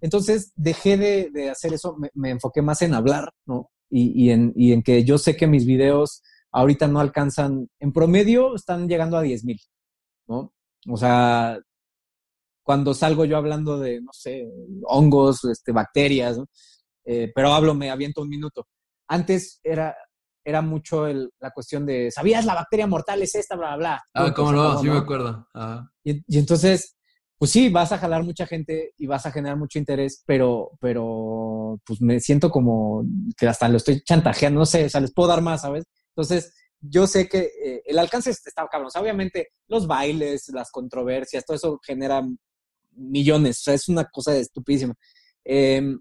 Entonces, 0.00 0.52
dejé 0.54 0.96
de, 0.96 1.50
hacer 1.50 1.74
eso, 1.74 1.96
me, 2.14 2.30
enfoqué 2.30 2.62
más 2.62 2.82
en 2.82 2.94
hablar, 2.94 3.32
¿no? 3.46 3.70
Y, 3.88 4.30
en, 4.30 4.52
y 4.56 4.72
en 4.72 4.82
que 4.82 5.04
yo 5.04 5.16
sé 5.16 5.36
que 5.36 5.46
mis 5.46 5.64
videos 5.64 6.22
ahorita 6.52 6.88
no 6.88 7.00
alcanzan, 7.00 7.68
en 7.78 7.92
promedio 7.92 8.54
están 8.54 8.88
llegando 8.88 9.16
a 9.16 9.22
10 9.22 9.44
mil, 9.44 9.60
¿no? 10.26 10.52
O 10.88 10.96
sea, 10.96 11.58
cuando 12.62 12.94
salgo 12.94 13.24
yo 13.24 13.36
hablando 13.36 13.78
de, 13.78 14.00
no 14.00 14.12
sé, 14.12 14.48
hongos, 14.84 15.44
este, 15.44 15.72
bacterias, 15.72 16.38
¿no? 16.38 16.46
Eh, 17.04 17.30
pero 17.34 17.52
hablo, 17.52 17.74
me 17.74 17.90
aviento 17.90 18.22
un 18.22 18.28
minuto. 18.28 18.66
Antes 19.08 19.60
era, 19.62 19.96
era 20.44 20.62
mucho 20.62 21.06
la 21.06 21.50
cuestión 21.52 21.86
de, 21.86 22.10
¿sabías 22.10 22.44
la 22.44 22.54
bacteria 22.54 22.86
mortal 22.86 23.22
es 23.22 23.34
esta, 23.36 23.56
bla, 23.56 23.76
bla, 23.76 24.02
bla? 24.12 24.26
Ah, 24.26 24.34
cómo 24.34 24.52
no, 24.52 24.78
sí 24.80 24.88
me 24.88 24.98
acuerdo. 24.98 25.46
Y, 26.02 26.38
entonces, 26.38 26.95
pues 27.38 27.50
sí, 27.50 27.68
vas 27.68 27.92
a 27.92 27.98
jalar 27.98 28.22
mucha 28.22 28.46
gente 28.46 28.92
y 28.96 29.06
vas 29.06 29.26
a 29.26 29.30
generar 29.30 29.56
mucho 29.56 29.78
interés, 29.78 30.22
pero, 30.26 30.72
pero 30.80 31.80
pues 31.84 32.00
me 32.00 32.20
siento 32.20 32.50
como 32.50 33.04
que 33.36 33.46
hasta 33.46 33.68
lo 33.68 33.76
estoy 33.76 34.02
chantajeando, 34.02 34.60
no 34.60 34.66
sé, 34.66 34.86
o 34.86 34.88
sea, 34.88 35.00
les 35.00 35.12
puedo 35.12 35.28
dar 35.28 35.42
más, 35.42 35.62
¿sabes? 35.62 35.84
Entonces, 36.10 36.54
yo 36.80 37.06
sé 37.06 37.28
que 37.28 37.50
eh, 37.62 37.82
el 37.86 37.98
alcance 37.98 38.30
está 38.30 38.66
cabrón. 38.70 38.88
O 38.88 38.90
sea, 38.90 39.02
obviamente, 39.02 39.48
los 39.68 39.86
bailes, 39.86 40.48
las 40.48 40.70
controversias, 40.70 41.44
todo 41.44 41.56
eso 41.56 41.80
genera 41.84 42.22
millones. 42.92 43.60
O 43.60 43.62
sea, 43.64 43.74
es 43.74 43.88
una 43.88 44.04
cosa 44.06 44.36
estupidísima. 44.36 44.94
Eh, 45.44 45.94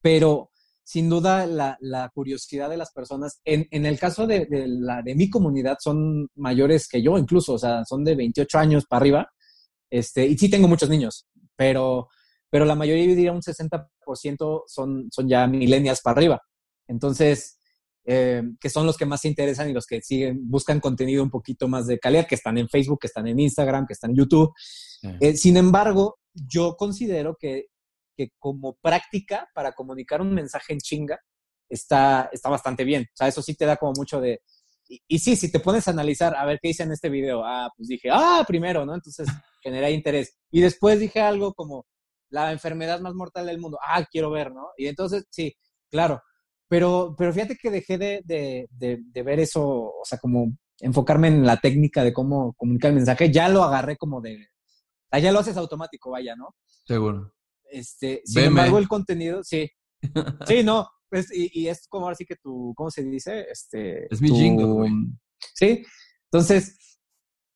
pero 0.00 0.50
sin 0.84 1.08
duda 1.10 1.46
la, 1.46 2.10
curiosidad 2.14 2.70
de 2.70 2.78
las 2.78 2.92
personas, 2.92 3.40
en, 3.44 3.84
el 3.84 3.98
caso 3.98 4.26
de, 4.26 4.46
la, 4.48 5.02
de 5.02 5.14
mi 5.14 5.28
comunidad, 5.28 5.76
son 5.80 6.28
mayores 6.34 6.88
que 6.88 7.02
yo 7.02 7.18
incluso, 7.18 7.54
o 7.54 7.58
sea, 7.58 7.84
son 7.84 8.04
de 8.04 8.14
28 8.14 8.58
años 8.58 8.86
para 8.86 9.00
arriba, 9.00 9.28
este, 9.90 10.26
y 10.26 10.36
sí 10.36 10.50
tengo 10.50 10.68
muchos 10.68 10.88
niños, 10.88 11.26
pero, 11.56 12.08
pero 12.50 12.64
la 12.64 12.74
mayoría, 12.74 13.04
yo 13.04 13.14
diría 13.14 13.32
un 13.32 13.42
60% 13.42 14.62
son, 14.66 15.08
son 15.10 15.28
ya 15.28 15.46
millennials 15.46 16.00
para 16.00 16.18
arriba. 16.18 16.42
Entonces, 16.86 17.58
eh, 18.04 18.42
que 18.60 18.70
son 18.70 18.86
los 18.86 18.96
que 18.96 19.06
más 19.06 19.20
se 19.20 19.28
interesan 19.28 19.68
y 19.68 19.72
los 19.72 19.86
que 19.86 20.00
siguen, 20.00 20.48
buscan 20.48 20.80
contenido 20.80 21.22
un 21.22 21.30
poquito 21.30 21.68
más 21.68 21.86
de 21.86 21.98
calidad, 21.98 22.26
que 22.26 22.34
están 22.34 22.56
en 22.58 22.68
Facebook, 22.68 23.00
que 23.00 23.08
están 23.08 23.26
en 23.26 23.38
Instagram, 23.38 23.86
que 23.86 23.92
están 23.92 24.10
en 24.10 24.16
YouTube. 24.16 24.52
Eh, 25.20 25.36
sin 25.36 25.56
embargo, 25.56 26.18
yo 26.32 26.76
considero 26.76 27.36
que 27.38 27.66
que 28.18 28.32
como 28.40 28.74
práctica 28.74 29.48
para 29.54 29.72
comunicar 29.72 30.20
un 30.20 30.34
mensaje 30.34 30.72
en 30.72 30.80
chinga 30.80 31.20
está, 31.68 32.28
está 32.32 32.50
bastante 32.50 32.82
bien. 32.82 33.04
O 33.04 33.16
sea, 33.16 33.28
eso 33.28 33.40
sí 33.42 33.54
te 33.54 33.64
da 33.64 33.76
como 33.76 33.92
mucho 33.96 34.20
de... 34.20 34.42
Y, 34.88 35.18
sí, 35.18 35.36
si 35.36 35.52
te 35.52 35.60
pones 35.60 35.86
a 35.86 35.90
analizar, 35.90 36.34
a 36.34 36.46
ver 36.46 36.58
qué 36.62 36.70
hice 36.70 36.82
en 36.82 36.92
este 36.92 37.10
video, 37.10 37.44
ah, 37.44 37.70
pues 37.76 37.88
dije, 37.88 38.08
ah, 38.10 38.42
primero, 38.46 38.86
¿no? 38.86 38.94
Entonces 38.94 39.28
generé 39.62 39.90
interés. 39.92 40.38
Y 40.50 40.60
después 40.60 40.98
dije 40.98 41.20
algo 41.20 41.52
como 41.52 41.86
la 42.30 42.52
enfermedad 42.52 43.00
más 43.00 43.14
mortal 43.14 43.46
del 43.46 43.60
mundo, 43.60 43.78
ah, 43.86 44.04
quiero 44.10 44.30
ver, 44.30 44.52
¿no? 44.52 44.68
Y 44.76 44.86
entonces, 44.86 45.26
sí, 45.30 45.54
claro, 45.90 46.22
Pero, 46.68 47.14
pero 47.16 47.32
fíjate 47.32 47.56
que 47.56 47.70
dejé 47.70 47.98
de, 47.98 48.22
de, 48.24 48.66
de, 48.70 49.22
ver 49.22 49.40
eso, 49.40 49.64
o 49.64 50.04
sea, 50.04 50.18
como 50.18 50.56
enfocarme 50.80 51.28
en 51.28 51.46
la 51.46 51.58
técnica 51.58 52.04
de 52.04 52.12
cómo 52.12 52.54
comunicar 52.54 52.90
el 52.90 52.96
mensaje, 52.96 53.32
ya 53.32 53.48
lo 53.48 53.62
agarré 53.62 53.96
como 53.96 54.20
de, 54.20 54.48
ya 55.12 55.32
lo 55.32 55.40
haces 55.40 55.56
automático, 55.56 56.10
vaya, 56.10 56.34
¿no? 56.36 56.54
Seguro. 56.86 57.34
Este, 57.70 58.22
sin 58.24 58.44
embargo, 58.44 58.78
el 58.78 58.88
contenido, 58.88 59.42
sí. 59.44 59.70
Sí, 60.46 60.62
no, 60.62 60.88
pues, 61.08 61.34
y, 61.34 61.50
y, 61.52 61.68
es 61.68 61.86
como 61.88 62.04
ahora 62.04 62.16
sí 62.16 62.24
que 62.24 62.36
tu, 62.36 62.72
¿cómo 62.76 62.90
se 62.90 63.04
dice? 63.04 63.46
Este, 63.50 64.12
es 64.12 64.20
mi 64.20 64.30
jingle, 64.30 64.66
güey. 64.66 64.90
Sí, 65.54 65.84
entonces, 66.30 66.98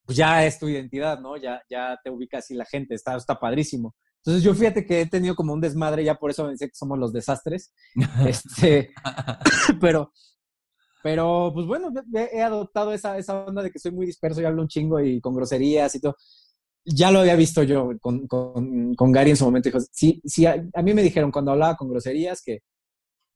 pues 0.04 0.16
ya 0.16 0.44
es 0.44 0.58
tu 0.58 0.68
identidad, 0.68 1.20
¿no? 1.20 1.36
Ya, 1.36 1.62
ya 1.68 1.98
te 2.02 2.10
ubicas 2.10 2.50
y 2.50 2.54
la 2.54 2.64
gente, 2.64 2.94
está, 2.94 3.16
está 3.16 3.38
padrísimo. 3.38 3.94
Entonces 4.24 4.44
yo 4.44 4.54
fíjate 4.54 4.86
que 4.86 5.00
he 5.00 5.06
tenido 5.06 5.34
como 5.34 5.52
un 5.52 5.60
desmadre, 5.60 6.04
ya 6.04 6.14
por 6.14 6.30
eso 6.30 6.44
me 6.44 6.52
dice 6.52 6.68
que 6.68 6.74
somos 6.74 6.98
los 6.98 7.12
desastres. 7.12 7.72
este, 8.26 8.90
pero, 9.80 10.12
pero 11.02 11.50
pues 11.52 11.66
bueno, 11.66 11.90
he 12.14 12.40
adoptado 12.40 12.92
esa, 12.92 13.18
esa 13.18 13.44
onda 13.44 13.62
de 13.62 13.70
que 13.70 13.80
soy 13.80 13.90
muy 13.90 14.06
disperso 14.06 14.40
y 14.40 14.44
hablo 14.44 14.62
un 14.62 14.68
chingo 14.68 15.00
y 15.00 15.20
con 15.20 15.34
groserías 15.34 15.94
y 15.96 16.00
todo. 16.00 16.16
Ya 16.84 17.10
lo 17.10 17.20
había 17.20 17.36
visto 17.36 17.62
yo 17.62 17.90
con, 18.00 18.26
con, 18.26 18.94
con 18.94 19.12
Gary 19.12 19.30
en 19.30 19.36
su 19.36 19.44
momento. 19.44 19.68
Dijo, 19.68 19.80
sí, 19.90 20.20
sí, 20.24 20.46
a, 20.46 20.56
mí 20.82 20.94
me 20.94 21.02
dijeron 21.02 21.30
cuando 21.30 21.52
hablaba 21.52 21.76
con 21.76 21.88
groserías 21.88 22.42
que, 22.42 22.60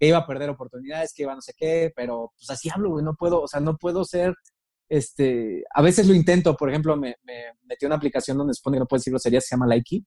iba 0.01 0.19
a 0.19 0.27
perder 0.27 0.51
oportunidades, 0.51 1.13
que 1.15 1.23
iba 1.23 1.35
no 1.35 1.41
sé 1.41 1.53
qué, 1.57 1.93
pero 1.95 2.33
pues 2.37 2.51
así 2.51 2.69
hablo, 2.73 2.91
güey, 2.91 3.05
no 3.05 3.15
puedo, 3.15 3.43
o 3.43 3.49
sea, 3.49 3.61
no 3.61 3.77
puedo 3.77 4.05
ser, 4.05 4.35
este, 4.89 5.65
a 5.75 5.83
veces 5.83 6.07
lo 6.07 6.15
intento, 6.15 6.57
por 6.57 6.69
ejemplo, 6.71 6.97
me, 6.97 7.17
me 7.25 7.45
metí 7.65 7.87
una 7.87 7.97
aplicación 7.97 8.37
donde 8.39 8.55
se 8.55 8.59
supone 8.59 8.77
que 8.77 8.81
no 8.81 8.87
puedo 8.87 8.99
decir 8.99 9.13
groserías, 9.13 9.47
se 9.47 9.55
llama 9.55 9.67
Likey, 9.67 10.05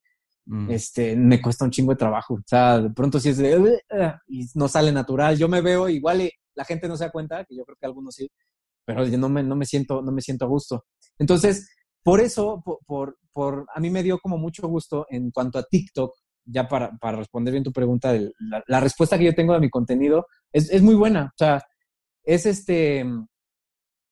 Mm. 0.50 0.72
este, 0.72 1.16
me 1.16 1.40
cuesta 1.40 1.64
un 1.64 1.70
chingo 1.72 1.92
de 1.92 1.98
trabajo. 1.98 2.34
O 2.34 2.44
sea, 2.46 2.80
de 2.80 2.90
pronto 2.90 3.20
sí 3.20 3.30
es 3.30 3.38
de, 3.38 3.80
y 4.28 4.46
no 4.56 4.68
sale 4.68 4.92
natural. 4.92 5.38
Yo 5.38 5.48
me 5.48 5.62
veo 5.62 5.88
igual 5.88 6.22
y 6.22 6.32
la 6.56 6.66
gente 6.66 6.88
no 6.88 6.98
se 6.98 7.06
da 7.06 7.12
cuenta, 7.12 7.46
que 7.46 7.56
yo 7.56 7.64
creo 7.66 7.78
que 7.80 7.86
algunos 7.86 8.16
sí, 8.16 8.28
pero 8.84 9.06
yo 9.06 9.18
no 9.20 9.30
me, 9.30 9.44
no 9.44 9.56
me 9.56 9.66
siento, 9.66 10.02
no 10.02 10.12
me 10.12 10.22
siento 10.22 10.46
a 10.46 10.48
gusto. 10.48 10.86
Entonces, 11.20 11.70
por 12.04 12.20
eso, 12.20 12.64
por, 12.88 13.20
por, 13.32 13.68
a 13.74 13.80
mí 13.80 13.92
me 13.92 14.02
dio 14.02 14.18
como 14.18 14.38
mucho 14.40 14.68
gusto 14.68 15.06
en 15.10 15.30
cuanto 15.30 15.60
a 15.60 15.64
TikTok, 15.64 16.12
ya 16.52 16.68
para, 16.68 16.98
para 16.98 17.18
responder 17.18 17.52
bien 17.52 17.64
tu 17.64 17.72
pregunta, 17.72 18.14
la, 18.68 18.80
respuesta 18.80 19.18
que 19.18 19.26
yo 19.26 19.36
tengo 19.36 19.54
de 19.54 19.60
mi 19.60 19.70
contenido 19.70 20.28
es, 20.52 20.72
es 20.72 20.82
muy 20.82 20.96
buena. 20.96 21.26
O 21.26 21.38
sea, 21.38 21.62
es 22.24 22.46
este, 22.46 23.06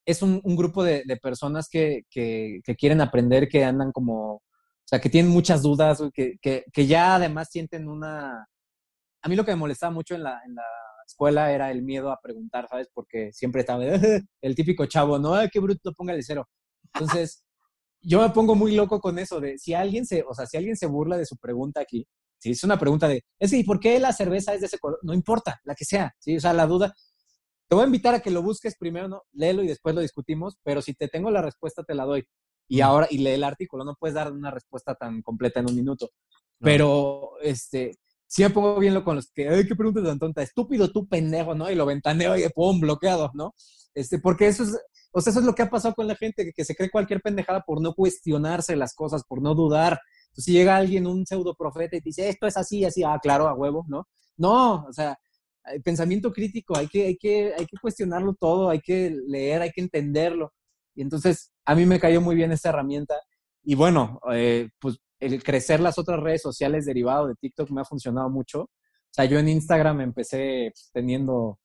es 0.06 0.22
un, 0.22 0.42
grupo 0.56 0.84
de, 0.84 1.04
personas 1.22 1.68
que, 1.70 2.04
que, 2.10 2.62
quieren 2.78 3.02
aprender, 3.02 3.48
que 3.48 3.64
andan 3.64 3.92
como 3.92 4.42
o 4.88 4.90
sea, 4.90 5.02
que 5.02 5.10
tienen 5.10 5.30
muchas 5.30 5.62
dudas, 5.62 6.02
que, 6.14 6.38
que, 6.42 6.64
que, 6.72 6.88
ya 6.88 7.16
además 7.16 7.50
sienten 7.52 7.90
una... 7.90 8.48
A 9.22 9.28
mí 9.28 9.36
lo 9.36 9.44
que 9.44 9.52
me 9.52 9.58
molestaba 9.58 9.92
mucho 9.92 10.16
en 10.16 10.24
la, 10.24 10.40
en 10.46 10.56
la 10.56 10.64
escuela 11.06 11.52
era 11.52 11.72
el 11.72 11.82
miedo 11.82 12.10
a 12.10 12.22
preguntar, 12.22 12.68
¿sabes? 12.70 12.88
Porque 12.94 13.34
siempre 13.34 13.62
estaba 13.62 13.84
el 14.42 14.56
típico 14.56 14.86
chavo, 14.86 15.20
¿no? 15.20 15.34
Qué 15.52 15.60
bruto, 15.60 15.92
póngale 15.92 16.24
cero. 16.24 16.48
Entonces, 16.94 17.44
yo 18.02 18.22
me 18.22 18.30
pongo 18.30 18.56
muy 18.56 18.76
loco 18.76 19.02
con 19.02 19.20
eso 19.20 19.42
de 19.42 19.58
si 19.58 19.74
alguien 19.74 20.06
se, 20.06 20.24
o 20.24 20.34
sea, 20.34 20.46
si 20.46 20.56
alguien 20.56 20.78
se 20.78 20.86
burla 20.86 21.18
de 21.18 21.26
su 21.26 21.36
pregunta 21.36 21.82
aquí, 21.82 22.08
si 22.40 22.52
es 22.52 22.64
una 22.64 22.80
pregunta 22.80 23.08
de, 23.08 23.24
es 23.40 23.52
que, 23.52 23.58
¿y 23.58 23.64
por 23.64 23.80
qué 23.80 24.00
la 24.00 24.14
cerveza 24.14 24.54
es 24.54 24.62
de 24.62 24.68
ese 24.68 24.80
color? 24.80 25.00
No 25.04 25.14
importa, 25.14 25.60
la 25.64 25.76
que 25.76 25.86
sea, 25.86 26.14
¿sí? 26.20 26.38
O 26.38 26.40
sea, 26.40 26.54
la 26.54 26.68
duda, 26.68 26.94
te 27.68 27.76
voy 27.76 27.84
a 27.84 27.88
invitar 27.88 28.16
a 28.16 28.20
que 28.20 28.32
lo 28.32 28.42
busques 28.42 28.78
primero, 28.78 29.08
¿no? 29.08 29.24
Léelo 29.34 29.64
y 29.64 29.68
después 29.68 29.94
lo 29.94 30.02
discutimos, 30.02 30.58
pero 30.64 30.82
si 30.82 30.94
te 30.94 31.08
tengo 31.08 31.32
la 31.32 31.42
respuesta, 31.42 31.84
te 31.84 31.96
la 31.96 32.06
doy 32.06 32.26
y 32.68 32.82
ahora 32.82 33.08
y 33.10 33.20
lee 33.20 33.32
el 33.32 33.44
artículo, 33.44 33.84
no 33.84 33.96
puedes 33.96 34.16
dar 34.16 34.32
una 34.32 34.52
respuesta 34.52 34.96
tan 34.96 35.22
completa 35.22 35.60
en 35.60 35.70
un 35.70 35.76
minuto. 35.76 36.10
Pero 36.60 37.32
este 37.42 37.94
sí 38.28 38.44
me 38.44 38.50
pongo 38.50 38.78
bien 38.80 38.94
lo 38.94 39.04
con 39.04 39.16
los 39.16 39.32
que, 39.32 39.48
ay, 39.48 39.66
qué 39.68 39.76
pregunta 39.76 40.04
tan 40.04 40.20
tonta, 40.20 40.42
estúpido 40.42 40.92
tú 40.92 41.08
pendejo, 41.08 41.56
¿no? 41.56 41.72
Y 41.72 41.76
lo 41.76 41.86
ventaneo 41.86 42.38
y 42.38 42.48
pum, 42.50 42.80
bloqueado, 42.80 43.32
¿no? 43.34 43.54
Este, 43.94 44.20
porque 44.20 44.48
eso 44.48 44.64
es, 44.64 44.78
o 45.12 45.22
sea, 45.22 45.32
eso 45.32 45.40
es 45.40 45.46
lo 45.46 45.56
que 45.56 45.64
ha 45.64 45.70
pasado 45.70 45.96
con 45.96 46.08
la 46.08 46.16
gente, 46.16 46.52
que, 46.54 46.66
se 46.66 46.76
cree 46.76 46.92
cualquier 46.92 47.22
pendejada 47.22 47.64
por 47.66 47.82
no 47.82 47.94
cuestionarse 47.94 48.76
las 48.76 48.94
cosas, 48.94 49.24
por 49.28 49.42
no 49.42 49.56
dudar. 49.56 50.00
Entonces, 50.38 50.46
si 50.46 50.54
llega 50.54 50.78
alguien, 50.78 51.08
un 51.08 51.26
pseudo 51.26 51.56
profeta, 51.56 51.98
y 51.98 52.00
dice, 52.00 52.30
esto 52.30 52.46
es 52.46 52.56
así, 52.58 52.86
así, 52.86 53.04
ah, 53.04 53.18
claro, 53.20 53.48
a 53.48 53.56
huevo, 53.56 53.84
¿no? 53.88 54.08
No, 54.38 54.86
o 54.86 54.94
sea, 54.94 55.18
el 55.66 55.82
pensamiento 55.82 56.32
crítico, 56.32 56.78
hay 56.78 56.88
que, 56.88 57.08
hay 57.08 57.18
que, 57.18 57.54
hay 57.58 57.66
que 57.66 57.78
cuestionarlo 57.82 58.36
todo, 58.36 58.70
hay 58.70 58.80
que 58.80 59.10
leer, 59.28 59.64
hay 59.64 59.72
que 59.72 59.82
entenderlo. 59.82 60.54
Y 60.94 61.02
entonces 61.02 61.52
a 61.66 61.74
mí 61.74 61.88
me 61.88 62.00
cayó 62.00 62.22
muy 62.22 62.36
bien 62.36 62.52
esta 62.52 62.70
herramienta. 62.70 63.16
Y 63.64 63.74
bueno, 63.74 64.20
eh, 64.32 64.70
pues 64.80 65.00
el 65.20 65.44
crecer 65.44 65.80
las 65.80 65.98
otras 65.98 66.20
redes 66.20 66.44
sociales 66.44 66.86
derivado 66.86 67.28
de 67.28 67.36
TikTok 67.36 67.72
me 67.72 67.82
ha 67.82 67.86
funcionado 67.86 68.30
mucho. 68.30 68.62
O 68.62 68.70
sea, 69.10 69.26
yo 69.26 69.40
en 69.40 69.50
Instagram 69.50 70.02
empecé 70.02 70.72
teniendo 70.94 71.60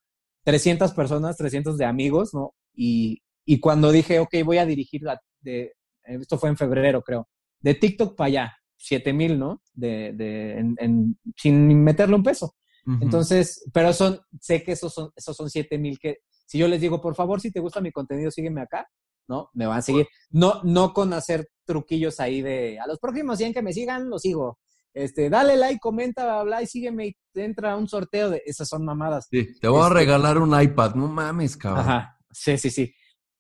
300 0.45 0.93
personas, 0.93 1.37
300 1.37 1.77
de 1.77 1.85
amigos, 1.85 2.33
¿no? 2.33 2.55
Y, 2.75 3.23
y 3.45 3.61
cuando 3.61 3.93
dije, 3.93 4.18
ok, 4.18 4.35
voy 4.47 4.57
a 4.57 4.64
dirigir, 4.66 5.03
la, 5.03 5.20
de, 5.41 5.75
esto 6.05 6.39
fue 6.39 6.49
en 6.49 6.57
febrero, 6.57 7.03
creo, 7.03 7.29
de 7.61 7.75
TikTok 7.75 8.16
para 8.16 8.29
allá, 8.29 8.57
7000, 8.83 9.39
¿no? 9.39 9.62
De, 9.72 10.12
de, 10.12 10.59
en, 10.59 11.18
sin 11.37 11.83
meterle 11.83 12.16
un 12.16 12.22
peso. 12.22 12.55
Entonces, 13.01 13.64
pero 13.72 13.93
son, 13.93 14.20
sé 14.41 14.64
que 14.64 14.72
esos 14.72 14.93
son, 14.93 15.12
esos 15.14 15.37
son 15.37 15.49
7000 15.49 16.01
que, 16.01 16.16
si 16.47 16.59
yo 16.59 16.66
les 16.66 16.80
digo, 16.80 17.01
por 17.01 17.14
favor, 17.14 17.41
si 17.41 17.53
te 17.53 17.61
gusta 17.61 17.80
mi 17.80 17.93
contenido, 17.93 18.30
sígueme 18.33 18.61
acá, 18.61 18.89
¿no? 19.28 19.51
Me 19.55 19.66
van 19.66 19.78
a 19.78 19.83
seguir. 19.83 20.09
No, 20.30 20.61
no 20.64 20.93
con 20.93 21.12
hacer 21.12 21.49
truquillos 21.64 22.18
ahí 22.18 22.43
de 22.43 22.80
a 22.80 22.87
los 22.89 22.99
próximos 22.99 23.39
100 23.39 23.55
que 23.55 23.62
me 23.62 23.72
sigan, 23.72 24.11
los 24.11 24.22
sigo. 24.22 24.59
Este, 24.93 25.30
dale 25.30 25.57
like, 25.57 25.78
comenta, 25.80 26.41
habla 26.41 26.61
y 26.61 26.66
sígueme 26.66 27.07
y 27.07 27.16
te 27.33 27.45
entra 27.45 27.76
un 27.76 27.89
sorteo 27.89 28.30
de 28.30 28.43
esas 28.45 28.68
son 28.68 28.85
mamadas. 28.85 29.28
Sí, 29.30 29.59
te 29.61 29.68
voy 29.68 29.80
a 29.80 29.85
este 29.85 29.95
regalar 29.95 30.39
un 30.39 30.61
iPad, 30.61 30.97
no 30.97 31.07
mames, 31.07 31.57
cabrón. 31.57 31.80
Ajá, 31.80 32.18
sí, 32.30 32.59
sí, 32.59 32.68
sí. 32.68 32.93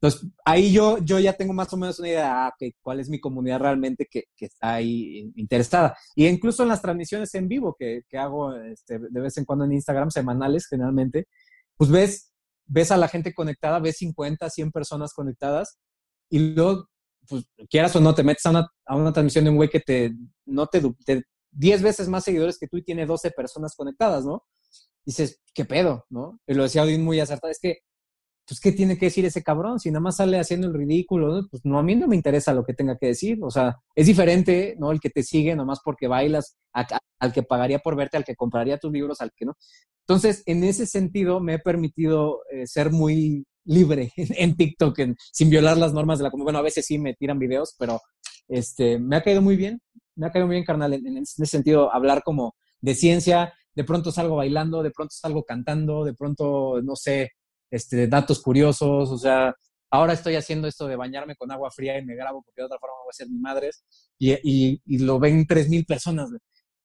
Entonces, 0.02 0.28
ahí 0.44 0.72
yo, 0.72 0.98
yo 0.98 1.20
ya 1.20 1.32
tengo 1.34 1.52
más 1.52 1.72
o 1.72 1.76
menos 1.76 2.00
una 2.00 2.08
idea 2.08 2.52
de 2.58 2.66
ah, 2.66 2.72
cuál 2.80 2.98
es 2.98 3.08
mi 3.08 3.20
comunidad 3.20 3.60
realmente 3.60 4.08
que, 4.10 4.24
que, 4.36 4.46
está 4.46 4.74
ahí 4.74 5.32
interesada. 5.36 5.96
Y 6.16 6.26
incluso 6.26 6.64
en 6.64 6.70
las 6.70 6.82
transmisiones 6.82 7.32
en 7.34 7.46
vivo 7.46 7.76
que, 7.78 8.02
que 8.08 8.18
hago 8.18 8.52
este, 8.54 8.98
de 8.98 9.20
vez 9.20 9.38
en 9.38 9.44
cuando 9.44 9.64
en 9.64 9.72
Instagram, 9.72 10.10
semanales 10.10 10.66
generalmente, 10.66 11.28
pues 11.76 11.90
ves 11.90 12.32
ves 12.66 12.90
a 12.90 12.96
la 12.96 13.08
gente 13.08 13.34
conectada, 13.34 13.78
ves 13.80 13.98
50, 13.98 14.48
100 14.48 14.72
personas 14.72 15.12
conectadas 15.12 15.78
y 16.30 16.38
luego, 16.38 16.88
pues 17.28 17.44
quieras 17.68 17.94
o 17.96 18.00
no, 18.00 18.14
te 18.14 18.24
metes 18.24 18.46
a 18.46 18.50
una, 18.50 18.68
a 18.86 18.96
una 18.96 19.12
transmisión 19.12 19.44
de 19.44 19.50
un 19.50 19.56
güey 19.56 19.68
que 19.68 19.80
te, 19.80 20.12
no 20.46 20.66
te, 20.66 20.82
10 21.50 21.82
veces 21.82 22.08
más 22.08 22.24
seguidores 22.24 22.58
que 22.58 22.68
tú 22.68 22.78
y 22.78 22.84
tiene 22.84 23.06
12 23.06 23.30
personas 23.32 23.74
conectadas, 23.76 24.24
¿no? 24.24 24.44
dices, 25.04 25.40
¿qué 25.52 25.64
pedo? 25.64 26.06
¿No? 26.10 26.40
Y 26.46 26.54
lo 26.54 26.62
decía 26.62 26.84
Odín 26.84 27.04
muy 27.04 27.20
acertado, 27.20 27.50
es 27.50 27.58
que, 27.60 27.78
pues, 28.46 28.60
¿qué 28.60 28.72
tiene 28.72 28.98
que 28.98 29.06
decir 29.06 29.24
ese 29.24 29.42
cabrón? 29.42 29.78
Si 29.78 29.90
nada 29.90 30.00
más 30.00 30.16
sale 30.16 30.38
haciendo 30.38 30.66
el 30.66 30.74
ridículo, 30.74 31.46
pues 31.50 31.64
no, 31.64 31.78
a 31.78 31.82
mí 31.82 31.94
no 31.94 32.08
me 32.08 32.16
interesa 32.16 32.52
lo 32.52 32.64
que 32.64 32.74
tenga 32.74 32.96
que 32.98 33.06
decir. 33.06 33.38
O 33.42 33.50
sea, 33.50 33.76
es 33.94 34.06
diferente, 34.06 34.76
¿no? 34.78 34.90
El 34.92 35.00
que 35.00 35.10
te 35.10 35.22
sigue 35.22 35.54
nomás 35.54 35.80
porque 35.84 36.08
bailas, 36.08 36.56
al 36.72 37.32
que 37.32 37.42
pagaría 37.42 37.78
por 37.78 37.96
verte, 37.96 38.16
al 38.16 38.24
que 38.24 38.36
compraría 38.36 38.78
tus 38.78 38.92
libros, 38.92 39.20
al 39.20 39.32
que 39.32 39.46
no. 39.46 39.56
Entonces, 40.06 40.42
en 40.46 40.64
ese 40.64 40.86
sentido, 40.86 41.40
me 41.40 41.54
he 41.54 41.58
permitido 41.58 42.40
eh, 42.50 42.66
ser 42.66 42.90
muy 42.90 43.46
libre 43.64 44.12
en, 44.16 44.56
TikTok, 44.56 44.98
sin 45.32 45.50
violar 45.50 45.76
las 45.76 45.92
normas 45.92 46.18
de 46.18 46.24
la 46.24 46.30
comunidad. 46.30 46.46
Bueno, 46.46 46.58
a 46.58 46.62
veces 46.62 46.84
sí 46.84 46.98
me 46.98 47.14
tiran 47.14 47.38
videos, 47.38 47.76
pero 47.78 48.00
este, 48.48 48.98
me 48.98 49.16
ha 49.16 49.22
caído 49.22 49.42
muy 49.42 49.56
bien. 49.56 49.80
Me 50.16 50.26
ha 50.26 50.30
caído 50.30 50.46
muy 50.46 50.56
bien, 50.56 50.64
carnal, 50.64 50.92
en, 50.92 51.16
ese 51.18 51.46
sentido, 51.46 51.94
hablar 51.94 52.22
como 52.24 52.56
de 52.80 52.94
ciencia. 52.94 53.54
De 53.74 53.84
pronto 53.84 54.10
salgo 54.12 54.36
bailando, 54.36 54.82
de 54.82 54.90
pronto 54.90 55.14
salgo 55.14 55.44
cantando, 55.44 56.04
de 56.04 56.12
pronto, 56.12 56.82
no 56.82 56.96
sé, 56.96 57.30
este, 57.72 58.06
datos 58.06 58.40
curiosos. 58.40 59.10
O 59.10 59.18
sea, 59.18 59.54
ahora 59.90 60.12
estoy 60.12 60.36
haciendo 60.36 60.68
esto 60.68 60.86
de 60.86 60.94
bañarme 60.96 61.34
con 61.34 61.50
agua 61.50 61.70
fría 61.72 61.98
y 61.98 62.04
me 62.04 62.14
grabo 62.14 62.42
porque 62.42 62.60
de 62.60 62.66
otra 62.66 62.78
forma 62.78 62.94
voy 63.02 63.10
a 63.10 63.16
ser 63.16 63.28
mi 63.28 63.38
madre. 63.38 63.70
Y, 64.18 64.32
y, 64.32 64.80
y 64.86 64.98
lo 64.98 65.18
ven 65.18 65.46
3.000 65.46 65.86
personas. 65.86 66.30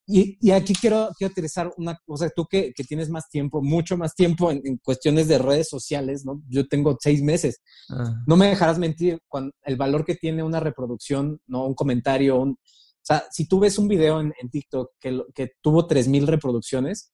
Y, 0.10 0.52
aquí 0.52 0.74
quiero, 0.74 1.10
quiero 1.18 1.32
utilizar 1.34 1.74
una 1.76 2.00
cosa, 2.06 2.30
tú 2.34 2.46
que, 2.46 2.72
que 2.74 2.86
tienes 2.86 3.10
más 3.10 3.28
tiempo, 3.28 3.62
mucho 3.62 3.98
más 3.98 4.16
tiempo 4.16 4.50
en, 4.52 4.78
cuestiones 4.78 5.28
de 5.28 5.38
redes 5.38 5.68
sociales, 5.68 6.24
¿no? 6.24 6.42
Yo 6.48 6.66
tengo 6.66 6.98
seis 6.98 7.22
meses. 7.22 7.62
Ah. 7.90 8.16
No 8.26 8.38
me 8.38 8.48
dejarás 8.48 8.80
mentir, 8.80 9.20
con 9.28 9.52
el 9.64 9.76
valor 9.76 10.06
que 10.06 10.16
tiene 10.16 10.44
una 10.44 10.62
reproducción, 10.62 11.42
¿no? 11.46 11.66
Un 11.66 11.76
comentario, 11.76 12.40
un, 12.40 12.52
o 12.52 12.58
sea, 13.02 13.26
si 13.32 13.50
tú 13.50 13.60
ves 13.60 13.78
un 13.78 13.90
video 13.90 14.22
en, 14.22 14.34
TikTok 14.50 14.92
que, 14.98 15.24
que 15.36 15.52
tuvo 15.62 15.86
3.000 15.86 16.26
reproducciones 16.26 17.12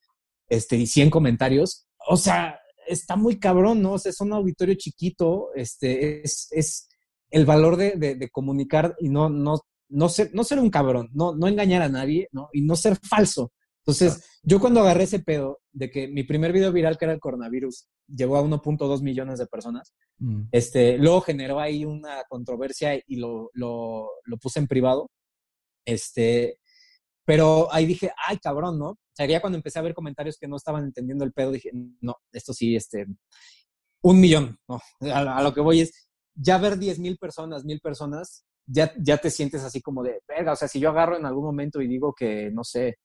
este, 0.48 0.76
y 0.76 0.86
100 0.86 1.10
comentarios, 1.10 1.88
o 2.08 2.16
sea, 2.16 2.60
está 2.88 3.16
muy 3.16 3.40
cabrón, 3.40 3.82
¿no? 3.82 3.94
O 3.94 4.00
sea, 4.00 4.10
es 4.10 4.22
un 4.22 4.34
auditorio 4.34 4.76
chiquito, 4.76 5.50
este, 5.56 6.24
es, 6.24 6.48
es 6.52 6.90
el 7.30 7.46
valor 7.46 7.78
de, 7.78 7.92
de, 7.92 8.16
de, 8.16 8.30
comunicar 8.30 8.96
y 9.00 9.10
no, 9.10 9.30
no, 9.30 9.60
no 9.90 10.10
ser, 10.10 10.32
no 10.34 10.44
ser 10.44 10.60
un 10.60 10.70
cabrón, 10.70 11.10
no, 11.14 11.36
no 11.36 11.48
engañar 11.48 11.82
a 11.82 11.90
nadie, 11.90 12.28
¿no? 12.32 12.50
Y 12.54 12.62
no 12.62 12.76
ser 12.76 12.98
falso. 12.98 13.52
Entonces, 13.86 14.24
yo 14.44 14.62
cuando 14.62 14.80
agarré 14.80 15.04
ese 15.04 15.20
pedo 15.20 15.60
de 15.74 15.92
que 15.92 16.08
mi 16.08 16.24
primer 16.24 16.54
video 16.54 16.72
viral, 16.72 16.98
que 16.98 17.06
era 17.06 17.14
el 17.14 17.20
coronavirus, 17.20 17.88
llegó 18.08 18.38
a 18.38 18.42
1.2 18.42 19.02
millones 19.02 19.40
de 19.40 19.48
personas, 19.48 19.94
mm. 20.20 20.44
este, 20.52 20.98
luego 20.98 21.20
generó 21.20 21.60
ahí 21.60 21.84
una 21.84 22.24
controversia 22.30 22.96
y 22.96 23.18
lo, 23.18 23.50
lo, 23.54 24.08
lo, 24.24 24.38
puse 24.38 24.60
en 24.60 24.68
privado. 24.68 25.10
Este, 25.86 26.60
Pero 27.26 27.72
ahí 27.74 27.86
dije, 27.86 28.12
ay, 28.28 28.38
cabrón, 28.38 28.78
¿no? 28.78 28.90
O 28.90 29.26
ya 29.26 29.42
cuando 29.42 29.58
empecé 29.58 29.80
a 29.80 29.84
ver 29.84 29.94
comentarios 29.94 30.38
que 30.38 30.48
no 30.48 30.58
estaban 30.58 30.84
entendiendo 30.84 31.24
el 31.24 31.34
pedo, 31.34 31.52
dije, 31.52 31.72
no, 32.02 32.16
esto 32.32 32.54
sí, 32.54 32.76
este, 32.76 33.06
un 34.02 34.20
millón, 34.20 34.58
¿no? 34.68 34.80
A, 35.14 35.42
lo 35.42 35.54
que 35.54 35.62
voy 35.62 35.82
es, 35.82 36.10
ya 36.36 36.58
ver 36.58 36.78
diez 36.78 37.00
mil 37.00 37.18
personas, 37.18 37.64
mil 37.64 37.80
personas, 37.80 38.46
ya, 38.66 38.94
ya 38.98 39.18
te 39.18 39.30
sientes 39.30 39.64
así 39.64 39.82
como 39.82 40.04
de, 40.04 40.22
verga, 40.28 40.54
o 40.54 40.56
sea, 40.56 40.68
si 40.68 40.80
yo 40.80 40.90
agarro 40.90 41.18
en 41.18 41.26
algún 41.26 41.46
momento 41.46 41.82
y 41.82 41.88
digo 41.88 42.14
que, 42.14 42.50
no 42.52 42.64
sé, 42.64 42.98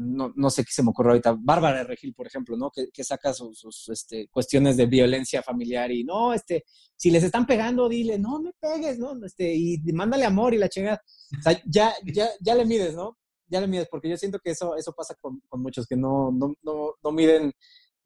no, 0.00 0.32
no 0.34 0.48
sé 0.48 0.64
qué 0.64 0.72
se 0.72 0.82
me 0.82 0.90
ocurre 0.90 1.10
ahorita, 1.10 1.36
Bárbara 1.38 1.84
Regil, 1.84 2.14
por 2.14 2.26
ejemplo, 2.26 2.56
¿no? 2.56 2.70
Que, 2.70 2.88
que 2.90 3.04
saca 3.04 3.34
sus, 3.34 3.88
este, 3.90 4.28
cuestiones 4.28 4.78
de 4.78 4.86
violencia 4.86 5.42
familiar 5.42 5.90
y 5.90 6.04
no, 6.04 6.32
este, 6.32 6.64
si 6.96 7.10
les 7.10 7.22
están 7.22 7.46
pegando, 7.46 7.88
dile, 7.88 8.18
no 8.18 8.40
me 8.40 8.52
pegues, 8.58 8.98
¿no? 8.98 9.14
Este, 9.24 9.54
y 9.54 9.78
mándale 9.92 10.24
amor 10.24 10.54
y 10.54 10.58
la 10.58 10.70
chingada. 10.70 11.02
O 11.38 11.42
sea, 11.42 11.60
ya, 11.66 11.92
ya, 12.04 12.30
ya 12.40 12.54
le 12.54 12.64
mides, 12.64 12.94
¿no? 12.94 13.18
Ya 13.46 13.60
le 13.60 13.66
mides, 13.66 13.88
porque 13.90 14.08
yo 14.08 14.16
siento 14.16 14.38
que 14.38 14.52
eso, 14.52 14.74
eso 14.76 14.92
pasa 14.92 15.14
con, 15.20 15.42
con 15.48 15.60
muchos 15.60 15.86
que 15.86 15.96
no, 15.96 16.32
no, 16.32 16.54
no, 16.62 16.94
no 17.02 17.12
miden 17.12 17.52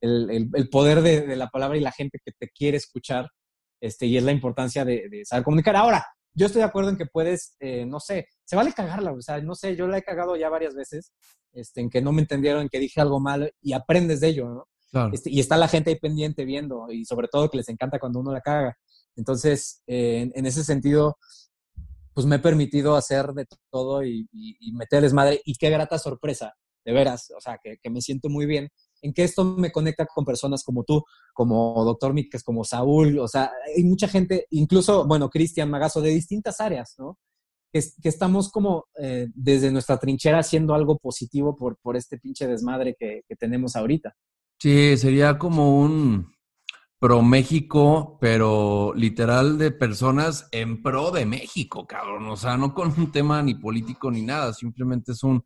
el, 0.01 0.51
el, 0.53 0.69
poder 0.69 1.01
de, 1.01 1.21
de, 1.21 1.37
la 1.37 1.49
palabra 1.49 1.79
y 1.79 1.81
la 1.81 1.93
gente 1.93 2.19
que 2.25 2.33
te 2.33 2.49
quiere 2.49 2.77
escuchar, 2.77 3.29
este, 3.81 4.07
y 4.07 4.17
es 4.17 4.25
la 4.25 4.33
importancia 4.33 4.85
de, 4.85 5.09
de 5.09 5.25
saber 5.25 5.45
comunicar. 5.45 5.77
Ahora, 5.77 6.05
yo 6.35 6.47
estoy 6.47 6.61
de 6.61 6.67
acuerdo 6.67 6.91
en 6.91 6.97
que 6.97 7.07
puedes, 7.07 7.57
eh, 7.61 7.87
no 7.87 8.01
sé, 8.01 8.29
se 8.45 8.57
vale 8.57 8.73
cagarla, 8.73 9.13
o 9.13 9.21
sea, 9.23 9.41
no 9.41 9.55
sé, 9.55 9.77
yo 9.77 9.87
la 9.87 9.99
he 9.99 10.03
cagado 10.03 10.37
ya 10.37 10.49
varias 10.49 10.75
veces, 10.75 11.13
este, 11.53 11.81
en 11.81 11.91
que 11.91 12.03
no 12.03 12.13
me 12.13 12.23
entendieron, 12.23 12.63
en 12.63 12.69
que 12.69 12.81
dije 12.81 13.01
algo 13.01 13.21
mal 13.21 13.53
y 13.61 13.73
aprendes 13.73 14.21
de 14.21 14.29
ello, 14.29 14.49
¿no? 14.49 14.69
Este, 15.13 15.29
y 15.29 15.41
está 15.41 15.57
la 15.57 15.67
gente 15.67 15.91
ahí 15.91 15.99
pendiente 15.99 16.45
viendo 16.45 16.87
y 16.89 17.05
sobre 17.05 17.27
todo 17.27 17.51
que 17.51 17.57
les 17.57 17.69
encanta 17.69 17.99
cuando 17.99 18.21
uno 18.21 18.33
la 18.33 18.41
caga. 18.41 18.79
Entonces, 19.17 19.83
eh, 19.89 20.31
en, 20.33 20.47
ese 20.47 20.63
sentido, 20.63 21.19
pues 22.13 22.27
me 22.27 22.37
he 22.37 22.39
permitido 22.39 22.95
hacer 22.95 23.33
de 23.33 23.45
todo 23.73 24.05
y, 24.05 24.29
y, 24.31 24.73
meterles 24.73 25.13
madre 25.13 25.41
y 25.45 25.57
qué 25.57 25.69
grata 25.69 25.99
sorpresa, 25.99 26.55
de 26.85 26.93
veras, 26.93 27.33
o 27.37 27.41
sea, 27.41 27.59
que, 27.61 27.79
que 27.83 27.91
me 27.91 28.01
siento 28.01 28.29
muy 28.29 28.47
bien 28.47 28.71
en 29.05 29.13
que 29.13 29.23
esto 29.23 29.45
me 29.45 29.71
conecta 29.71 30.07
con 30.07 30.25
personas 30.25 30.65
como 30.65 30.83
tú, 30.83 31.05
como 31.35 31.85
Doctor 31.85 32.15
Miques, 32.15 32.43
como 32.43 32.65
Saúl, 32.65 33.19
o 33.19 33.29
sea, 33.29 33.53
hay 33.77 33.85
mucha 33.85 34.09
gente, 34.09 34.47
incluso, 34.51 35.07
bueno, 35.07 35.29
Cristian 35.29 35.69
Magazo, 35.71 36.01
de 36.01 36.09
distintas 36.09 36.59
áreas, 36.59 36.95
¿no? 36.97 37.19
Que, 37.71 37.83
que 38.03 38.09
estamos 38.09 38.51
como 38.51 38.87
eh, 38.99 39.29
desde 39.35 39.71
nuestra 39.71 39.99
trinchera 39.99 40.39
haciendo 40.39 40.75
algo 40.75 40.97
positivo 40.99 41.55
por, 41.55 41.77
por 41.83 41.97
este 41.97 42.19
pinche 42.19 42.47
desmadre 42.47 42.97
que, 42.99 43.23
que 43.29 43.37
tenemos 43.37 43.77
ahorita. 43.77 44.15
Sí, 44.59 44.97
sería 44.97 45.39
como 45.39 45.79
un 45.81 46.33
pro 46.99 47.21
México, 47.21 48.17
pero 48.19 48.95
literal 48.95 49.59
de 49.59 49.71
personas 49.71 50.49
en 50.51 50.83
pro 50.83 51.11
de 51.11 51.27
México, 51.27 51.87
cabrón. 51.87 52.27
O 52.29 52.37
sea, 52.37 52.57
no 52.57 52.73
con 52.73 52.99
un 52.99 53.13
tema 53.13 53.43
ni 53.43 53.55
político 53.55 54.11
ni 54.11 54.23
nada, 54.23 54.55
simplemente 54.55 55.13
es 55.13 55.23
un 55.23 55.45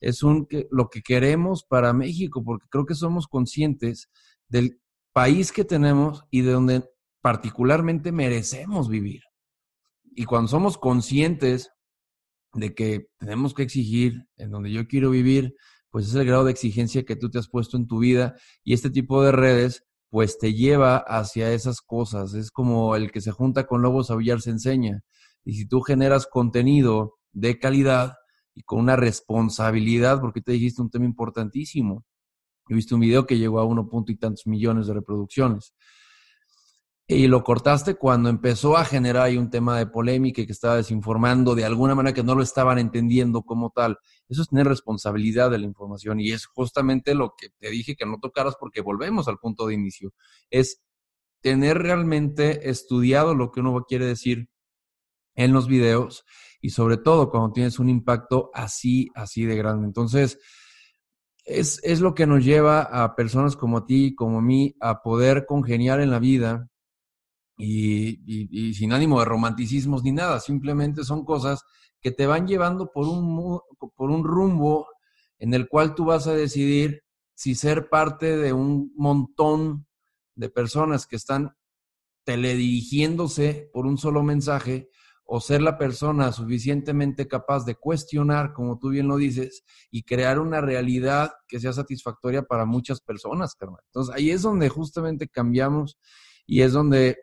es 0.00 0.22
un, 0.22 0.46
lo 0.70 0.88
que 0.88 1.02
queremos 1.02 1.64
para 1.64 1.92
México, 1.92 2.42
porque 2.44 2.66
creo 2.70 2.86
que 2.86 2.94
somos 2.94 3.26
conscientes 3.26 4.08
del 4.48 4.80
país 5.12 5.52
que 5.52 5.64
tenemos 5.64 6.24
y 6.30 6.42
de 6.42 6.52
donde 6.52 6.84
particularmente 7.22 8.12
merecemos 8.12 8.88
vivir. 8.88 9.22
Y 10.04 10.24
cuando 10.24 10.48
somos 10.48 10.78
conscientes 10.78 11.70
de 12.54 12.74
que 12.74 13.08
tenemos 13.18 13.54
que 13.54 13.62
exigir 13.62 14.26
en 14.36 14.50
donde 14.50 14.70
yo 14.70 14.86
quiero 14.86 15.10
vivir, 15.10 15.54
pues 15.90 16.08
es 16.08 16.14
el 16.14 16.26
grado 16.26 16.44
de 16.44 16.52
exigencia 16.52 17.04
que 17.04 17.16
tú 17.16 17.30
te 17.30 17.38
has 17.38 17.48
puesto 17.48 17.76
en 17.76 17.86
tu 17.86 17.98
vida 17.98 18.36
y 18.64 18.74
este 18.74 18.90
tipo 18.90 19.22
de 19.22 19.32
redes 19.32 19.84
pues 20.10 20.38
te 20.38 20.54
lleva 20.54 20.98
hacia 20.98 21.52
esas 21.52 21.80
cosas. 21.80 22.34
Es 22.34 22.50
como 22.50 22.96
el 22.96 23.10
que 23.10 23.20
se 23.20 23.32
junta 23.32 23.66
con 23.66 23.82
lobos 23.82 24.10
a 24.10 24.16
billar 24.16 24.40
se 24.40 24.50
enseña. 24.50 25.02
Y 25.44 25.54
si 25.54 25.66
tú 25.66 25.80
generas 25.80 26.26
contenido 26.26 27.14
de 27.32 27.58
calidad, 27.58 28.14
y 28.56 28.62
con 28.62 28.80
una 28.80 28.96
responsabilidad, 28.96 30.18
porque 30.20 30.40
te 30.40 30.52
dijiste 30.52 30.80
un 30.80 30.90
tema 30.90 31.04
importantísimo. 31.04 32.04
He 32.68 32.74
visto 32.74 32.94
un 32.96 33.02
video 33.02 33.26
que 33.26 33.36
llegó 33.38 33.60
a 33.60 33.64
uno 33.64 33.86
punto 33.86 34.10
y 34.10 34.16
tantos 34.16 34.46
millones 34.46 34.86
de 34.86 34.94
reproducciones. 34.94 35.74
Y 37.06 37.28
lo 37.28 37.44
cortaste 37.44 37.94
cuando 37.96 38.30
empezó 38.30 38.76
a 38.78 38.84
generar 38.84 39.24
ahí 39.24 39.36
un 39.36 39.50
tema 39.50 39.78
de 39.78 39.86
polémica 39.86 40.44
que 40.44 40.50
estaba 40.50 40.76
desinformando 40.76 41.54
de 41.54 41.66
alguna 41.66 41.94
manera 41.94 42.14
que 42.14 42.24
no 42.24 42.34
lo 42.34 42.42
estaban 42.42 42.78
entendiendo 42.78 43.42
como 43.42 43.70
tal. 43.70 43.98
Eso 44.26 44.40
es 44.40 44.48
tener 44.48 44.66
responsabilidad 44.66 45.50
de 45.50 45.58
la 45.58 45.66
información 45.66 46.18
y 46.18 46.32
es 46.32 46.46
justamente 46.46 47.14
lo 47.14 47.34
que 47.36 47.50
te 47.58 47.70
dije 47.70 47.94
que 47.94 48.06
no 48.06 48.18
tocaras 48.20 48.56
porque 48.58 48.80
volvemos 48.80 49.28
al 49.28 49.38
punto 49.38 49.66
de 49.66 49.74
inicio. 49.74 50.14
Es 50.50 50.82
tener 51.42 51.78
realmente 51.78 52.70
estudiado 52.70 53.34
lo 53.34 53.52
que 53.52 53.60
uno 53.60 53.84
quiere 53.86 54.06
decir 54.06 54.48
en 55.34 55.52
los 55.52 55.68
videos 55.68 56.24
y 56.60 56.70
sobre 56.70 56.96
todo 56.96 57.30
cuando 57.30 57.52
tienes 57.52 57.78
un 57.78 57.88
impacto 57.88 58.50
así, 58.54 59.08
así 59.14 59.44
de 59.44 59.56
grande. 59.56 59.86
Entonces, 59.86 60.38
es, 61.44 61.80
es 61.84 62.00
lo 62.00 62.14
que 62.14 62.26
nos 62.26 62.44
lleva 62.44 62.82
a 62.82 63.14
personas 63.14 63.56
como 63.56 63.84
ti, 63.84 64.14
como 64.14 64.40
mí, 64.40 64.74
a 64.80 65.02
poder 65.02 65.46
congeniar 65.46 66.00
en 66.00 66.10
la 66.10 66.18
vida 66.18 66.68
y, 67.56 68.20
y, 68.50 68.74
sin 68.74 68.92
ánimo 68.92 69.20
de 69.20 69.26
romanticismos 69.26 70.02
ni 70.02 70.12
nada, 70.12 70.40
simplemente 70.40 71.04
son 71.04 71.24
cosas 71.24 71.64
que 72.00 72.10
te 72.10 72.26
van 72.26 72.46
llevando 72.46 72.90
por 72.92 73.06
un, 73.06 73.60
por 73.94 74.10
un 74.10 74.24
rumbo 74.24 74.88
en 75.38 75.54
el 75.54 75.68
cual 75.68 75.94
tú 75.94 76.04
vas 76.04 76.26
a 76.26 76.34
decidir 76.34 77.02
si 77.34 77.54
ser 77.54 77.88
parte 77.88 78.36
de 78.36 78.52
un 78.52 78.92
montón 78.96 79.86
de 80.34 80.48
personas 80.48 81.06
que 81.06 81.16
están 81.16 81.56
teledirigiéndose 82.24 83.70
por 83.72 83.86
un 83.86 83.98
solo 83.98 84.22
mensaje 84.22 84.90
o 85.26 85.40
ser 85.40 85.60
la 85.60 85.76
persona 85.76 86.30
suficientemente 86.30 87.26
capaz 87.26 87.64
de 87.64 87.74
cuestionar, 87.74 88.52
como 88.52 88.78
tú 88.78 88.90
bien 88.90 89.08
lo 89.08 89.16
dices, 89.16 89.64
y 89.90 90.04
crear 90.04 90.38
una 90.38 90.60
realidad 90.60 91.32
que 91.48 91.58
sea 91.58 91.72
satisfactoria 91.72 92.42
para 92.42 92.64
muchas 92.64 93.00
personas, 93.00 93.56
carnal. 93.56 93.80
Entonces 93.86 94.14
ahí 94.14 94.30
es 94.30 94.42
donde 94.42 94.68
justamente 94.68 95.28
cambiamos 95.28 95.98
y 96.46 96.62
es 96.62 96.72
donde 96.72 97.18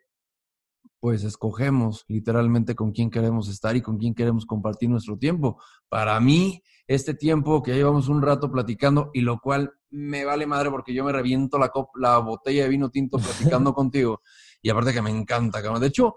pues 0.99 1.23
escogemos 1.23 2.05
literalmente 2.07 2.75
con 2.75 2.91
quién 2.91 3.09
queremos 3.09 3.49
estar 3.49 3.75
y 3.75 3.81
con 3.81 3.97
quién 3.97 4.13
queremos 4.13 4.45
compartir 4.45 4.89
nuestro 4.89 5.17
tiempo. 5.17 5.61
Para 5.89 6.17
mí, 6.19 6.61
este 6.87 7.13
tiempo 7.13 7.61
que 7.61 7.73
llevamos 7.73 8.07
un 8.07 8.21
rato 8.21 8.51
platicando 8.51 9.11
y 9.13 9.21
lo 9.21 9.39
cual 9.39 9.73
me 9.89 10.25
vale 10.25 10.45
madre 10.45 10.69
porque 10.69 10.93
yo 10.93 11.03
me 11.03 11.11
reviento 11.11 11.57
la, 11.57 11.71
la 11.95 12.17
botella 12.19 12.63
de 12.63 12.69
vino 12.69 12.89
tinto 12.89 13.17
platicando 13.17 13.73
contigo 13.73 14.21
y 14.61 14.69
aparte 14.69 14.93
que 14.93 15.01
me 15.01 15.09
encanta, 15.09 15.61
carnal. 15.61 15.81
De 15.81 15.87
hecho, 15.87 16.15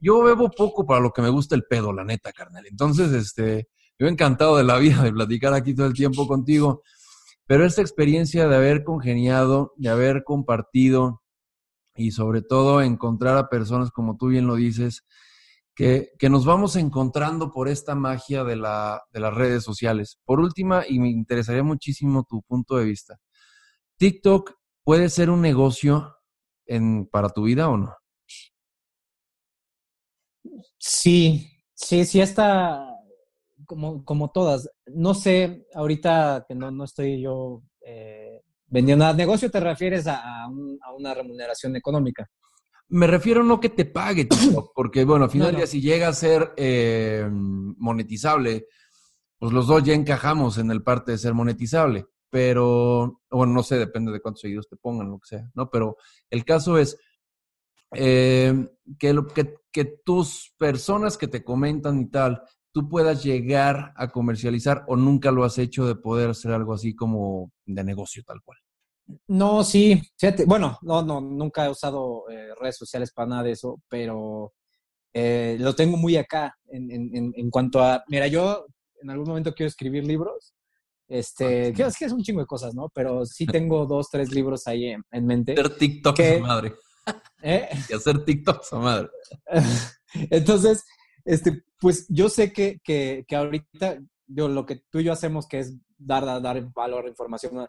yo, 0.00 0.22
bebo 0.22 0.50
poco 0.50 0.86
para 0.86 1.00
lo 1.00 1.12
que 1.12 1.22
me 1.22 1.28
gusta 1.28 1.54
el 1.54 1.64
pedo, 1.64 1.92
la 1.92 2.04
neta, 2.04 2.32
carnal. 2.32 2.66
Entonces, 2.66 3.12
este, 3.12 3.68
yo 3.98 4.06
encantado 4.08 4.56
de 4.56 4.64
la 4.64 4.78
vida 4.78 5.02
de 5.02 5.12
platicar 5.12 5.54
aquí 5.54 5.74
todo 5.74 5.86
el 5.86 5.94
tiempo 5.94 6.26
contigo. 6.26 6.82
Pero 7.46 7.64
esta 7.64 7.80
experiencia 7.80 8.48
de 8.48 8.56
haber 8.56 8.82
congeniado, 8.82 9.72
de 9.76 9.88
haber 9.88 10.24
compartido 10.24 11.22
y 11.94 12.10
sobre 12.10 12.42
todo 12.42 12.82
encontrar 12.82 13.36
a 13.36 13.48
personas, 13.48 13.90
como 13.90 14.16
tú 14.16 14.28
bien 14.28 14.46
lo 14.46 14.56
dices, 14.56 15.04
que, 15.74 16.10
que 16.18 16.28
nos 16.28 16.44
vamos 16.44 16.74
encontrando 16.74 17.52
por 17.52 17.68
esta 17.68 17.94
magia 17.94 18.42
de, 18.44 18.56
la, 18.56 19.02
de 19.12 19.20
las 19.20 19.32
redes 19.32 19.62
sociales. 19.62 20.18
Por 20.24 20.40
última, 20.40 20.84
y 20.88 20.98
me 20.98 21.08
interesaría 21.08 21.62
muchísimo 21.62 22.24
tu 22.28 22.42
punto 22.42 22.76
de 22.76 22.84
vista, 22.84 23.18
¿TikTok 23.98 24.52
puede 24.84 25.08
ser 25.08 25.30
un 25.30 25.40
negocio 25.40 26.16
en, 26.66 27.06
para 27.06 27.28
tu 27.28 27.44
vida 27.44 27.68
o 27.68 27.76
no? 27.76 27.94
Sí, 30.88 31.50
sí, 31.74 32.04
sí 32.04 32.20
está 32.20 32.88
como, 33.66 34.04
como 34.04 34.30
todas. 34.30 34.70
No 34.86 35.14
sé, 35.14 35.66
ahorita 35.74 36.44
que 36.48 36.54
no, 36.54 36.70
no 36.70 36.84
estoy 36.84 37.20
yo 37.20 37.64
eh, 37.84 38.42
vendiendo 38.68 39.04
nada. 39.04 39.16
¿Negocio 39.16 39.50
te 39.50 39.58
refieres 39.58 40.06
a, 40.06 40.46
una 40.96 41.12
remuneración 41.12 41.74
económica? 41.74 42.30
Me 42.88 43.08
refiero 43.08 43.42
no 43.42 43.58
que 43.58 43.70
te 43.70 43.84
pague, 43.84 44.28
porque 44.76 45.04
bueno, 45.04 45.24
al 45.24 45.30
final 45.30 45.48
del 45.48 45.56
día 45.56 45.66
si 45.66 45.80
llega 45.80 46.06
a 46.06 46.12
ser 46.12 46.52
eh, 46.56 47.28
monetizable, 47.30 48.66
pues 49.38 49.52
los 49.52 49.66
dos 49.66 49.82
ya 49.82 49.92
encajamos 49.92 50.56
en 50.58 50.70
el 50.70 50.84
parte 50.84 51.10
de 51.10 51.18
ser 51.18 51.34
monetizable. 51.34 52.06
Pero, 52.30 53.22
bueno, 53.30 53.52
no 53.52 53.62
sé, 53.64 53.76
depende 53.76 54.12
de 54.12 54.20
cuántos 54.20 54.42
seguidores 54.42 54.68
te 54.68 54.76
pongan, 54.76 55.10
lo 55.10 55.18
que 55.18 55.26
sea, 55.26 55.50
¿no? 55.54 55.68
Pero 55.68 55.96
el 56.30 56.44
caso 56.44 56.78
es, 56.78 56.96
eh, 57.94 58.68
que, 58.98 59.12
lo, 59.12 59.26
que, 59.26 59.54
que 59.72 59.84
tus 60.04 60.54
personas 60.58 61.16
que 61.16 61.28
te 61.28 61.44
comentan 61.44 62.00
y 62.00 62.10
tal, 62.10 62.42
tú 62.72 62.88
puedas 62.88 63.22
llegar 63.24 63.92
a 63.96 64.08
comercializar 64.08 64.84
o 64.88 64.96
nunca 64.96 65.30
lo 65.30 65.44
has 65.44 65.58
hecho 65.58 65.86
de 65.86 65.96
poder 65.96 66.30
hacer 66.30 66.52
algo 66.52 66.74
así 66.74 66.94
como 66.94 67.50
de 67.64 67.84
negocio 67.84 68.22
tal 68.24 68.42
cual. 68.42 68.58
No, 69.28 69.62
sí, 69.62 70.00
fíjate, 70.18 70.44
bueno, 70.44 70.78
no, 70.82 71.02
no, 71.02 71.20
nunca 71.20 71.64
he 71.64 71.70
usado 71.70 72.28
eh, 72.28 72.48
redes 72.60 72.76
sociales 72.76 73.12
para 73.12 73.28
nada 73.28 73.42
de 73.44 73.52
eso, 73.52 73.80
pero 73.88 74.52
eh, 75.12 75.56
lo 75.60 75.74
tengo 75.74 75.96
muy 75.96 76.16
acá 76.16 76.56
en, 76.66 76.90
en, 76.90 77.32
en, 77.34 77.50
cuanto 77.50 77.82
a, 77.82 78.04
mira, 78.08 78.26
yo 78.26 78.66
en 79.00 79.10
algún 79.10 79.28
momento 79.28 79.54
quiero 79.54 79.68
escribir 79.68 80.04
libros, 80.04 80.54
este, 81.08 81.72
que 81.72 81.84
es 81.84 81.96
que 81.96 82.06
es 82.06 82.12
un 82.12 82.22
chingo 82.22 82.40
de 82.40 82.46
cosas, 82.46 82.74
¿no? 82.74 82.90
Pero 82.92 83.24
sí 83.24 83.46
tengo 83.70 83.86
dos, 83.86 84.10
tres 84.10 84.32
libros 84.32 84.66
ahí 84.66 84.94
en, 85.10 85.26
mente. 85.26 85.52
Hacer 85.52 85.76
TikTok, 85.76 86.16
que, 86.16 86.40
madre. 86.40 86.74
¿Eh? 87.42 87.68
Y 87.88 87.94
hacer 87.94 88.24
TikToks 88.24 88.72
a 88.72 88.78
madre. 88.78 89.08
Entonces, 90.30 90.84
este, 91.24 91.62
pues 91.78 92.06
yo 92.08 92.28
sé 92.28 92.52
que, 92.52 92.80
que, 92.82 93.24
que, 93.26 93.36
ahorita 93.36 93.98
yo, 94.26 94.48
lo 94.48 94.64
que 94.64 94.82
tú 94.90 95.00
y 95.00 95.04
yo 95.04 95.12
hacemos, 95.12 95.46
que 95.46 95.60
es 95.60 95.74
dar, 95.98 96.24
dar, 96.24 96.40
dar 96.40 96.72
valor, 96.72 97.08
información, 97.08 97.66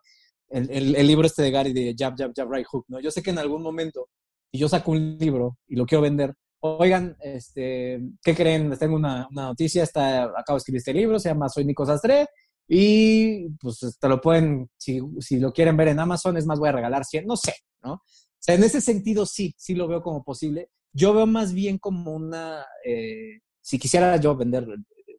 el, 0.50 0.70
el, 0.72 0.96
el, 0.96 1.08
libro 1.08 1.28
este 1.28 1.44
de 1.44 1.52
Gary 1.52 1.74
de 1.74 1.96
Jab, 1.98 2.16
Jab, 2.18 2.32
Jab, 2.36 2.52
Right 2.52 2.66
Hook, 2.68 2.86
¿no? 2.88 3.00
Yo 3.00 3.12
sé 3.12 3.22
que 3.22 3.32
en 3.32 3.40
algún 3.40 3.62
momento, 3.62 4.10
si 4.52 4.60
yo 4.60 4.70
saco 4.70 4.92
un 4.92 5.18
libro 5.18 5.58
y 5.68 5.76
lo 5.76 5.86
quiero 5.86 6.02
vender, 6.02 6.34
oigan, 6.60 7.16
este, 7.20 8.00
¿qué 8.24 8.36
creen? 8.36 8.70
Les 8.70 8.80
tengo 8.80 8.96
una, 8.96 9.28
una 9.32 9.44
noticia, 9.44 9.84
está, 9.84 10.24
acabo 10.24 10.56
de 10.56 10.58
escribir 10.58 10.80
este 10.80 10.94
libro, 10.94 11.20
se 11.20 11.30
llama 11.30 11.50
Soy 11.50 11.66
Nico 11.66 11.86
Sastre, 11.86 12.28
y 12.68 13.50
pues 13.60 13.98
te 14.00 14.10
lo 14.10 14.20
pueden, 14.20 14.70
si, 14.78 15.02
si 15.20 15.40
lo 15.40 15.52
quieren 15.54 15.78
ver 15.78 15.90
en 15.90 16.00
Amazon, 16.00 16.38
es 16.38 16.46
más, 16.46 16.60
voy 16.60 16.70
a 16.70 16.74
regalar 16.74 17.06
100, 17.06 17.26
no 17.26 17.36
sé, 17.38 17.54
¿no? 17.82 18.02
O 18.38 18.44
sea, 18.48 18.56
en 18.56 18.64
ese 18.64 18.82
sentido 18.82 19.26
sí, 19.26 19.54
sí 19.58 19.74
lo 19.74 19.88
veo 19.88 20.02
como 20.02 20.24
posible. 20.24 20.70
Yo 20.94 21.14
veo 21.14 21.26
más 21.26 21.54
bien 21.54 21.80
como 21.80 22.14
una, 22.14 22.66
eh, 22.86 23.40
si 23.62 23.80
quisiera 23.80 24.16
yo 24.18 24.36
vender 24.36 24.68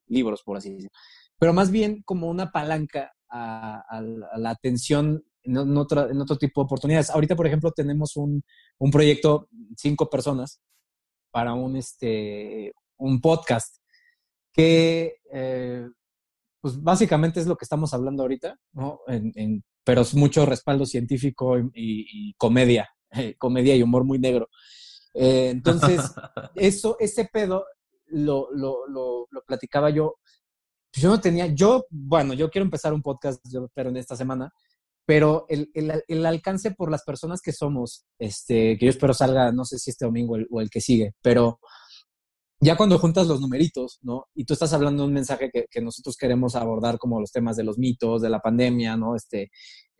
libros, 0.07 0.43
por 0.43 0.57
así 0.57 0.71
decirlo, 0.71 0.91
pero 1.39 1.53
más 1.53 1.71
bien 1.71 2.03
como 2.05 2.29
una 2.29 2.51
palanca 2.51 3.13
a, 3.31 4.03
la 4.37 4.51
atención 4.51 5.23
en, 5.43 5.57
en, 5.57 5.69
en, 5.69 5.77
otro, 5.79 6.39
tipo 6.39 6.61
de 6.61 6.65
oportunidades. 6.65 7.11
Ahorita, 7.11 7.37
por 7.37 7.47
ejemplo, 7.47 7.73
tenemos 7.73 8.17
un, 8.17 8.43
un 8.79 8.91
proyecto, 8.91 9.49
cinco 9.77 10.09
personas, 10.09 10.61
para 11.31 11.55
un, 11.55 11.77
este, 11.77 12.73
un 12.97 13.21
podcast 13.21 13.77
que, 14.53 15.17
eh, 15.33 15.87
pues 16.61 16.83
básicamente 16.83 17.41
es 17.41 17.47
lo 17.47 17.57
que 17.57 17.65
estamos 17.65 17.93
hablando 17.95 18.23
ahorita, 18.23 18.57
¿no? 18.73 19.01
En, 19.07 19.33
en, 19.37 19.65
pero 19.85 20.01
es 20.01 20.15
mucho 20.15 20.47
respaldo 20.47 20.87
científico 20.87 21.57
y 21.75 22.35
comedia, 22.35 22.89
eh, 23.13 23.35
comedia 23.39 23.77
y 23.77 23.83
humor 23.83 24.05
muy 24.05 24.19
negro. 24.19 24.49
Eh, 25.15 25.51
entonces, 25.51 26.01
eso, 26.55 26.97
ese 27.01 27.25
pedo 27.25 27.65
lo, 28.07 28.49
lo, 28.53 28.87
lo, 28.89 29.27
lo 29.31 29.43
platicaba 29.47 29.91
yo 29.91 30.17
yo 30.93 31.11
no 31.11 31.21
tenía, 31.21 31.47
yo, 31.47 31.87
bueno, 31.91 32.35
yo 32.35 32.51
quiero 32.51 32.65
empezar 32.65 32.93
un 32.93 33.03
podcast, 33.03 33.45
pero 33.75 33.91
en 33.91 33.97
esta 33.97 34.17
semana, 34.17 34.51
pero 35.07 35.47
el, 35.49 35.71
el, 35.75 36.03
el, 36.07 36.27
alcance 36.27 36.73
por 36.73 36.91
las 36.91 37.05
personas 37.05 37.41
que 37.41 37.53
somos, 37.53 38.05
este, 38.19 38.77
que 38.79 38.87
yo 38.87 38.91
espero 38.91 39.15
salga, 39.15 39.53
no 39.53 39.65
sé 39.65 39.79
si 39.79 39.91
este 39.91 40.05
domingo 40.05 40.35
o 40.35 40.37
el, 40.37 40.47
o 40.51 40.61
el, 40.61 40.71
que 40.71 40.81
sigue, 40.81 41.15
pero 41.23 41.61
ya 42.61 42.77
cuando 42.77 42.99
juntas 42.99 43.27
los 43.27 43.41
numeritos, 43.41 43.99
¿no? 44.03 44.27
Y 44.35 44.45
tú 44.45 44.53
estás 44.55 44.73
hablando 44.73 45.03
de 45.03 45.09
un 45.09 45.15
mensaje 45.15 45.51
que, 45.53 45.67
que 45.71 45.81
nosotros 45.81 46.17
queremos 46.17 46.57
abordar 46.57 46.99
como 46.99 47.21
los 47.21 47.31
temas 47.31 47.57
de 47.57 47.65
los 47.65 47.79
mitos, 47.79 48.23
de 48.23 48.31
la 48.31 48.41
pandemia, 48.41 48.97
¿no? 48.97 49.15
Este, 49.15 49.51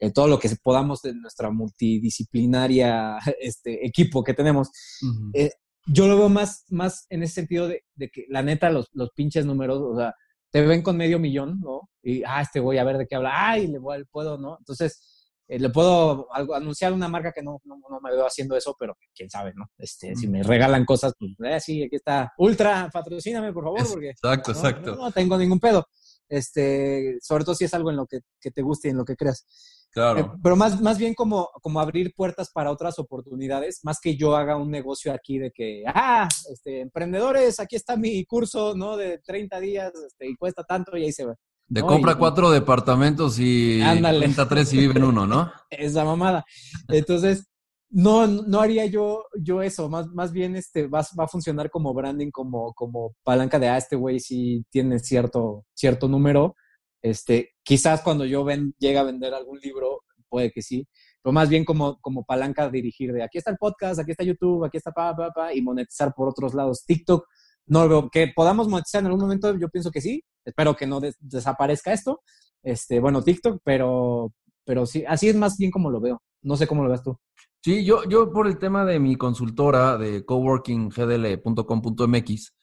eh, 0.01 0.13
todo 0.13 0.29
lo 0.29 0.39
que 0.39 0.51
podamos 0.63 1.03
de 1.03 1.15
nuestra 1.15 1.51
multidisciplinaria 1.51 3.19
este, 3.41 3.87
equipo 3.87 4.25
que 4.25 4.35
tenemos. 4.35 4.69
Uh 5.03 5.07
-huh. 5.07 5.31
eh, 5.35 5.51
yo 5.87 6.07
lo 6.07 6.19
veo 6.19 6.29
más, 6.29 6.65
más 6.69 7.07
en 7.09 7.23
ese 7.23 7.35
sentido 7.35 7.67
de, 7.67 7.83
de 7.95 8.11
que 8.11 8.27
la 8.29 8.43
neta, 8.43 8.71
los, 8.71 8.89
los 8.93 9.11
pinches 9.15 9.47
números, 9.47 9.81
o 9.81 9.97
sea, 9.97 10.15
te 10.51 10.63
ven 10.63 10.83
con 10.83 10.97
medio 10.97 11.19
millón, 11.19 11.61
¿no? 11.61 11.89
Y, 12.03 12.23
ah, 12.25 12.43
este 12.43 12.61
voy 12.61 12.79
a 12.79 12.85
ver 12.85 12.99
de 12.99 13.07
qué 13.07 13.17
habla, 13.17 13.51
ay, 13.51 13.69
le 13.69 13.79
voy, 13.79 14.05
puedo, 14.11 14.39
¿no? 14.39 14.57
Entonces, 14.59 15.18
eh, 15.49 15.59
le 15.59 15.71
puedo 15.71 16.29
anunciar 16.55 16.93
una 16.93 17.09
marca 17.09 17.33
que 17.33 17.43
no, 17.43 17.61
no, 17.65 17.77
no, 17.89 18.01
me 18.03 18.11
veo 18.11 18.27
haciendo 18.27 18.55
eso, 18.55 18.77
pero 18.79 18.99
quién 19.15 19.31
sabe, 19.31 19.55
¿no? 19.57 19.65
Este, 19.79 20.13
mm. 20.13 20.17
si 20.17 20.29
me 20.29 20.43
regalan 20.43 20.85
cosas, 20.85 21.15
pues, 21.19 21.33
eh, 21.43 21.59
sí, 21.59 21.83
aquí 21.83 21.97
está, 21.97 22.33
Ultra, 22.37 22.91
patrocíname, 22.93 23.53
por 23.53 23.65
favor, 23.65 23.89
porque... 23.89 24.11
Exacto, 24.11 24.53
¿no? 24.53 24.59
exacto. 24.59 24.91
No, 24.95 25.03
no, 25.05 25.11
tengo 25.11 25.39
ningún 25.39 25.59
pedo. 25.59 25.89
Este, 26.29 27.17
sobre 27.23 27.45
todo 27.45 27.55
si 27.55 27.65
es 27.65 27.73
algo 27.73 27.89
en 27.89 27.97
lo 27.97 28.07
que, 28.07 28.21
que 28.39 28.51
te 28.51 28.61
guste 28.61 28.89
y 28.89 28.91
en 28.91 28.99
lo 28.99 29.07
que 29.07 29.17
creas. 29.17 29.47
Claro. 29.91 30.21
Eh, 30.21 30.31
pero 30.43 30.55
más, 30.55 30.79
más 30.83 30.99
bien 30.99 31.15
como, 31.15 31.49
como 31.63 31.81
abrir 31.81 32.13
puertas 32.15 32.51
para 32.53 32.71
otras 32.71 32.99
oportunidades, 32.99 33.81
más 33.85 34.01
que 34.01 34.17
yo 34.17 34.37
haga 34.37 34.57
un 34.57 34.71
negocio 34.71 35.15
aquí 35.15 35.39
de 35.39 35.51
que, 35.51 35.83
ah, 35.87 36.29
este, 36.53 36.81
emprendedores, 36.81 37.59
aquí 37.59 37.77
está 37.77 37.97
mi 37.97 38.23
curso, 38.27 38.75
¿no? 38.77 38.99
De 38.99 39.19
30 39.25 39.61
días 39.61 39.93
este, 40.07 40.29
y 40.29 40.37
cuesta 40.37 40.63
tanto 40.65 40.95
y 40.97 41.05
ahí 41.05 41.13
se 41.13 41.25
va. 41.25 41.35
De 41.69 41.81
¿no? 41.83 41.87
compra 41.87 42.13
y, 42.13 42.15
cuatro 42.17 42.51
departamentos 42.51 43.39
y 43.39 43.83
renta 43.83 44.49
tres 44.49 44.73
y 44.73 44.79
viven 44.79 45.05
uno, 45.05 45.27
¿no? 45.27 45.53
Esa 45.71 46.05
mamada. 46.05 46.45
Entonces, 46.89 47.47
no, 47.91 48.27
no 48.27 48.61
haría 48.61 48.87
yo, 48.87 49.25
yo 49.39 49.63
eso, 49.63 49.89
más, 49.89 50.09
más 50.09 50.33
bien 50.33 50.57
este, 50.57 50.87
va, 50.87 51.01
va 51.19 51.25
a 51.25 51.29
funcionar 51.29 51.71
como 51.71 51.95
branding, 51.95 52.31
como, 52.31 52.73
como 52.75 53.15
palanca 53.23 53.59
de, 53.59 53.69
ah, 53.69 53.79
este 53.79 53.97
güey 53.97 54.21
sí 54.21 54.65
tiene 54.71 54.99
cierto, 54.99 55.65
cierto 55.75 56.09
número, 56.09 56.55
este, 57.03 57.51
quizás 57.63 58.03
cuando 58.03 58.25
yo 58.25 58.45
ven, 58.45 58.75
llegue 58.79 58.99
a 58.99 59.05
vender 59.05 59.33
algún 59.33 59.59
libro, 59.61 60.03
puede 60.29 60.51
que 60.51 60.63
sí, 60.63 60.87
pero 61.23 61.33
más 61.33 61.49
bien 61.49 61.65
como, 61.65 61.99
como 62.01 62.25
palanca 62.25 62.69
dirigir 62.69 63.13
de 63.13 63.23
aquí 63.23 63.39
está 63.39 63.51
el 63.51 63.57
podcast, 63.57 64.01
aquí 64.01 64.13
está 64.13 64.25
YouTube, 64.25 64.65
aquí 64.65 64.77
está 64.77 64.93
pa, 64.93 65.15
pa, 65.17 65.31
pa, 65.31 65.55
y 65.55 65.63
monetizar 65.63 66.13
por 66.15 66.29
otros 66.29 66.55
lados. 66.55 66.85
TikTok, 66.87 67.27
no 67.67 67.83
lo 67.83 67.89
veo. 67.89 68.11
Que 68.11 68.33
podamos 68.35 68.69
monetizar 68.69 69.01
en 69.01 69.07
algún 69.07 69.23
momento, 69.23 69.57
yo 69.59 69.69
pienso 69.69 69.91
que 69.91 70.01
sí. 70.01 70.23
Espero 70.49 70.77
que 70.77 70.87
no 70.87 71.01
des 71.01 71.17
desaparezca 71.21 71.93
esto. 71.93 72.23
Este, 72.63 73.01
bueno, 73.01 73.23
TikTok, 73.23 73.61
pero, 73.65 74.33
pero 74.65 74.87
sí, 74.87 75.05
así 75.07 75.29
es 75.29 75.37
más 75.37 75.59
bien 75.59 75.71
como 75.71 75.91
lo 75.91 76.01
veo. 76.01 76.23
No 76.43 76.57
sé 76.57 76.67
cómo 76.67 76.83
lo 76.85 76.91
ves 76.91 77.03
tú. 77.03 77.19
Sí, 77.63 77.85
yo, 77.85 78.05
yo 78.09 78.33
por 78.33 78.47
el 78.47 78.59
tema 78.59 78.85
de 78.85 78.99
mi 78.99 79.17
consultora 79.17 79.99
de 79.99 80.25
coworkinggdl.com.mx, 80.25 82.55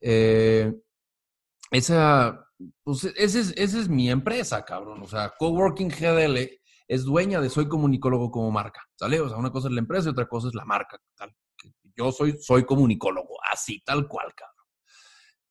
eh, 0.00 0.72
esa 1.70 2.42
pues 2.82 3.04
esa 3.04 3.38
es, 3.38 3.54
esa 3.56 3.78
es 3.78 3.88
mi 3.88 4.10
empresa, 4.10 4.64
cabrón. 4.64 5.02
O 5.02 5.08
sea, 5.08 5.32
Coworking 5.38 5.88
GDL 5.88 6.38
es 6.88 7.04
dueña 7.04 7.40
de 7.40 7.50
Soy 7.50 7.68
Comunicólogo 7.68 8.30
como 8.30 8.50
marca, 8.50 8.82
¿sale? 8.96 9.20
O 9.20 9.28
sea, 9.28 9.38
una 9.38 9.50
cosa 9.50 9.68
es 9.68 9.74
la 9.74 9.80
empresa 9.80 10.08
y 10.08 10.12
otra 10.12 10.26
cosa 10.26 10.48
es 10.48 10.54
la 10.54 10.64
marca. 10.64 10.98
Yo 11.96 12.10
soy, 12.10 12.36
soy 12.40 12.64
comunicólogo, 12.64 13.36
así, 13.50 13.82
tal 13.84 14.08
cual, 14.08 14.32
cabrón. 14.34 14.61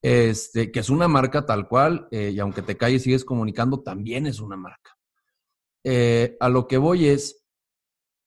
Este, 0.02 0.72
que 0.72 0.80
es 0.80 0.90
una 0.90 1.08
marca 1.08 1.46
tal 1.46 1.68
cual, 1.68 2.08
eh, 2.12 2.32
y 2.34 2.40
aunque 2.40 2.64
te 2.64 2.76
calles 2.76 3.04
sigues 3.04 3.24
comunicando, 3.24 3.82
también 3.82 4.26
es 4.26 4.40
una 4.40 4.58
marca. 4.58 4.98
Eh, 5.84 6.38
a 6.40 6.50
lo 6.50 6.68
que 6.68 6.78
voy 6.78 7.08
es, 7.08 7.46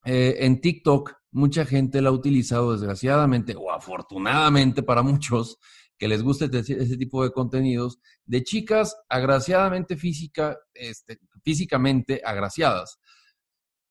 eh, 0.05 0.37
en 0.41 0.61
TikTok, 0.61 1.15
mucha 1.33 1.65
gente 1.65 2.01
la 2.01 2.11
ha 2.11 2.13
utilizado 2.13 2.73
desgraciadamente 2.73 3.57
o 3.57 3.73
afortunadamente 3.73 4.85
para 4.85 5.03
muchos, 5.03 5.59
que 5.99 6.07
les 6.09 6.23
guste 6.23 6.49
ese 6.53 6.97
tipo 6.97 7.25
de 7.25 7.33
contenidos, 7.33 7.99
de 8.25 8.45
chicas 8.45 8.97
agraciadamente 9.09 9.97
física, 9.97 10.57
este, 10.75 11.19
físicamente 11.43 12.21
agraciadas, 12.25 12.99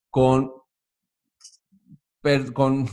con, 0.09 0.51
con 2.53 2.87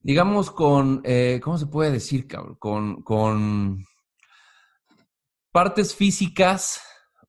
digamos, 0.00 0.50
con, 0.50 1.00
eh, 1.04 1.40
¿cómo 1.42 1.58
se 1.58 1.66
puede 1.66 1.92
decir, 1.92 2.26
cabrón? 2.26 2.56
Con, 2.58 3.02
con 3.02 3.84
partes 5.52 5.94
físicas 5.94 6.80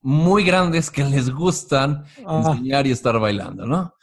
muy 0.02 0.44
grandes 0.44 0.90
que 0.90 1.04
les 1.04 1.30
gustan 1.30 2.04
ah. 2.26 2.44
enseñar 2.46 2.88
y 2.88 2.92
estar 2.92 3.20
bailando, 3.20 3.66
¿no? 3.66 3.94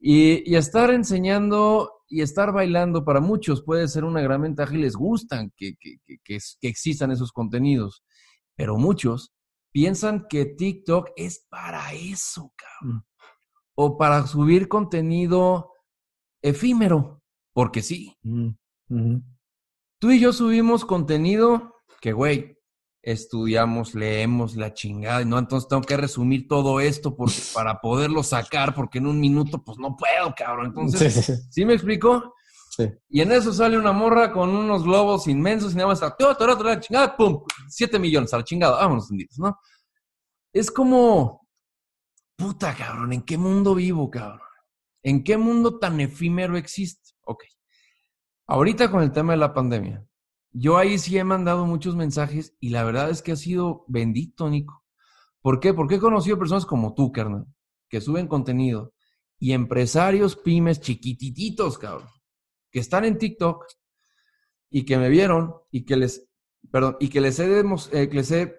Y, 0.00 0.50
y 0.50 0.56
estar 0.56 0.90
enseñando 0.90 1.98
y 2.08 2.22
estar 2.22 2.52
bailando 2.52 3.04
para 3.04 3.20
muchos 3.20 3.62
puede 3.62 3.86
ser 3.86 4.04
una 4.04 4.20
gran 4.22 4.40
ventaja 4.42 4.74
y 4.74 4.78
les 4.78 4.96
gustan 4.96 5.52
que, 5.56 5.74
que, 5.78 5.98
que, 6.04 6.18
que, 6.24 6.68
existan 6.68 7.10
esos 7.10 7.32
contenidos. 7.32 8.02
Pero 8.56 8.76
muchos 8.78 9.34
piensan 9.72 10.26
que 10.28 10.46
TikTok 10.46 11.10
es 11.16 11.46
para 11.50 11.92
eso, 11.92 12.52
cabrón. 12.56 12.96
Mm. 12.96 13.04
O 13.80 13.96
para 13.96 14.26
subir 14.26 14.68
contenido 14.68 15.72
efímero, 16.42 17.17
porque 17.58 17.82
sí. 17.82 18.16
Mm. 18.22 19.16
Tú 19.98 20.12
y 20.12 20.20
yo 20.20 20.32
subimos 20.32 20.84
contenido 20.84 21.74
que, 22.00 22.12
güey, 22.12 22.56
estudiamos, 23.02 23.96
leemos 23.96 24.54
la 24.54 24.72
chingada, 24.74 25.22
y 25.22 25.24
no, 25.24 25.40
entonces 25.40 25.68
tengo 25.68 25.82
que 25.82 25.96
resumir 25.96 26.46
todo 26.46 26.78
esto 26.78 27.16
porque, 27.16 27.34
para 27.54 27.80
poderlo 27.80 28.22
sacar, 28.22 28.76
porque 28.76 28.98
en 28.98 29.08
un 29.08 29.18
minuto, 29.18 29.64
pues 29.64 29.76
no 29.76 29.96
puedo, 29.96 30.32
cabrón. 30.36 30.66
Entonces, 30.66 31.12
¿sí, 31.12 31.20
sí, 31.20 31.34
sí. 31.34 31.42
¿sí 31.50 31.64
me 31.64 31.74
explico? 31.74 32.32
Sí. 32.76 32.88
Y 33.08 33.22
en 33.22 33.32
eso 33.32 33.52
sale 33.52 33.76
una 33.76 33.90
morra 33.90 34.32
con 34.32 34.50
unos 34.50 34.84
globos 34.84 35.26
inmensos 35.26 35.72
y 35.72 35.78
nada 35.78 35.88
más, 35.88 36.00
la 36.00 36.78
chingada, 36.78 37.16
pum, 37.16 37.42
siete 37.68 37.98
millones 37.98 38.32
a 38.34 38.36
la 38.36 38.44
chingada, 38.44 38.76
vámonos, 38.76 39.10
¿no? 39.36 39.58
Es 40.52 40.70
como, 40.70 41.44
puta, 42.36 42.72
cabrón, 42.76 43.14
¿en 43.14 43.22
qué 43.22 43.36
mundo 43.36 43.74
vivo, 43.74 44.08
cabrón? 44.08 44.46
¿En 45.02 45.24
qué 45.24 45.36
mundo 45.36 45.80
tan 45.80 45.98
efímero 45.98 46.56
existe? 46.56 47.17
Ok. 47.28 47.44
Ahorita 48.46 48.90
con 48.90 49.02
el 49.02 49.12
tema 49.12 49.34
de 49.34 49.38
la 49.38 49.52
pandemia, 49.52 50.02
yo 50.50 50.78
ahí 50.78 50.98
sí 50.98 51.18
he 51.18 51.24
mandado 51.24 51.66
muchos 51.66 51.94
mensajes 51.94 52.56
y 52.58 52.70
la 52.70 52.84
verdad 52.84 53.10
es 53.10 53.20
que 53.20 53.32
ha 53.32 53.36
sido 53.36 53.84
bendito, 53.86 54.48
Nico. 54.48 54.82
¿Por 55.42 55.60
qué? 55.60 55.74
Porque 55.74 55.96
he 55.96 56.00
conocido 56.00 56.38
personas 56.38 56.64
como 56.64 56.94
tú, 56.94 57.12
carnal, 57.12 57.44
que 57.90 58.00
suben 58.00 58.28
contenido 58.28 58.94
y 59.38 59.52
empresarios 59.52 60.36
pymes 60.36 60.80
chiquitititos, 60.80 61.76
cabrón, 61.76 62.08
que 62.70 62.80
están 62.80 63.04
en 63.04 63.18
TikTok 63.18 63.66
y 64.70 64.86
que 64.86 64.96
me 64.96 65.10
vieron 65.10 65.54
y 65.70 65.84
que 65.84 65.96
les, 65.96 66.30
perdón, 66.70 66.96
y 66.98 67.10
que 67.10 67.20
les 67.20 67.38
he, 67.40 67.60
eh, 67.60 68.08
que 68.08 68.16
les 68.16 68.30
he 68.30 68.56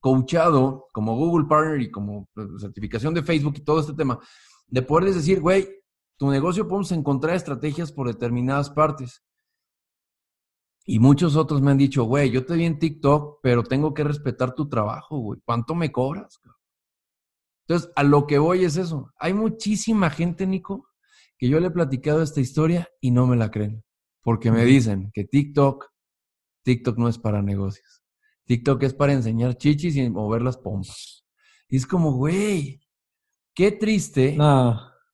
coachado 0.00 0.86
como 0.92 1.16
Google 1.16 1.46
Partner 1.48 1.80
y 1.80 1.90
como 1.90 2.28
pues, 2.34 2.46
certificación 2.60 3.14
de 3.14 3.22
Facebook 3.22 3.54
y 3.56 3.64
todo 3.64 3.80
este 3.80 3.94
tema, 3.94 4.20
de 4.66 4.82
poderles 4.82 5.14
decir, 5.14 5.40
güey, 5.40 5.66
tu 6.16 6.30
negocio 6.30 6.66
podemos 6.66 6.92
encontrar 6.92 7.36
estrategias 7.36 7.92
por 7.92 8.06
determinadas 8.06 8.70
partes 8.70 9.22
Y 10.84 10.98
muchos 10.98 11.36
otros 11.36 11.60
me 11.60 11.72
han 11.72 11.78
dicho, 11.78 12.04
güey, 12.04 12.30
yo 12.30 12.46
te 12.46 12.54
vi 12.54 12.64
en 12.64 12.78
TikTok, 12.78 13.40
pero 13.42 13.62
tengo 13.62 13.92
que 13.92 14.04
respetar 14.04 14.54
tu 14.54 14.68
trabajo, 14.68 15.18
güey. 15.18 15.40
¿Cuánto 15.44 15.74
me 15.74 15.90
cobras? 15.90 16.40
Entonces, 17.66 17.90
a 17.96 18.04
lo 18.04 18.26
que 18.26 18.38
voy 18.38 18.64
es 18.64 18.76
eso. 18.76 19.12
Hay 19.18 19.34
muchísima 19.34 20.10
gente, 20.10 20.46
Nico, 20.46 20.88
que 21.36 21.48
yo 21.48 21.58
le 21.58 21.66
he 21.66 21.70
platicado 21.70 22.22
esta 22.22 22.40
historia 22.40 22.88
y 23.00 23.10
no 23.10 23.26
me 23.26 23.36
la 23.36 23.50
creen. 23.50 23.82
Porque 24.22 24.52
me 24.52 24.64
dicen 24.64 25.10
que 25.12 25.24
TikTok, 25.24 25.86
TikTok 26.62 26.96
no 26.98 27.08
es 27.08 27.18
para 27.18 27.42
negocios. 27.42 28.04
TikTok 28.44 28.84
es 28.84 28.94
para 28.94 29.12
enseñar 29.12 29.56
chichis 29.56 29.96
y 29.96 30.08
mover 30.08 30.42
las 30.42 30.56
pompas. 30.56 31.24
Y 31.68 31.76
es 31.76 31.86
como, 31.86 32.12
güey, 32.12 32.80
qué 33.54 33.72
triste 33.72 34.36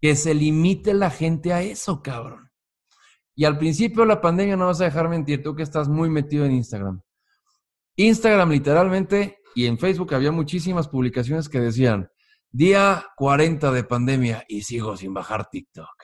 que 0.02 0.16
se 0.16 0.34
limite 0.34 0.94
la 0.94 1.10
gente 1.10 1.52
a 1.52 1.62
eso, 1.62 2.02
cabrón. 2.02 2.50
Y 3.36 3.44
al 3.44 3.56
principio 3.56 4.02
de 4.02 4.08
la 4.08 4.20
pandemia, 4.20 4.56
no 4.56 4.66
vas 4.66 4.80
a 4.80 4.84
dejar 4.84 5.08
mentir, 5.08 5.44
tú 5.44 5.54
que 5.54 5.62
estás 5.62 5.88
muy 5.88 6.10
metido 6.10 6.44
en 6.44 6.50
Instagram. 6.50 7.00
Instagram 7.94 8.50
literalmente 8.50 9.38
y 9.54 9.66
en 9.66 9.78
Facebook 9.78 10.12
había 10.12 10.32
muchísimas 10.32 10.88
publicaciones 10.88 11.48
que 11.48 11.60
decían, 11.60 12.10
día 12.50 13.06
40 13.16 13.70
de 13.70 13.84
pandemia 13.84 14.44
y 14.48 14.62
sigo 14.62 14.96
sin 14.96 15.14
bajar 15.14 15.48
TikTok. 15.48 15.94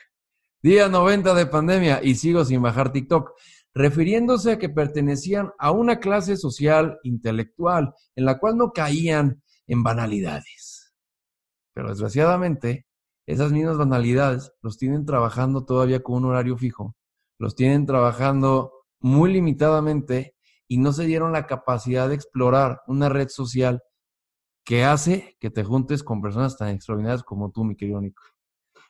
Día 0.63 0.87
90 0.87 1.33
de 1.33 1.45
pandemia 1.47 1.99
y 2.01 2.15
sigo 2.15 2.45
sin 2.45 2.61
bajar 2.61 2.93
TikTok, 2.93 3.31
refiriéndose 3.73 4.53
a 4.53 4.59
que 4.59 4.69
pertenecían 4.69 5.51
a 5.59 5.71
una 5.71 5.99
clase 5.99 6.37
social 6.37 6.99
intelectual 7.03 7.93
en 8.15 8.23
la 8.23 8.39
cual 8.39 8.55
no 8.55 8.71
caían 8.71 9.43
en 9.67 9.83
banalidades. 9.83 10.93
Pero 11.73 11.89
desgraciadamente, 11.89 12.85
esas 13.31 13.51
mismas 13.51 13.77
banalidades 13.77 14.53
los 14.61 14.77
tienen 14.77 15.05
trabajando 15.05 15.65
todavía 15.65 16.01
con 16.01 16.15
un 16.15 16.25
horario 16.25 16.57
fijo 16.57 16.95
los 17.39 17.55
tienen 17.55 17.85
trabajando 17.85 18.73
muy 18.99 19.31
limitadamente 19.31 20.35
y 20.67 20.77
no 20.77 20.91
se 20.91 21.05
dieron 21.05 21.31
la 21.31 21.47
capacidad 21.47 22.09
de 22.09 22.15
explorar 22.15 22.81
una 22.85 23.09
red 23.09 23.29
social 23.29 23.81
que 24.65 24.83
hace 24.83 25.37
que 25.39 25.49
te 25.49 25.63
juntes 25.63 26.03
con 26.03 26.21
personas 26.21 26.57
tan 26.57 26.67
extraordinarias 26.69 27.23
como 27.23 27.49
tú, 27.49 27.63
mi 27.63 27.75
querido 27.75 28.01
Nico. 28.01 28.21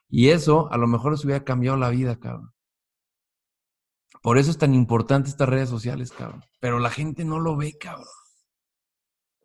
Y 0.10 0.30
eso 0.30 0.70
a 0.72 0.78
lo 0.78 0.88
mejor 0.88 1.12
les 1.14 1.24
hubiera 1.24 1.46
cambiado 1.46 1.78
la 1.78 1.90
vida, 1.90 2.20
cabrón. 2.20 2.52
Por 4.22 4.38
eso 4.38 4.52
es 4.52 4.58
tan 4.58 4.74
importante 4.74 5.30
estas 5.30 5.48
redes 5.48 5.70
sociales, 5.70 6.12
cabrón. 6.12 6.44
Pero 6.60 6.80
la 6.80 6.90
gente 6.90 7.24
no 7.24 7.40
lo 7.40 7.56
ve, 7.56 7.78
cabrón. 7.78 8.08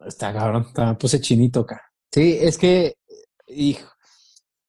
Está 0.00 0.32
cabrón, 0.32 0.66
me 0.76 0.94
puse 0.94 1.20
chinito 1.20 1.60
acá. 1.60 1.80
Sí, 2.10 2.38
es 2.40 2.58
que, 2.58 2.94
hijo, 3.46 3.88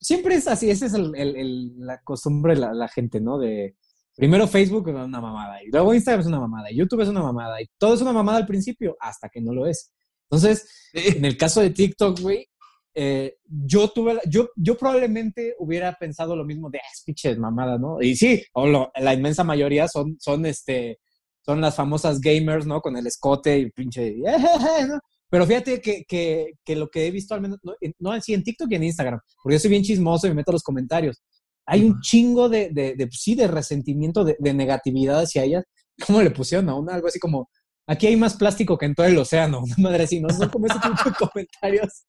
siempre 0.06 0.36
es 0.36 0.48
así, 0.48 0.70
esa 0.70 0.86
es 0.86 0.94
la 0.94 2.00
costumbre 2.04 2.54
de 2.54 2.62
la, 2.62 2.88
gente, 2.88 3.20
¿no? 3.20 3.40
De, 3.40 3.76
Primero 4.16 4.48
Facebook 4.48 4.88
es 4.88 4.96
una 4.96 5.20
mamada, 5.20 5.62
y 5.64 5.68
luego 5.68 5.94
Instagram 5.94 6.22
es 6.22 6.28
una 6.28 6.40
mamada, 6.40 6.72
y 6.72 6.78
YouTube 6.78 7.02
es 7.02 7.10
una 7.10 7.24
mamada, 7.24 7.62
y 7.62 7.68
todo 7.78 7.96
es 7.96 8.02
una 8.02 8.14
mamada 8.14 8.38
al 8.38 8.46
principio, 8.46 8.96
hasta 9.00 9.28
que 9.30 9.42
no 9.42 9.54
lo 9.54 9.66
es. 9.68 9.92
Entonces, 10.30 10.90
en 10.94 11.26
el 11.26 11.36
caso 11.36 11.60
de 11.60 11.72
TikTok, 11.72 12.20
güey, 12.22 12.48
eh, 12.94 13.36
yo 13.46 13.90
tuve, 13.90 14.20
yo, 14.30 14.50
yo 14.56 14.78
probablemente 14.78 15.56
hubiera 15.60 15.92
pensado 15.94 16.36
lo 16.36 16.46
mismo 16.46 16.70
de, 16.70 16.78
ah, 16.78 17.02
pinches 17.06 17.38
mamada, 17.38 17.78
¿no? 17.78 18.02
Y 18.02 18.16
sí, 18.16 18.42
o 18.54 18.90
la 18.96 19.14
inmensa 19.14 19.44
mayoría 19.44 19.88
son, 19.88 20.16
son, 20.20 20.46
este, 20.46 21.00
son 21.42 21.60
las 21.60 21.76
famosas 21.76 22.22
gamers, 22.22 22.66
¿no? 22.66 22.80
Con 22.80 22.96
el 22.96 23.08
escote 23.08 23.58
y 23.58 23.72
pinche, 23.72 24.16
¿no? 24.88 25.00
Pero 25.36 25.48
fíjate 25.48 25.82
que, 25.82 26.06
que, 26.08 26.54
que, 26.64 26.76
lo 26.78 26.88
que 26.88 27.08
he 27.08 27.12
visto 27.12 27.34
al 27.34 27.42
menos, 27.42 27.60
no, 27.62 27.74
no 28.00 28.12
así 28.14 28.34
en 28.34 28.42
TikTok 28.42 28.72
y 28.72 28.76
en 28.76 28.84
Instagram, 28.84 29.20
porque 29.44 29.56
yo 29.56 29.60
soy 29.60 29.70
bien 29.70 29.84
chismoso 29.84 30.28
y 30.28 30.30
me 30.30 30.38
meto 30.38 30.52
a 30.52 30.54
los 30.54 30.64
comentarios 30.64 31.22
hay 31.66 31.84
un 31.84 32.00
chingo 32.02 32.48
de, 32.50 32.70
de, 32.72 32.96
de 32.96 33.10
sí, 33.12 33.36
de 33.36 33.48
resentimiento, 33.48 34.24
de, 34.24 34.36
de, 34.40 34.54
negatividad 34.54 35.22
hacia 35.22 35.44
ellas. 35.44 35.64
¿Cómo 36.06 36.22
le 36.22 36.32
pusieron 36.32 36.70
a 36.70 36.76
una? 36.76 36.94
Algo 36.94 37.08
así 37.08 37.20
como, 37.20 37.50
aquí 37.88 38.08
hay 38.08 38.16
más 38.16 38.36
plástico 38.36 38.78
que 38.78 38.86
en 38.86 38.96
todo 38.96 39.08
el 39.08 39.18
océano, 39.18 39.64
una 39.78 39.90
madre 39.90 40.04
así, 40.04 40.20
¿no? 40.20 40.30
Son 40.30 40.50
como 40.50 40.68
ese 40.68 40.80
tipo 40.80 41.10
de 41.10 41.16
comentarios. 41.32 42.06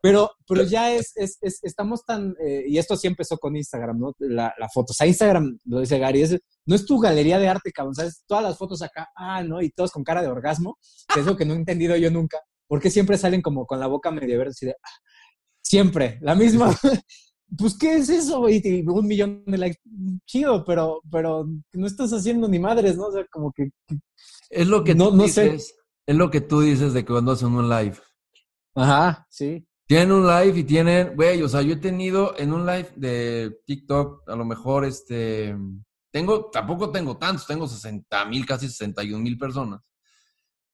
Pero, 0.00 0.30
pero 0.46 0.62
ya 0.62 0.92
es, 0.92 1.12
es, 1.16 1.38
estamos 1.40 2.04
tan, 2.04 2.34
eh, 2.44 2.64
y 2.66 2.78
esto 2.78 2.96
sí 2.96 3.06
empezó 3.06 3.36
con 3.38 3.56
Instagram, 3.56 3.98
¿no? 3.98 4.12
La, 4.18 4.54
la 4.58 4.68
foto. 4.68 4.92
O 4.92 4.94
sea, 4.94 5.06
Instagram, 5.06 5.58
lo 5.64 5.80
dice 5.80 5.98
Gary, 5.98 6.22
es, 6.22 6.38
no 6.66 6.74
es 6.74 6.86
tu 6.86 6.98
galería 6.98 7.38
de 7.38 7.48
arte, 7.48 7.72
cabrón, 7.72 7.94
¿sabes? 7.94 8.22
Todas 8.26 8.44
las 8.44 8.58
fotos 8.58 8.82
acá, 8.82 9.08
ah, 9.16 9.42
¿no? 9.42 9.60
Y 9.62 9.70
todos 9.70 9.92
con 9.92 10.04
cara 10.04 10.22
de 10.22 10.28
orgasmo, 10.28 10.78
que 11.12 11.20
es 11.20 11.26
lo 11.26 11.36
que 11.36 11.44
no 11.44 11.54
he 11.54 11.56
entendido 11.56 11.96
yo 11.96 12.10
nunca. 12.10 12.40
porque 12.66 12.90
siempre 12.90 13.18
salen 13.18 13.42
como 13.42 13.66
con 13.66 13.78
la 13.78 13.86
boca 13.86 14.10
medio 14.10 14.38
verde, 14.38 14.50
así 14.50 14.66
de, 14.66 14.72
ah, 14.72 14.98
siempre, 15.62 16.18
la 16.22 16.34
misma, 16.34 16.74
pues, 17.58 17.76
¿qué 17.78 17.96
es 17.96 18.08
eso? 18.08 18.48
Y, 18.48 18.84
un 18.86 19.06
millón 19.06 19.44
de 19.46 19.58
likes, 19.58 19.80
chido, 20.26 20.64
pero, 20.64 21.00
pero 21.10 21.46
no 21.72 21.86
estás 21.86 22.12
haciendo 22.12 22.48
ni 22.48 22.58
madres, 22.58 22.96
¿no? 22.96 23.06
O 23.06 23.12
sea, 23.12 23.24
como 23.30 23.52
que... 23.52 23.70
Es 24.50 24.66
lo 24.66 24.84
que 24.84 24.94
no, 24.94 25.10
tú 25.10 25.16
no 25.16 25.22
dices, 25.24 25.68
sé. 25.68 25.74
es 26.06 26.16
lo 26.16 26.30
que 26.30 26.40
tú 26.40 26.60
dices 26.60 26.92
de 26.92 27.04
que 27.04 27.12
cuando 27.12 27.32
hacen 27.32 27.54
un 27.54 27.68
live. 27.68 27.96
Ajá, 28.74 29.26
sí. 29.30 29.66
Tienen 29.86 30.12
un 30.12 30.26
live 30.26 30.58
y 30.58 30.64
tienen, 30.64 31.14
güey, 31.14 31.42
o 31.42 31.48
sea, 31.48 31.62
yo 31.62 31.74
he 31.74 31.78
tenido 31.78 32.34
en 32.38 32.52
un 32.52 32.64
live 32.64 32.90
de 32.96 33.58
TikTok, 33.66 34.28
a 34.28 34.36
lo 34.36 34.44
mejor, 34.44 34.84
este, 34.84 35.54
tengo, 36.14 36.48
tampoco 36.48 36.92
tengo 36.92 37.16
tantos, 37.16 37.44
tengo 37.44 37.66
60 37.66 38.24
mil, 38.26 38.46
casi 38.46 38.68
61 38.68 39.20
mil 39.20 39.36
personas. 39.36 39.80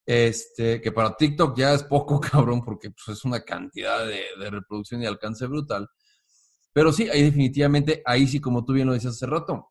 Este, 0.04 0.82
que 0.82 0.92
para 0.92 1.16
TikTok 1.16 1.56
ya 1.56 1.72
es 1.72 1.82
poco, 1.82 2.20
cabrón, 2.30 2.62
porque 2.62 2.90
pues, 2.90 3.16
es 3.16 3.24
una 3.24 3.40
cantidad 3.40 4.06
de, 4.06 4.50
reproducción 4.50 5.02
y 5.02 5.06
alcance 5.06 5.46
brutal. 5.46 5.88
Pero 6.74 6.92
sí, 6.92 7.08
ahí 7.08 7.22
definitivamente, 7.22 8.02
ahí 8.04 8.26
sí, 8.26 8.38
como 8.38 8.66
tú 8.66 8.74
bien 8.74 8.86
lo 8.86 8.92
decías 8.92 9.14
hace 9.14 9.24
rato, 9.24 9.70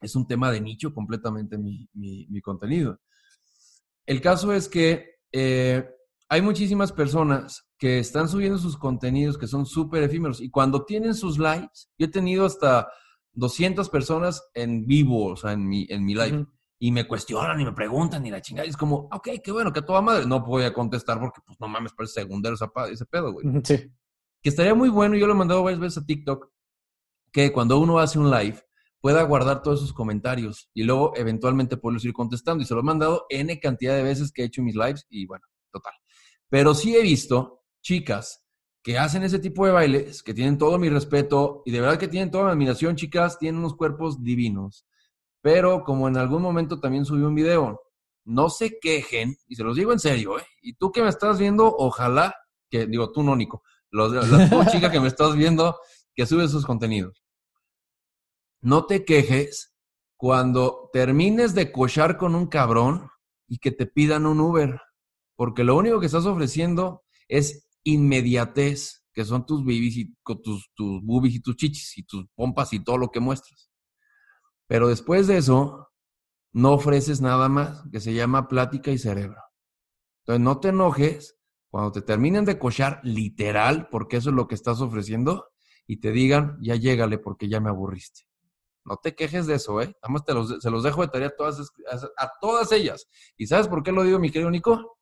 es 0.00 0.14
un 0.14 0.24
tema 0.24 0.52
de 0.52 0.60
nicho 0.60 0.94
completamente 0.94 1.58
mi, 1.58 1.88
mi, 1.94 2.40
contenido. 2.40 3.00
El 4.06 4.20
caso 4.20 4.52
es 4.52 4.68
que 4.68 5.16
eh, 5.32 5.84
hay 6.28 6.42
muchísimas 6.42 6.92
personas 6.92 7.66
que 7.76 7.98
están 7.98 8.28
subiendo 8.28 8.56
sus 8.56 8.76
contenidos 8.76 9.36
que 9.36 9.48
son 9.48 9.66
súper 9.66 10.04
efímeros 10.04 10.40
y 10.40 10.48
cuando 10.48 10.84
tienen 10.84 11.14
sus 11.14 11.38
likes, 11.38 11.88
yo 11.98 12.06
he 12.06 12.10
tenido 12.10 12.46
hasta 12.46 12.88
200 13.34 13.88
personas 13.88 14.42
en 14.54 14.86
vivo, 14.86 15.32
o 15.32 15.36
sea, 15.36 15.52
en 15.52 15.68
mi, 15.68 15.86
en 15.88 16.04
mi 16.04 16.14
live. 16.14 16.46
Y 16.78 16.90
me 16.90 17.06
cuestionan 17.06 17.60
y 17.60 17.64
me 17.64 17.72
preguntan 17.72 18.26
y 18.26 18.30
la 18.30 18.40
chingada. 18.40 18.66
Y 18.66 18.70
es 18.70 18.76
como, 18.76 19.08
ok, 19.12 19.28
qué 19.42 19.52
bueno, 19.52 19.72
que 19.72 19.82
toda 19.82 20.02
madre. 20.02 20.26
No 20.26 20.40
voy 20.40 20.64
a 20.64 20.72
contestar 20.72 21.20
porque, 21.20 21.40
pues, 21.46 21.60
no 21.60 21.68
mames, 21.68 21.92
parece 21.92 22.14
segundero 22.22 22.56
ese 22.56 23.06
pedo, 23.06 23.32
güey. 23.32 23.46
Sí 23.62 23.88
que 24.42 24.48
estaría 24.48 24.74
muy 24.74 24.88
bueno, 24.88 25.16
yo 25.16 25.26
lo 25.26 25.34
he 25.34 25.36
mandado 25.36 25.62
varias 25.62 25.80
veces 25.80 26.02
a 26.02 26.06
TikTok, 26.06 26.50
que 27.30 27.52
cuando 27.52 27.78
uno 27.78 27.98
hace 27.98 28.18
un 28.18 28.30
live 28.30 28.60
pueda 29.00 29.22
guardar 29.22 29.62
todos 29.62 29.80
sus 29.80 29.92
comentarios 29.92 30.68
y 30.74 30.82
luego 30.82 31.12
eventualmente 31.16 31.76
poderlos 31.76 32.04
ir 32.04 32.12
contestando. 32.12 32.62
Y 32.62 32.66
se 32.66 32.74
lo 32.74 32.80
he 32.80 32.84
mandado 32.84 33.26
N 33.30 33.58
cantidad 33.58 33.96
de 33.96 34.02
veces 34.02 34.32
que 34.32 34.42
he 34.42 34.46
hecho 34.46 34.62
mis 34.62 34.74
lives 34.74 35.06
y 35.08 35.26
bueno, 35.26 35.44
total. 35.72 35.94
Pero 36.48 36.74
sí 36.74 36.94
he 36.94 37.02
visto 37.02 37.64
chicas 37.80 38.44
que 38.82 38.98
hacen 38.98 39.22
ese 39.22 39.38
tipo 39.38 39.64
de 39.64 39.72
bailes, 39.72 40.22
que 40.22 40.34
tienen 40.34 40.58
todo 40.58 40.78
mi 40.78 40.88
respeto 40.88 41.62
y 41.64 41.70
de 41.70 41.80
verdad 41.80 41.98
que 41.98 42.08
tienen 42.08 42.30
toda 42.30 42.46
mi 42.46 42.50
admiración, 42.50 42.96
chicas, 42.96 43.38
tienen 43.38 43.60
unos 43.60 43.76
cuerpos 43.76 44.22
divinos. 44.22 44.84
Pero 45.40 45.84
como 45.84 46.08
en 46.08 46.16
algún 46.16 46.42
momento 46.42 46.80
también 46.80 47.04
subí 47.04 47.22
un 47.22 47.34
video, 47.34 47.80
no 48.24 48.48
se 48.48 48.78
quejen, 48.80 49.36
y 49.46 49.56
se 49.56 49.64
los 49.64 49.76
digo 49.76 49.92
en 49.92 49.98
serio, 49.98 50.38
¿eh? 50.38 50.46
Y 50.62 50.74
tú 50.74 50.92
que 50.92 51.02
me 51.02 51.08
estás 51.08 51.38
viendo, 51.38 51.74
ojalá, 51.76 52.34
que 52.70 52.86
digo 52.86 53.12
tú 53.12 53.22
no, 53.22 53.36
Nico, 53.36 53.62
los, 53.90 54.12
la 54.12 54.66
chica 54.70 54.90
que 54.90 55.00
me 55.00 55.08
estás 55.08 55.34
viendo 55.36 55.78
que 56.14 56.26
sube 56.26 56.48
sus 56.48 56.66
contenidos. 56.66 57.24
No 58.60 58.86
te 58.86 59.04
quejes 59.04 59.72
cuando 60.16 60.88
termines 60.92 61.54
de 61.54 61.72
cochar 61.72 62.16
con 62.16 62.34
un 62.34 62.46
cabrón 62.46 63.10
y 63.48 63.58
que 63.58 63.72
te 63.72 63.86
pidan 63.86 64.26
un 64.26 64.40
Uber, 64.40 64.80
porque 65.36 65.64
lo 65.64 65.76
único 65.76 65.98
que 65.98 66.06
estás 66.06 66.26
ofreciendo 66.26 67.02
es 67.28 67.68
inmediatez, 67.84 69.04
que 69.12 69.24
son 69.24 69.44
tus 69.44 69.64
bibis 69.64 69.96
y 69.96 70.14
tus, 70.42 70.70
boobies 70.76 71.34
y 71.34 71.40
tus 71.40 71.56
chichis 71.56 71.98
y 71.98 72.02
tus 72.04 72.26
pompas 72.34 72.72
y 72.72 72.82
todo 72.82 72.98
lo 72.98 73.10
que 73.10 73.20
muestras. 73.20 73.70
Pero 74.66 74.88
después 74.88 75.26
de 75.26 75.38
eso, 75.38 75.90
no 76.52 76.72
ofreces 76.72 77.20
nada 77.20 77.48
más, 77.48 77.84
que 77.90 78.00
se 78.00 78.14
llama 78.14 78.48
plática 78.48 78.90
y 78.90 78.98
cerebro. 78.98 79.40
Entonces, 80.20 80.42
no 80.42 80.60
te 80.60 80.68
enojes 80.68 81.38
cuando 81.68 81.92
te 81.92 82.02
terminen 82.02 82.44
de 82.44 82.58
cochar 82.58 83.00
literal, 83.02 83.88
porque 83.90 84.18
eso 84.18 84.30
es 84.30 84.36
lo 84.36 84.46
que 84.46 84.54
estás 84.54 84.80
ofreciendo, 84.80 85.48
y 85.86 85.98
te 85.98 86.12
digan, 86.12 86.58
ya 86.62 86.76
llégale 86.76 87.18
porque 87.18 87.48
ya 87.48 87.60
me 87.60 87.70
aburriste. 87.70 88.22
No 88.84 88.96
te 88.96 89.14
quejes 89.14 89.46
de 89.46 89.54
eso, 89.54 89.80
¿eh? 89.80 89.94
Además 90.02 90.24
te 90.24 90.34
los, 90.34 90.60
se 90.60 90.70
los 90.70 90.82
dejo 90.82 91.02
de 91.02 91.08
tarea 91.08 91.28
a 91.28 91.36
todas, 91.36 91.60
a 92.16 92.30
todas 92.40 92.72
ellas. 92.72 93.08
¿Y 93.36 93.46
sabes 93.46 93.68
por 93.68 93.82
qué 93.82 93.92
lo 93.92 94.02
digo, 94.02 94.18
mi 94.18 94.30
querido 94.30 94.50
Nico? 94.50 94.98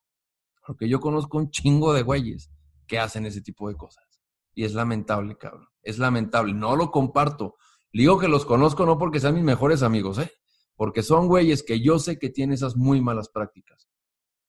Porque 0.67 0.89
yo 0.89 1.01
conozco 1.01 1.39
un 1.39 1.51
chingo 1.51 1.93
de 1.93 2.03
güeyes 2.03 2.51
que 2.91 2.99
hacen 2.99 3.25
ese 3.25 3.41
tipo 3.41 3.69
de 3.69 3.77
cosas. 3.77 4.05
Y 4.53 4.65
es 4.65 4.75
lamentable, 4.75 5.39
cabrón. 5.39 5.69
Es 5.81 6.01
lamentable. 6.01 6.53
No 6.53 6.75
lo 6.75 6.91
comparto. 6.91 7.55
Digo 7.93 8.19
que 8.19 8.27
los 8.27 8.45
conozco 8.45 8.85
no 8.85 8.99
porque 8.99 9.21
sean 9.21 9.37
mis 9.37 9.45
mejores 9.45 9.85
amigos, 9.85 10.19
¿eh? 10.19 10.33
Porque 10.75 11.05
son 11.05 11.29
güeyes 11.29 11.63
que 11.63 11.81
yo 11.81 12.01
sé 12.01 12.19
que 12.19 12.31
tienen 12.31 12.55
esas 12.55 12.75
muy 12.75 13.01
malas 13.01 13.29
prácticas. 13.29 13.89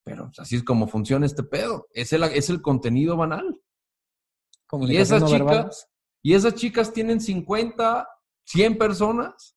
Pero 0.03 0.26
pues, 0.26 0.39
así 0.39 0.55
es 0.55 0.63
como 0.63 0.88
funciona 0.88 1.27
este 1.27 1.43
pedo. 1.43 1.85
Es 1.91 2.13
el, 2.13 2.23
es 2.23 2.49
el 2.49 2.63
contenido 2.63 3.15
banal. 3.15 3.61
Y 4.88 4.97
esas 4.97 5.23
chicas, 5.30 5.88
y 6.23 6.34
esas 6.34 6.55
chicas 6.55 6.91
tienen 6.91 7.22
50, 7.22 8.07
100 8.45 8.77
personas 8.80 9.55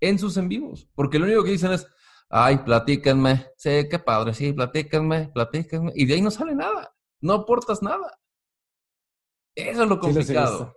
en 0.00 0.18
sus 0.18 0.38
en 0.38 0.48
vivos. 0.48 0.88
Porque 0.94 1.18
lo 1.18 1.26
único 1.26 1.44
que 1.44 1.50
dicen 1.50 1.72
es, 1.72 1.86
Ay, 2.34 2.56
platíquenme. 2.64 3.48
Sí, 3.58 3.86
qué 3.90 3.98
padre, 3.98 4.32
sí, 4.32 4.54
platíquenme, 4.54 5.28
platíquenme. 5.34 5.92
Y 5.94 6.06
de 6.06 6.14
ahí 6.14 6.22
no 6.22 6.30
sale 6.30 6.54
nada. 6.54 6.91
No 7.22 7.34
aportas 7.34 7.82
nada. 7.82 8.18
Eso 9.54 9.82
es 9.82 9.88
lo 9.88 9.98
complicado. 9.98 10.74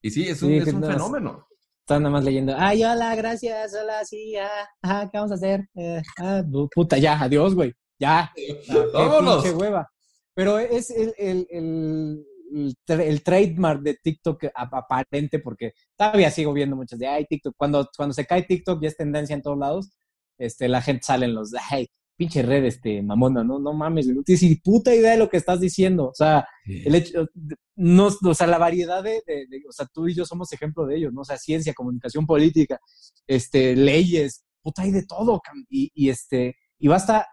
y 0.00 0.10
sí, 0.10 0.28
es 0.28 0.42
un, 0.42 0.52
es 0.52 0.72
un 0.72 0.82
fenómeno. 0.82 1.46
Están 1.80 2.02
nada 2.02 2.14
más 2.14 2.24
leyendo, 2.24 2.52
ay, 2.56 2.82
hola, 2.82 3.14
gracias, 3.14 3.72
hola, 3.72 4.04
sí, 4.04 4.34
ah, 4.36 5.08
¿qué 5.08 5.18
vamos 5.18 5.30
a 5.30 5.36
hacer? 5.36 5.68
Eh, 5.76 6.02
ah, 6.18 6.42
puta, 6.74 6.98
ya, 6.98 7.20
adiós, 7.20 7.54
güey, 7.54 7.72
ya. 7.96 8.32
Vámonos. 8.92 9.44
Qué 9.44 9.52
hueva. 9.52 9.88
Pero 10.34 10.58
es 10.58 10.90
el, 10.90 11.14
el, 11.16 11.46
el, 11.48 12.26
el, 12.88 13.22
trademark 13.22 13.82
de 13.82 13.94
TikTok 14.02 14.46
aparente, 14.54 15.38
porque 15.38 15.74
todavía 15.96 16.30
sigo 16.32 16.52
viendo 16.52 16.74
muchas 16.74 16.98
de, 16.98 17.06
ay, 17.06 17.24
TikTok, 17.24 17.54
cuando, 17.56 17.88
cuando 17.96 18.14
se 18.14 18.26
cae 18.26 18.42
TikTok 18.42 18.82
ya 18.82 18.88
es 18.88 18.96
tendencia 18.96 19.34
en 19.34 19.42
todos 19.42 19.58
lados, 19.58 19.90
este, 20.38 20.68
la 20.68 20.82
gente 20.82 21.04
sale 21.04 21.26
en 21.26 21.34
los, 21.34 21.52
ay, 21.70 21.88
pinche 22.16 22.42
red, 22.42 22.64
este, 22.64 23.02
mamona, 23.02 23.44
no, 23.44 23.58
no 23.58 23.72
mames, 23.72 24.06
no 24.08 24.22
tienes 24.22 24.42
ni 24.42 24.56
puta 24.56 24.94
idea 24.94 25.12
de 25.12 25.18
lo 25.18 25.28
que 25.28 25.36
estás 25.36 25.60
diciendo. 25.60 26.08
O 26.08 26.14
sea, 26.14 26.46
el 26.64 26.94
hecho, 26.94 27.28
no, 27.76 28.06
o 28.06 28.34
sea, 28.34 28.46
la 28.46 28.58
variedad 28.58 29.02
de, 29.02 29.22
o 29.68 29.72
sea, 29.72 29.86
tú 29.92 30.08
y 30.08 30.14
yo 30.14 30.24
somos 30.24 30.52
ejemplo 30.52 30.86
de 30.86 30.96
ello, 30.96 31.10
¿no? 31.10 31.20
O 31.20 31.24
sea, 31.24 31.36
ciencia, 31.36 31.74
comunicación 31.74 32.26
política, 32.26 32.80
este, 33.26 33.76
leyes, 33.76 34.44
puta, 34.62 34.82
hay 34.82 34.92
de 34.92 35.04
todo, 35.04 35.40
y, 35.68 35.90
y 35.94 36.08
este, 36.08 36.56
y 36.78 36.88
basta 36.88 37.26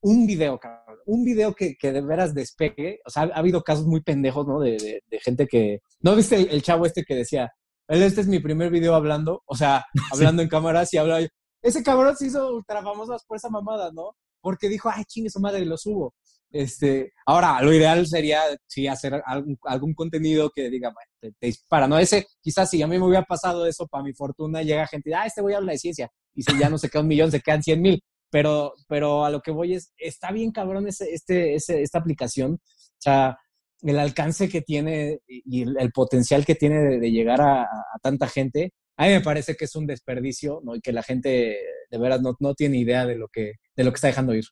un 0.00 0.26
video, 0.26 0.58
cabrón, 0.58 0.98
un 1.06 1.24
video 1.24 1.54
que, 1.54 1.76
que, 1.76 1.92
de 1.92 2.00
veras 2.00 2.34
despegue, 2.34 3.00
o 3.06 3.10
sea, 3.10 3.24
ha, 3.24 3.38
habido 3.38 3.62
casos 3.62 3.86
muy 3.86 4.02
pendejos, 4.02 4.46
¿no? 4.46 4.60
De, 4.60 5.02
de 5.06 5.20
gente 5.20 5.46
que, 5.46 5.80
¿no 6.00 6.16
viste 6.16 6.36
el, 6.36 6.62
chavo 6.62 6.86
este 6.86 7.04
que 7.04 7.14
decía, 7.14 7.52
este 7.88 8.22
es 8.22 8.26
mi 8.26 8.40
primer 8.40 8.70
video 8.70 8.94
hablando, 8.94 9.42
o 9.46 9.54
sea, 9.54 9.84
hablando 10.12 10.42
en 10.42 10.48
cámaras 10.48 10.92
y 10.94 10.98
habla, 10.98 11.20
ese 11.62 11.82
cabrón 11.82 12.16
se 12.16 12.26
hizo 12.26 12.54
ultra 12.54 12.82
famoso 12.82 13.16
por 13.26 13.36
esa 13.36 13.48
mamada, 13.48 13.90
¿no? 13.92 14.16
porque 14.42 14.68
dijo, 14.68 14.90
ay, 14.92 15.04
chingue 15.04 15.30
su 15.30 15.40
madre, 15.40 15.64
lo 15.64 15.78
subo. 15.78 16.14
Este, 16.50 17.14
ahora, 17.24 17.62
lo 17.62 17.72
ideal 17.72 18.06
sería, 18.06 18.42
sí, 18.66 18.86
hacer 18.86 19.22
algún, 19.64 19.94
contenido 19.94 20.50
que 20.54 20.68
diga, 20.68 20.92
bueno, 20.92 21.34
te, 21.40 21.46
dispara, 21.46 21.88
¿no? 21.88 21.98
Ese, 21.98 22.26
quizás 22.42 22.68
si 22.68 22.82
a 22.82 22.86
mí 22.86 22.98
me 22.98 23.06
hubiera 23.06 23.24
pasado 23.24 23.64
eso, 23.64 23.86
para 23.86 24.04
mi 24.04 24.12
fortuna, 24.12 24.62
llega 24.62 24.86
gente, 24.86 25.14
ah, 25.14 25.24
este 25.24 25.40
voy 25.40 25.54
a 25.54 25.58
hablar 25.58 25.72
de 25.72 25.78
ciencia, 25.78 26.10
y 26.34 26.42
si 26.42 26.58
ya 26.58 26.68
no 26.68 26.76
se 26.76 26.90
queda 26.90 27.00
un 27.00 27.08
millón, 27.08 27.30
se 27.30 27.40
quedan 27.40 27.62
cien 27.62 27.80
mil. 27.80 28.02
Pero, 28.28 28.74
pero 28.88 29.24
a 29.24 29.30
lo 29.30 29.40
que 29.40 29.50
voy 29.50 29.74
es, 29.74 29.92
está 29.96 30.32
bien 30.32 30.52
cabrón 30.52 30.88
ese, 30.88 31.12
este, 31.12 31.54
esta 31.54 31.98
aplicación, 31.98 32.54
o 32.54 32.98
sea, 32.98 33.38
el 33.82 33.98
alcance 33.98 34.48
que 34.48 34.62
tiene 34.62 35.20
y 35.26 35.62
el, 35.62 35.92
potencial 35.92 36.44
que 36.44 36.54
tiene 36.54 36.98
de, 36.98 37.10
llegar 37.10 37.40
a, 37.40 37.68
tanta 38.00 38.28
gente, 38.28 38.72
a 38.96 39.06
mí 39.06 39.12
me 39.12 39.20
parece 39.20 39.56
que 39.56 39.64
es 39.64 39.74
un 39.76 39.86
desperdicio, 39.86 40.60
¿no? 40.62 40.76
Y 40.76 40.80
que 40.80 40.92
la 40.92 41.02
gente 41.02 41.58
de 41.90 41.98
veras 41.98 42.20
no, 42.20 42.36
no 42.40 42.54
tiene 42.54 42.78
idea 42.78 43.06
de 43.06 43.16
lo, 43.16 43.28
que, 43.28 43.54
de 43.76 43.84
lo 43.84 43.90
que 43.90 43.96
está 43.96 44.08
dejando 44.08 44.34
ir. 44.34 44.44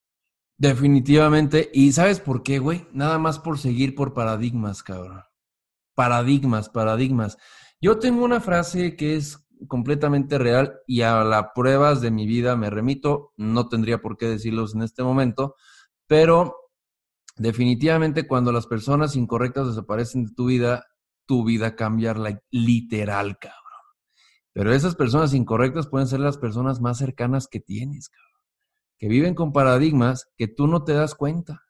Definitivamente. 0.56 1.70
¿Y 1.72 1.92
sabes 1.92 2.20
por 2.20 2.42
qué, 2.42 2.58
güey? 2.58 2.86
Nada 2.92 3.18
más 3.18 3.38
por 3.38 3.58
seguir 3.58 3.94
por 3.94 4.12
paradigmas, 4.12 4.82
cabrón. 4.82 5.22
Paradigmas, 5.94 6.68
paradigmas. 6.68 7.38
Yo 7.80 7.98
tengo 7.98 8.24
una 8.24 8.40
frase 8.40 8.94
que 8.94 9.16
es 9.16 9.38
completamente 9.68 10.38
real 10.38 10.80
y 10.86 11.02
a 11.02 11.24
las 11.24 11.46
pruebas 11.54 12.00
de 12.00 12.10
mi 12.10 12.26
vida 12.26 12.56
me 12.56 12.70
remito. 12.70 13.32
No 13.36 13.68
tendría 13.68 14.02
por 14.02 14.16
qué 14.16 14.26
decirlos 14.26 14.74
en 14.74 14.82
este 14.82 15.02
momento, 15.02 15.54
pero 16.06 16.56
definitivamente 17.36 18.26
cuando 18.26 18.52
las 18.52 18.66
personas 18.66 19.16
incorrectas 19.16 19.68
desaparecen 19.68 20.26
de 20.26 20.34
tu 20.34 20.46
vida, 20.46 20.84
tu 21.26 21.44
vida 21.44 21.74
cambia 21.74 22.14
literal, 22.50 23.38
cabrón. 23.38 23.59
Pero 24.52 24.72
esas 24.72 24.96
personas 24.96 25.34
incorrectas 25.34 25.86
pueden 25.86 26.08
ser 26.08 26.20
las 26.20 26.38
personas 26.38 26.80
más 26.80 26.98
cercanas 26.98 27.46
que 27.48 27.60
tienes, 27.60 28.08
cabrón. 28.08 28.40
Que 28.98 29.08
viven 29.08 29.34
con 29.34 29.52
paradigmas 29.52 30.28
que 30.36 30.48
tú 30.48 30.66
no 30.66 30.84
te 30.84 30.92
das 30.92 31.14
cuenta. 31.14 31.66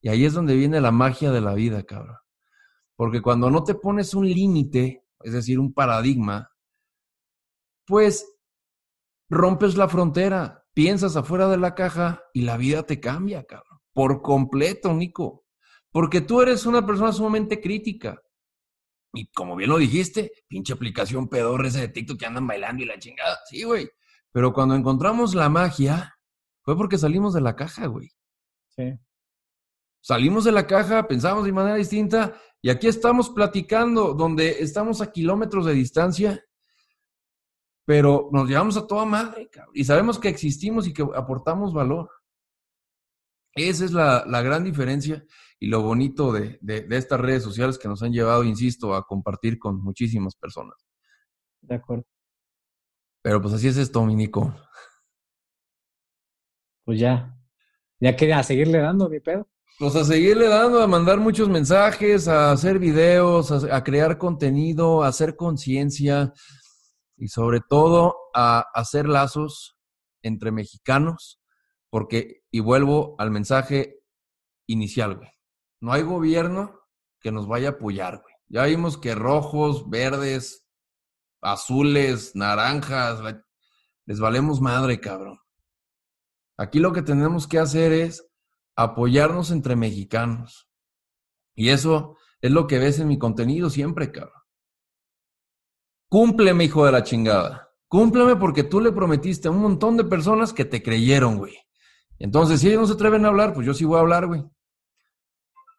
Y 0.00 0.08
ahí 0.08 0.24
es 0.24 0.32
donde 0.32 0.56
viene 0.56 0.80
la 0.80 0.90
magia 0.90 1.30
de 1.30 1.40
la 1.40 1.54
vida, 1.54 1.82
cabrón. 1.84 2.16
Porque 2.96 3.22
cuando 3.22 3.50
no 3.50 3.62
te 3.62 3.74
pones 3.74 4.14
un 4.14 4.28
límite, 4.28 5.04
es 5.22 5.32
decir, 5.32 5.58
un 5.58 5.72
paradigma, 5.72 6.50
pues 7.86 8.26
rompes 9.28 9.76
la 9.76 9.88
frontera, 9.88 10.64
piensas 10.74 11.16
afuera 11.16 11.48
de 11.48 11.58
la 11.58 11.74
caja 11.74 12.22
y 12.32 12.42
la 12.42 12.56
vida 12.56 12.84
te 12.84 13.00
cambia, 13.00 13.44
cabrón. 13.44 13.80
Por 13.92 14.22
completo, 14.22 14.94
Nico. 14.94 15.44
Porque 15.90 16.20
tú 16.20 16.40
eres 16.40 16.66
una 16.66 16.86
persona 16.86 17.12
sumamente 17.12 17.60
crítica. 17.60 18.20
Y 19.12 19.28
como 19.28 19.56
bien 19.56 19.70
lo 19.70 19.78
dijiste, 19.78 20.32
pinche 20.48 20.72
aplicación 20.72 21.28
pedorra 21.28 21.68
esa 21.68 21.80
de 21.80 21.88
TikTok 21.88 22.18
que 22.18 22.26
andan 22.26 22.46
bailando 22.46 22.82
y 22.82 22.86
la 22.86 22.98
chingada. 22.98 23.38
Sí, 23.48 23.62
güey. 23.64 23.88
Pero 24.32 24.52
cuando 24.52 24.74
encontramos 24.74 25.34
la 25.34 25.48
magia, 25.48 26.14
fue 26.62 26.76
porque 26.76 26.98
salimos 26.98 27.32
de 27.34 27.40
la 27.40 27.56
caja, 27.56 27.86
güey. 27.86 28.10
Sí. 28.68 28.98
Salimos 30.00 30.44
de 30.44 30.52
la 30.52 30.66
caja, 30.66 31.06
pensamos 31.08 31.44
de 31.44 31.52
manera 31.52 31.76
distinta 31.76 32.40
y 32.60 32.70
aquí 32.70 32.86
estamos 32.86 33.30
platicando 33.30 34.14
donde 34.14 34.62
estamos 34.62 35.00
a 35.00 35.10
kilómetros 35.10 35.66
de 35.66 35.74
distancia, 35.74 36.44
pero 37.84 38.28
nos 38.32 38.48
llevamos 38.48 38.76
a 38.76 38.86
toda 38.86 39.04
madre, 39.04 39.48
cabrón. 39.50 39.72
Y 39.74 39.84
sabemos 39.84 40.18
que 40.18 40.28
existimos 40.28 40.86
y 40.86 40.92
que 40.92 41.02
aportamos 41.14 41.72
valor. 41.72 42.10
Esa 43.54 43.84
es 43.84 43.92
la, 43.92 44.24
la 44.26 44.42
gran 44.42 44.62
diferencia 44.62 45.24
y 45.60 45.66
lo 45.66 45.82
bonito 45.82 46.32
de, 46.32 46.58
estas 46.90 47.20
redes 47.20 47.42
sociales 47.42 47.78
que 47.78 47.88
nos 47.88 48.02
han 48.02 48.12
llevado, 48.12 48.44
insisto, 48.44 48.94
a 48.94 49.04
compartir 49.04 49.58
con 49.58 49.82
muchísimas 49.82 50.36
personas. 50.36 50.76
De 51.60 51.74
acuerdo. 51.74 52.04
Pero 53.22 53.42
pues 53.42 53.54
así 53.54 53.68
es 53.68 53.76
esto, 53.76 54.04
Minico. 54.04 54.54
Pues 56.84 57.00
ya, 57.00 57.36
ya 58.00 58.16
queda 58.16 58.38
a 58.38 58.44
seguirle 58.44 58.78
dando, 58.78 59.08
mi 59.08 59.20
pedo. 59.20 59.48
Pues 59.78 59.96
a 59.96 60.04
seguirle 60.04 60.48
dando, 60.48 60.80
a 60.80 60.86
mandar 60.86 61.18
muchos 61.18 61.48
mensajes, 61.48 62.28
a 62.28 62.52
hacer 62.52 62.78
videos, 62.78 63.50
a, 63.50 63.84
crear 63.84 64.16
contenido, 64.16 65.02
a 65.02 65.08
hacer 65.08 65.36
conciencia 65.36 66.32
y 67.16 67.28
sobre 67.28 67.60
todo 67.60 68.16
a 68.32 68.64
hacer 68.74 69.08
lazos 69.08 69.76
entre 70.22 70.50
mexicanos, 70.50 71.40
porque, 71.90 72.42
y 72.50 72.60
vuelvo 72.60 73.16
al 73.18 73.30
mensaje 73.30 74.00
inicial, 74.66 75.16
güey 75.16 75.37
no 75.80 75.92
hay 75.92 76.02
gobierno 76.02 76.80
que 77.20 77.32
nos 77.32 77.46
vaya 77.46 77.68
a 77.68 77.72
apoyar, 77.72 78.20
güey. 78.20 78.34
Ya 78.48 78.64
vimos 78.64 78.96
que 78.96 79.14
rojos, 79.14 79.88
verdes, 79.88 80.66
azules, 81.40 82.34
naranjas, 82.34 83.20
les 84.06 84.20
valemos 84.20 84.60
madre, 84.60 85.00
cabrón. 85.00 85.38
Aquí 86.56 86.78
lo 86.78 86.92
que 86.92 87.02
tenemos 87.02 87.46
que 87.46 87.58
hacer 87.58 87.92
es 87.92 88.26
apoyarnos 88.74 89.50
entre 89.50 89.76
mexicanos. 89.76 90.68
Y 91.54 91.68
eso 91.68 92.16
es 92.40 92.50
lo 92.50 92.66
que 92.66 92.78
ves 92.78 92.98
en 92.98 93.08
mi 93.08 93.18
contenido 93.18 93.70
siempre, 93.70 94.10
cabrón. 94.10 94.32
Cúmpleme, 96.08 96.64
hijo 96.64 96.86
de 96.86 96.92
la 96.92 97.02
chingada. 97.02 97.70
Cúmpleme 97.86 98.36
porque 98.36 98.64
tú 98.64 98.80
le 98.80 98.92
prometiste 98.92 99.48
a 99.48 99.50
un 99.50 99.58
montón 99.58 99.96
de 99.96 100.04
personas 100.04 100.52
que 100.52 100.64
te 100.64 100.82
creyeron, 100.82 101.36
güey. 101.36 101.56
Entonces, 102.18 102.60
si 102.60 102.68
ellos 102.68 102.80
no 102.80 102.86
se 102.86 102.94
atreven 102.94 103.24
a 103.24 103.28
hablar, 103.28 103.52
pues 103.52 103.66
yo 103.66 103.74
sí 103.74 103.84
voy 103.84 103.98
a 103.98 104.00
hablar, 104.00 104.26
güey 104.26 104.44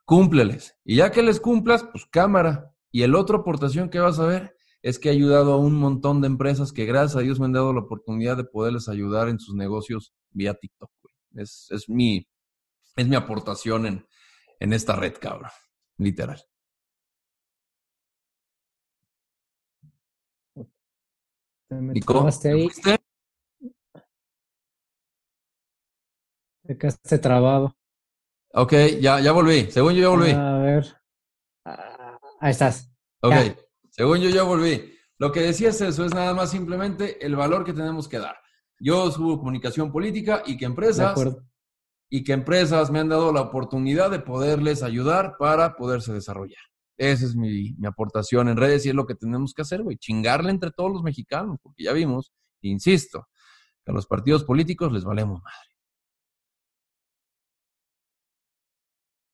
cúmpleles. 0.10 0.76
Y 0.84 0.96
ya 0.96 1.12
que 1.12 1.22
les 1.22 1.40
cumplas, 1.40 1.84
pues 1.84 2.08
cámara. 2.08 2.74
Y 2.92 3.04
el 3.04 3.14
otro 3.14 3.38
aportación 3.38 3.92
que 3.92 4.00
vas 4.00 4.18
a 4.18 4.26
ver 4.26 4.58
es 4.82 4.98
que 4.98 5.10
he 5.10 5.12
ayudado 5.12 5.54
a 5.54 5.58
un 5.58 5.76
montón 5.76 6.20
de 6.20 6.26
empresas 6.26 6.74
que 6.74 6.86
gracias 6.86 7.16
a 7.16 7.20
Dios 7.20 7.40
me 7.40 7.46
han 7.46 7.54
dado 7.54 7.74
la 7.74 7.82
oportunidad 7.82 8.36
de 8.36 8.44
poderles 8.44 8.90
ayudar 8.90 9.30
en 9.30 9.40
sus 9.40 9.54
negocios 9.54 10.16
vía 10.32 10.56
TikTok. 10.56 10.90
Es, 11.36 11.68
es, 11.70 11.88
mi, 11.90 12.28
es 12.96 13.08
mi 13.08 13.16
aportación 13.16 13.86
en, 13.86 14.08
en 14.60 14.74
esta 14.74 14.96
red, 14.96 15.14
cabrón. 15.22 15.52
Literal. 16.00 16.44
¿Y 21.94 22.02
cómo 22.02 22.30
ahí. 22.30 22.68
Te 26.64 26.78
quedaste 26.80 27.20
trabado. 27.20 27.79
Ok, 28.54 28.74
ya, 29.00 29.20
ya 29.20 29.32
volví. 29.32 29.70
Según 29.72 29.94
yo 29.94 30.02
ya 30.02 30.10
volví. 30.10 30.32
A 30.32 30.58
ver. 30.58 30.98
Ah, 31.66 32.20
ahí 32.40 32.52
estás. 32.52 32.92
Ok, 33.22 33.34
según 33.90 34.20
yo 34.20 34.30
ya 34.30 34.44
volví. 34.44 34.94
Lo 35.18 35.32
que 35.32 35.42
decías 35.42 35.80
eso 35.82 36.06
es 36.06 36.14
nada 36.14 36.34
más 36.34 36.52
simplemente 36.52 37.24
el 37.26 37.36
valor 37.36 37.66
que 37.66 37.74
tenemos 37.74 38.08
que 38.08 38.20
dar. 38.20 38.38
Yo 38.80 39.12
subo 39.12 39.38
comunicación 39.38 39.92
política 39.92 40.42
y 40.46 40.58
que 40.58 40.66
empresas 40.66 41.14
y 42.10 42.24
que 42.24 42.34
empresas 42.34 42.90
me 42.90 43.00
han 43.00 43.10
dado 43.10 43.32
la 43.32 43.42
oportunidad 43.42 44.10
de 44.10 44.20
poderles 44.20 44.82
ayudar 44.82 45.36
para 45.38 45.76
poderse 45.76 46.14
desarrollar. 46.14 46.62
Esa 46.98 47.26
es 47.26 47.36
mi, 47.36 47.76
mi 47.78 47.88
aportación 47.88 48.50
en 48.50 48.58
redes 48.58 48.86
y 48.86 48.90
es 48.90 48.96
lo 48.96 49.06
que 49.06 49.16
tenemos 49.16 49.54
que 49.54 49.62
hacer, 49.62 49.84
güey. 49.84 49.98
Chingarle 49.98 50.50
entre 50.50 50.72
todos 50.72 50.92
los 50.92 51.04
mexicanos, 51.04 51.58
porque 51.62 51.84
ya 51.84 51.94
vimos, 51.94 52.34
insisto, 52.62 53.28
que 53.86 53.92
a 53.92 53.96
los 53.96 54.08
partidos 54.08 54.44
políticos 54.44 54.92
les 54.92 55.04
valemos 55.04 55.42
madre. 55.42 55.70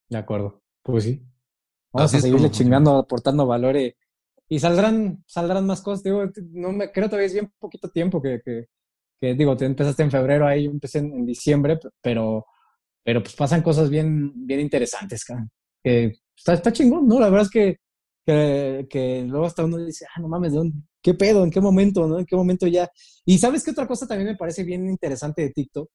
De 0.10 0.18
acuerdo. 0.18 0.61
Pues 0.84 1.03
sí. 1.03 1.22
Vamos 1.91 2.14
a 2.14 2.19
seguirle 2.19 2.52
chingando, 2.52 2.98
aportando 2.98 3.45
valores. 3.45 3.94
Y 4.48 4.60
saldrán, 4.60 5.23
saldrán 5.26 5.65
más 5.65 5.82
cosas. 5.82 6.03
Digo, 6.03 6.23
no 6.52 6.72
me 6.72 6.91
creo 6.91 7.07
todavía 7.07 7.27
es 7.27 7.34
bien 7.34 7.52
poquito 7.57 7.90
tiempo 7.90 8.22
que, 8.22 8.41
que 8.45 8.68
digo, 9.34 9.56
te 9.57 9.65
empezaste 9.65 10.03
en 10.03 10.11
febrero, 10.11 10.45
ahí 10.45 10.65
yo 10.65 10.72
empecé 10.72 10.99
en, 10.99 11.26
diciembre, 11.26 11.80
pero, 12.02 12.45
pero 13.03 13.23
pues 13.23 13.36
pasan 13.36 13.61
cosas 13.61 13.90
bien, 13.90 14.32
bien 14.45 14.60
interesantes, 14.60 15.26
que 15.84 16.14
está, 16.36 16.53
está 16.53 16.72
chingón, 16.72 17.07
¿no? 17.07 17.19
La 17.19 17.30
verdad 17.30 17.45
es 17.45 17.49
que, 17.49 17.77
que, 18.26 18.88
que, 18.90 19.23
luego 19.27 19.45
hasta 19.45 19.64
uno 19.65 19.77
dice, 19.77 20.06
ah, 20.14 20.19
no 20.22 20.27
mames, 20.27 20.52
¿de 20.52 20.57
dónde? 20.57 20.77
¿qué 21.06 21.14
pedo? 21.14 21.44
¿En 21.44 21.52
qué 21.52 21.61
momento? 21.61 22.07
¿no? 22.07 22.18
¿En 22.18 22.26
qué 22.26 22.36
momento 22.36 22.65
ya? 22.65 22.90
Y 23.26 23.38
sabes 23.38 23.64
qué 23.64 23.72
otra 23.72 23.88
cosa 23.88 24.07
también 24.07 24.30
me 24.30 24.36
parece 24.36 24.64
bien 24.64 24.90
interesante 24.90 25.44
de 25.44 25.52
TikTok, 25.52 25.88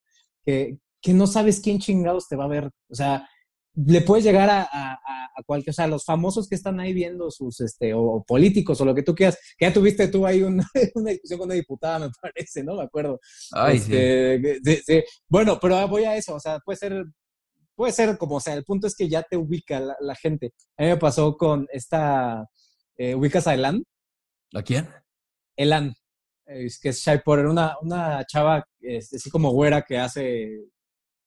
que, 0.45 0.79
que 1.03 1.13
no 1.13 1.27
sabes 1.27 1.61
quién 1.61 1.81
chingados 1.81 2.29
te 2.29 2.37
va 2.37 2.45
a 2.45 2.49
ver. 2.49 2.71
O 2.89 2.95
sea, 2.95 3.29
le 3.75 4.01
puedes 4.01 4.25
llegar 4.25 4.51
a, 4.51 4.63
a, 4.63 4.95
a, 4.95 5.43
cualquier, 5.47 5.71
o 5.71 5.75
sea, 5.75 5.87
los 5.87 6.05
famosos 6.05 6.49
que 6.49 6.55
están 6.55 6.81
ahí 6.81 6.93
viendo 6.93 7.31
sus, 7.31 7.61
este, 7.61 7.95
o, 7.95 8.23
políticos 8.27 8.81
o 8.81 8.85
lo 8.85 8.95
que 8.95 9.03
tú 9.03 9.15
quieras, 9.15 9.39
que 9.57 9.67
ya 9.67 9.73
tuviste 9.73 10.09
tú 10.09 10.27
ahí 10.27 10.43
una, 10.43 10.67
una, 10.95 11.11
discusión 11.11 11.39
con 11.39 11.47
una 11.47 11.55
diputada, 11.55 11.99
me 12.01 12.11
parece, 12.21 12.65
¿no? 12.65 12.77
Me 12.77 12.83
acuerdo. 12.83 13.21
Ay, 13.53 13.79
sí. 13.79 13.93
Este, 13.95 14.83
sí. 14.85 15.05
Bueno, 15.29 15.59
pero 15.61 15.87
voy 15.89 16.05
a 16.05 16.17
eso, 16.17 16.35
o 16.35 16.41
sea, 16.41 16.59
puede 16.61 16.77
ser, 16.79 17.05
puede 17.75 17.93
ser 17.93 18.19
como, 18.19 18.37
o 18.37 18.41
sea, 18.41 18.55
el 18.55 18.65
punto 18.65 18.87
es 18.87 18.97
que 18.97 19.09
ya 19.09 19.23
te 19.23 19.37
ubica 19.37 19.79
la, 19.81 19.97
la 20.01 20.15
gente. 20.17 20.53
A 20.77 20.83
mí 20.83 20.89
me 20.89 20.97
pasó 20.97 21.37
con 21.37 21.67
esta, 21.73 22.47
eh, 22.97 23.15
¿ubicas 23.15 23.47
a 23.47 23.55
Elan? 23.55 23.85
¿A 24.55 24.63
quién? 24.63 24.89
Elan, 25.57 25.95
es 26.47 26.81
que 26.81 26.89
es 26.89 27.01
Shy 27.01 27.19
Porter, 27.25 27.47
una, 27.47 27.77
una 27.81 28.25
chava, 28.27 28.65
este, 28.81 29.17
así 29.17 29.31
como 29.31 29.53
güera 29.53 29.83
que 29.83 29.99
hace 29.99 30.49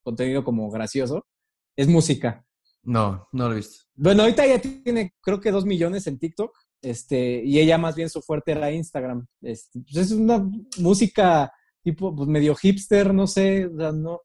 contenido 0.03 0.43
como 0.43 0.69
gracioso 0.69 1.25
es 1.75 1.87
música. 1.87 2.45
No, 2.83 3.27
no 3.31 3.47
lo 3.47 3.53
he 3.53 3.57
visto. 3.57 3.85
Bueno, 3.95 4.23
ahorita 4.23 4.45
ya 4.45 4.59
tiene, 4.59 5.13
creo 5.21 5.39
que 5.39 5.51
dos 5.51 5.65
millones 5.65 6.07
en 6.07 6.19
TikTok. 6.19 6.55
Este, 6.81 7.41
y 7.45 7.59
ella 7.59 7.77
más 7.77 7.95
bien 7.95 8.09
su 8.09 8.21
fuerte 8.21 8.51
era 8.51 8.71
Instagram. 8.71 9.25
Este, 9.41 9.79
pues 9.79 9.97
es 9.97 10.11
una 10.11 10.45
música 10.79 11.51
tipo, 11.81 12.15
pues 12.15 12.27
medio 12.27 12.55
hipster, 12.55 13.13
no 13.13 13.27
sé, 13.27 13.69
no. 13.69 14.21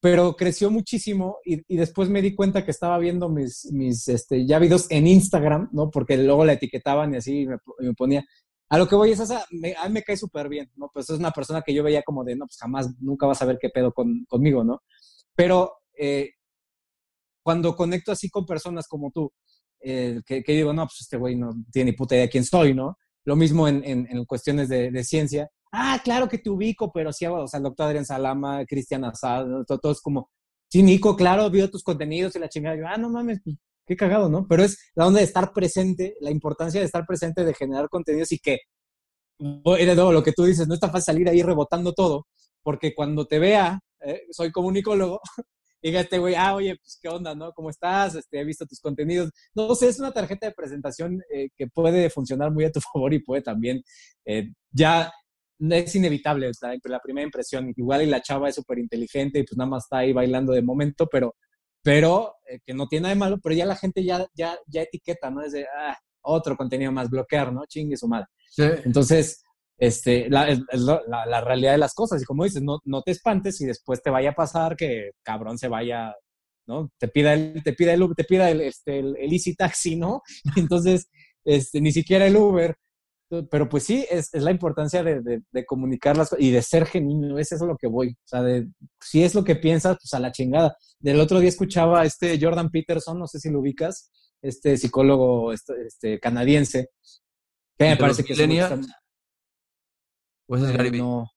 Pero 0.00 0.34
creció 0.34 0.70
muchísimo 0.70 1.36
y, 1.44 1.62
y, 1.72 1.76
después 1.76 2.08
me 2.08 2.22
di 2.22 2.34
cuenta 2.34 2.64
que 2.64 2.72
estaba 2.72 2.98
viendo 2.98 3.28
mis, 3.28 3.70
mis 3.72 4.08
este, 4.08 4.44
ya 4.46 4.58
videos 4.58 4.90
en 4.90 5.06
Instagram, 5.06 5.68
¿no? 5.72 5.90
Porque 5.90 6.16
luego 6.16 6.44
la 6.44 6.54
etiquetaban 6.54 7.14
y 7.14 7.18
así 7.18 7.46
me, 7.46 7.56
me 7.78 7.94
ponía. 7.94 8.24
A 8.68 8.78
lo 8.78 8.88
que 8.88 8.96
voy 8.96 9.12
es 9.12 9.20
esa, 9.20 9.44
me, 9.50 9.74
a 9.76 9.86
mí 9.86 9.94
me 9.94 10.02
cae 10.02 10.16
súper 10.16 10.48
bien, 10.48 10.70
¿no? 10.76 10.90
Pues 10.92 11.08
es 11.10 11.18
una 11.18 11.30
persona 11.30 11.62
que 11.62 11.74
yo 11.74 11.84
veía 11.84 12.02
como 12.02 12.24
de, 12.24 12.34
no, 12.34 12.46
pues 12.46 12.56
jamás, 12.58 12.88
nunca 13.00 13.26
vas 13.26 13.42
a 13.42 13.44
ver 13.44 13.58
qué 13.60 13.68
pedo 13.68 13.92
con, 13.92 14.24
conmigo, 14.26 14.64
¿no? 14.64 14.82
Pero 15.36 15.72
eh, 15.96 16.30
cuando 17.42 17.76
conecto 17.76 18.12
así 18.12 18.30
con 18.30 18.46
personas 18.46 18.86
como 18.88 19.10
tú, 19.10 19.32
eh, 19.80 20.20
que, 20.24 20.42
digo, 20.46 20.72
no, 20.72 20.84
pues 20.84 21.00
este 21.00 21.16
güey 21.16 21.36
no 21.36 21.50
tiene 21.72 21.90
ni 21.90 21.96
puta 21.96 22.14
idea 22.14 22.26
de 22.26 22.30
quién 22.30 22.44
soy, 22.44 22.74
¿no? 22.74 22.96
Lo 23.24 23.36
mismo 23.36 23.68
en, 23.68 23.84
en, 23.84 24.24
cuestiones 24.24 24.68
de, 24.68 25.04
ciencia. 25.04 25.48
Ah, 25.72 26.00
claro 26.02 26.28
que 26.28 26.38
te 26.38 26.50
ubico, 26.50 26.92
pero 26.92 27.12
sí, 27.12 27.26
o 27.26 27.46
sea, 27.46 27.58
el 27.58 27.64
doctor 27.64 27.86
Adrián 27.86 28.04
Salama, 28.04 28.64
Cristian 28.66 29.04
Asad, 29.04 29.46
todo, 29.66 29.92
es 29.92 30.00
como, 30.00 30.30
sí, 30.68 30.82
Nico, 30.82 31.16
claro, 31.16 31.48
vio 31.50 31.70
tus 31.70 31.82
contenidos 31.82 32.34
y 32.36 32.38
la 32.38 32.48
chingada. 32.48 32.76
Yo, 32.76 32.86
ah, 32.86 32.96
no 32.96 33.10
mames, 33.10 33.40
pues, 33.44 33.56
qué 33.86 33.96
cagado, 33.96 34.28
¿no? 34.28 34.46
Pero 34.48 34.64
es 34.64 34.78
la 34.94 35.06
onda 35.06 35.18
de 35.18 35.24
estar 35.24 35.52
presente, 35.52 36.16
la 36.20 36.30
importancia 36.30 36.80
de 36.80 36.86
estar 36.86 37.06
presente, 37.06 37.44
de 37.44 37.54
generar 37.54 37.88
contenidos 37.88 38.32
y 38.32 38.38
que, 38.38 38.58
todo 39.64 40.12
lo 40.12 40.22
que 40.22 40.32
tú 40.32 40.44
dices, 40.44 40.68
no 40.68 40.74
es 40.74 40.80
tan 40.80 40.90
fácil 40.90 41.14
salir 41.14 41.28
ahí 41.28 41.42
rebotando 41.42 41.92
todo, 41.92 42.26
porque 42.62 42.94
cuando 42.94 43.26
te 43.26 43.38
vea, 43.38 43.80
eh, 44.00 44.22
soy 44.30 44.52
comunicólogo, 44.52 45.20
diga 45.82 46.00
este 46.00 46.18
güey, 46.18 46.34
ah, 46.34 46.54
oye, 46.54 46.76
pues 46.76 46.98
qué 47.00 47.08
onda, 47.08 47.34
¿no? 47.34 47.52
¿Cómo 47.52 47.70
estás? 47.70 48.14
Este, 48.14 48.40
he 48.40 48.44
visto 48.44 48.66
tus 48.66 48.80
contenidos. 48.80 49.30
No 49.54 49.74
sé, 49.74 49.88
es 49.88 49.98
una 49.98 50.12
tarjeta 50.12 50.46
de 50.46 50.52
presentación 50.52 51.20
eh, 51.32 51.48
que 51.56 51.66
puede 51.66 52.08
funcionar 52.10 52.52
muy 52.52 52.64
a 52.64 52.72
tu 52.72 52.80
favor 52.92 53.12
y 53.12 53.18
puede 53.20 53.42
también, 53.42 53.82
eh, 54.24 54.50
ya 54.70 55.12
es 55.58 55.94
inevitable 55.94 56.50
la 56.84 57.00
primera 57.00 57.24
impresión. 57.24 57.72
Igual 57.76 58.02
y 58.02 58.06
la 58.06 58.22
chava 58.22 58.48
es 58.48 58.54
súper 58.54 58.78
inteligente 58.78 59.38
y 59.38 59.42
pues 59.44 59.56
nada 59.56 59.70
más 59.70 59.84
está 59.84 59.98
ahí 59.98 60.12
bailando 60.12 60.52
de 60.52 60.62
momento, 60.62 61.08
pero, 61.10 61.36
pero 61.82 62.36
eh, 62.48 62.60
que 62.64 62.74
no 62.74 62.88
tiene 62.88 63.02
nada 63.02 63.14
de 63.14 63.20
malo, 63.20 63.38
pero 63.42 63.54
ya 63.54 63.66
la 63.66 63.76
gente 63.76 64.04
ya, 64.04 64.26
ya, 64.34 64.58
ya 64.66 64.82
etiqueta, 64.82 65.30
¿no? 65.30 65.42
Es 65.42 65.52
de, 65.52 65.64
ah, 65.64 65.96
otro 66.22 66.56
contenido 66.56 66.92
más, 66.92 67.10
bloquear, 67.10 67.52
¿no? 67.52 67.66
Chingue 67.66 67.96
su 67.96 68.08
madre. 68.08 68.26
Sí. 68.50 68.64
Entonces, 68.84 69.42
este, 69.82 70.30
la, 70.30 70.46
la, 70.74 71.26
la, 71.26 71.40
realidad 71.40 71.72
de 71.72 71.78
las 71.78 71.92
cosas. 71.92 72.22
Y 72.22 72.24
como 72.24 72.44
dices, 72.44 72.62
no, 72.62 72.78
no 72.84 73.02
te 73.02 73.10
espantes 73.10 73.60
y 73.60 73.66
después 73.66 74.00
te 74.00 74.10
vaya 74.10 74.30
a 74.30 74.34
pasar 74.34 74.76
que 74.76 75.10
cabrón 75.24 75.58
se 75.58 75.66
vaya, 75.66 76.14
¿no? 76.68 76.88
Te 76.98 77.08
pida 77.08 77.34
el, 77.34 77.64
te 77.64 77.72
pida 77.72 77.92
el, 77.92 78.08
te 78.14 78.22
pida 78.22 78.48
el, 78.48 78.60
este, 78.60 79.00
el, 79.00 79.32
Easy 79.32 79.56
Taxi, 79.56 79.96
¿no? 79.96 80.22
Entonces, 80.56 81.08
este, 81.44 81.80
ni 81.80 81.90
siquiera 81.90 82.28
el 82.28 82.36
Uber. 82.36 82.76
Pero 83.50 83.68
pues 83.68 83.82
sí, 83.82 84.06
es, 84.08 84.32
es 84.32 84.42
la 84.44 84.52
importancia 84.52 85.02
de, 85.02 85.20
de, 85.20 85.40
de, 85.50 85.64
comunicar 85.64 86.16
las 86.16 86.28
cosas 86.28 86.44
y 86.44 86.52
de 86.52 86.62
ser 86.62 86.86
genuino, 86.86 87.38
es 87.38 87.50
eso 87.50 87.66
lo 87.66 87.76
que 87.76 87.88
voy. 87.88 88.10
O 88.10 88.28
sea, 88.28 88.42
de, 88.42 88.68
si 89.00 89.24
es 89.24 89.34
lo 89.34 89.42
que 89.42 89.56
piensas, 89.56 89.96
pues 90.00 90.14
a 90.14 90.20
la 90.20 90.30
chingada. 90.30 90.76
Del 91.00 91.18
otro 91.18 91.40
día 91.40 91.48
escuchaba 91.48 92.02
a 92.02 92.04
este 92.04 92.38
Jordan 92.40 92.70
Peterson, 92.70 93.18
no 93.18 93.26
sé 93.26 93.40
si 93.40 93.50
lo 93.50 93.58
ubicas, 93.58 94.12
este 94.42 94.76
psicólogo 94.76 95.52
este, 95.52 95.72
este 95.86 96.20
canadiense, 96.20 96.90
que 97.76 97.84
me 97.86 97.96
parece 97.96 98.22
que 98.22 98.34
es 98.34 98.38
¿O 100.46 100.56
ese 100.56 100.66
es 100.66 100.72
Gary 100.72 100.90
Vee? 100.90 100.98
No, 100.98 101.30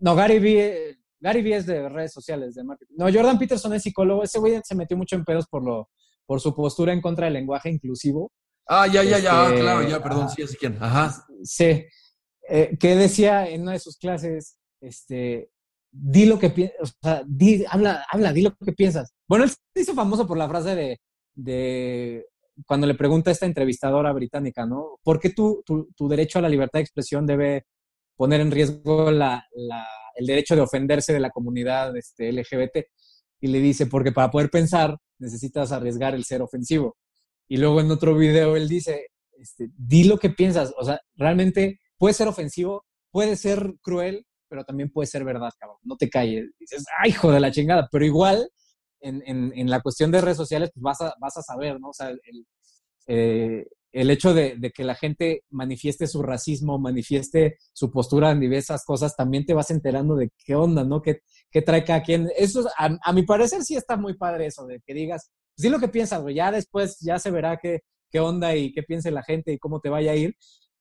no 0.00 0.14
Gary 0.14 0.38
Vee, 0.38 0.98
Gary 1.20 1.42
Vee 1.42 1.56
es 1.56 1.66
de 1.66 1.88
redes 1.88 2.12
sociales, 2.12 2.54
de 2.54 2.64
marketing. 2.64 2.94
No, 2.96 3.04
Jordan 3.12 3.38
Peterson 3.38 3.72
es 3.74 3.82
psicólogo. 3.82 4.22
Ese 4.22 4.38
güey 4.38 4.60
se 4.64 4.74
metió 4.74 4.96
mucho 4.96 5.16
en 5.16 5.24
pedos 5.24 5.46
por, 5.46 5.64
lo, 5.64 5.88
por 6.26 6.40
su 6.40 6.54
postura 6.54 6.92
en 6.92 7.00
contra 7.00 7.26
del 7.26 7.34
lenguaje 7.34 7.70
inclusivo. 7.70 8.32
Ah, 8.66 8.86
ya, 8.86 9.02
ya, 9.02 9.18
ya, 9.18 9.48
este, 9.48 9.60
claro, 9.60 9.88
ya, 9.88 10.02
perdón, 10.02 10.28
sí, 10.30 10.42
así 10.42 10.56
quién. 10.56 10.76
Ajá. 10.80 11.24
Sí. 11.42 11.84
Eh, 12.48 12.76
que 12.78 12.96
decía 12.96 13.48
en 13.48 13.62
una 13.62 13.72
de 13.72 13.78
sus 13.78 13.96
clases, 13.96 14.56
este, 14.80 15.50
di 15.90 16.26
lo 16.26 16.38
que 16.38 16.50
piensas, 16.50 16.76
o 16.80 16.86
sea, 17.02 17.22
di, 17.26 17.64
habla, 17.68 18.04
habla, 18.10 18.32
di 18.32 18.42
lo 18.42 18.54
que 18.56 18.72
piensas. 18.72 19.12
Bueno, 19.28 19.44
él 19.44 19.50
se 19.50 19.80
hizo 19.80 19.94
famoso 19.94 20.26
por 20.26 20.38
la 20.38 20.48
frase 20.48 20.74
de, 20.74 21.00
de 21.34 22.26
cuando 22.66 22.86
le 22.86 22.94
pregunta 22.94 23.30
a 23.30 23.32
esta 23.32 23.46
entrevistadora 23.46 24.12
británica, 24.12 24.66
¿no? 24.66 24.98
¿Por 25.02 25.20
qué 25.20 25.30
tu, 25.30 25.62
tu, 25.64 25.88
tu 25.96 26.08
derecho 26.08 26.38
a 26.38 26.42
la 26.42 26.48
libertad 26.48 26.78
de 26.78 26.84
expresión 26.84 27.26
debe 27.26 27.66
poner 28.22 28.40
en 28.40 28.52
riesgo 28.52 29.08
el 29.08 30.26
derecho 30.28 30.54
de 30.54 30.60
ofenderse 30.60 31.12
de 31.12 31.18
la 31.18 31.30
comunidad 31.30 31.96
este, 31.96 32.30
LGBT. 32.30 32.86
Y 33.40 33.48
le 33.48 33.58
dice, 33.58 33.86
porque 33.86 34.12
para 34.12 34.30
poder 34.30 34.48
pensar 34.48 34.96
necesitas 35.18 35.72
arriesgar 35.72 36.14
el 36.14 36.22
ser 36.22 36.40
ofensivo. 36.40 36.96
Y 37.48 37.56
luego 37.56 37.80
en 37.80 37.90
otro 37.90 38.14
video 38.14 38.54
él 38.54 38.68
dice, 38.68 39.08
este, 39.32 39.70
di 39.76 40.04
lo 40.04 40.18
que 40.18 40.30
piensas, 40.30 40.72
o 40.78 40.84
sea, 40.84 41.00
realmente 41.16 41.80
puede 41.98 42.14
ser 42.14 42.28
ofensivo, 42.28 42.84
puede 43.10 43.34
ser 43.34 43.74
cruel, 43.82 44.24
pero 44.48 44.62
también 44.62 44.92
puede 44.92 45.08
ser 45.08 45.24
verdad, 45.24 45.50
cabrón, 45.58 45.78
no 45.82 45.96
te 45.96 46.08
calles. 46.08 46.48
dices, 46.60 46.84
ay, 47.02 47.10
hijo 47.10 47.32
de 47.32 47.40
la 47.40 47.50
chingada, 47.50 47.88
pero 47.90 48.04
igual 48.04 48.48
en, 49.00 49.68
la 49.68 49.80
cuestión 49.80 50.12
de 50.12 50.20
redes 50.20 50.36
sociales, 50.36 50.70
pues 50.72 50.80
vas 50.80 51.00
a, 51.00 51.12
vas 51.20 51.36
a 51.38 51.42
saber, 51.42 51.80
¿no? 51.80 51.88
O 51.88 51.92
sea, 51.92 52.10
el, 52.10 52.46
eh, 53.08 53.66
el 53.92 54.10
hecho 54.10 54.32
de, 54.32 54.72
que 54.74 54.84
la 54.84 54.94
gente 54.94 55.44
manifieste 55.50 56.06
su 56.06 56.22
racismo, 56.22 56.78
manifieste 56.78 57.58
su 57.72 57.90
postura 57.90 58.30
en 58.30 58.40
diversas 58.40 58.84
cosas, 58.84 59.14
también 59.14 59.44
te 59.44 59.54
vas 59.54 59.70
enterando 59.70 60.16
de 60.16 60.30
qué 60.44 60.54
onda, 60.54 60.82
¿no? 60.82 61.02
¿Qué, 61.02 61.20
qué 61.50 61.60
trae 61.60 61.84
cada 61.84 62.02
quien? 62.02 62.30
Eso, 62.36 62.68
a, 62.78 63.12
mi 63.12 63.22
parecer, 63.22 63.62
sí 63.62 63.76
está 63.76 63.96
muy 63.96 64.14
padre 64.14 64.46
eso, 64.46 64.66
de 64.66 64.80
que 64.80 64.94
digas, 64.94 65.30
sí 65.56 65.68
lo 65.68 65.78
que 65.78 65.88
piensas, 65.88 66.22
güey, 66.22 66.36
ya 66.36 66.50
después 66.50 66.98
ya 67.00 67.18
se 67.18 67.30
verá 67.30 67.58
qué, 67.58 67.80
qué 68.10 68.18
onda 68.18 68.56
y 68.56 68.72
qué 68.72 68.82
piense 68.82 69.10
la 69.10 69.22
gente 69.22 69.52
y 69.52 69.58
cómo 69.58 69.80
te 69.80 69.90
vaya 69.90 70.12
a 70.12 70.16
ir, 70.16 70.36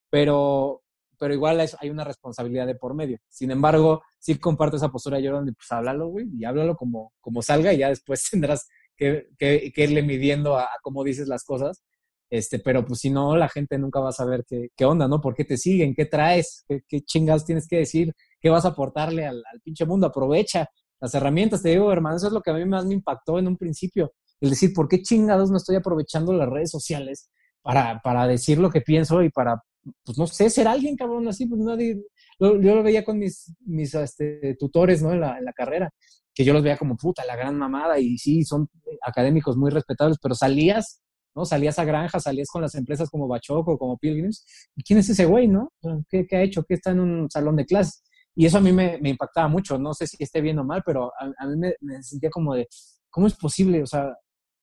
pero, 0.10 0.82
pero 1.20 1.34
igual 1.34 1.60
hay 1.60 1.90
una 1.90 2.06
responsabilidad 2.06 2.66
de 2.66 2.76
por 2.76 2.94
medio. 2.94 3.20
Sin 3.28 3.52
embargo, 3.52 4.04
sí 4.20 4.36
comparto 4.40 4.78
esa 4.78 4.90
postura 4.90 5.20
yo 5.20 5.34
donde, 5.34 5.52
pues 5.52 5.70
háblalo, 5.72 6.08
güey, 6.08 6.28
y 6.34 6.46
háblalo 6.46 6.78
como, 6.78 7.14
como 7.20 7.42
salga 7.42 7.74
y 7.74 7.80
ya 7.80 7.90
después 7.90 8.24
tendrás 8.32 8.70
que, 8.96 9.28
que, 9.38 9.72
que 9.74 9.84
irle 9.84 10.02
midiendo 10.02 10.56
a, 10.58 10.64
a 10.64 10.78
cómo 10.82 11.04
dices 11.04 11.28
las 11.28 11.44
cosas 11.44 11.84
este, 12.32 12.60
pero 12.60 12.86
pues 12.86 13.02
si 13.02 13.10
no, 13.10 13.36
la 13.36 13.50
gente 13.50 13.78
nunca 13.78 14.00
va 14.00 14.10
a 14.10 14.14
saber 14.14 14.46
qué, 14.48 14.70
qué 14.76 14.86
onda, 14.86 15.06
¿no? 15.06 15.20
¿Por 15.20 15.36
qué 15.36 15.44
te 15.44 15.58
siguen? 15.58 15.94
¿Qué 15.94 16.06
traes? 16.06 16.64
¿Qué, 16.88 17.02
chingados 17.02 17.44
tienes 17.44 17.68
que 17.68 17.76
decir? 17.76 18.14
¿Qué 18.40 18.50
vas 18.50 18.64
a 18.64 18.70
aportarle 18.70 19.26
al, 19.26 19.44
al, 19.52 19.60
pinche 19.62 19.86
mundo? 19.86 20.08
Aprovecha 20.08 20.66
las 21.02 21.14
herramientas. 21.14 21.62
Te 21.62 21.70
digo, 21.70 21.92
hermano, 21.92 22.16
eso 22.16 22.28
es 22.28 22.34
lo 22.34 22.42
que 22.42 22.52
a 22.52 22.54
mí 22.54 22.64
más 22.64 22.86
me 22.86 22.94
impactó 22.94 23.38
en 23.38 23.48
un 23.48 23.58
principio. 23.58 24.14
El 24.40 24.52
decir, 24.52 24.72
¿por 24.74 24.88
qué 24.88 25.02
chingados 25.02 25.52
no 25.52 25.58
estoy 25.58 25.76
aprovechando 25.76 26.32
las 26.32 26.48
redes 26.48 26.72
sociales 26.72 27.30
para, 27.62 28.00
para 28.02 28.26
decir 28.28 28.60
lo 28.60 28.70
que 28.70 28.80
pienso 28.80 29.22
y 29.22 29.30
para, 29.30 29.62
pues 30.06 30.18
no 30.18 30.26
sé, 30.26 30.50
ser 30.50 30.70
alguien, 30.70 30.96
cabrón, 30.96 31.28
así, 31.28 31.46
pues 31.48 31.60
nadie. 31.60 32.02
Yo, 32.40 32.60
yo 32.62 32.76
lo 32.76 32.82
veía 32.82 33.04
con 33.04 33.20
mis, 33.20 33.54
mis 33.66 33.94
este, 33.94 34.56
tutores, 34.58 35.04
¿no? 35.04 35.12
En 35.12 35.20
la, 35.20 35.38
en 35.38 35.44
la 35.44 35.52
carrera 35.52 35.92
que 36.34 36.46
yo 36.46 36.54
los 36.54 36.64
veía 36.64 36.78
como 36.78 36.96
puta, 36.96 37.26
la 37.26 37.36
gran 37.36 37.58
mamada, 37.58 38.00
y 38.00 38.18
sí, 38.18 38.46
son 38.46 38.70
académicos 39.02 39.58
muy 39.58 39.70
respetables, 39.70 40.18
pero 40.22 40.34
salías 40.34 41.02
¿no? 41.36 41.46
Salías 41.46 41.80
a 41.80 41.86
granja, 41.86 42.20
salías 42.20 42.50
con 42.50 42.62
las 42.62 42.76
empresas 42.76 43.10
como 43.10 43.28
Bachoco, 43.28 43.78
como 43.78 43.98
Pilgrims. 43.98 44.46
¿Y 44.76 44.84
quién 44.84 45.00
es 45.00 45.10
ese 45.10 45.26
güey, 45.26 45.48
no? 45.48 45.72
¿Qué, 46.10 46.26
¿Qué, 46.28 46.36
ha 46.38 46.42
hecho? 46.42 46.64
¿Qué 46.64 46.76
está 46.76 46.92
en 46.92 47.00
un 47.00 47.30
salón 47.30 47.56
de 47.56 47.66
clases? 47.66 48.04
Y 48.36 48.46
eso 48.46 48.58
a 48.58 48.62
mí 48.62 48.72
me, 48.72 49.00
impactaba 49.04 49.48
mucho. 49.48 49.78
No 49.78 49.94
sé 49.94 50.08
si 50.08 50.18
esté 50.20 50.42
bien 50.42 50.60
o 50.60 50.64
mal, 50.64 50.84
pero 50.86 51.12
a, 51.18 51.48
mí 51.48 51.58
me, 51.58 51.76
me, 51.82 52.02
sentía 52.04 52.30
como 52.30 52.56
de, 52.56 52.68
¿cómo 53.10 53.28
es 53.28 53.36
posible? 53.36 53.84
O 53.84 53.88
sea, 53.88 54.16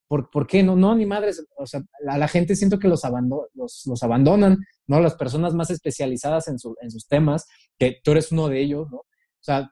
¿por, 0.07 0.29
¿por 0.29 0.47
qué 0.47 0.63
no? 0.63 0.75
No, 0.75 0.95
ni 0.95 1.05
madres. 1.05 1.45
O 1.55 1.65
sea, 1.65 1.81
a 2.07 2.17
la 2.17 2.27
gente 2.27 2.55
siento 2.55 2.79
que 2.79 2.87
los, 2.87 3.05
abando 3.05 3.47
los, 3.53 3.83
los 3.85 4.03
abandonan, 4.03 4.57
¿no? 4.87 4.99
Las 4.99 5.15
personas 5.15 5.53
más 5.53 5.69
especializadas 5.69 6.47
en, 6.47 6.59
su, 6.59 6.75
en 6.81 6.91
sus 6.91 7.07
temas, 7.07 7.45
que 7.77 7.97
tú 8.03 8.11
eres 8.11 8.31
uno 8.31 8.49
de 8.49 8.59
ellos, 8.61 8.89
¿no? 8.91 8.97
O 8.97 9.41
sea, 9.41 9.71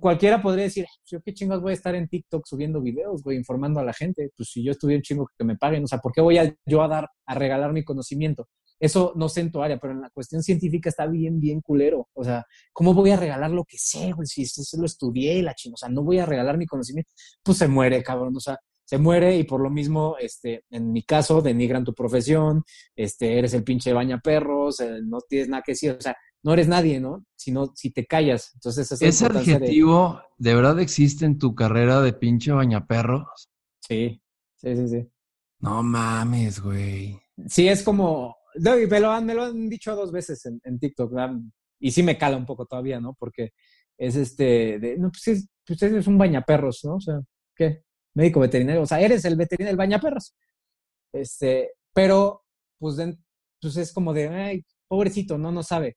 cualquiera 0.00 0.42
podría 0.42 0.64
decir, 0.64 0.84
pues, 0.84 1.10
yo 1.10 1.20
qué 1.22 1.32
chingos 1.32 1.60
voy 1.60 1.70
a 1.70 1.74
estar 1.74 1.94
en 1.94 2.08
TikTok 2.08 2.44
subiendo 2.46 2.80
videos, 2.80 3.22
güey, 3.22 3.36
informando 3.36 3.80
a 3.80 3.84
la 3.84 3.92
gente. 3.92 4.30
Pues 4.36 4.50
si 4.50 4.64
yo 4.64 4.72
estudié 4.72 4.96
un 4.96 5.02
chingo 5.02 5.28
que 5.36 5.44
me 5.44 5.56
paguen, 5.56 5.84
o 5.84 5.86
sea, 5.86 5.98
¿por 5.98 6.12
qué 6.12 6.20
voy 6.20 6.38
a, 6.38 6.54
yo 6.66 6.82
a 6.82 6.88
dar, 6.88 7.08
a 7.26 7.34
regalar 7.34 7.72
mi 7.72 7.84
conocimiento? 7.84 8.48
Eso 8.78 9.12
no 9.16 9.28
sé 9.28 9.40
en 9.40 9.50
tu 9.50 9.62
área, 9.62 9.78
pero 9.78 9.94
en 9.94 10.02
la 10.02 10.10
cuestión 10.10 10.42
científica 10.42 10.90
está 10.90 11.06
bien, 11.06 11.40
bien 11.40 11.60
culero. 11.60 12.08
O 12.14 12.24
sea, 12.24 12.44
¿cómo 12.72 12.92
voy 12.94 13.10
a 13.10 13.16
regalar 13.16 13.50
lo 13.50 13.64
que 13.64 13.78
sé, 13.78 14.12
güey? 14.12 14.26
Si 14.26 14.42
eso 14.42 14.62
lo 14.78 14.86
estudié, 14.86 15.42
la 15.42 15.54
chingada, 15.54 15.74
o 15.74 15.78
sea, 15.78 15.88
no 15.88 16.02
voy 16.02 16.18
a 16.18 16.26
regalar 16.26 16.58
mi 16.58 16.66
conocimiento. 16.66 17.10
Pues 17.42 17.58
se 17.58 17.68
muere, 17.68 18.02
cabrón. 18.02 18.36
O 18.36 18.40
sea, 18.40 18.58
se 18.86 18.98
muere 18.98 19.36
y 19.36 19.44
por 19.44 19.60
lo 19.60 19.68
mismo, 19.68 20.16
este, 20.20 20.64
en 20.70 20.92
mi 20.92 21.02
caso, 21.02 21.42
denigran 21.42 21.84
tu 21.84 21.92
profesión, 21.92 22.64
este, 22.94 23.38
eres 23.38 23.52
el 23.54 23.64
pinche 23.64 23.92
baña 23.92 24.20
perros, 24.20 24.80
eh, 24.80 25.00
no 25.02 25.18
tienes 25.28 25.48
nada 25.48 25.62
que 25.66 25.72
decir, 25.72 25.90
o 25.92 26.00
sea, 26.00 26.16
no 26.42 26.52
eres 26.52 26.68
nadie, 26.68 27.00
¿no? 27.00 27.24
Sino 27.34 27.72
si 27.74 27.90
te 27.90 28.06
callas. 28.06 28.52
Entonces, 28.54 28.90
esa 28.92 29.04
¿Ese 29.06 29.26
adjetivo 29.26 30.20
de... 30.38 30.54
verdad 30.54 30.80
existe 30.80 31.24
en 31.24 31.38
tu 31.38 31.54
carrera 31.54 32.00
de 32.00 32.12
pinche 32.12 32.52
baña 32.52 32.86
perros? 32.86 33.50
Sí, 33.80 34.22
sí, 34.56 34.76
sí, 34.76 34.88
sí. 34.88 35.08
No 35.60 35.82
mames, 35.82 36.60
güey. 36.60 37.18
Sí, 37.46 37.68
es 37.68 37.82
como, 37.82 38.36
me 38.54 39.00
lo 39.00 39.10
han, 39.10 39.26
me 39.26 39.34
lo 39.34 39.44
han 39.44 39.68
dicho 39.68 39.94
dos 39.96 40.12
veces 40.12 40.44
en, 40.46 40.60
en 40.64 40.78
TikTok, 40.78 41.12
¿verdad? 41.12 41.36
y 41.78 41.90
sí 41.90 42.02
me 42.02 42.18
cala 42.18 42.36
un 42.36 42.46
poco 42.46 42.66
todavía, 42.66 43.00
¿no? 43.00 43.14
Porque 43.14 43.52
es 43.98 44.16
este, 44.16 44.78
de, 44.78 44.96
no, 44.98 45.10
pues, 45.10 45.28
es, 45.28 45.48
pues 45.66 45.82
eres 45.82 46.06
un 46.06 46.18
bañaperros, 46.18 46.80
¿no? 46.84 46.96
O 46.96 47.00
sea, 47.00 47.20
¿qué? 47.54 47.82
médico 48.14 48.40
veterinario, 48.40 48.82
o 48.82 48.86
sea, 48.86 49.00
eres 49.00 49.24
el 49.26 49.36
veterinario, 49.36 49.72
el 49.72 49.76
bañaperros. 49.76 50.34
Este, 51.12 51.72
pero, 51.92 52.44
pues, 52.78 52.96
pues 53.60 53.76
es 53.76 53.92
como 53.92 54.12
de, 54.14 54.28
ay, 54.28 54.64
pobrecito, 54.88 55.36
no, 55.36 55.52
no 55.52 55.62
sabe. 55.62 55.96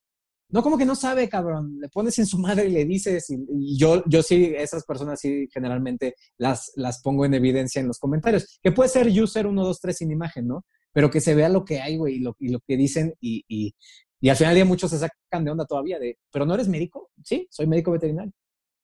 No, 0.51 0.63
como 0.63 0.77
que 0.77 0.85
no 0.85 0.95
sabe, 0.95 1.29
cabrón. 1.29 1.79
Le 1.79 1.89
pones 1.89 2.17
en 2.17 2.25
su 2.25 2.39
madre 2.39 2.65
y 2.65 2.71
le 2.71 2.85
dices, 2.85 3.29
y, 3.29 3.77
yo, 3.77 4.03
yo 4.07 4.23
sí, 4.23 4.53
esas 4.57 4.83
personas 4.83 5.19
sí 5.19 5.47
generalmente 5.53 6.15
las, 6.37 6.71
las 6.75 7.01
pongo 7.01 7.25
en 7.25 7.35
evidencia 7.35 7.79
en 7.79 7.87
los 7.87 7.99
comentarios. 7.99 8.59
Que 8.61 8.71
puede 8.71 8.89
ser 8.89 9.07
user 9.07 9.45
1, 9.45 9.63
2, 9.63 9.79
3 9.79 9.97
sin 9.97 10.11
imagen, 10.11 10.47
¿no? 10.47 10.65
Pero 10.91 11.11
que 11.11 11.21
se 11.21 11.35
vea 11.35 11.49
lo 11.49 11.63
que 11.63 11.81
hay, 11.81 11.97
güey, 11.97 12.15
y 12.15 12.19
lo, 12.19 12.35
y 12.39 12.49
lo 12.49 12.59
que 12.61 12.77
dicen, 12.77 13.13
y, 13.21 13.43
y, 13.47 13.75
y 14.19 14.29
al 14.29 14.35
final 14.35 14.53
del 14.53 14.63
día 14.63 14.69
muchos 14.69 14.89
se 14.89 14.97
sacan 14.97 15.45
de 15.45 15.51
onda 15.51 15.65
todavía 15.65 15.99
de, 15.99 16.17
¿pero 16.31 16.45
no 16.45 16.55
eres 16.55 16.67
médico? 16.67 17.11
Sí, 17.23 17.47
soy 17.51 17.67
médico 17.67 17.91
veterinario. 17.91 18.33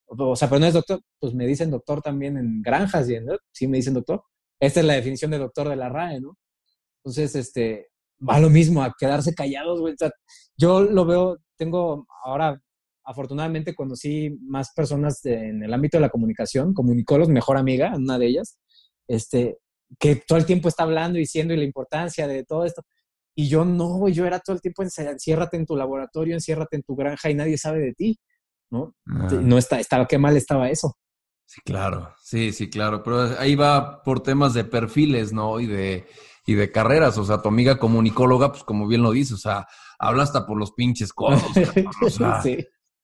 O 0.08 0.36
sea, 0.36 0.48
pero 0.48 0.60
no 0.60 0.68
es 0.68 0.74
doctor, 0.74 1.02
pues 1.20 1.34
me 1.34 1.48
dicen 1.48 1.72
doctor 1.72 2.02
también 2.02 2.38
en 2.38 2.62
granjas, 2.62 3.10
y 3.10 3.18
sí 3.52 3.68
me 3.68 3.78
dicen 3.78 3.96
doctor. 3.96 4.24
Esta 4.60 4.82
es 4.82 4.86
la 4.86 4.94
definición 4.94 5.32
de 5.32 5.40
doctor 5.40 5.68
de 5.68 5.76
la 5.76 5.90
RAE, 5.90 6.22
¿no? 6.22 6.38
Entonces, 7.04 7.36
este, 7.36 7.90
va 8.28 8.40
lo 8.40 8.50
mismo, 8.50 8.84
a 8.84 8.94
quedarse 8.98 9.34
callados, 9.34 9.80
güey. 9.80 9.94
O 9.94 9.98
sea, 9.98 10.12
yo 10.58 10.82
lo 10.82 11.06
veo, 11.06 11.38
tengo 11.58 12.08
ahora, 12.24 12.62
afortunadamente 13.04 13.76
conocí 13.76 14.38
más 14.42 14.72
personas 14.74 15.24
en 15.26 15.64
el 15.64 15.74
ámbito 15.74 15.98
de 15.98 16.02
la 16.02 16.10
comunicación, 16.10 16.74
comunicólogos, 16.74 17.32
mejor 17.32 17.58
amiga, 17.58 17.94
una 17.96 18.18
de 18.18 18.28
ellas, 18.28 18.58
este, 19.08 19.58
que 20.00 20.16
todo 20.16 20.38
el 20.38 20.46
tiempo 20.46 20.70
está 20.70 20.84
hablando 20.84 21.18
y 21.18 21.22
diciendo 21.22 21.54
y 21.54 21.58
la 21.58 21.64
importancia 21.64 22.28
de 22.28 22.44
todo 22.44 22.66
esto. 22.66 22.84
Y 23.36 23.50
yo 23.50 23.66
no, 23.66 24.08
yo 24.08 24.26
era 24.26 24.40
todo 24.40 24.56
el 24.56 24.62
tiempo, 24.62 24.82
enciérrate 24.82 25.58
en 25.58 25.66
tu 25.66 25.76
laboratorio, 25.76 26.34
enciérrate 26.34 26.78
en 26.78 26.84
tu 26.84 26.96
granja 26.96 27.30
y 27.30 27.36
nadie 27.36 27.58
sabe 27.58 27.80
de 27.80 27.94
ti. 27.94 28.20
¿no? 28.72 28.96
Ah. 29.08 29.30
No 29.42 29.58
está, 29.58 29.80
estaba, 29.80 30.08
qué 30.08 30.18
mal 30.18 30.36
estaba 30.38 30.70
eso. 30.70 30.98
Sí, 31.48 31.62
claro, 31.64 32.14
sí, 32.24 32.52
sí, 32.52 32.70
claro, 32.70 33.04
pero 33.04 33.38
ahí 33.38 33.56
va 33.56 34.02
por 34.02 34.24
temas 34.24 34.56
de 34.56 34.64
perfiles, 34.64 35.32
¿no? 35.32 35.60
Y 35.60 35.68
de, 35.68 36.08
y 36.46 36.54
de 36.54 36.72
carreras, 36.72 37.18
o 37.18 37.26
sea, 37.26 37.42
tu 37.42 37.50
amiga 37.50 37.80
comunicóloga, 37.80 38.52
pues 38.52 38.64
como 38.64 38.88
bien 38.88 39.02
lo 39.02 39.12
dice, 39.12 39.34
o 39.34 39.38
sea, 39.38 39.68
habla 39.98 40.24
hasta 40.24 40.46
por 40.46 40.58
los 40.58 40.74
pinches 40.74 41.12
codos, 41.12 41.42
sí. 42.44 42.58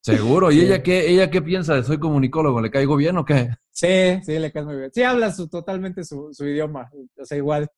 Seguro, 0.03 0.51
¿y 0.51 0.61
ella 0.61 0.81
qué, 0.81 1.11
ella 1.11 1.29
qué 1.29 1.43
piensa 1.43 1.75
de 1.75 1.83
soy 1.83 1.99
comunicólogo? 1.99 2.59
¿Le 2.59 2.71
caigo 2.71 2.95
bien 2.95 3.17
o 3.17 3.25
qué? 3.25 3.49
Sí, 3.69 4.19
sí, 4.23 4.39
le 4.39 4.51
cae 4.51 4.63
muy 4.63 4.75
bien. 4.75 4.91
Sí, 4.91 5.03
habla 5.03 5.31
su, 5.31 5.47
totalmente 5.47 6.03
su, 6.03 6.31
idioma, 6.39 6.89
o 7.17 7.25
sea, 7.25 7.37
igual, 7.37 7.69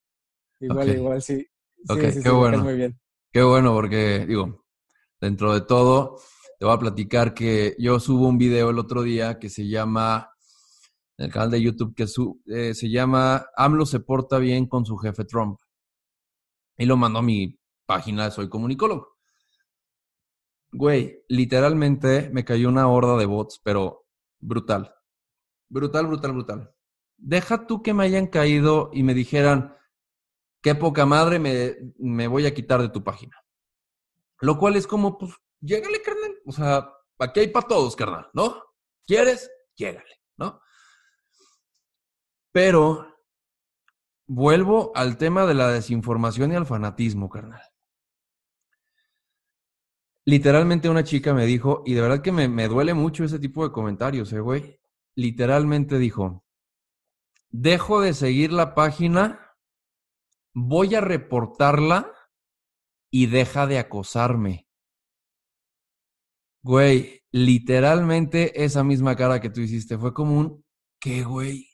igual, 0.61 0.89
igual, 0.89 1.21
sí. 1.21 1.45
sí, 1.85 2.23
qué 2.23 2.29
bueno. 2.29 2.63
Muy 2.63 2.75
bien. 2.75 2.97
Qué 3.29 3.43
bueno, 3.43 3.73
porque, 3.73 4.25
digo, 4.25 4.65
dentro 5.19 5.53
de 5.53 5.61
todo, 5.61 6.17
te 6.59 6.65
voy 6.65 6.73
a 6.73 6.79
platicar 6.79 7.33
que 7.33 7.75
yo 7.77 7.99
subo 7.99 8.27
un 8.27 8.37
video 8.37 8.69
el 8.69 8.79
otro 8.79 9.03
día 9.03 9.37
que 9.37 9.49
se 9.49 9.67
llama, 9.67 10.32
en 11.17 11.25
el 11.25 11.31
canal 11.31 11.51
de 11.51 11.61
YouTube, 11.61 11.95
que 11.95 12.05
eh, 12.47 12.73
se 12.73 12.89
llama 12.89 13.47
AMLO 13.55 13.85
se 13.85 13.99
porta 13.99 14.39
bien 14.39 14.67
con 14.67 14.85
su 14.85 14.97
jefe 14.97 15.25
Trump. 15.25 15.59
Y 16.77 16.85
lo 16.85 16.97
mandó 16.97 17.19
a 17.19 17.23
mi 17.23 17.59
página 17.85 18.25
de 18.25 18.31
Soy 18.31 18.49
Comunicólogo. 18.49 19.17
Güey, 20.71 21.23
literalmente 21.29 22.29
me 22.33 22.43
cayó 22.43 22.67
una 22.69 22.87
horda 22.87 23.15
de 23.17 23.27
bots, 23.27 23.61
pero 23.63 24.07
brutal. 24.39 24.93
Brutal, 25.69 26.07
brutal, 26.07 26.31
brutal. 26.31 26.75
Deja 27.17 27.67
tú 27.67 27.83
que 27.83 27.93
me 27.93 28.05
hayan 28.05 28.27
caído 28.27 28.89
y 28.91 29.03
me 29.03 29.13
dijeran, 29.13 29.77
qué 30.61 30.73
poca 30.73 31.05
madre 31.05 31.37
me, 31.37 31.75
me 31.99 32.27
voy 32.27 32.47
a 32.47 32.53
quitar 32.55 32.81
de 32.81 32.89
tu 32.89 33.03
página. 33.03 33.37
Lo 34.39 34.57
cual 34.57 34.75
es 34.75 34.87
como, 34.87 35.17
pues, 35.17 35.33
llégale, 35.61 36.01
carnal. 36.01 36.35
O 36.45 36.51
sea, 36.51 36.91
aquí 37.19 37.41
hay 37.41 37.47
para 37.49 37.67
todos, 37.67 37.95
carnal, 37.95 38.29
¿no? 38.33 38.63
¿Quieres? 39.05 39.51
Llégale, 39.75 40.21
¿no? 40.37 40.59
Pero 42.53 43.07
vuelvo 44.27 44.91
al 44.95 45.17
tema 45.17 45.45
de 45.45 45.55
la 45.55 45.69
desinformación 45.69 46.51
y 46.51 46.55
al 46.55 46.67
fanatismo, 46.67 47.27
carnal. 47.27 47.61
Literalmente 50.25 50.87
una 50.87 51.03
chica 51.03 51.33
me 51.33 51.45
dijo, 51.45 51.81
y 51.85 51.95
de 51.95 52.01
verdad 52.01 52.21
que 52.21 52.31
me, 52.31 52.47
me 52.47 52.67
duele 52.67 52.93
mucho 52.93 53.25
ese 53.25 53.39
tipo 53.39 53.67
de 53.67 53.73
comentarios, 53.73 54.31
eh, 54.31 54.39
güey. 54.39 54.79
Literalmente 55.15 55.97
dijo, 55.97 56.45
dejo 57.49 58.01
de 58.01 58.13
seguir 58.13 58.53
la 58.53 58.75
página, 58.75 59.57
voy 60.53 60.95
a 60.95 61.01
reportarla 61.01 62.13
y 63.11 63.25
deja 63.25 63.65
de 63.65 63.79
acosarme. 63.79 64.67
Güey, 66.61 67.23
literalmente 67.31 68.63
esa 68.63 68.83
misma 68.83 69.15
cara 69.15 69.41
que 69.41 69.49
tú 69.49 69.59
hiciste 69.59 69.97
fue 69.97 70.13
como 70.13 70.39
un, 70.39 70.65
¿qué, 70.99 71.23
güey? 71.23 71.72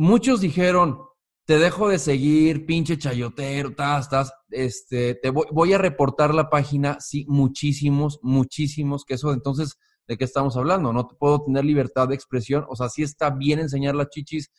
Muchos 0.00 0.40
dijeron, 0.40 1.00
te 1.44 1.58
dejo 1.58 1.88
de 1.88 1.98
seguir, 1.98 2.66
pinche 2.66 2.98
chayotero, 2.98 3.70
estás, 3.70 4.04
estás, 4.04 4.32
este, 4.48 5.16
te 5.16 5.30
voy, 5.30 5.46
voy, 5.50 5.72
a 5.72 5.78
reportar 5.78 6.32
la 6.32 6.50
página, 6.50 7.00
sí, 7.00 7.26
muchísimos, 7.26 8.20
muchísimos, 8.22 9.04
que 9.04 9.14
eso 9.14 9.32
entonces, 9.32 9.76
¿de 10.06 10.16
qué 10.16 10.22
estamos 10.22 10.56
hablando? 10.56 10.92
No 10.92 11.08
puedo 11.08 11.42
tener 11.42 11.64
libertad 11.64 12.06
de 12.06 12.14
expresión, 12.14 12.64
o 12.68 12.76
sea, 12.76 12.88
sí 12.88 13.02
está 13.02 13.30
bien 13.30 13.58
enseñar 13.58 13.96
las 13.96 14.10
chichis, 14.10 14.52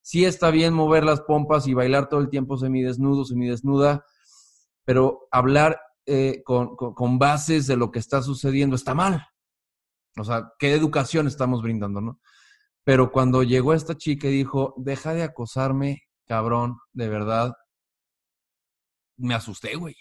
sí 0.00 0.24
está 0.24 0.50
bien 0.50 0.72
mover 0.72 1.04
las 1.04 1.20
pompas 1.20 1.66
y 1.66 1.74
bailar 1.74 2.08
todo 2.08 2.20
el 2.20 2.30
tiempo 2.30 2.56
semidesnudo, 2.56 3.26
semidesnuda, 3.26 4.02
pero 4.86 5.28
hablar 5.30 5.78
eh, 6.06 6.40
con, 6.42 6.74
con, 6.74 7.18
bases 7.18 7.66
de 7.66 7.76
lo 7.76 7.90
que 7.90 7.98
está 7.98 8.22
sucediendo 8.22 8.74
está 8.74 8.94
mal. 8.94 9.26
O 10.16 10.24
sea, 10.24 10.54
¿qué 10.58 10.72
educación 10.72 11.26
estamos 11.26 11.60
brindando, 11.60 12.00
no? 12.00 12.18
Pero 12.86 13.10
cuando 13.10 13.42
llegó 13.42 13.74
esta 13.74 13.96
chica 13.96 14.28
y 14.28 14.30
dijo, 14.30 14.72
deja 14.76 15.12
de 15.12 15.24
acosarme, 15.24 16.04
cabrón, 16.24 16.78
de 16.92 17.08
verdad, 17.08 17.52
me 19.16 19.34
asusté, 19.34 19.74
güey. 19.74 19.96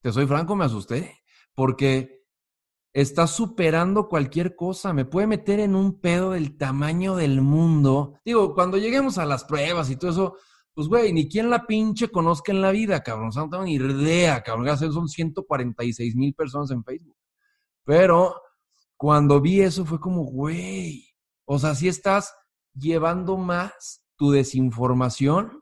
Te 0.00 0.12
soy 0.12 0.24
franco, 0.24 0.54
me 0.54 0.64
asusté. 0.64 1.18
Porque 1.56 2.22
está 2.92 3.26
superando 3.26 4.08
cualquier 4.08 4.54
cosa, 4.54 4.92
me 4.92 5.04
puede 5.04 5.26
meter 5.26 5.58
en 5.58 5.74
un 5.74 6.00
pedo 6.00 6.30
del 6.30 6.56
tamaño 6.56 7.16
del 7.16 7.40
mundo. 7.40 8.20
Digo, 8.24 8.54
cuando 8.54 8.78
lleguemos 8.78 9.18
a 9.18 9.26
las 9.26 9.42
pruebas 9.42 9.90
y 9.90 9.96
todo 9.96 10.12
eso, 10.12 10.36
pues, 10.72 10.86
güey, 10.86 11.12
ni 11.12 11.28
quien 11.28 11.50
la 11.50 11.66
pinche 11.66 12.10
conozca 12.10 12.52
en 12.52 12.60
la 12.60 12.70
vida, 12.70 13.02
cabrón. 13.02 13.30
O 13.30 13.32
sea, 13.32 13.42
no 13.42 13.50
tengo 13.50 13.64
ni 13.64 13.74
idea, 13.74 14.40
cabrón. 14.40 14.78
Son 14.78 15.08
146 15.08 16.14
mil 16.14 16.32
personas 16.32 16.70
en 16.70 16.84
Facebook. 16.84 17.16
Pero 17.82 18.40
cuando 18.96 19.40
vi 19.40 19.62
eso 19.62 19.84
fue 19.84 19.98
como, 19.98 20.22
güey, 20.22 21.13
o 21.44 21.58
sea, 21.58 21.74
si 21.74 21.88
estás 21.88 22.34
llevando 22.74 23.36
más 23.36 24.04
tu 24.16 24.30
desinformación 24.30 25.60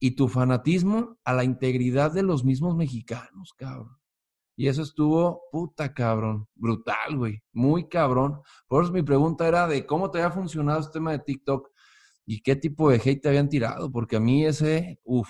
y 0.00 0.12
tu 0.12 0.28
fanatismo 0.28 1.18
a 1.24 1.32
la 1.32 1.44
integridad 1.44 2.12
de 2.12 2.22
los 2.22 2.44
mismos 2.44 2.76
mexicanos, 2.76 3.54
cabrón. 3.56 3.96
Y 4.56 4.68
eso 4.68 4.82
estuvo 4.82 5.42
puta 5.50 5.92
cabrón, 5.92 6.46
brutal, 6.54 7.16
güey, 7.16 7.42
muy 7.52 7.88
cabrón. 7.88 8.40
Por 8.68 8.84
eso 8.84 8.92
mi 8.92 9.02
pregunta 9.02 9.48
era 9.48 9.66
de 9.66 9.84
cómo 9.84 10.10
te 10.10 10.18
había 10.18 10.30
funcionado 10.30 10.80
este 10.80 10.92
tema 10.92 11.12
de 11.12 11.18
TikTok 11.18 11.70
y 12.26 12.40
qué 12.40 12.54
tipo 12.54 12.90
de 12.90 12.96
hate 13.04 13.20
te 13.20 13.28
habían 13.28 13.48
tirado, 13.48 13.90
porque 13.90 14.16
a 14.16 14.20
mí 14.20 14.44
ese, 14.46 15.00
uff, 15.04 15.28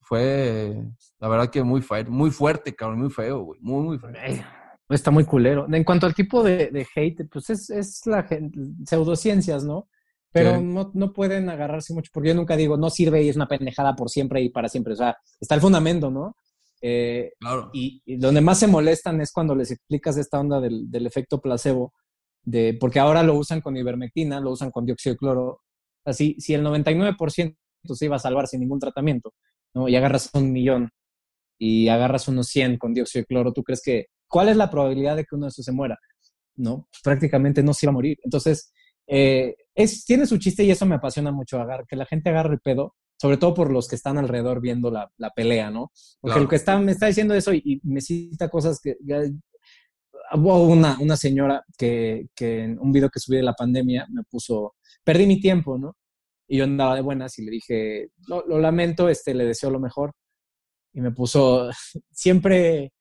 fue 0.00 0.84
la 1.18 1.28
verdad 1.28 1.50
que 1.50 1.62
muy, 1.62 1.84
muy 2.08 2.30
fuerte, 2.30 2.74
cabrón, 2.74 3.00
muy 3.00 3.10
feo, 3.10 3.40
güey, 3.40 3.60
muy, 3.60 3.82
muy 3.82 3.98
feo. 3.98 4.12
Está 4.90 5.10
muy 5.10 5.24
culero. 5.24 5.66
En 5.72 5.84
cuanto 5.84 6.06
al 6.06 6.14
tipo 6.14 6.42
de, 6.42 6.86
hate, 6.94 7.28
pues 7.30 7.50
es, 7.50 7.70
es 7.70 8.06
la 8.06 8.26
pseudociencias, 8.84 9.64
¿no? 9.64 9.88
Pero 10.32 10.60
no, 10.60 10.92
no, 10.94 11.12
pueden 11.12 11.48
agarrarse 11.48 11.92
mucho, 11.92 12.10
porque 12.12 12.28
yo 12.28 12.34
nunca 12.36 12.56
digo, 12.56 12.76
no 12.76 12.88
sirve 12.88 13.22
y 13.22 13.28
es 13.28 13.36
una 13.36 13.48
pendejada 13.48 13.96
por 13.96 14.10
siempre 14.10 14.40
y 14.40 14.48
para 14.48 14.68
siempre. 14.68 14.92
O 14.92 14.96
sea, 14.96 15.16
está 15.40 15.56
el 15.56 15.60
fundamento, 15.60 16.08
¿no? 16.10 16.36
Eh, 16.80 17.32
claro. 17.40 17.70
Y, 17.72 18.00
donde 18.16 18.40
más 18.40 18.60
se 18.60 18.68
molestan 18.68 19.20
es 19.20 19.32
cuando 19.32 19.56
les 19.56 19.72
explicas 19.72 20.16
esta 20.16 20.38
onda 20.38 20.60
del, 20.60 20.88
del 20.88 21.06
efecto 21.06 21.40
placebo, 21.40 21.92
de, 22.44 22.76
porque 22.80 23.00
ahora 23.00 23.22
lo 23.22 23.34
usan 23.34 23.60
con 23.60 23.76
ivermectina, 23.76 24.40
lo 24.40 24.52
usan 24.52 24.70
con 24.70 24.86
dióxido 24.86 25.14
de 25.14 25.18
cloro. 25.18 25.62
Así, 26.04 26.36
si 26.38 26.54
el 26.54 26.64
99% 26.64 27.56
se 27.84 28.04
iba 28.04 28.16
a 28.16 28.20
salvar 28.20 28.46
sin 28.46 28.60
ningún 28.60 28.78
tratamiento, 28.78 29.34
¿no? 29.74 29.88
Y 29.88 29.96
agarras 29.96 30.30
un 30.34 30.52
millón 30.52 30.90
y 31.58 31.88
agarras 31.88 32.28
unos 32.28 32.46
100 32.48 32.78
con 32.78 32.94
dióxido 32.94 33.22
de 33.22 33.26
cloro, 33.26 33.52
¿tú 33.52 33.62
crees 33.62 33.82
que, 33.84 34.06
cuál 34.30 34.48
es 34.48 34.56
la 34.56 34.70
probabilidad 34.70 35.16
de 35.16 35.24
que 35.24 35.34
uno 35.34 35.46
de 35.46 35.50
esos 35.50 35.64
se 35.64 35.72
muera? 35.72 35.98
¿No? 36.56 36.88
Pues 36.90 37.02
prácticamente 37.02 37.62
no 37.62 37.74
se 37.74 37.86
iba 37.86 37.90
a 37.90 37.94
morir. 37.94 38.18
Entonces, 38.24 38.72
eh, 39.06 39.56
es, 39.74 40.04
tiene 40.04 40.26
su 40.26 40.38
chiste 40.38 40.62
y 40.62 40.70
eso 40.70 40.86
me 40.86 40.94
apasiona 40.94 41.32
mucho, 41.32 41.60
agar, 41.60 41.84
que 41.86 41.96
la 41.96 42.06
gente 42.06 42.30
agarre 42.30 42.54
el 42.54 42.60
pedo, 42.60 42.94
sobre 43.20 43.36
todo 43.36 43.54
por 43.54 43.72
los 43.72 43.88
que 43.88 43.96
están 43.96 44.18
alrededor 44.18 44.60
viendo 44.60 44.90
la, 44.90 45.10
la 45.18 45.30
pelea, 45.30 45.70
¿no? 45.70 45.90
Porque 46.20 46.38
el 46.38 46.48
que 46.48 46.56
está, 46.56 46.78
me 46.78 46.92
está 46.92 47.06
diciendo 47.06 47.34
eso 47.34 47.52
y, 47.52 47.60
y 47.64 47.80
me 47.82 48.00
cita 48.00 48.48
cosas 48.48 48.80
que, 48.80 48.96
hubo 50.32 50.64
una, 50.64 50.96
una 51.00 51.16
señora 51.16 51.64
que, 51.76 52.28
que, 52.34 52.64
en 52.64 52.78
un 52.78 52.92
video 52.92 53.10
que 53.10 53.20
subí 53.20 53.36
de 53.36 53.42
la 53.42 53.54
pandemia 53.54 54.06
me 54.10 54.22
puso, 54.22 54.76
perdí 55.02 55.26
mi 55.26 55.40
tiempo, 55.40 55.76
¿no? 55.76 55.96
Y 56.46 56.58
yo 56.58 56.64
andaba 56.64 56.94
de 56.94 57.00
buenas 57.00 57.38
y 57.38 57.44
le 57.44 57.50
dije, 57.50 58.08
lo, 58.26 58.46
lo 58.46 58.58
lamento, 58.58 59.08
este, 59.08 59.34
le 59.34 59.44
deseo 59.44 59.70
lo 59.70 59.80
mejor. 59.80 60.12
Y 60.92 61.00
me 61.00 61.12
puso, 61.12 61.70
siempre, 62.12 62.92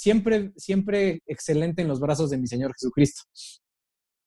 siempre, 0.00 0.52
siempre 0.56 1.22
excelente 1.26 1.82
en 1.82 1.88
los 1.88 2.00
brazos 2.00 2.30
de 2.30 2.38
mi 2.38 2.46
Señor 2.46 2.72
Jesucristo. 2.72 3.22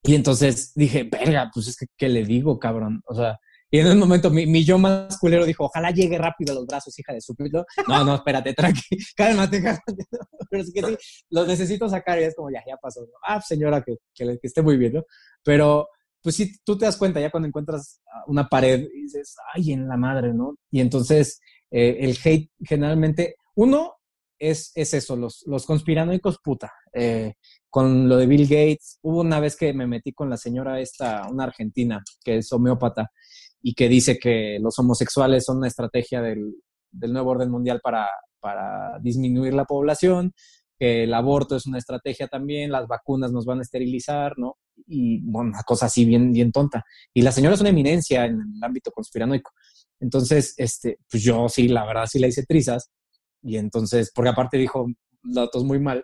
Y 0.03 0.15
entonces 0.15 0.71
dije, 0.75 1.03
verga, 1.03 1.49
pues 1.53 1.67
es 1.67 1.77
que, 1.77 1.87
¿qué 1.97 2.09
le 2.09 2.23
digo, 2.23 2.59
cabrón? 2.59 3.01
O 3.05 3.15
sea, 3.15 3.39
y 3.71 3.79
en 3.79 3.87
un 3.87 3.97
momento 3.97 4.29
mi, 4.29 4.45
mi, 4.45 4.63
yo 4.63 4.77
más 4.77 5.17
culero 5.17 5.45
dijo, 5.45 5.65
ojalá 5.65 5.89
llegue 5.89 6.19
rápido 6.19 6.51
a 6.51 6.55
los 6.55 6.67
brazos, 6.67 6.97
hija 6.99 7.13
de 7.13 7.21
su 7.21 7.33
pito. 7.35 7.65
No, 7.87 8.03
no, 8.03 8.15
espérate, 8.15 8.53
tranqui, 8.53 8.97
cálmate, 9.15 9.63
cálmate. 9.63 10.05
Pero 10.49 10.61
es 10.61 10.71
que 10.71 10.83
sí, 10.83 10.97
los 11.31 11.47
necesito 11.47 11.89
sacar 11.89 12.19
y 12.19 12.23
es 12.23 12.35
como, 12.35 12.51
ya, 12.51 12.61
ya 12.67 12.77
pasó. 12.77 13.01
¿no? 13.01 13.13
Ah, 13.25 13.41
señora, 13.41 13.81
que, 13.81 13.95
que, 14.13 14.25
que, 14.25 14.47
esté 14.47 14.61
muy 14.61 14.77
bien, 14.77 14.93
¿no? 14.93 15.05
Pero, 15.41 15.87
pues 16.21 16.35
sí, 16.35 16.53
tú 16.63 16.77
te 16.77 16.85
das 16.85 16.97
cuenta 16.97 17.19
ya 17.19 17.31
cuando 17.31 17.47
encuentras 17.47 17.99
una 18.27 18.47
pared 18.47 18.87
y 18.93 19.03
dices, 19.03 19.35
ay, 19.55 19.71
en 19.71 19.87
la 19.87 19.97
madre, 19.97 20.33
¿no? 20.33 20.55
Y 20.69 20.79
entonces 20.79 21.39
eh, 21.71 21.97
el 22.01 22.15
hate 22.23 22.51
generalmente, 22.63 23.37
uno 23.55 23.95
es, 24.39 24.71
es 24.75 24.93
eso, 24.93 25.15
los, 25.15 25.43
los 25.47 25.65
conspiranoicos, 25.65 26.39
puta. 26.43 26.71
Eh, 26.93 27.33
con 27.69 28.07
lo 28.07 28.17
de 28.17 28.27
Bill 28.27 28.43
Gates, 28.43 28.99
hubo 29.01 29.21
una 29.21 29.39
vez 29.39 29.55
que 29.55 29.73
me 29.73 29.87
metí 29.87 30.13
con 30.13 30.29
la 30.29 30.37
señora 30.37 30.79
esta, 30.79 31.27
una 31.29 31.45
argentina, 31.45 32.03
que 32.23 32.37
es 32.37 32.51
homeópata, 32.51 33.11
y 33.61 33.73
que 33.73 33.89
dice 33.89 34.19
que 34.19 34.59
los 34.61 34.77
homosexuales 34.77 35.45
son 35.45 35.57
una 35.57 35.67
estrategia 35.67 36.21
del, 36.21 36.55
del 36.91 37.13
nuevo 37.13 37.31
orden 37.31 37.49
mundial 37.49 37.79
para, 37.81 38.09
para 38.39 38.99
disminuir 38.99 39.53
la 39.53 39.65
población, 39.65 40.33
que 40.77 41.03
el 41.03 41.13
aborto 41.13 41.55
es 41.55 41.65
una 41.65 41.77
estrategia 41.77 42.27
también, 42.27 42.71
las 42.71 42.87
vacunas 42.87 43.31
nos 43.31 43.45
van 43.45 43.59
a 43.59 43.61
esterilizar, 43.61 44.33
¿no? 44.37 44.57
Y 44.87 45.21
bueno, 45.21 45.51
una 45.51 45.63
cosa 45.63 45.85
así 45.85 46.03
bien, 46.03 46.31
bien 46.31 46.51
tonta. 46.51 46.83
Y 47.13 47.21
la 47.21 47.31
señora 47.31 47.55
es 47.55 47.61
una 47.61 47.69
eminencia 47.69 48.25
en 48.25 48.41
el 48.55 48.63
ámbito 48.63 48.91
conspiranoico. 48.91 49.51
Entonces, 49.99 50.53
este, 50.57 50.97
pues 51.09 51.23
yo 51.23 51.47
sí, 51.47 51.69
la 51.69 51.85
verdad 51.85 52.05
sí 52.11 52.19
le 52.19 52.27
hice 52.27 52.45
trizas. 52.45 52.91
Y 53.43 53.57
entonces, 53.57 54.11
porque 54.15 54.29
aparte 54.29 54.57
dijo 54.57 54.87
datos 55.21 55.63
muy 55.63 55.79
mal, 55.79 56.03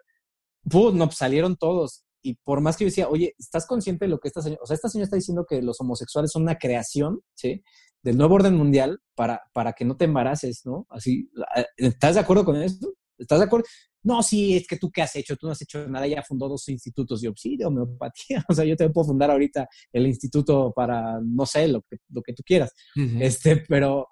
pues 0.69 0.93
no, 0.93 1.05
pues 1.05 1.17
salieron 1.17 1.55
todos 1.55 2.03
y 2.21 2.35
por 2.35 2.61
más 2.61 2.77
que 2.77 2.83
yo 2.83 2.89
decía, 2.89 3.09
oye, 3.09 3.33
¿estás 3.37 3.65
consciente 3.65 4.05
de 4.05 4.09
lo 4.09 4.19
que 4.19 4.27
esta 4.27 4.41
señora, 4.41 4.61
o 4.63 4.67
sea, 4.67 4.75
esta 4.75 4.89
señora 4.89 5.05
está 5.05 5.15
diciendo 5.15 5.45
que 5.47 5.61
los 5.61 5.79
homosexuales 5.79 6.31
son 6.31 6.43
una 6.43 6.57
creación, 6.57 7.21
¿sí? 7.33 7.63
Del 8.03 8.17
nuevo 8.17 8.35
orden 8.35 8.55
mundial 8.55 8.99
para, 9.15 9.41
para 9.53 9.73
que 9.73 9.85
no 9.85 9.95
te 9.95 10.05
embaraces, 10.05 10.61
¿no? 10.65 10.85
Así, 10.89 11.29
eh, 11.55 11.65
¿estás 11.77 12.15
de 12.15 12.21
acuerdo 12.21 12.45
con 12.45 12.61
eso? 12.61 12.93
¿Estás 13.17 13.39
de 13.39 13.45
acuerdo? 13.45 13.65
No, 14.03 14.23
sí, 14.23 14.55
es 14.55 14.67
que 14.67 14.77
tú 14.77 14.89
qué 14.91 15.01
has 15.01 15.15
hecho, 15.15 15.35
tú 15.35 15.47
no 15.47 15.51
has 15.51 15.61
hecho 15.61 15.87
nada, 15.87 16.05
ella 16.05 16.23
fundó 16.25 16.47
dos 16.47 16.67
institutos, 16.69 17.21
yo, 17.21 17.31
sí, 17.35 17.57
de 17.57 17.65
homeopatía, 17.65 18.43
o 18.49 18.53
sea, 18.53 18.65
yo 18.65 18.75
te 18.75 18.89
puedo 18.89 19.07
fundar 19.07 19.31
ahorita 19.31 19.67
el 19.91 20.07
instituto 20.07 20.71
para, 20.73 21.19
no 21.21 21.45
sé, 21.45 21.67
lo 21.67 21.81
que, 21.81 21.97
lo 22.09 22.21
que 22.21 22.33
tú 22.33 22.43
quieras, 22.45 22.73
uh 22.95 22.99
-huh. 22.99 23.21
este, 23.21 23.63
pero, 23.67 24.07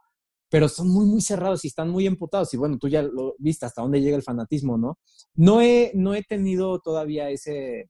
pero 0.50 0.70
son 0.70 0.90
muy, 0.90 1.06
muy 1.06 1.22
cerrados 1.22 1.66
y 1.66 1.68
están 1.68 1.90
muy 1.90 2.08
emputados. 2.08 2.54
Y 2.54 2.58
bueno, 2.58 2.78
tú 2.78 2.88
ya 2.88 3.02
lo 3.02 3.36
viste 3.40 3.66
hasta 3.66 3.82
dónde 3.82 4.02
llega 4.02 4.16
el 4.16 4.24
fanatismo, 4.24 4.78
¿no? 4.78 5.00
No 5.36 5.62
he, 5.62 5.92
no 5.94 6.14
he 6.14 6.24
tenido 6.24 6.80
todavía 6.80 7.30
ese, 7.30 7.80
eh, 7.82 7.90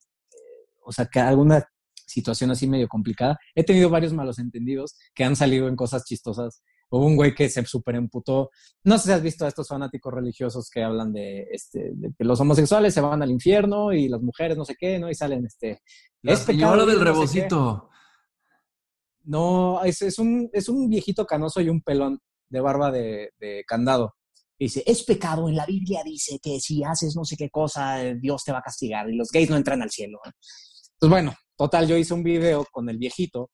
o 0.83 0.91
sea, 0.91 1.05
que 1.05 1.19
alguna 1.19 1.67
situación 2.07 2.51
así 2.51 2.67
medio 2.67 2.87
complicada. 2.87 3.37
He 3.53 3.63
tenido 3.63 3.89
varios 3.89 4.13
malos 4.13 4.39
entendidos 4.39 4.95
que 5.13 5.23
han 5.23 5.35
salido 5.35 5.67
en 5.67 5.75
cosas 5.75 6.05
chistosas. 6.05 6.63
Hubo 6.89 7.05
un 7.05 7.17
güey 7.17 7.35
que 7.35 7.49
se 7.49 7.63
super 7.65 7.95
emputó. 7.95 8.49
No 8.85 8.97
sé 8.97 9.07
si 9.07 9.11
has 9.11 9.21
visto 9.21 9.43
a 9.43 9.49
estos 9.49 9.67
fanáticos 9.67 10.13
religiosos 10.13 10.69
que 10.69 10.81
hablan 10.81 11.11
de, 11.11 11.45
este, 11.51 11.91
de 11.93 12.13
que 12.17 12.23
los 12.23 12.39
homosexuales 12.39 12.93
se 12.93 13.01
van 13.01 13.21
al 13.21 13.29
infierno 13.29 13.91
y 13.91 14.07
las 14.07 14.21
mujeres 14.21 14.57
no 14.57 14.63
sé 14.63 14.75
qué, 14.79 14.97
¿no? 14.97 15.09
Y 15.09 15.15
salen, 15.15 15.45
este... 15.45 15.81
La 16.21 16.31
es 16.31 16.39
señora 16.39 16.85
del 16.85 16.97
no 16.97 17.03
rebocito. 17.03 17.89
No, 19.25 19.83
es, 19.83 20.01
es, 20.01 20.17
un, 20.17 20.49
es 20.53 20.69
un 20.69 20.89
viejito 20.89 21.25
canoso 21.25 21.59
y 21.59 21.67
un 21.67 21.81
pelón 21.81 22.21
de 22.49 22.59
barba 22.61 22.91
de, 22.91 23.31
de 23.39 23.63
candado. 23.67 24.15
Y 24.59 24.65
dice, 24.65 24.83
es 24.85 25.03
pecado, 25.03 25.47
en 25.49 25.55
la 25.55 25.65
Biblia 25.65 26.01
dice 26.03 26.39
que 26.41 26.59
si 26.59 26.83
haces 26.83 27.15
no 27.15 27.23
sé 27.23 27.37
qué 27.37 27.49
cosa, 27.49 27.97
Dios 28.15 28.43
te 28.43 28.51
va 28.51 28.59
a 28.59 28.63
castigar 28.63 29.07
y 29.09 29.15
los 29.15 29.29
gays 29.31 29.49
no 29.49 29.55
entran 29.55 29.81
al 29.83 29.91
cielo. 29.91 30.19
Pues 30.99 31.09
bueno, 31.09 31.33
total, 31.55 31.87
yo 31.87 31.95
hice 31.95 32.13
un 32.13 32.23
video 32.23 32.65
con 32.71 32.89
el 32.89 32.97
viejito, 32.97 33.51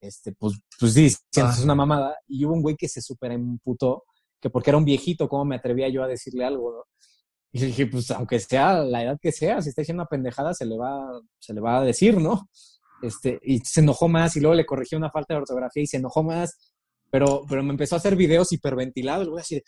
este, 0.00 0.32
pues, 0.32 0.58
pues 0.78 0.94
sí, 0.94 1.14
ah. 1.36 1.52
es 1.52 1.62
una 1.62 1.74
mamada, 1.74 2.16
y 2.26 2.44
hubo 2.44 2.54
un 2.54 2.62
güey 2.62 2.76
que 2.76 2.88
se 2.88 3.02
super 3.02 3.32
emputó, 3.32 4.04
que 4.40 4.48
porque 4.48 4.70
era 4.70 4.78
un 4.78 4.84
viejito, 4.84 5.28
¿cómo 5.28 5.44
me 5.44 5.56
atrevía 5.56 5.88
yo 5.88 6.02
a 6.02 6.08
decirle 6.08 6.44
algo? 6.44 6.72
¿no? 6.72 6.84
Y 7.52 7.58
le 7.58 7.66
dije, 7.66 7.86
pues 7.86 8.10
aunque 8.10 8.40
sea 8.40 8.74
la 8.82 9.02
edad 9.02 9.18
que 9.20 9.32
sea, 9.32 9.60
si 9.60 9.68
está 9.70 9.82
diciendo 9.82 10.02
una 10.02 10.08
pendejada, 10.08 10.54
se 10.54 10.64
le 10.64 10.76
va, 10.76 11.06
se 11.38 11.52
le 11.52 11.60
va 11.60 11.78
a 11.78 11.84
decir, 11.84 12.18
¿no? 12.18 12.48
Este, 13.02 13.38
y 13.42 13.58
se 13.58 13.80
enojó 13.80 14.08
más, 14.08 14.36
y 14.36 14.40
luego 14.40 14.54
le 14.54 14.64
corregí 14.64 14.96
una 14.96 15.10
falta 15.10 15.34
de 15.34 15.40
ortografía 15.40 15.82
y 15.82 15.86
se 15.86 15.98
enojó 15.98 16.22
más, 16.22 16.56
pero, 17.10 17.44
pero 17.48 17.62
me 17.62 17.70
empezó 17.70 17.94
a 17.94 17.98
hacer 17.98 18.16
videos 18.16 18.52
hiperventilados, 18.52 19.28
güey 19.28 19.40
así 19.40 19.56
de... 19.56 19.64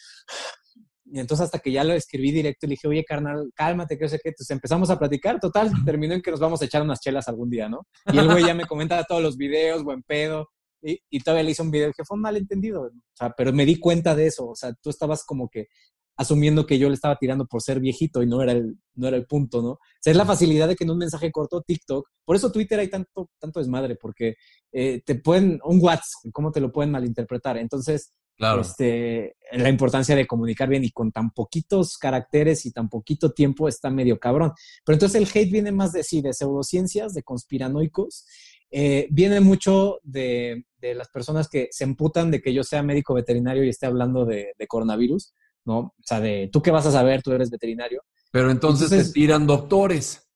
Y 1.11 1.21
entonces 1.21 1.47
hasta 1.47 1.59
que 1.59 1.73
ya 1.73 1.85
lo 1.85 1.95
escribí 1.95 2.31
directo, 2.33 2.67
le 2.67 2.73
dije, 2.73 2.87
oye, 2.87 3.05
carnal, 3.05 3.51
cálmate, 3.55 3.97
que 3.97 4.05
no 4.05 4.11
sé 4.11 4.21
qué. 4.23 4.29
Entonces 4.29 4.51
empezamos 4.51 4.91
a 4.91 4.99
platicar. 4.99 5.41
Total, 5.41 5.71
terminó 5.85 6.15
en 6.15 6.21
que 6.21 6.31
nos 6.31 6.41
vamos 6.41 6.61
a 6.61 6.67
echar 6.67 6.83
unas 6.83 7.01
chelas 7.01 7.29
algún 7.29 7.49
día, 7.49 7.67
¿no? 7.67 7.87
Y 8.13 8.19
el 8.19 8.29
güey 8.29 8.45
ya 8.45 8.55
me 8.55 8.67
comenta 8.67 9.03
todos 9.05 9.23
los 9.23 9.39
videos, 9.39 9.85
buen 9.85 10.03
pedo. 10.03 10.51
Y, 10.83 11.01
y 11.09 11.21
todavía 11.21 11.45
le 11.45 11.53
hice 11.53 11.63
un 11.63 11.71
video 11.71 11.93
que 11.97 12.05
fue 12.05 12.17
un 12.17 12.21
malentendido. 12.21 12.83
O 12.83 12.91
sea, 13.15 13.33
pero 13.35 13.55
me 13.55 13.65
di 13.65 13.79
cuenta 13.79 14.15
de 14.15 14.27
eso. 14.27 14.49
O 14.49 14.55
sea, 14.55 14.75
tú 14.83 14.91
estabas 14.91 15.25
como 15.25 15.49
que 15.49 15.69
asumiendo 16.19 16.67
que 16.67 16.79
yo 16.79 16.89
le 16.89 16.95
estaba 16.95 17.17
tirando 17.17 17.47
por 17.47 17.63
ser 17.63 17.81
viejito 17.81 18.23
y 18.23 18.27
no 18.27 18.43
era 18.43 18.53
el, 18.53 18.77
no 18.97 19.09
era 19.09 19.17
el 19.17 19.27
punto, 19.27 19.63
¿no? 19.63 19.71
O 19.71 19.79
sea, 20.01 20.11
es 20.11 20.17
la 20.17 20.27
facilidad 20.27 20.69
de 20.69 20.77
que 20.77 20.85
en 20.85 20.91
un 20.91 20.99
mensaje 20.99 21.33
corto 21.33 21.63
TikTok, 21.63 22.09
por 22.25 22.37
eso 22.37 22.53
Twitter 22.53 22.81
hay 22.81 22.89
tanto, 22.89 23.31
tanto 23.39 23.61
desmadre, 23.61 23.97
porque 23.97 24.35
eh, 24.73 25.01
te 25.07 25.15
pueden, 25.15 25.61
un 25.65 25.79
WhatsApp, 25.81 26.31
¿cómo 26.33 26.53
te 26.53 26.61
lo 26.61 26.71
pueden 26.71 26.91
malinterpretar? 26.91 27.57
Entonces, 27.57 28.13
Claro. 28.39 28.61
Este, 28.61 29.35
la 29.51 29.69
importancia 29.69 30.15
de 30.15 30.25
comunicar 30.25 30.69
bien 30.69 30.85
y 30.85 30.93
con 30.93 31.11
tan 31.11 31.33
poquitos 31.33 31.99
caracteres 31.99 32.67
y 32.67 32.71
tan 32.71 32.89
poquito 32.89 33.33
tiempo 33.33 33.67
está 33.67 33.91
medio 33.91 34.21
cabrón. 34.21 34.53
Pero 34.85 34.95
entonces 34.95 35.21
el 35.21 35.27
hate 35.27 35.51
viene 35.51 35.73
más 35.73 35.91
de 35.91 36.05
sí, 36.05 36.23
de 36.23 36.33
pseudociencias, 36.33 37.15
de 37.15 37.25
conspiranoicos, 37.25 38.27
eh, 38.71 39.09
viene 39.11 39.41
mucho 39.41 39.99
de, 40.03 40.67
de, 40.79 40.95
las 40.95 41.09
personas 41.09 41.49
que 41.49 41.69
se 41.71 41.85
emputan 41.85 42.31
de 42.31 42.41
que 42.43 42.53
yo 42.53 42.63
sea 42.63 42.83
médico 42.83 43.15
veterinario 43.15 43.65
y 43.65 43.71
esté 43.71 43.87
hablando 43.87 44.27
de, 44.27 44.53
de, 44.59 44.67
coronavirus, 44.67 45.33
¿no? 45.69 45.79
O 45.79 46.03
sea, 46.03 46.19
de 46.19 46.49
tú 46.51 46.63
qué 46.63 46.71
vas 46.71 46.87
a 46.87 46.91
saber, 46.91 47.23
tú 47.23 47.31
eres 47.31 47.51
veterinario. 47.51 48.03
Pero 48.33 48.51
entonces, 48.51 48.91
entonces 48.91 49.13
te 49.13 49.21
tiran 49.21 49.47
doctores. 49.47 50.27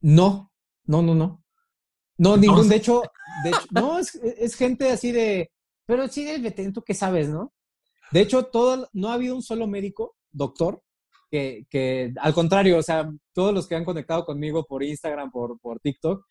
No, 0.00 0.50
no, 0.86 1.02
no, 1.02 1.14
no. 1.14 1.44
No, 2.16 2.36
ningún, 2.38 2.68
de 2.68 2.76
hecho, 2.76 3.02
de 3.44 3.50
hecho 3.50 3.60
no, 3.70 3.98
es, 3.98 4.14
es 4.14 4.54
gente 4.54 4.90
así 4.90 5.12
de, 5.12 5.50
pero 5.86 6.08
sí 6.08 6.22
eres 6.22 6.42
veterinario, 6.42 6.72
¿tú 6.72 6.82
qué 6.82 6.94
sabes, 6.94 7.28
no? 7.28 7.52
De 8.10 8.20
hecho, 8.20 8.44
todo, 8.44 8.88
no 8.94 9.10
ha 9.10 9.14
habido 9.14 9.34
un 9.34 9.42
solo 9.42 9.66
médico, 9.66 10.16
doctor, 10.30 10.82
que, 11.30 11.66
que, 11.68 12.12
al 12.18 12.32
contrario, 12.32 12.78
o 12.78 12.82
sea, 12.82 13.10
todos 13.34 13.52
los 13.52 13.66
que 13.66 13.74
han 13.74 13.84
conectado 13.84 14.24
conmigo 14.24 14.64
por 14.64 14.82
Instagram, 14.82 15.30
por, 15.30 15.58
por 15.60 15.78
TikTok, 15.80 16.24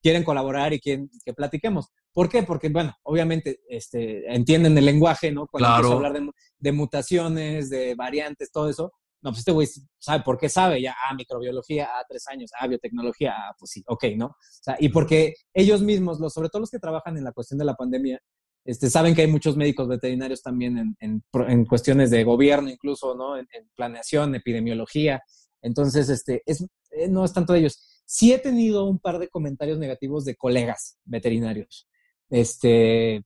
quieren 0.00 0.22
colaborar 0.22 0.72
y 0.72 0.80
quieren 0.80 1.10
que 1.24 1.32
platiquemos. 1.32 1.88
¿Por 2.18 2.28
qué? 2.28 2.42
Porque, 2.42 2.68
bueno, 2.68 2.96
obviamente 3.04 3.60
este, 3.68 4.26
entienden 4.34 4.76
el 4.76 4.84
lenguaje, 4.84 5.30
¿no? 5.30 5.46
Cuando 5.46 5.68
claro. 5.68 5.92
hablar 5.92 6.14
de, 6.14 6.28
de, 6.58 6.72
mutaciones, 6.72 7.70
de 7.70 7.94
variantes, 7.94 8.50
todo 8.50 8.68
eso. 8.68 8.92
No, 9.22 9.30
pues 9.30 9.38
este 9.38 9.52
güey 9.52 9.68
sabe 10.00 10.24
por 10.24 10.36
qué 10.36 10.48
sabe, 10.48 10.82
ya, 10.82 10.96
ah, 11.00 11.14
microbiología, 11.14 11.90
ah, 11.94 12.04
tres 12.08 12.26
años, 12.26 12.50
ah, 12.58 12.66
biotecnología, 12.66 13.34
ah, 13.36 13.54
pues 13.56 13.70
sí, 13.70 13.84
ok, 13.86 14.06
¿no? 14.16 14.26
O 14.26 14.34
sea, 14.40 14.76
y 14.80 14.88
porque 14.88 15.34
ellos 15.54 15.80
mismos, 15.80 16.18
los, 16.18 16.32
sobre 16.34 16.48
todo 16.48 16.58
los 16.58 16.72
que 16.72 16.80
trabajan 16.80 17.16
en 17.16 17.22
la 17.22 17.30
cuestión 17.30 17.56
de 17.56 17.66
la 17.66 17.76
pandemia, 17.76 18.20
este, 18.64 18.90
saben 18.90 19.14
que 19.14 19.22
hay 19.22 19.28
muchos 19.28 19.56
médicos 19.56 19.86
veterinarios 19.86 20.42
también 20.42 20.76
en, 20.76 20.96
en, 20.98 21.22
en 21.46 21.64
cuestiones 21.66 22.10
de 22.10 22.24
gobierno, 22.24 22.68
incluso, 22.68 23.14
¿no? 23.14 23.36
En, 23.38 23.46
en, 23.52 23.70
planeación, 23.76 24.34
epidemiología. 24.34 25.22
Entonces, 25.62 26.08
este, 26.08 26.42
es, 26.46 26.66
eh, 26.90 27.06
no 27.08 27.24
es 27.24 27.32
tanto 27.32 27.52
de 27.52 27.60
ellos. 27.60 28.02
Sí 28.06 28.32
he 28.32 28.40
tenido 28.40 28.86
un 28.86 28.98
par 28.98 29.20
de 29.20 29.28
comentarios 29.28 29.78
negativos 29.78 30.24
de 30.24 30.34
colegas 30.34 30.98
veterinarios. 31.04 31.86
Este, 32.30 33.22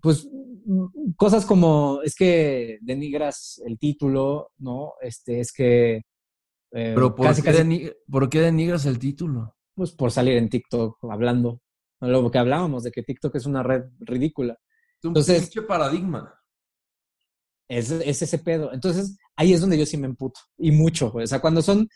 pues, 0.00 0.28
cosas 1.16 1.46
como, 1.46 2.00
es 2.02 2.14
que 2.14 2.78
denigras 2.82 3.60
el 3.64 3.78
título, 3.78 4.52
¿no? 4.58 4.94
Este, 5.00 5.40
es 5.40 5.52
que... 5.52 6.02
Eh, 6.76 6.92
¿Pero 6.94 7.14
por, 7.14 7.26
casi, 7.26 7.42
qué 7.42 7.52
casi... 7.52 7.92
¿por 8.10 8.28
qué 8.28 8.40
denigras 8.40 8.84
el 8.86 8.98
título? 8.98 9.54
pues 9.74 9.92
por 9.92 10.10
salir 10.10 10.36
en 10.36 10.48
TikTok 10.48 10.98
hablando. 11.10 11.60
Lo 12.00 12.30
que 12.30 12.38
hablábamos 12.38 12.82
de 12.82 12.90
que 12.90 13.02
TikTok 13.02 13.34
es 13.36 13.46
una 13.46 13.62
red 13.62 13.84
ridícula. 14.00 14.58
Entonces, 15.02 15.54
un 15.56 15.66
paradigma. 15.66 16.34
Es, 17.68 17.90
es, 17.90 18.22
ese 18.22 18.38
pedo. 18.38 18.72
Entonces, 18.72 19.16
ahí 19.36 19.52
es 19.52 19.60
donde 19.60 19.78
yo 19.78 19.86
sí 19.86 19.96
me 19.96 20.06
emputo. 20.06 20.40
Y 20.58 20.70
mucho. 20.70 21.12
O 21.14 21.26
sea, 21.26 21.40
cuando 21.40 21.62
son. 21.62 21.88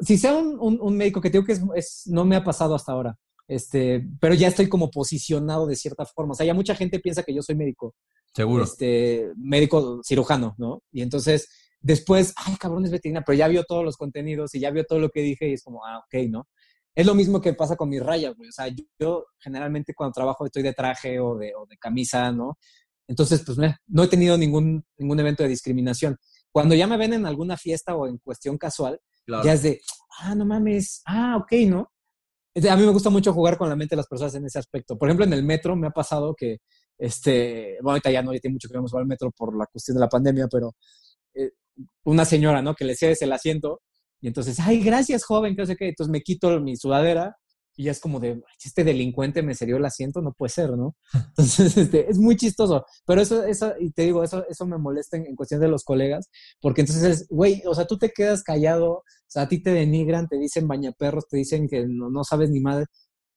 Si 0.00 0.16
sea 0.16 0.34
un, 0.34 0.80
un, 0.80 0.96
médico 0.96 1.20
que 1.20 1.30
digo 1.30 1.44
que 1.44 1.52
es, 1.52 1.62
es, 1.74 2.02
no 2.06 2.24
me 2.24 2.36
ha 2.36 2.44
pasado 2.44 2.74
hasta 2.74 2.92
ahora, 2.92 3.18
este, 3.48 4.06
pero 4.20 4.34
ya 4.34 4.48
estoy 4.48 4.68
como 4.68 4.90
posicionado 4.90 5.66
de 5.66 5.76
cierta 5.76 6.04
forma. 6.06 6.32
O 6.32 6.34
sea, 6.34 6.46
ya 6.46 6.54
mucha 6.54 6.74
gente 6.74 7.00
piensa 7.00 7.22
que 7.22 7.34
yo 7.34 7.42
soy 7.42 7.54
médico. 7.54 7.94
Seguro. 8.34 8.64
Este, 8.64 9.30
médico 9.36 10.00
cirujano, 10.02 10.54
¿no? 10.58 10.82
Y 10.90 11.02
entonces, 11.02 11.48
después, 11.80 12.32
ay, 12.36 12.56
cabrón, 12.56 12.84
es 12.84 12.90
veterinario, 12.90 13.24
pero 13.26 13.38
ya 13.38 13.48
vio 13.48 13.64
todos 13.64 13.84
los 13.84 13.96
contenidos 13.96 14.54
y 14.54 14.60
ya 14.60 14.70
vio 14.70 14.84
todo 14.84 14.98
lo 14.98 15.10
que 15.10 15.20
dije 15.20 15.48
y 15.48 15.54
es 15.54 15.62
como, 15.62 15.84
ah, 15.84 15.98
ok, 15.98 16.28
¿no? 16.30 16.48
Es 16.94 17.06
lo 17.06 17.14
mismo 17.14 17.40
que 17.40 17.54
pasa 17.54 17.76
con 17.76 17.88
mis 17.88 18.02
rayas, 18.02 18.34
güey. 18.36 18.48
O 18.48 18.52
sea, 18.52 18.66
yo, 18.98 19.26
generalmente 19.38 19.94
cuando 19.94 20.12
trabajo 20.12 20.46
estoy 20.46 20.62
de 20.62 20.74
traje 20.74 21.18
o 21.20 21.36
de, 21.36 21.54
o 21.54 21.66
de 21.66 21.76
camisa, 21.78 22.32
¿no? 22.32 22.58
Entonces, 23.08 23.42
pues 23.44 23.58
no 23.86 24.02
he 24.04 24.08
tenido 24.08 24.38
ningún, 24.38 24.84
ningún 24.96 25.20
evento 25.20 25.42
de 25.42 25.48
discriminación. 25.48 26.16
Cuando 26.50 26.74
ya 26.74 26.86
me 26.86 26.96
ven 26.96 27.14
en 27.14 27.26
alguna 27.26 27.56
fiesta 27.56 27.94
o 27.96 28.06
en 28.06 28.18
cuestión 28.18 28.58
casual, 28.58 29.00
ya 29.26 29.52
es 29.52 29.62
de, 29.62 29.80
ah, 30.20 30.34
no 30.34 30.44
mames, 30.44 31.02
ah, 31.06 31.38
ok, 31.38 31.52
¿no? 31.66 31.90
A 32.54 32.76
mí 32.76 32.84
me 32.84 32.92
gusta 32.92 33.08
mucho 33.10 33.32
jugar 33.32 33.56
con 33.56 33.68
la 33.68 33.76
mente 33.76 33.94
de 33.94 33.98
las 33.98 34.06
personas 34.06 34.34
en 34.34 34.44
ese 34.44 34.58
aspecto. 34.58 34.98
Por 34.98 35.08
ejemplo, 35.08 35.24
en 35.24 35.32
el 35.32 35.42
metro 35.42 35.74
me 35.74 35.86
ha 35.86 35.90
pasado 35.90 36.34
que, 36.34 36.58
este, 36.98 37.78
bueno, 37.80 37.92
ahorita 37.92 38.10
ya 38.10 38.22
no, 38.22 38.32
ya 38.34 38.40
tiene 38.40 38.54
mucho 38.54 38.68
que 38.68 38.76
vamos 38.76 38.92
al 38.94 39.06
metro 39.06 39.30
por 39.30 39.56
la 39.56 39.66
cuestión 39.66 39.96
de 39.96 40.00
la 40.00 40.08
pandemia, 40.08 40.48
pero 40.50 40.74
eh, 41.34 41.52
una 42.04 42.24
señora, 42.24 42.60
¿no? 42.60 42.74
Que 42.74 42.84
le 42.84 42.94
cedes 42.94 43.22
el 43.22 43.32
asiento 43.32 43.80
y 44.20 44.28
entonces, 44.28 44.60
ay, 44.60 44.80
gracias, 44.82 45.24
joven, 45.24 45.56
que 45.56 45.62
no 45.62 45.66
sé 45.66 45.76
qué. 45.76 45.88
Entonces 45.88 46.10
me 46.12 46.20
quito 46.20 46.60
mi 46.60 46.76
sudadera 46.76 47.36
y 47.76 47.84
ya 47.84 47.92
es 47.92 48.00
como 48.00 48.20
de, 48.20 48.42
este 48.62 48.84
delincuente 48.84 49.42
me 49.42 49.54
cedió 49.54 49.76
el 49.76 49.84
asiento, 49.84 50.20
no 50.20 50.32
puede 50.32 50.50
ser, 50.50 50.70
¿no? 50.70 50.94
Entonces, 51.28 51.76
este, 51.76 52.10
es 52.10 52.18
muy 52.18 52.36
chistoso. 52.36 52.84
Pero 53.06 53.20
eso, 53.20 53.44
eso, 53.44 53.72
y 53.78 53.90
te 53.92 54.02
digo, 54.02 54.22
eso, 54.22 54.44
eso 54.48 54.66
me 54.66 54.78
molesta 54.78 55.16
en, 55.16 55.34
cuestión 55.36 55.60
de 55.60 55.68
los 55.68 55.84
colegas, 55.84 56.28
porque 56.60 56.82
entonces, 56.82 57.26
güey, 57.28 57.62
o 57.66 57.74
sea, 57.74 57.86
tú 57.86 57.98
te 57.98 58.10
quedas 58.10 58.42
callado, 58.42 58.90
o 58.90 59.04
sea, 59.26 59.42
a 59.42 59.48
ti 59.48 59.62
te 59.62 59.72
denigran, 59.72 60.28
te 60.28 60.38
dicen 60.38 60.68
bañaperros, 60.68 61.26
te 61.28 61.38
dicen 61.38 61.68
que 61.68 61.86
no, 61.88 62.10
no 62.10 62.24
sabes 62.24 62.50
ni 62.50 62.60
madre. 62.60 62.86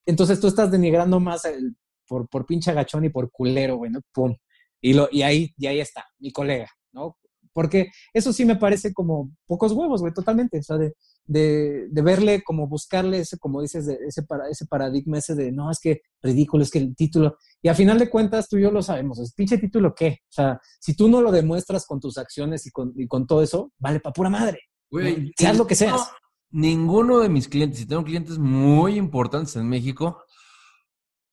Entonces 0.06 0.40
tú 0.40 0.48
estás 0.48 0.72
denigrando 0.72 1.20
más 1.20 1.46
el, 1.46 1.76
por, 2.08 2.28
por 2.30 2.46
pinche 2.46 2.72
agachón 2.72 3.06
y 3.06 3.10
por 3.10 3.32
culero, 3.32 3.78
güey, 3.78 3.92
¿no? 3.92 4.02
Pum. 4.14 4.36
Y, 4.82 4.94
lo, 4.94 5.08
y, 5.12 5.24
ahí, 5.24 5.54
y 5.58 5.68
ahí 5.68 5.80
está, 5.80 6.06
mi 6.20 6.32
colega, 6.32 6.70
¿no? 6.92 7.18
Porque 7.54 7.88
eso 8.14 8.34
sí 8.34 8.46
me 8.46 8.58
parece 8.58 8.94
como 8.94 9.32
pocos 9.48 9.72
huevos, 9.72 10.02
güey, 10.02 10.14
totalmente. 10.14 10.60
O 10.60 10.64
sea, 10.64 10.78
de, 10.78 10.94
de, 11.26 11.88
de, 11.90 12.02
verle, 12.02 12.44
como 12.44 12.68
buscarle 12.68 13.20
ese, 13.20 13.38
como 13.38 13.62
dices, 13.62 13.86
de 13.86 13.98
ese, 14.08 14.24
para, 14.24 14.48
ese 14.50 14.66
paradigma 14.66 15.18
ese 15.18 15.36
de, 15.36 15.52
no, 15.52 15.72
es 15.72 15.80
que 15.80 16.02
ridículo, 16.22 16.64
es 16.64 16.72
que 16.72 16.80
el 16.80 16.96
título. 16.96 17.38
Y 17.62 17.70
a 17.70 17.76
final 17.76 17.98
de 17.98 18.10
cuentas, 18.10 18.48
tú 18.48 18.58
y 18.58 18.62
yo 18.62 18.72
lo 18.72 18.82
sabemos. 18.82 19.20
¿Es 19.20 19.34
pinche 19.34 19.58
título 19.58 19.94
qué? 19.96 20.20
O 20.24 20.32
sea, 20.32 20.60
si 20.80 20.96
tú 20.96 21.08
no 21.08 21.22
lo 21.22 21.32
demuestras 21.32 21.86
con 21.86 22.00
tus 22.00 22.18
acciones 22.18 22.66
y 22.68 22.72
con, 22.72 22.94
y 22.96 23.08
con 23.08 23.26
todo 23.26 23.42
eso, 23.42 23.72
vale 23.80 24.00
para 24.00 24.14
pura 24.14 24.30
madre. 24.30 24.60
Güey, 24.92 25.34
seas 25.38 25.58
lo 25.58 25.66
que 25.68 25.76
seas. 25.76 26.10
ninguno 26.52 27.20
de 27.20 27.30
mis 27.30 27.48
clientes, 27.48 27.82
y 27.82 27.88
tengo 27.88 28.04
clientes 28.04 28.38
muy 28.38 28.96
importantes 28.98 29.56
en 29.56 29.68
México, 29.68 30.24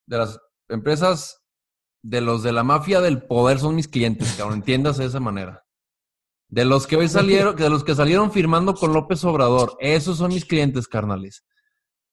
de 0.07 0.17
las 0.17 0.39
empresas 0.69 1.43
de 2.03 2.19
los 2.19 2.43
de 2.43 2.51
la 2.51 2.63
mafia 2.63 2.99
del 2.99 3.25
poder 3.25 3.59
son 3.59 3.75
mis 3.75 3.87
clientes, 3.87 4.33
cabrón, 4.37 4.55
entiendas 4.55 4.97
de 4.97 5.05
esa 5.05 5.19
manera. 5.19 5.62
De 6.53 6.65
los 6.65 6.85
que 6.85 6.95
hoy 6.97 7.07
salieron, 7.09 7.55
de 7.55 7.69
los 7.69 7.83
que 7.83 7.95
salieron 7.95 8.31
firmando 8.31 8.75
con 8.75 8.93
López 8.93 9.23
Obrador, 9.25 9.75
esos 9.79 10.19
son 10.19 10.31
mis 10.31 10.45
clientes, 10.45 10.87
carnales. 10.87 11.43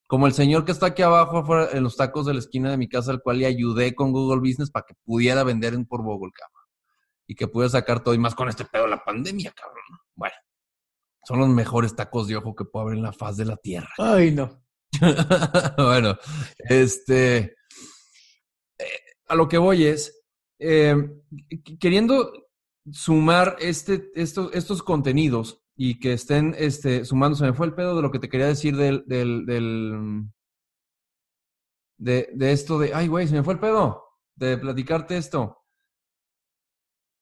Como 0.06 0.26
el 0.26 0.32
señor 0.32 0.64
que 0.64 0.72
está 0.72 0.86
aquí 0.86 1.02
abajo, 1.02 1.38
afuera, 1.38 1.68
en 1.72 1.82
los 1.82 1.96
tacos 1.96 2.24
de 2.24 2.32
la 2.32 2.40
esquina 2.40 2.70
de 2.70 2.78
mi 2.78 2.88
casa, 2.88 3.10
al 3.10 3.20
cual 3.20 3.38
le 3.38 3.46
ayudé 3.46 3.94
con 3.94 4.12
Google 4.12 4.40
Business 4.40 4.70
para 4.70 4.86
que 4.86 4.94
pudiera 5.04 5.44
vender 5.44 5.74
en 5.74 5.84
por 5.84 6.02
Google, 6.02 6.32
cabrón. 6.32 6.64
Y 7.26 7.34
que 7.34 7.48
pudiera 7.48 7.68
sacar 7.68 8.02
todo 8.02 8.14
y 8.14 8.18
más 8.18 8.34
con 8.34 8.48
este 8.48 8.64
pedo 8.64 8.84
de 8.84 8.90
la 8.90 9.04
pandemia, 9.04 9.52
cabrón. 9.52 9.84
Bueno, 10.16 10.34
son 11.28 11.38
los 11.38 11.48
mejores 11.50 11.94
tacos 11.94 12.26
de 12.26 12.36
ojo 12.36 12.56
que 12.56 12.64
puedo 12.64 12.86
haber 12.86 12.96
en 12.96 13.02
la 13.02 13.12
faz 13.12 13.36
de 13.36 13.44
la 13.44 13.56
tierra. 13.56 13.90
Ay, 13.98 14.30
no. 14.30 14.62
bueno, 15.76 16.16
este. 16.58 17.56
Eh, 18.78 19.00
a 19.28 19.34
lo 19.34 19.46
que 19.48 19.58
voy 19.58 19.84
es. 19.84 20.24
Eh, 20.58 20.96
queriendo 21.78 22.32
sumar 22.92 23.56
este, 23.60 24.10
estos, 24.14 24.50
estos 24.54 24.82
contenidos 24.82 25.62
y 25.76 25.98
que 25.98 26.12
estén 26.12 26.54
este, 26.58 27.04
sumándose. 27.04 27.44
Me 27.44 27.52
fue 27.52 27.66
el 27.66 27.74
pedo 27.74 27.96
de 27.96 28.02
lo 28.02 28.10
que 28.10 28.18
te 28.18 28.28
quería 28.28 28.46
decir 28.46 28.76
del, 28.76 29.04
del, 29.06 29.46
del 29.46 30.24
de, 31.98 32.30
de, 32.34 32.52
esto 32.52 32.78
de, 32.78 32.94
ay, 32.94 33.08
güey, 33.08 33.26
se 33.26 33.34
me 33.34 33.42
fue 33.42 33.54
el 33.54 33.60
pedo 33.60 34.04
de 34.34 34.58
platicarte 34.58 35.16
esto. 35.16 35.58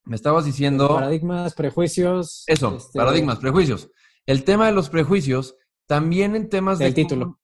Me 0.04 0.16
estabas 0.16 0.44
diciendo... 0.44 0.88
Paradigmas, 0.88 1.54
prejuicios. 1.54 2.44
Eso, 2.46 2.76
este, 2.76 2.98
paradigmas, 2.98 3.38
prejuicios. 3.38 3.90
El 4.24 4.44
tema 4.44 4.66
de 4.66 4.72
los 4.72 4.88
prejuicios, 4.88 5.56
también 5.86 6.34
en 6.34 6.48
temas 6.48 6.78
de... 6.78 6.92
título. 6.92 7.40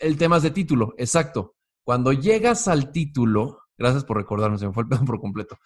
El 0.00 0.16
tema 0.16 0.40
de 0.40 0.50
título, 0.50 0.94
exacto. 0.96 1.56
Cuando 1.84 2.12
llegas 2.12 2.68
al 2.68 2.92
título, 2.92 3.60
gracias 3.76 4.04
por 4.04 4.16
recordarme, 4.16 4.58
se 4.58 4.66
me 4.66 4.72
fue 4.72 4.84
el 4.84 4.88
pedo 4.88 5.04
por 5.04 5.20
completo 5.20 5.58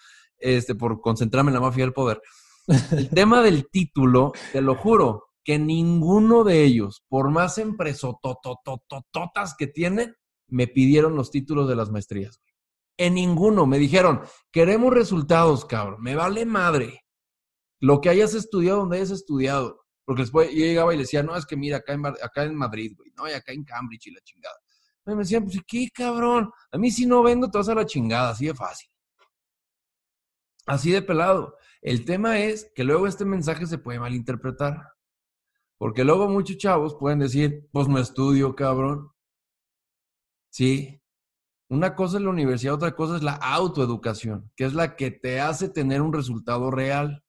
este, 0.42 0.74
por 0.74 1.00
concentrarme 1.00 1.50
en 1.50 1.54
la 1.54 1.60
mafia 1.60 1.84
del 1.84 1.92
poder. 1.92 2.20
El 2.66 3.08
tema 3.10 3.42
del 3.42 3.68
título, 3.70 4.32
te 4.52 4.60
lo 4.60 4.74
juro, 4.74 5.28
que 5.44 5.58
ninguno 5.58 6.44
de 6.44 6.62
ellos, 6.62 7.04
por 7.08 7.30
más 7.30 7.58
empresotototototas 7.58 9.54
que 9.56 9.66
tienen, 9.66 10.14
me 10.48 10.66
pidieron 10.66 11.16
los 11.16 11.30
títulos 11.30 11.68
de 11.68 11.76
las 11.76 11.90
maestrías. 11.90 12.40
En 12.98 13.14
ninguno. 13.14 13.66
Me 13.66 13.78
dijeron, 13.78 14.20
queremos 14.50 14.92
resultados, 14.92 15.64
cabrón. 15.64 16.02
Me 16.02 16.14
vale 16.14 16.44
madre. 16.44 17.00
Lo 17.80 18.00
que 18.00 18.10
hayas 18.10 18.34
estudiado, 18.34 18.80
donde 18.80 18.98
hayas 18.98 19.10
estudiado. 19.10 19.82
Porque 20.04 20.22
después 20.22 20.50
yo 20.50 20.58
llegaba 20.58 20.92
y 20.92 20.96
le 20.96 21.04
decía, 21.04 21.22
no, 21.22 21.36
es 21.36 21.46
que 21.46 21.56
mira, 21.56 21.78
acá 21.78 21.94
en, 21.94 22.06
acá 22.06 22.44
en 22.44 22.54
Madrid, 22.54 22.92
güey, 22.96 23.10
no, 23.16 23.28
y 23.28 23.32
acá 23.32 23.52
en 23.52 23.64
Cambridge 23.64 24.08
y 24.08 24.10
la 24.10 24.20
chingada. 24.20 24.56
me 25.06 25.14
decían, 25.16 25.44
pues, 25.44 25.60
¿qué 25.66 25.88
cabrón? 25.92 26.50
A 26.70 26.78
mí 26.78 26.90
si 26.90 27.06
no 27.06 27.22
vendo, 27.22 27.50
te 27.50 27.58
vas 27.58 27.68
a 27.68 27.74
la 27.74 27.86
chingada, 27.86 28.30
así 28.30 28.46
de 28.46 28.54
fácil. 28.54 28.91
Así 30.66 30.90
de 30.92 31.02
pelado. 31.02 31.56
El 31.80 32.04
tema 32.04 32.38
es 32.38 32.70
que 32.74 32.84
luego 32.84 33.06
este 33.06 33.24
mensaje 33.24 33.66
se 33.66 33.78
puede 33.78 33.98
malinterpretar. 33.98 34.92
Porque 35.78 36.04
luego 36.04 36.28
muchos 36.28 36.58
chavos 36.58 36.94
pueden 36.94 37.18
decir, 37.18 37.68
pues 37.72 37.88
no 37.88 37.98
estudio, 37.98 38.54
cabrón. 38.54 39.10
Sí. 40.50 41.02
Una 41.68 41.96
cosa 41.96 42.18
es 42.18 42.22
la 42.22 42.30
universidad, 42.30 42.74
otra 42.74 42.94
cosa 42.94 43.16
es 43.16 43.22
la 43.22 43.34
autoeducación, 43.34 44.52
que 44.54 44.64
es 44.64 44.74
la 44.74 44.94
que 44.94 45.10
te 45.10 45.40
hace 45.40 45.68
tener 45.68 46.02
un 46.02 46.12
resultado 46.12 46.70
real. 46.70 47.24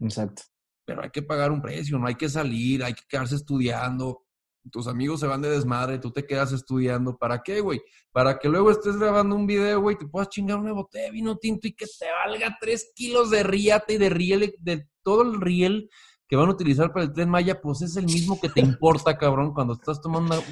Exacto. 0.00 0.42
Pero 0.84 1.02
hay 1.02 1.10
que 1.10 1.22
pagar 1.22 1.52
un 1.52 1.62
precio, 1.62 1.98
no 1.98 2.06
hay 2.06 2.16
que 2.16 2.28
salir, 2.28 2.84
hay 2.84 2.94
que 2.94 3.04
quedarse 3.08 3.36
estudiando 3.36 4.25
tus 4.70 4.86
amigos 4.86 5.20
se 5.20 5.26
van 5.26 5.42
de 5.42 5.50
desmadre, 5.50 5.98
tú 5.98 6.10
te 6.10 6.26
quedas 6.26 6.52
estudiando. 6.52 7.16
¿Para 7.16 7.42
qué, 7.42 7.60
güey? 7.60 7.82
Para 8.12 8.38
que 8.38 8.48
luego 8.48 8.70
estés 8.70 8.96
grabando 8.96 9.36
un 9.36 9.46
video, 9.46 9.80
güey, 9.80 9.96
te 9.96 10.06
puedas 10.06 10.28
chingar 10.28 10.58
una 10.58 10.72
botella 10.72 11.06
de 11.06 11.10
vino 11.12 11.36
tinto 11.36 11.68
y 11.68 11.74
que 11.74 11.86
te 11.86 12.06
valga 12.24 12.56
tres 12.60 12.92
kilos 12.94 13.30
de 13.30 13.42
riate 13.42 13.94
y 13.94 13.98
de 13.98 14.08
riel, 14.10 14.54
de 14.58 14.88
todo 15.02 15.22
el 15.22 15.40
riel 15.40 15.88
que 16.28 16.36
van 16.36 16.48
a 16.48 16.52
utilizar 16.52 16.92
para 16.92 17.04
el 17.04 17.12
tren 17.12 17.30
Maya, 17.30 17.60
pues 17.60 17.82
es 17.82 17.96
el 17.96 18.06
mismo 18.06 18.40
que 18.40 18.48
te 18.48 18.60
importa, 18.60 19.16
cabrón, 19.18 19.52
cuando 19.54 19.74
estás 19.74 20.00
tomando 20.00 20.36
una 20.36 20.44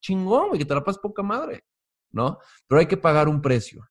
chingón, 0.00 0.48
güey, 0.48 0.58
que 0.58 0.64
te 0.64 0.74
la 0.74 0.82
pasas 0.82 1.00
poca 1.00 1.22
madre, 1.22 1.64
¿no? 2.10 2.38
Pero 2.66 2.80
hay 2.80 2.86
que 2.86 2.96
pagar 2.96 3.28
un 3.28 3.42
precio. 3.42 3.86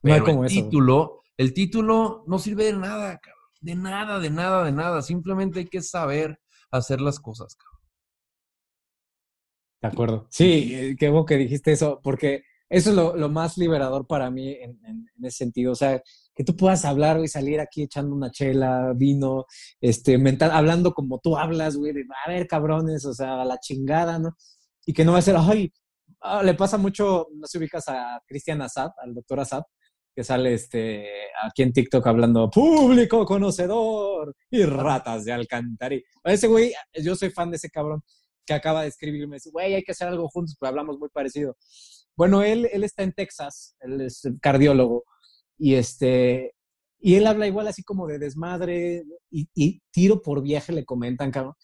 Pero 0.00 0.44
el 0.44 0.48
título, 0.48 1.22
el 1.36 1.54
título 1.54 2.24
no 2.26 2.38
sirve 2.38 2.64
de 2.64 2.74
nada, 2.74 3.18
cabrón. 3.18 3.44
De 3.60 3.74
nada, 3.74 4.18
de 4.18 4.30
nada, 4.30 4.64
de 4.64 4.72
nada. 4.72 5.00
Simplemente 5.00 5.60
hay 5.60 5.66
que 5.66 5.80
saber 5.80 6.38
hacer 6.70 7.00
las 7.00 7.18
cosas, 7.18 7.54
cabrón. 7.54 7.73
De 9.84 9.88
acuerdo. 9.88 10.26
Sí, 10.30 10.70
eh, 10.74 10.96
qué 10.98 11.10
bueno 11.10 11.26
que 11.26 11.36
dijiste 11.36 11.70
eso, 11.70 12.00
porque 12.02 12.44
eso 12.70 12.88
es 12.88 12.96
lo, 12.96 13.28
más 13.28 13.58
liberador 13.58 14.06
para 14.06 14.30
mí 14.30 14.56
en, 14.58 14.78
ese 15.22 15.36
sentido. 15.36 15.72
O 15.72 15.74
sea, 15.74 16.02
que 16.34 16.42
tú 16.42 16.56
puedas 16.56 16.86
hablar 16.86 17.20
y 17.22 17.28
salir 17.28 17.60
aquí 17.60 17.82
echando 17.82 18.16
una 18.16 18.30
chela, 18.30 18.94
vino, 18.96 19.44
este, 19.82 20.16
mental, 20.16 20.52
hablando 20.52 20.94
como 20.94 21.18
tú 21.18 21.36
hablas, 21.36 21.76
güey, 21.76 21.92
de, 21.92 22.06
a 22.24 22.30
ver, 22.30 22.46
cabrones, 22.46 23.04
o 23.04 23.12
sea, 23.12 23.42
a 23.42 23.44
la 23.44 23.58
chingada, 23.58 24.18
¿no? 24.18 24.34
Y 24.86 24.94
que 24.94 25.04
no 25.04 25.12
va 25.12 25.18
a 25.18 25.22
ser, 25.22 25.36
ay, 25.38 25.70
ah, 26.22 26.42
le 26.42 26.54
pasa 26.54 26.78
mucho, 26.78 27.26
no 27.34 27.46
se 27.46 27.58
ubicas 27.58 27.86
a 27.88 28.22
Cristian 28.26 28.62
Assad, 28.62 28.88
al 28.96 29.12
doctor 29.12 29.40
Assad, 29.40 29.64
que 30.16 30.24
sale 30.24 30.54
este, 30.54 31.06
aquí 31.42 31.62
en 31.62 31.74
TikTok 31.74 32.06
hablando 32.06 32.48
público 32.48 33.26
conocedor 33.26 34.34
y 34.50 34.64
ratas 34.64 35.26
de 35.26 35.32
alcantarilla. 35.34 36.04
Ese 36.24 36.46
güey, 36.46 36.72
yo 37.02 37.14
soy 37.14 37.28
fan 37.28 37.50
de 37.50 37.56
ese 37.58 37.68
cabrón 37.68 38.02
que 38.46 38.54
acaba 38.54 38.82
de 38.82 38.88
escribirme, 38.88 39.36
dice, 39.36 39.50
güey, 39.50 39.74
hay 39.74 39.82
que 39.82 39.92
hacer 39.92 40.08
algo 40.08 40.28
juntos, 40.28 40.56
pero 40.58 40.70
hablamos 40.70 40.98
muy 40.98 41.08
parecido. 41.08 41.56
Bueno, 42.16 42.42
él, 42.42 42.68
él 42.72 42.84
está 42.84 43.02
en 43.02 43.12
Texas, 43.12 43.76
él 43.80 44.00
es 44.00 44.22
cardiólogo, 44.40 45.04
y 45.58 45.74
este, 45.74 46.54
y 47.00 47.16
él 47.16 47.26
habla 47.26 47.46
igual 47.46 47.68
así 47.68 47.82
como 47.82 48.06
de 48.06 48.18
desmadre, 48.18 49.04
y, 49.30 49.82
tiro 49.90 50.22
por 50.22 50.42
viaje 50.42 50.72
le 50.72 50.84
comentan, 50.84 51.30
cabrón. 51.30 51.54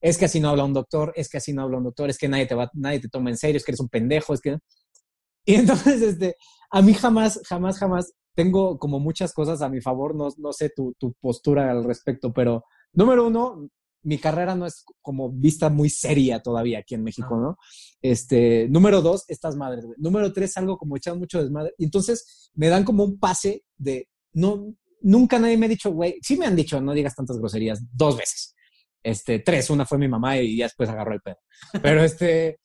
es 0.00 0.18
que 0.18 0.24
así 0.26 0.40
no 0.40 0.50
habla 0.50 0.64
un 0.64 0.72
doctor, 0.72 1.12
es 1.16 1.28
que 1.28 1.38
así 1.38 1.52
no 1.52 1.62
habla 1.62 1.78
un 1.78 1.84
doctor, 1.84 2.10
es 2.10 2.18
que 2.18 2.28
nadie 2.28 2.46
te, 2.46 2.54
va, 2.54 2.70
nadie 2.74 3.00
te 3.00 3.08
toma 3.08 3.30
en 3.30 3.36
serio, 3.36 3.56
es 3.58 3.64
que 3.64 3.72
eres 3.72 3.80
un 3.80 3.88
pendejo, 3.88 4.34
es 4.34 4.40
que... 4.40 4.56
Y 5.46 5.54
entonces, 5.54 6.02
este, 6.02 6.36
a 6.70 6.82
mí 6.82 6.92
jamás, 6.92 7.40
jamás, 7.48 7.78
jamás 7.78 8.12
tengo 8.34 8.78
como 8.78 9.00
muchas 9.00 9.32
cosas 9.32 9.62
a 9.62 9.68
mi 9.68 9.80
favor, 9.80 10.14
no, 10.14 10.28
no 10.38 10.52
sé 10.52 10.70
tu, 10.74 10.94
tu 10.98 11.14
postura 11.20 11.70
al 11.70 11.84
respecto, 11.84 12.32
pero 12.32 12.64
número 12.92 13.26
uno, 13.26 13.68
mi 14.02 14.18
carrera 14.18 14.54
no 14.54 14.66
es 14.66 14.84
como 15.02 15.30
vista 15.30 15.68
muy 15.68 15.90
seria 15.90 16.40
todavía 16.40 16.78
aquí 16.80 16.94
en 16.94 17.04
México, 17.04 17.36
¿no? 17.36 17.58
Este, 18.00 18.68
número 18.68 19.02
dos, 19.02 19.24
estas 19.28 19.56
madres, 19.56 19.84
güey. 19.84 19.96
Número 19.98 20.32
tres, 20.32 20.56
algo 20.56 20.78
como 20.78 20.96
echado 20.96 21.16
mucho 21.16 21.42
desmadre. 21.42 21.74
Y 21.78 21.84
entonces 21.84 22.50
me 22.54 22.68
dan 22.68 22.84
como 22.84 23.04
un 23.04 23.18
pase 23.18 23.64
de, 23.76 24.08
no, 24.32 24.74
nunca 25.02 25.38
nadie 25.38 25.56
me 25.56 25.66
ha 25.66 25.70
dicho, 25.70 25.90
güey, 25.90 26.18
sí 26.22 26.36
me 26.36 26.46
han 26.46 26.56
dicho, 26.56 26.80
no 26.80 26.92
digas 26.92 27.14
tantas 27.14 27.38
groserías, 27.38 27.82
dos 27.92 28.16
veces. 28.16 28.54
Este, 29.02 29.38
tres, 29.38 29.70
una 29.70 29.86
fue 29.86 29.98
mi 29.98 30.08
mamá 30.08 30.38
y 30.38 30.56
ya 30.56 30.66
después 30.66 30.88
agarró 30.88 31.14
el 31.14 31.20
pedo. 31.20 31.38
Pero 31.82 32.02
este, 32.02 32.58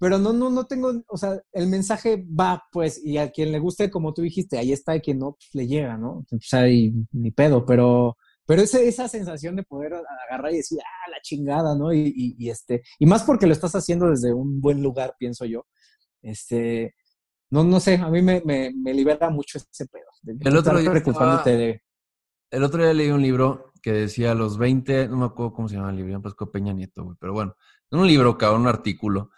pero 0.00 0.18
no, 0.18 0.32
no, 0.32 0.48
no 0.48 0.64
tengo, 0.64 1.02
o 1.08 1.16
sea, 1.18 1.38
el 1.52 1.66
mensaje 1.66 2.24
va, 2.26 2.64
pues, 2.72 3.04
y 3.04 3.18
a 3.18 3.30
quien 3.30 3.52
le 3.52 3.58
guste, 3.58 3.90
como 3.90 4.14
tú 4.14 4.22
dijiste, 4.22 4.56
ahí 4.56 4.72
está, 4.72 4.96
y 4.96 5.02
quien 5.02 5.18
no, 5.18 5.32
pues, 5.32 5.50
le 5.52 5.66
llega, 5.66 5.98
¿no? 5.98 6.24
O 6.30 6.38
sea, 6.40 6.66
y, 6.70 6.94
ni 7.12 7.30
pedo, 7.32 7.66
pero, 7.66 8.16
pero 8.50 8.62
ese, 8.62 8.88
esa 8.88 9.06
sensación 9.06 9.54
de 9.54 9.62
poder 9.62 9.92
agarrar 10.28 10.52
y 10.52 10.56
decir, 10.56 10.80
ah, 10.82 11.08
la 11.08 11.20
chingada, 11.22 11.76
¿no? 11.76 11.92
Y, 11.92 12.34
y, 12.36 12.50
este, 12.50 12.82
y 12.98 13.06
más 13.06 13.22
porque 13.22 13.46
lo 13.46 13.52
estás 13.52 13.76
haciendo 13.76 14.10
desde 14.10 14.32
un 14.32 14.60
buen 14.60 14.82
lugar, 14.82 15.14
pienso 15.16 15.44
yo, 15.44 15.68
este, 16.20 16.96
no, 17.50 17.62
no 17.62 17.78
sé, 17.78 17.94
a 17.94 18.08
mí 18.08 18.20
me, 18.22 18.42
me, 18.44 18.72
me 18.74 18.92
libera 18.92 19.30
mucho 19.30 19.58
ese 19.58 19.86
pedo. 19.86 20.02
el, 20.26 20.56
otro 20.56 20.80
día 20.80 20.92
estaba, 20.92 21.44
de... 21.44 21.80
el 22.50 22.64
otro 22.64 22.82
día 22.82 22.92
leí 22.92 23.10
un 23.10 23.22
libro 23.22 23.72
que 23.80 23.92
decía 23.92 24.32
a 24.32 24.34
los 24.34 24.58
20, 24.58 25.06
no 25.06 25.18
me 25.18 25.26
acuerdo 25.26 25.52
cómo 25.52 25.68
se 25.68 25.76
llama 25.76 25.90
el 25.90 25.98
libro, 25.98 26.20
pues 26.20 26.34
Peña 26.52 26.72
Nieto, 26.72 27.04
güey, 27.04 27.16
pero 27.20 27.32
bueno, 27.32 27.54
un 27.92 28.04
libro, 28.08 28.36
cabrón, 28.36 28.62
un 28.62 28.66
artículo, 28.66 29.30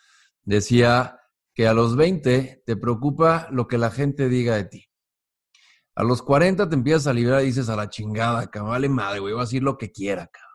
decía 0.42 1.20
que 1.52 1.68
a 1.68 1.74
los 1.74 1.96
20 1.96 2.62
te 2.64 2.76
preocupa 2.76 3.46
lo 3.50 3.68
que 3.68 3.76
la 3.76 3.90
gente 3.90 4.30
diga 4.30 4.56
de 4.56 4.64
ti. 4.64 4.91
A 5.94 6.04
los 6.04 6.22
40 6.22 6.68
te 6.68 6.74
empiezas 6.74 7.06
a 7.06 7.12
liberar 7.12 7.42
y 7.42 7.46
dices 7.46 7.68
a 7.68 7.76
la 7.76 7.90
chingada, 7.90 8.46
cabrón, 8.46 8.70
vale 8.70 8.88
madre, 8.88 9.20
güey, 9.20 9.34
voy 9.34 9.42
a 9.42 9.44
decir 9.44 9.62
lo 9.62 9.76
que 9.76 9.92
quiera, 9.92 10.26
cabrón. 10.26 10.50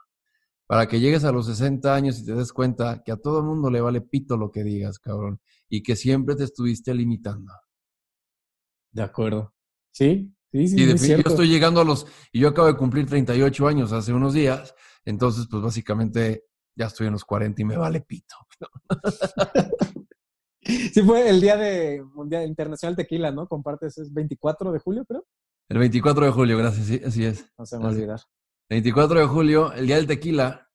Para 0.65 0.87
que 0.87 0.99
llegues 0.99 1.23
a 1.23 1.31
los 1.31 1.45
60 1.45 1.93
años 1.93 2.19
y 2.19 2.25
te 2.25 2.33
des 2.33 2.51
cuenta 2.51 3.01
que 3.05 3.11
a 3.11 3.17
todo 3.17 3.39
el 3.39 3.45
mundo 3.45 3.69
le 3.69 3.79
vale 3.79 4.01
pito 4.01 4.35
lo 4.35 4.51
que 4.51 4.63
digas, 4.63 4.99
cabrón, 4.99 5.39
y 5.69 5.83
que 5.83 5.95
siempre 5.95 6.35
te 6.35 6.43
estuviste 6.43 6.93
limitando. 6.93 7.53
De 8.91 9.03
acuerdo. 9.03 9.53
Sí, 9.91 10.33
sí, 10.51 10.67
sí. 10.67 10.81
Y 10.81 10.85
de 10.85 10.97
fin, 10.97 11.17
yo 11.17 11.29
estoy 11.29 11.47
llegando 11.47 11.81
a 11.81 11.85
los, 11.85 12.07
y 12.31 12.39
yo 12.39 12.49
acabo 12.49 12.67
de 12.67 12.75
cumplir 12.75 13.05
38 13.05 13.67
años 13.67 13.91
hace 13.91 14.11
unos 14.11 14.33
días, 14.33 14.73
entonces 15.05 15.47
pues 15.49 15.61
básicamente 15.61 16.45
ya 16.75 16.87
estoy 16.87 17.07
en 17.07 17.13
los 17.13 17.23
40 17.23 17.61
y 17.61 17.65
me 17.65 17.77
vale 17.77 18.01
pito. 18.01 18.35
sí, 20.67 21.01
fue 21.01 21.29
el 21.29 21.41
día 21.41 21.57
de 21.57 22.03
Mundial 22.13 22.45
Internacional 22.47 22.95
Tequila, 22.95 23.31
¿no? 23.31 23.47
Compartes, 23.47 23.97
es 23.97 24.13
24 24.13 24.71
de 24.71 24.79
julio, 24.79 25.05
creo. 25.05 25.25
El 25.69 25.79
24 25.79 26.25
de 26.25 26.31
julio, 26.31 26.57
gracias, 26.57 26.87
sí, 26.87 27.01
así 27.05 27.25
es. 27.25 27.45
No 27.57 27.65
se 27.65 27.77
me 27.77 27.83
va 27.83 27.89
a 27.89 27.93
olvidar. 27.93 28.19
24 28.69 29.19
de 29.19 29.25
julio, 29.25 29.73
el 29.73 29.87
día 29.87 29.97
del 29.97 30.07
tequila, 30.07 30.69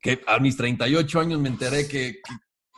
que 0.00 0.20
a 0.26 0.38
mis 0.38 0.56
38 0.56 1.20
años 1.20 1.40
me 1.40 1.48
enteré 1.48 1.88
que, 1.88 2.20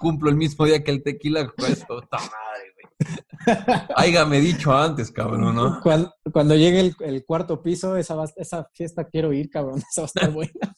cumplo 0.00 0.30
el 0.30 0.36
mismo 0.36 0.64
día 0.64 0.82
que 0.82 0.90
el 0.90 1.02
tequila, 1.02 1.52
pues, 1.56 1.84
puta 1.84 2.16
madre, 2.16 2.74
güey. 2.74 3.16
Háigame 3.96 4.40
dicho 4.40 4.72
antes, 4.72 5.12
cabrón, 5.12 5.54
¿no? 5.54 5.80
Cuando, 5.82 6.12
cuando 6.32 6.56
llegue 6.56 6.80
el, 6.80 6.96
el, 7.00 7.24
cuarto 7.24 7.62
piso, 7.62 7.96
esa, 7.96 8.16
esa 8.36 8.64
fiesta 8.72 9.04
quiero 9.04 9.32
ir, 9.32 9.50
cabrón, 9.50 9.78
esa 9.90 10.02
va 10.02 10.04
a 10.04 10.06
estar 10.06 10.30
buena. 10.30 10.74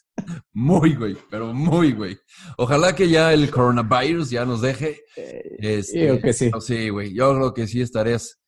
Muy, 0.53 0.95
güey, 0.95 1.17
pero 1.31 1.53
muy, 1.53 1.93
güey. 1.93 2.19
Ojalá 2.57 2.95
que 2.95 3.09
ya 3.09 3.33
el 3.33 3.51
coronavirus 3.51 4.31
ya 4.31 4.45
nos 4.45 4.61
deje. 4.61 5.01
Eh, 5.17 5.57
este, 5.59 6.21
que 6.21 6.33
sí. 6.33 6.51
sí, 6.61 6.89
güey. 6.89 7.15
Yo 7.15 7.35
creo 7.35 7.55
que 7.55 7.67
sí 7.67 7.81
estarías 7.81 8.41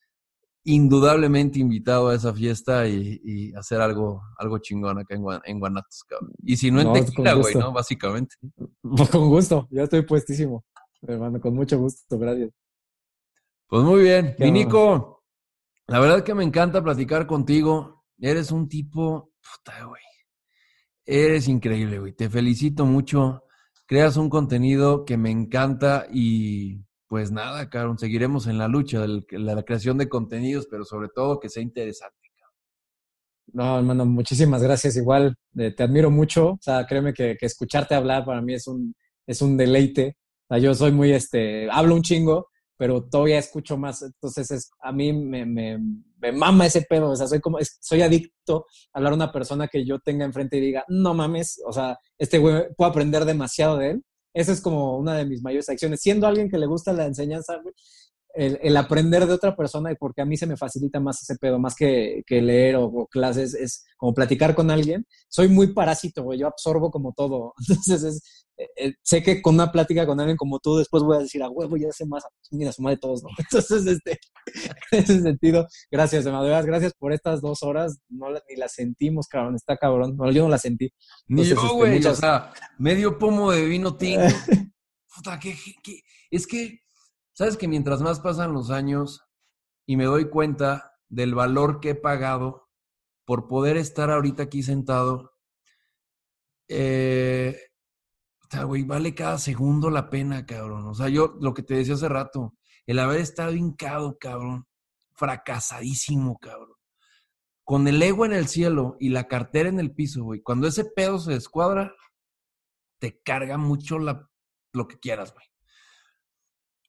indudablemente 0.63 1.59
invitado 1.59 2.09
a 2.09 2.15
esa 2.15 2.33
fiesta 2.33 2.87
y, 2.87 3.53
hacer 3.55 3.81
algo, 3.81 4.21
algo 4.37 4.57
chingón 4.57 4.97
acá 4.99 5.15
en, 5.15 5.59
Guanatos, 5.59 6.03
cabrón. 6.07 6.31
Y 6.43 6.57
si 6.57 6.71
no 6.71 6.81
en 6.81 7.05
tequila, 7.05 7.33
güey, 7.33 7.53
¿no? 7.55 7.71
Básicamente. 7.71 8.35
Con 9.11 9.29
gusto, 9.29 9.67
yo 9.69 9.83
estoy 9.83 10.01
puestísimo, 10.01 10.65
hermano, 11.01 11.39
con 11.39 11.53
mucho 11.53 11.77
gusto, 11.77 12.17
gracias. 12.17 12.49
Pues 13.67 13.83
muy 13.83 14.01
bien. 14.03 14.35
Vinico, 14.39 15.23
la 15.87 15.99
verdad 15.99 16.23
que 16.23 16.33
me 16.33 16.43
encanta 16.43 16.83
platicar 16.83 17.25
contigo. 17.27 18.03
Eres 18.19 18.51
un 18.51 18.69
tipo, 18.69 19.31
puta, 19.41 19.83
güey 19.85 20.01
Eres 21.05 21.47
increíble, 21.47 21.99
güey. 21.99 22.13
Te 22.13 22.29
felicito 22.29 22.85
mucho. 22.85 23.43
Creas 23.85 24.17
un 24.17 24.29
contenido 24.29 25.05
que 25.05 25.17
me 25.17 25.29
encanta 25.31 26.07
y 26.11 26.81
pues 27.07 27.31
nada, 27.31 27.69
cabrón, 27.69 27.99
seguiremos 27.99 28.47
en 28.47 28.57
la 28.57 28.67
lucha 28.67 28.99
de 29.01 29.23
la 29.31 29.63
creación 29.63 29.97
de 29.97 30.09
contenidos, 30.09 30.67
pero 30.69 30.83
sobre 30.85 31.09
todo 31.09 31.39
que 31.39 31.49
sea 31.49 31.61
interesante. 31.61 32.25
No, 33.53 33.77
hermano, 33.77 34.05
muchísimas 34.05 34.61
gracias. 34.61 34.97
Igual, 34.97 35.35
eh, 35.57 35.71
te 35.71 35.83
admiro 35.83 36.11
mucho. 36.11 36.51
O 36.51 36.59
sea, 36.61 36.85
créeme 36.85 37.13
que, 37.13 37.37
que, 37.39 37.45
escucharte 37.45 37.95
hablar 37.95 38.25
para 38.25 38.41
mí 38.41 38.53
es 38.53 38.67
un, 38.67 38.93
es 39.25 39.41
un 39.41 39.55
deleite. 39.55 40.17
O 40.49 40.55
sea, 40.55 40.57
yo 40.57 40.73
soy 40.73 40.91
muy, 40.91 41.11
este, 41.13 41.69
hablo 41.71 41.95
un 41.95 42.01
chingo, 42.01 42.49
pero 42.77 43.03
todavía 43.03 43.39
escucho 43.39 43.77
más. 43.77 44.01
Entonces, 44.01 44.51
es, 44.51 44.71
a 44.81 44.91
mí 44.91 45.13
me, 45.13 45.45
me, 45.45 45.79
me, 46.17 46.31
mama 46.31 46.65
ese 46.65 46.81
pedo. 46.81 47.11
O 47.11 47.15
sea, 47.15 47.27
soy 47.27 47.39
como, 47.39 47.57
soy 47.79 48.01
adicto 48.01 48.65
a 48.93 48.97
hablar 48.99 49.13
a 49.13 49.15
una 49.15 49.31
persona 49.31 49.67
que 49.67 49.85
yo 49.85 49.99
tenga 49.99 50.25
enfrente 50.25 50.57
y 50.57 50.61
diga, 50.61 50.85
no 50.87 51.13
mames, 51.13 51.61
o 51.65 51.73
sea, 51.73 51.97
este 52.17 52.37
güey, 52.37 52.67
puedo 52.75 52.89
aprender 52.89 53.25
demasiado 53.25 53.77
de 53.77 53.91
él. 53.91 54.03
Esa 54.33 54.51
es 54.51 54.59
como 54.61 54.97
una 54.97 55.15
de 55.15 55.25
mis 55.25 55.41
mayores 55.41 55.69
acciones. 55.69 56.01
Siendo 56.01 56.27
alguien 56.27 56.49
que 56.49 56.57
le 56.57 56.65
gusta 56.65 56.91
la 56.91 57.05
enseñanza, 57.05 57.57
güey, 57.61 57.73
el, 58.35 58.77
aprender 58.77 59.25
de 59.25 59.33
otra 59.33 59.55
persona, 59.55 59.91
y 59.91 59.95
porque 59.95 60.21
a 60.21 60.25
mí 60.25 60.35
se 60.37 60.45
me 60.45 60.57
facilita 60.57 60.99
más 60.99 61.21
ese 61.21 61.37
pedo, 61.37 61.57
más 61.57 61.75
que, 61.75 62.21
que 62.25 62.41
leer 62.41 62.75
o, 62.75 63.07
clases, 63.07 63.53
es 63.53 63.85
como 63.97 64.13
platicar 64.13 64.55
con 64.55 64.69
alguien. 64.69 65.05
Soy 65.29 65.47
muy 65.47 65.73
parásito, 65.73 66.23
güey, 66.23 66.39
yo 66.39 66.47
absorbo 66.47 66.91
como 66.91 67.13
todo. 67.13 67.53
Entonces, 67.69 68.03
es, 68.03 68.45
eh, 68.57 68.67
eh, 68.77 68.93
sé 69.01 69.23
que 69.23 69.41
con 69.41 69.55
una 69.55 69.71
plática 69.71 70.05
con 70.05 70.19
alguien 70.19 70.37
como 70.37 70.59
tú, 70.59 70.77
después 70.77 71.03
voy 71.03 71.17
a 71.17 71.21
decir, 71.21 71.43
a 71.43 71.49
huevo, 71.49 71.77
ya 71.77 71.91
sé 71.91 72.05
más, 72.05 72.23
mira, 72.51 72.71
suma 72.71 72.91
de 72.91 72.97
todos, 72.97 73.23
¿no? 73.23 73.29
Entonces, 73.37 73.85
este, 73.85 74.19
en 74.91 74.99
ese 74.99 75.21
sentido, 75.21 75.67
gracias, 75.89 76.25
de 76.25 76.31
gracias 76.31 76.93
por 76.97 77.13
estas 77.13 77.41
dos 77.41 77.63
horas, 77.63 77.99
no 78.09 78.27
ni 78.31 78.55
las 78.57 78.73
sentimos, 78.73 79.27
cabrón, 79.27 79.55
está 79.55 79.77
cabrón, 79.77 80.17
yo 80.33 80.43
no 80.43 80.49
la 80.49 80.57
sentí. 80.57 80.91
ni 81.27 81.43
yo, 81.43 81.55
este, 81.55 81.73
güey, 81.73 82.05
o 82.05 82.15
sea, 82.15 82.53
medio 82.77 83.17
pomo 83.17 83.51
de 83.51 83.65
vino 83.65 83.95
tinto. 83.95 84.27
Puta, 85.15 85.39
que, 85.39 85.55
que, 85.81 86.01
es 86.29 86.45
que 86.45 86.84
Sabes 87.35 87.57
que 87.57 87.67
mientras 87.67 88.01
más 88.01 88.21
pasan 88.21 88.53
los 88.53 88.71
años 88.71 89.27
y 89.85 89.97
me 89.97 90.05
doy 90.05 90.29
cuenta 90.29 90.93
del 91.09 91.35
valor 91.35 91.81
que 91.81 91.89
he 91.89 91.95
pagado 91.95 92.69
por 93.25 93.47
poder 93.47 93.75
estar 93.75 94.09
ahorita 94.09 94.43
aquí 94.43 94.63
sentado, 94.63 95.33
eh, 96.69 97.59
güey, 98.65 98.83
vale 98.83 99.13
cada 99.13 99.37
segundo 99.37 99.89
la 99.89 100.09
pena, 100.09 100.45
cabrón. 100.45 100.87
O 100.87 100.93
sea, 100.93 101.09
yo 101.09 101.35
lo 101.41 101.53
que 101.53 101.61
te 101.61 101.73
decía 101.73 101.95
hace 101.95 102.07
rato, 102.07 102.53
el 102.85 102.99
haber 102.99 103.19
estado 103.19 103.51
hincado, 103.51 104.17
cabrón, 104.17 104.65
fracasadísimo, 105.11 106.37
cabrón. 106.39 106.77
Con 107.65 107.85
el 107.89 108.01
ego 108.01 108.25
en 108.25 108.31
el 108.31 108.47
cielo 108.47 108.95
y 108.97 109.09
la 109.09 109.27
cartera 109.27 109.67
en 109.67 109.81
el 109.81 109.93
piso, 109.93 110.23
güey. 110.23 110.41
Cuando 110.41 110.67
ese 110.67 110.85
pedo 110.85 111.19
se 111.19 111.33
descuadra, 111.33 111.93
te 113.01 113.19
carga 113.23 113.57
mucho 113.57 113.99
la, 113.99 114.29
lo 114.71 114.87
que 114.87 114.99
quieras, 114.99 115.33
güey. 115.33 115.45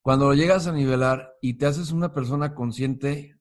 Cuando 0.06 0.26
lo 0.26 0.34
llegas 0.34 0.68
a 0.68 0.72
nivelar 0.72 1.36
y 1.40 1.54
te 1.54 1.66
haces 1.66 1.90
una 1.90 2.12
persona 2.12 2.54
consciente, 2.54 3.40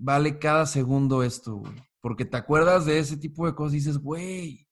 vale 0.00 0.40
cada 0.40 0.66
segundo 0.66 1.22
esto, 1.22 1.58
güey. 1.58 1.74
Porque 2.00 2.24
te 2.24 2.36
acuerdas 2.36 2.86
de 2.86 2.98
ese 2.98 3.16
tipo 3.16 3.46
de 3.46 3.54
cosas 3.54 3.74
y 3.74 3.76
dices, 3.76 3.98
güey, 3.98 4.66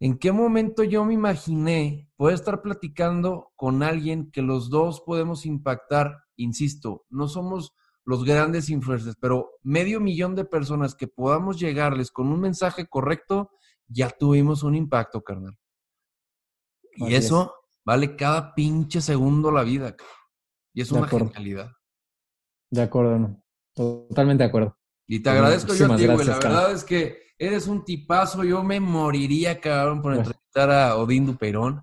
¿en 0.00 0.18
qué 0.18 0.32
momento 0.32 0.82
yo 0.82 1.04
me 1.04 1.14
imaginé 1.14 2.10
poder 2.16 2.34
estar 2.34 2.62
platicando 2.62 3.52
con 3.54 3.84
alguien 3.84 4.32
que 4.32 4.42
los 4.42 4.70
dos 4.70 5.02
podemos 5.02 5.46
impactar? 5.46 6.24
Insisto, 6.34 7.06
no 7.10 7.28
somos 7.28 7.72
los 8.04 8.24
grandes 8.24 8.70
influencers, 8.70 9.14
pero 9.20 9.52
medio 9.62 10.00
millón 10.00 10.34
de 10.34 10.44
personas 10.44 10.96
que 10.96 11.06
podamos 11.06 11.60
llegarles 11.60 12.10
con 12.10 12.26
un 12.26 12.40
mensaje 12.40 12.88
correcto, 12.88 13.50
ya 13.86 14.10
tuvimos 14.10 14.64
un 14.64 14.74
impacto, 14.74 15.22
carnal. 15.22 15.56
Y 16.96 17.14
eso 17.14 17.54
vale 17.88 18.16
cada 18.16 18.54
pinche 18.54 19.00
segundo 19.00 19.50
la 19.50 19.62
vida. 19.62 19.96
Y 20.74 20.82
es 20.82 20.92
una 20.92 21.08
genialidad. 21.08 21.72
De 22.70 22.82
acuerdo, 22.82 23.18
no. 23.18 23.42
Totalmente 23.74 24.44
de 24.44 24.48
acuerdo. 24.48 24.78
Y 25.06 25.20
te 25.22 25.30
agradezco 25.30 25.74
yo 25.74 25.90
a 25.90 25.96
ti, 25.96 26.06
güey. 26.06 26.26
La 26.26 26.38
verdad 26.38 26.72
es 26.72 26.84
que 26.84 27.16
eres 27.38 27.66
un 27.66 27.86
tipazo. 27.86 28.44
Yo 28.44 28.62
me 28.62 28.78
moriría, 28.78 29.58
cabrón, 29.58 30.02
por 30.02 30.14
entrevistar 30.14 30.70
a 30.70 30.96
Odín 30.96 31.24
Duperón. 31.24 31.82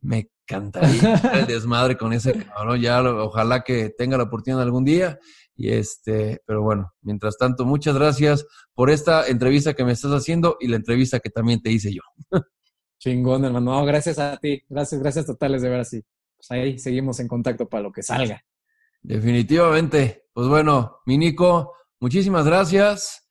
Me 0.00 0.30
encantaría 0.48 1.14
el 1.34 1.48
desmadre 1.48 1.96
con 1.96 2.12
ese 2.12 2.32
cabrón. 2.44 2.80
Ya, 2.80 3.02
ojalá 3.02 3.64
que 3.64 3.90
tenga 3.90 4.16
la 4.16 4.24
oportunidad 4.24 4.62
algún 4.62 4.84
día. 4.84 5.18
Y 5.56 5.70
este, 5.72 6.42
pero 6.46 6.62
bueno, 6.62 6.92
mientras 7.02 7.36
tanto, 7.36 7.64
muchas 7.64 7.96
gracias 7.96 8.46
por 8.72 8.88
esta 8.88 9.26
entrevista 9.26 9.74
que 9.74 9.84
me 9.84 9.92
estás 9.92 10.12
haciendo 10.12 10.58
y 10.60 10.68
la 10.68 10.76
entrevista 10.76 11.18
que 11.18 11.30
también 11.30 11.60
te 11.60 11.72
hice 11.72 11.92
yo. 11.92 12.02
Chingón, 13.00 13.46
hermano. 13.46 13.82
gracias 13.86 14.18
a 14.18 14.36
ti. 14.36 14.62
Gracias, 14.68 15.00
gracias 15.00 15.24
totales 15.24 15.62
de 15.62 15.70
ver 15.70 15.80
así. 15.80 16.02
Pues 16.36 16.50
ahí 16.50 16.78
seguimos 16.78 17.18
en 17.18 17.28
contacto 17.28 17.66
para 17.66 17.82
lo 17.82 17.92
que 17.92 18.02
salga. 18.02 18.44
Definitivamente. 19.02 20.26
Pues 20.34 20.48
bueno, 20.48 20.98
mi 21.06 21.16
Nico, 21.16 21.72
muchísimas 21.98 22.44
gracias. 22.44 23.26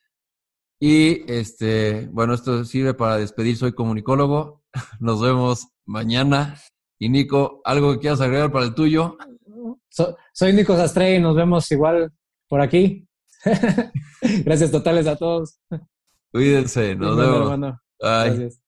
Y 0.80 1.32
este, 1.32 2.08
bueno, 2.12 2.34
esto 2.34 2.66
sirve 2.66 2.96
para 2.96 3.18
despedir. 3.18 3.58
Soy 3.58 3.74
comunicólogo. 3.74 4.64
Nos 5.00 5.22
vemos 5.22 5.68
mañana. 5.86 6.60
Y 6.98 7.10
Nico, 7.10 7.62
¿algo 7.64 7.94
que 7.94 8.00
quieras 8.00 8.22
agregar 8.22 8.52
para 8.52 8.66
el 8.66 8.74
tuyo? 8.74 9.18
soy 10.34 10.54
Nico 10.54 10.76
Sastre 10.76 11.16
y 11.16 11.20
nos 11.20 11.36
vemos 11.36 11.70
igual 11.72 12.12
por 12.48 12.62
aquí. 12.62 13.08
Gracias 14.46 14.72
totales 14.72 15.08
a 15.08 15.16
todos. 15.16 15.60
Cuídense, 16.32 16.96
nos 16.96 17.18
vemos. 17.18 17.60
Bye. 17.60 17.78
Gracias. 18.00 18.62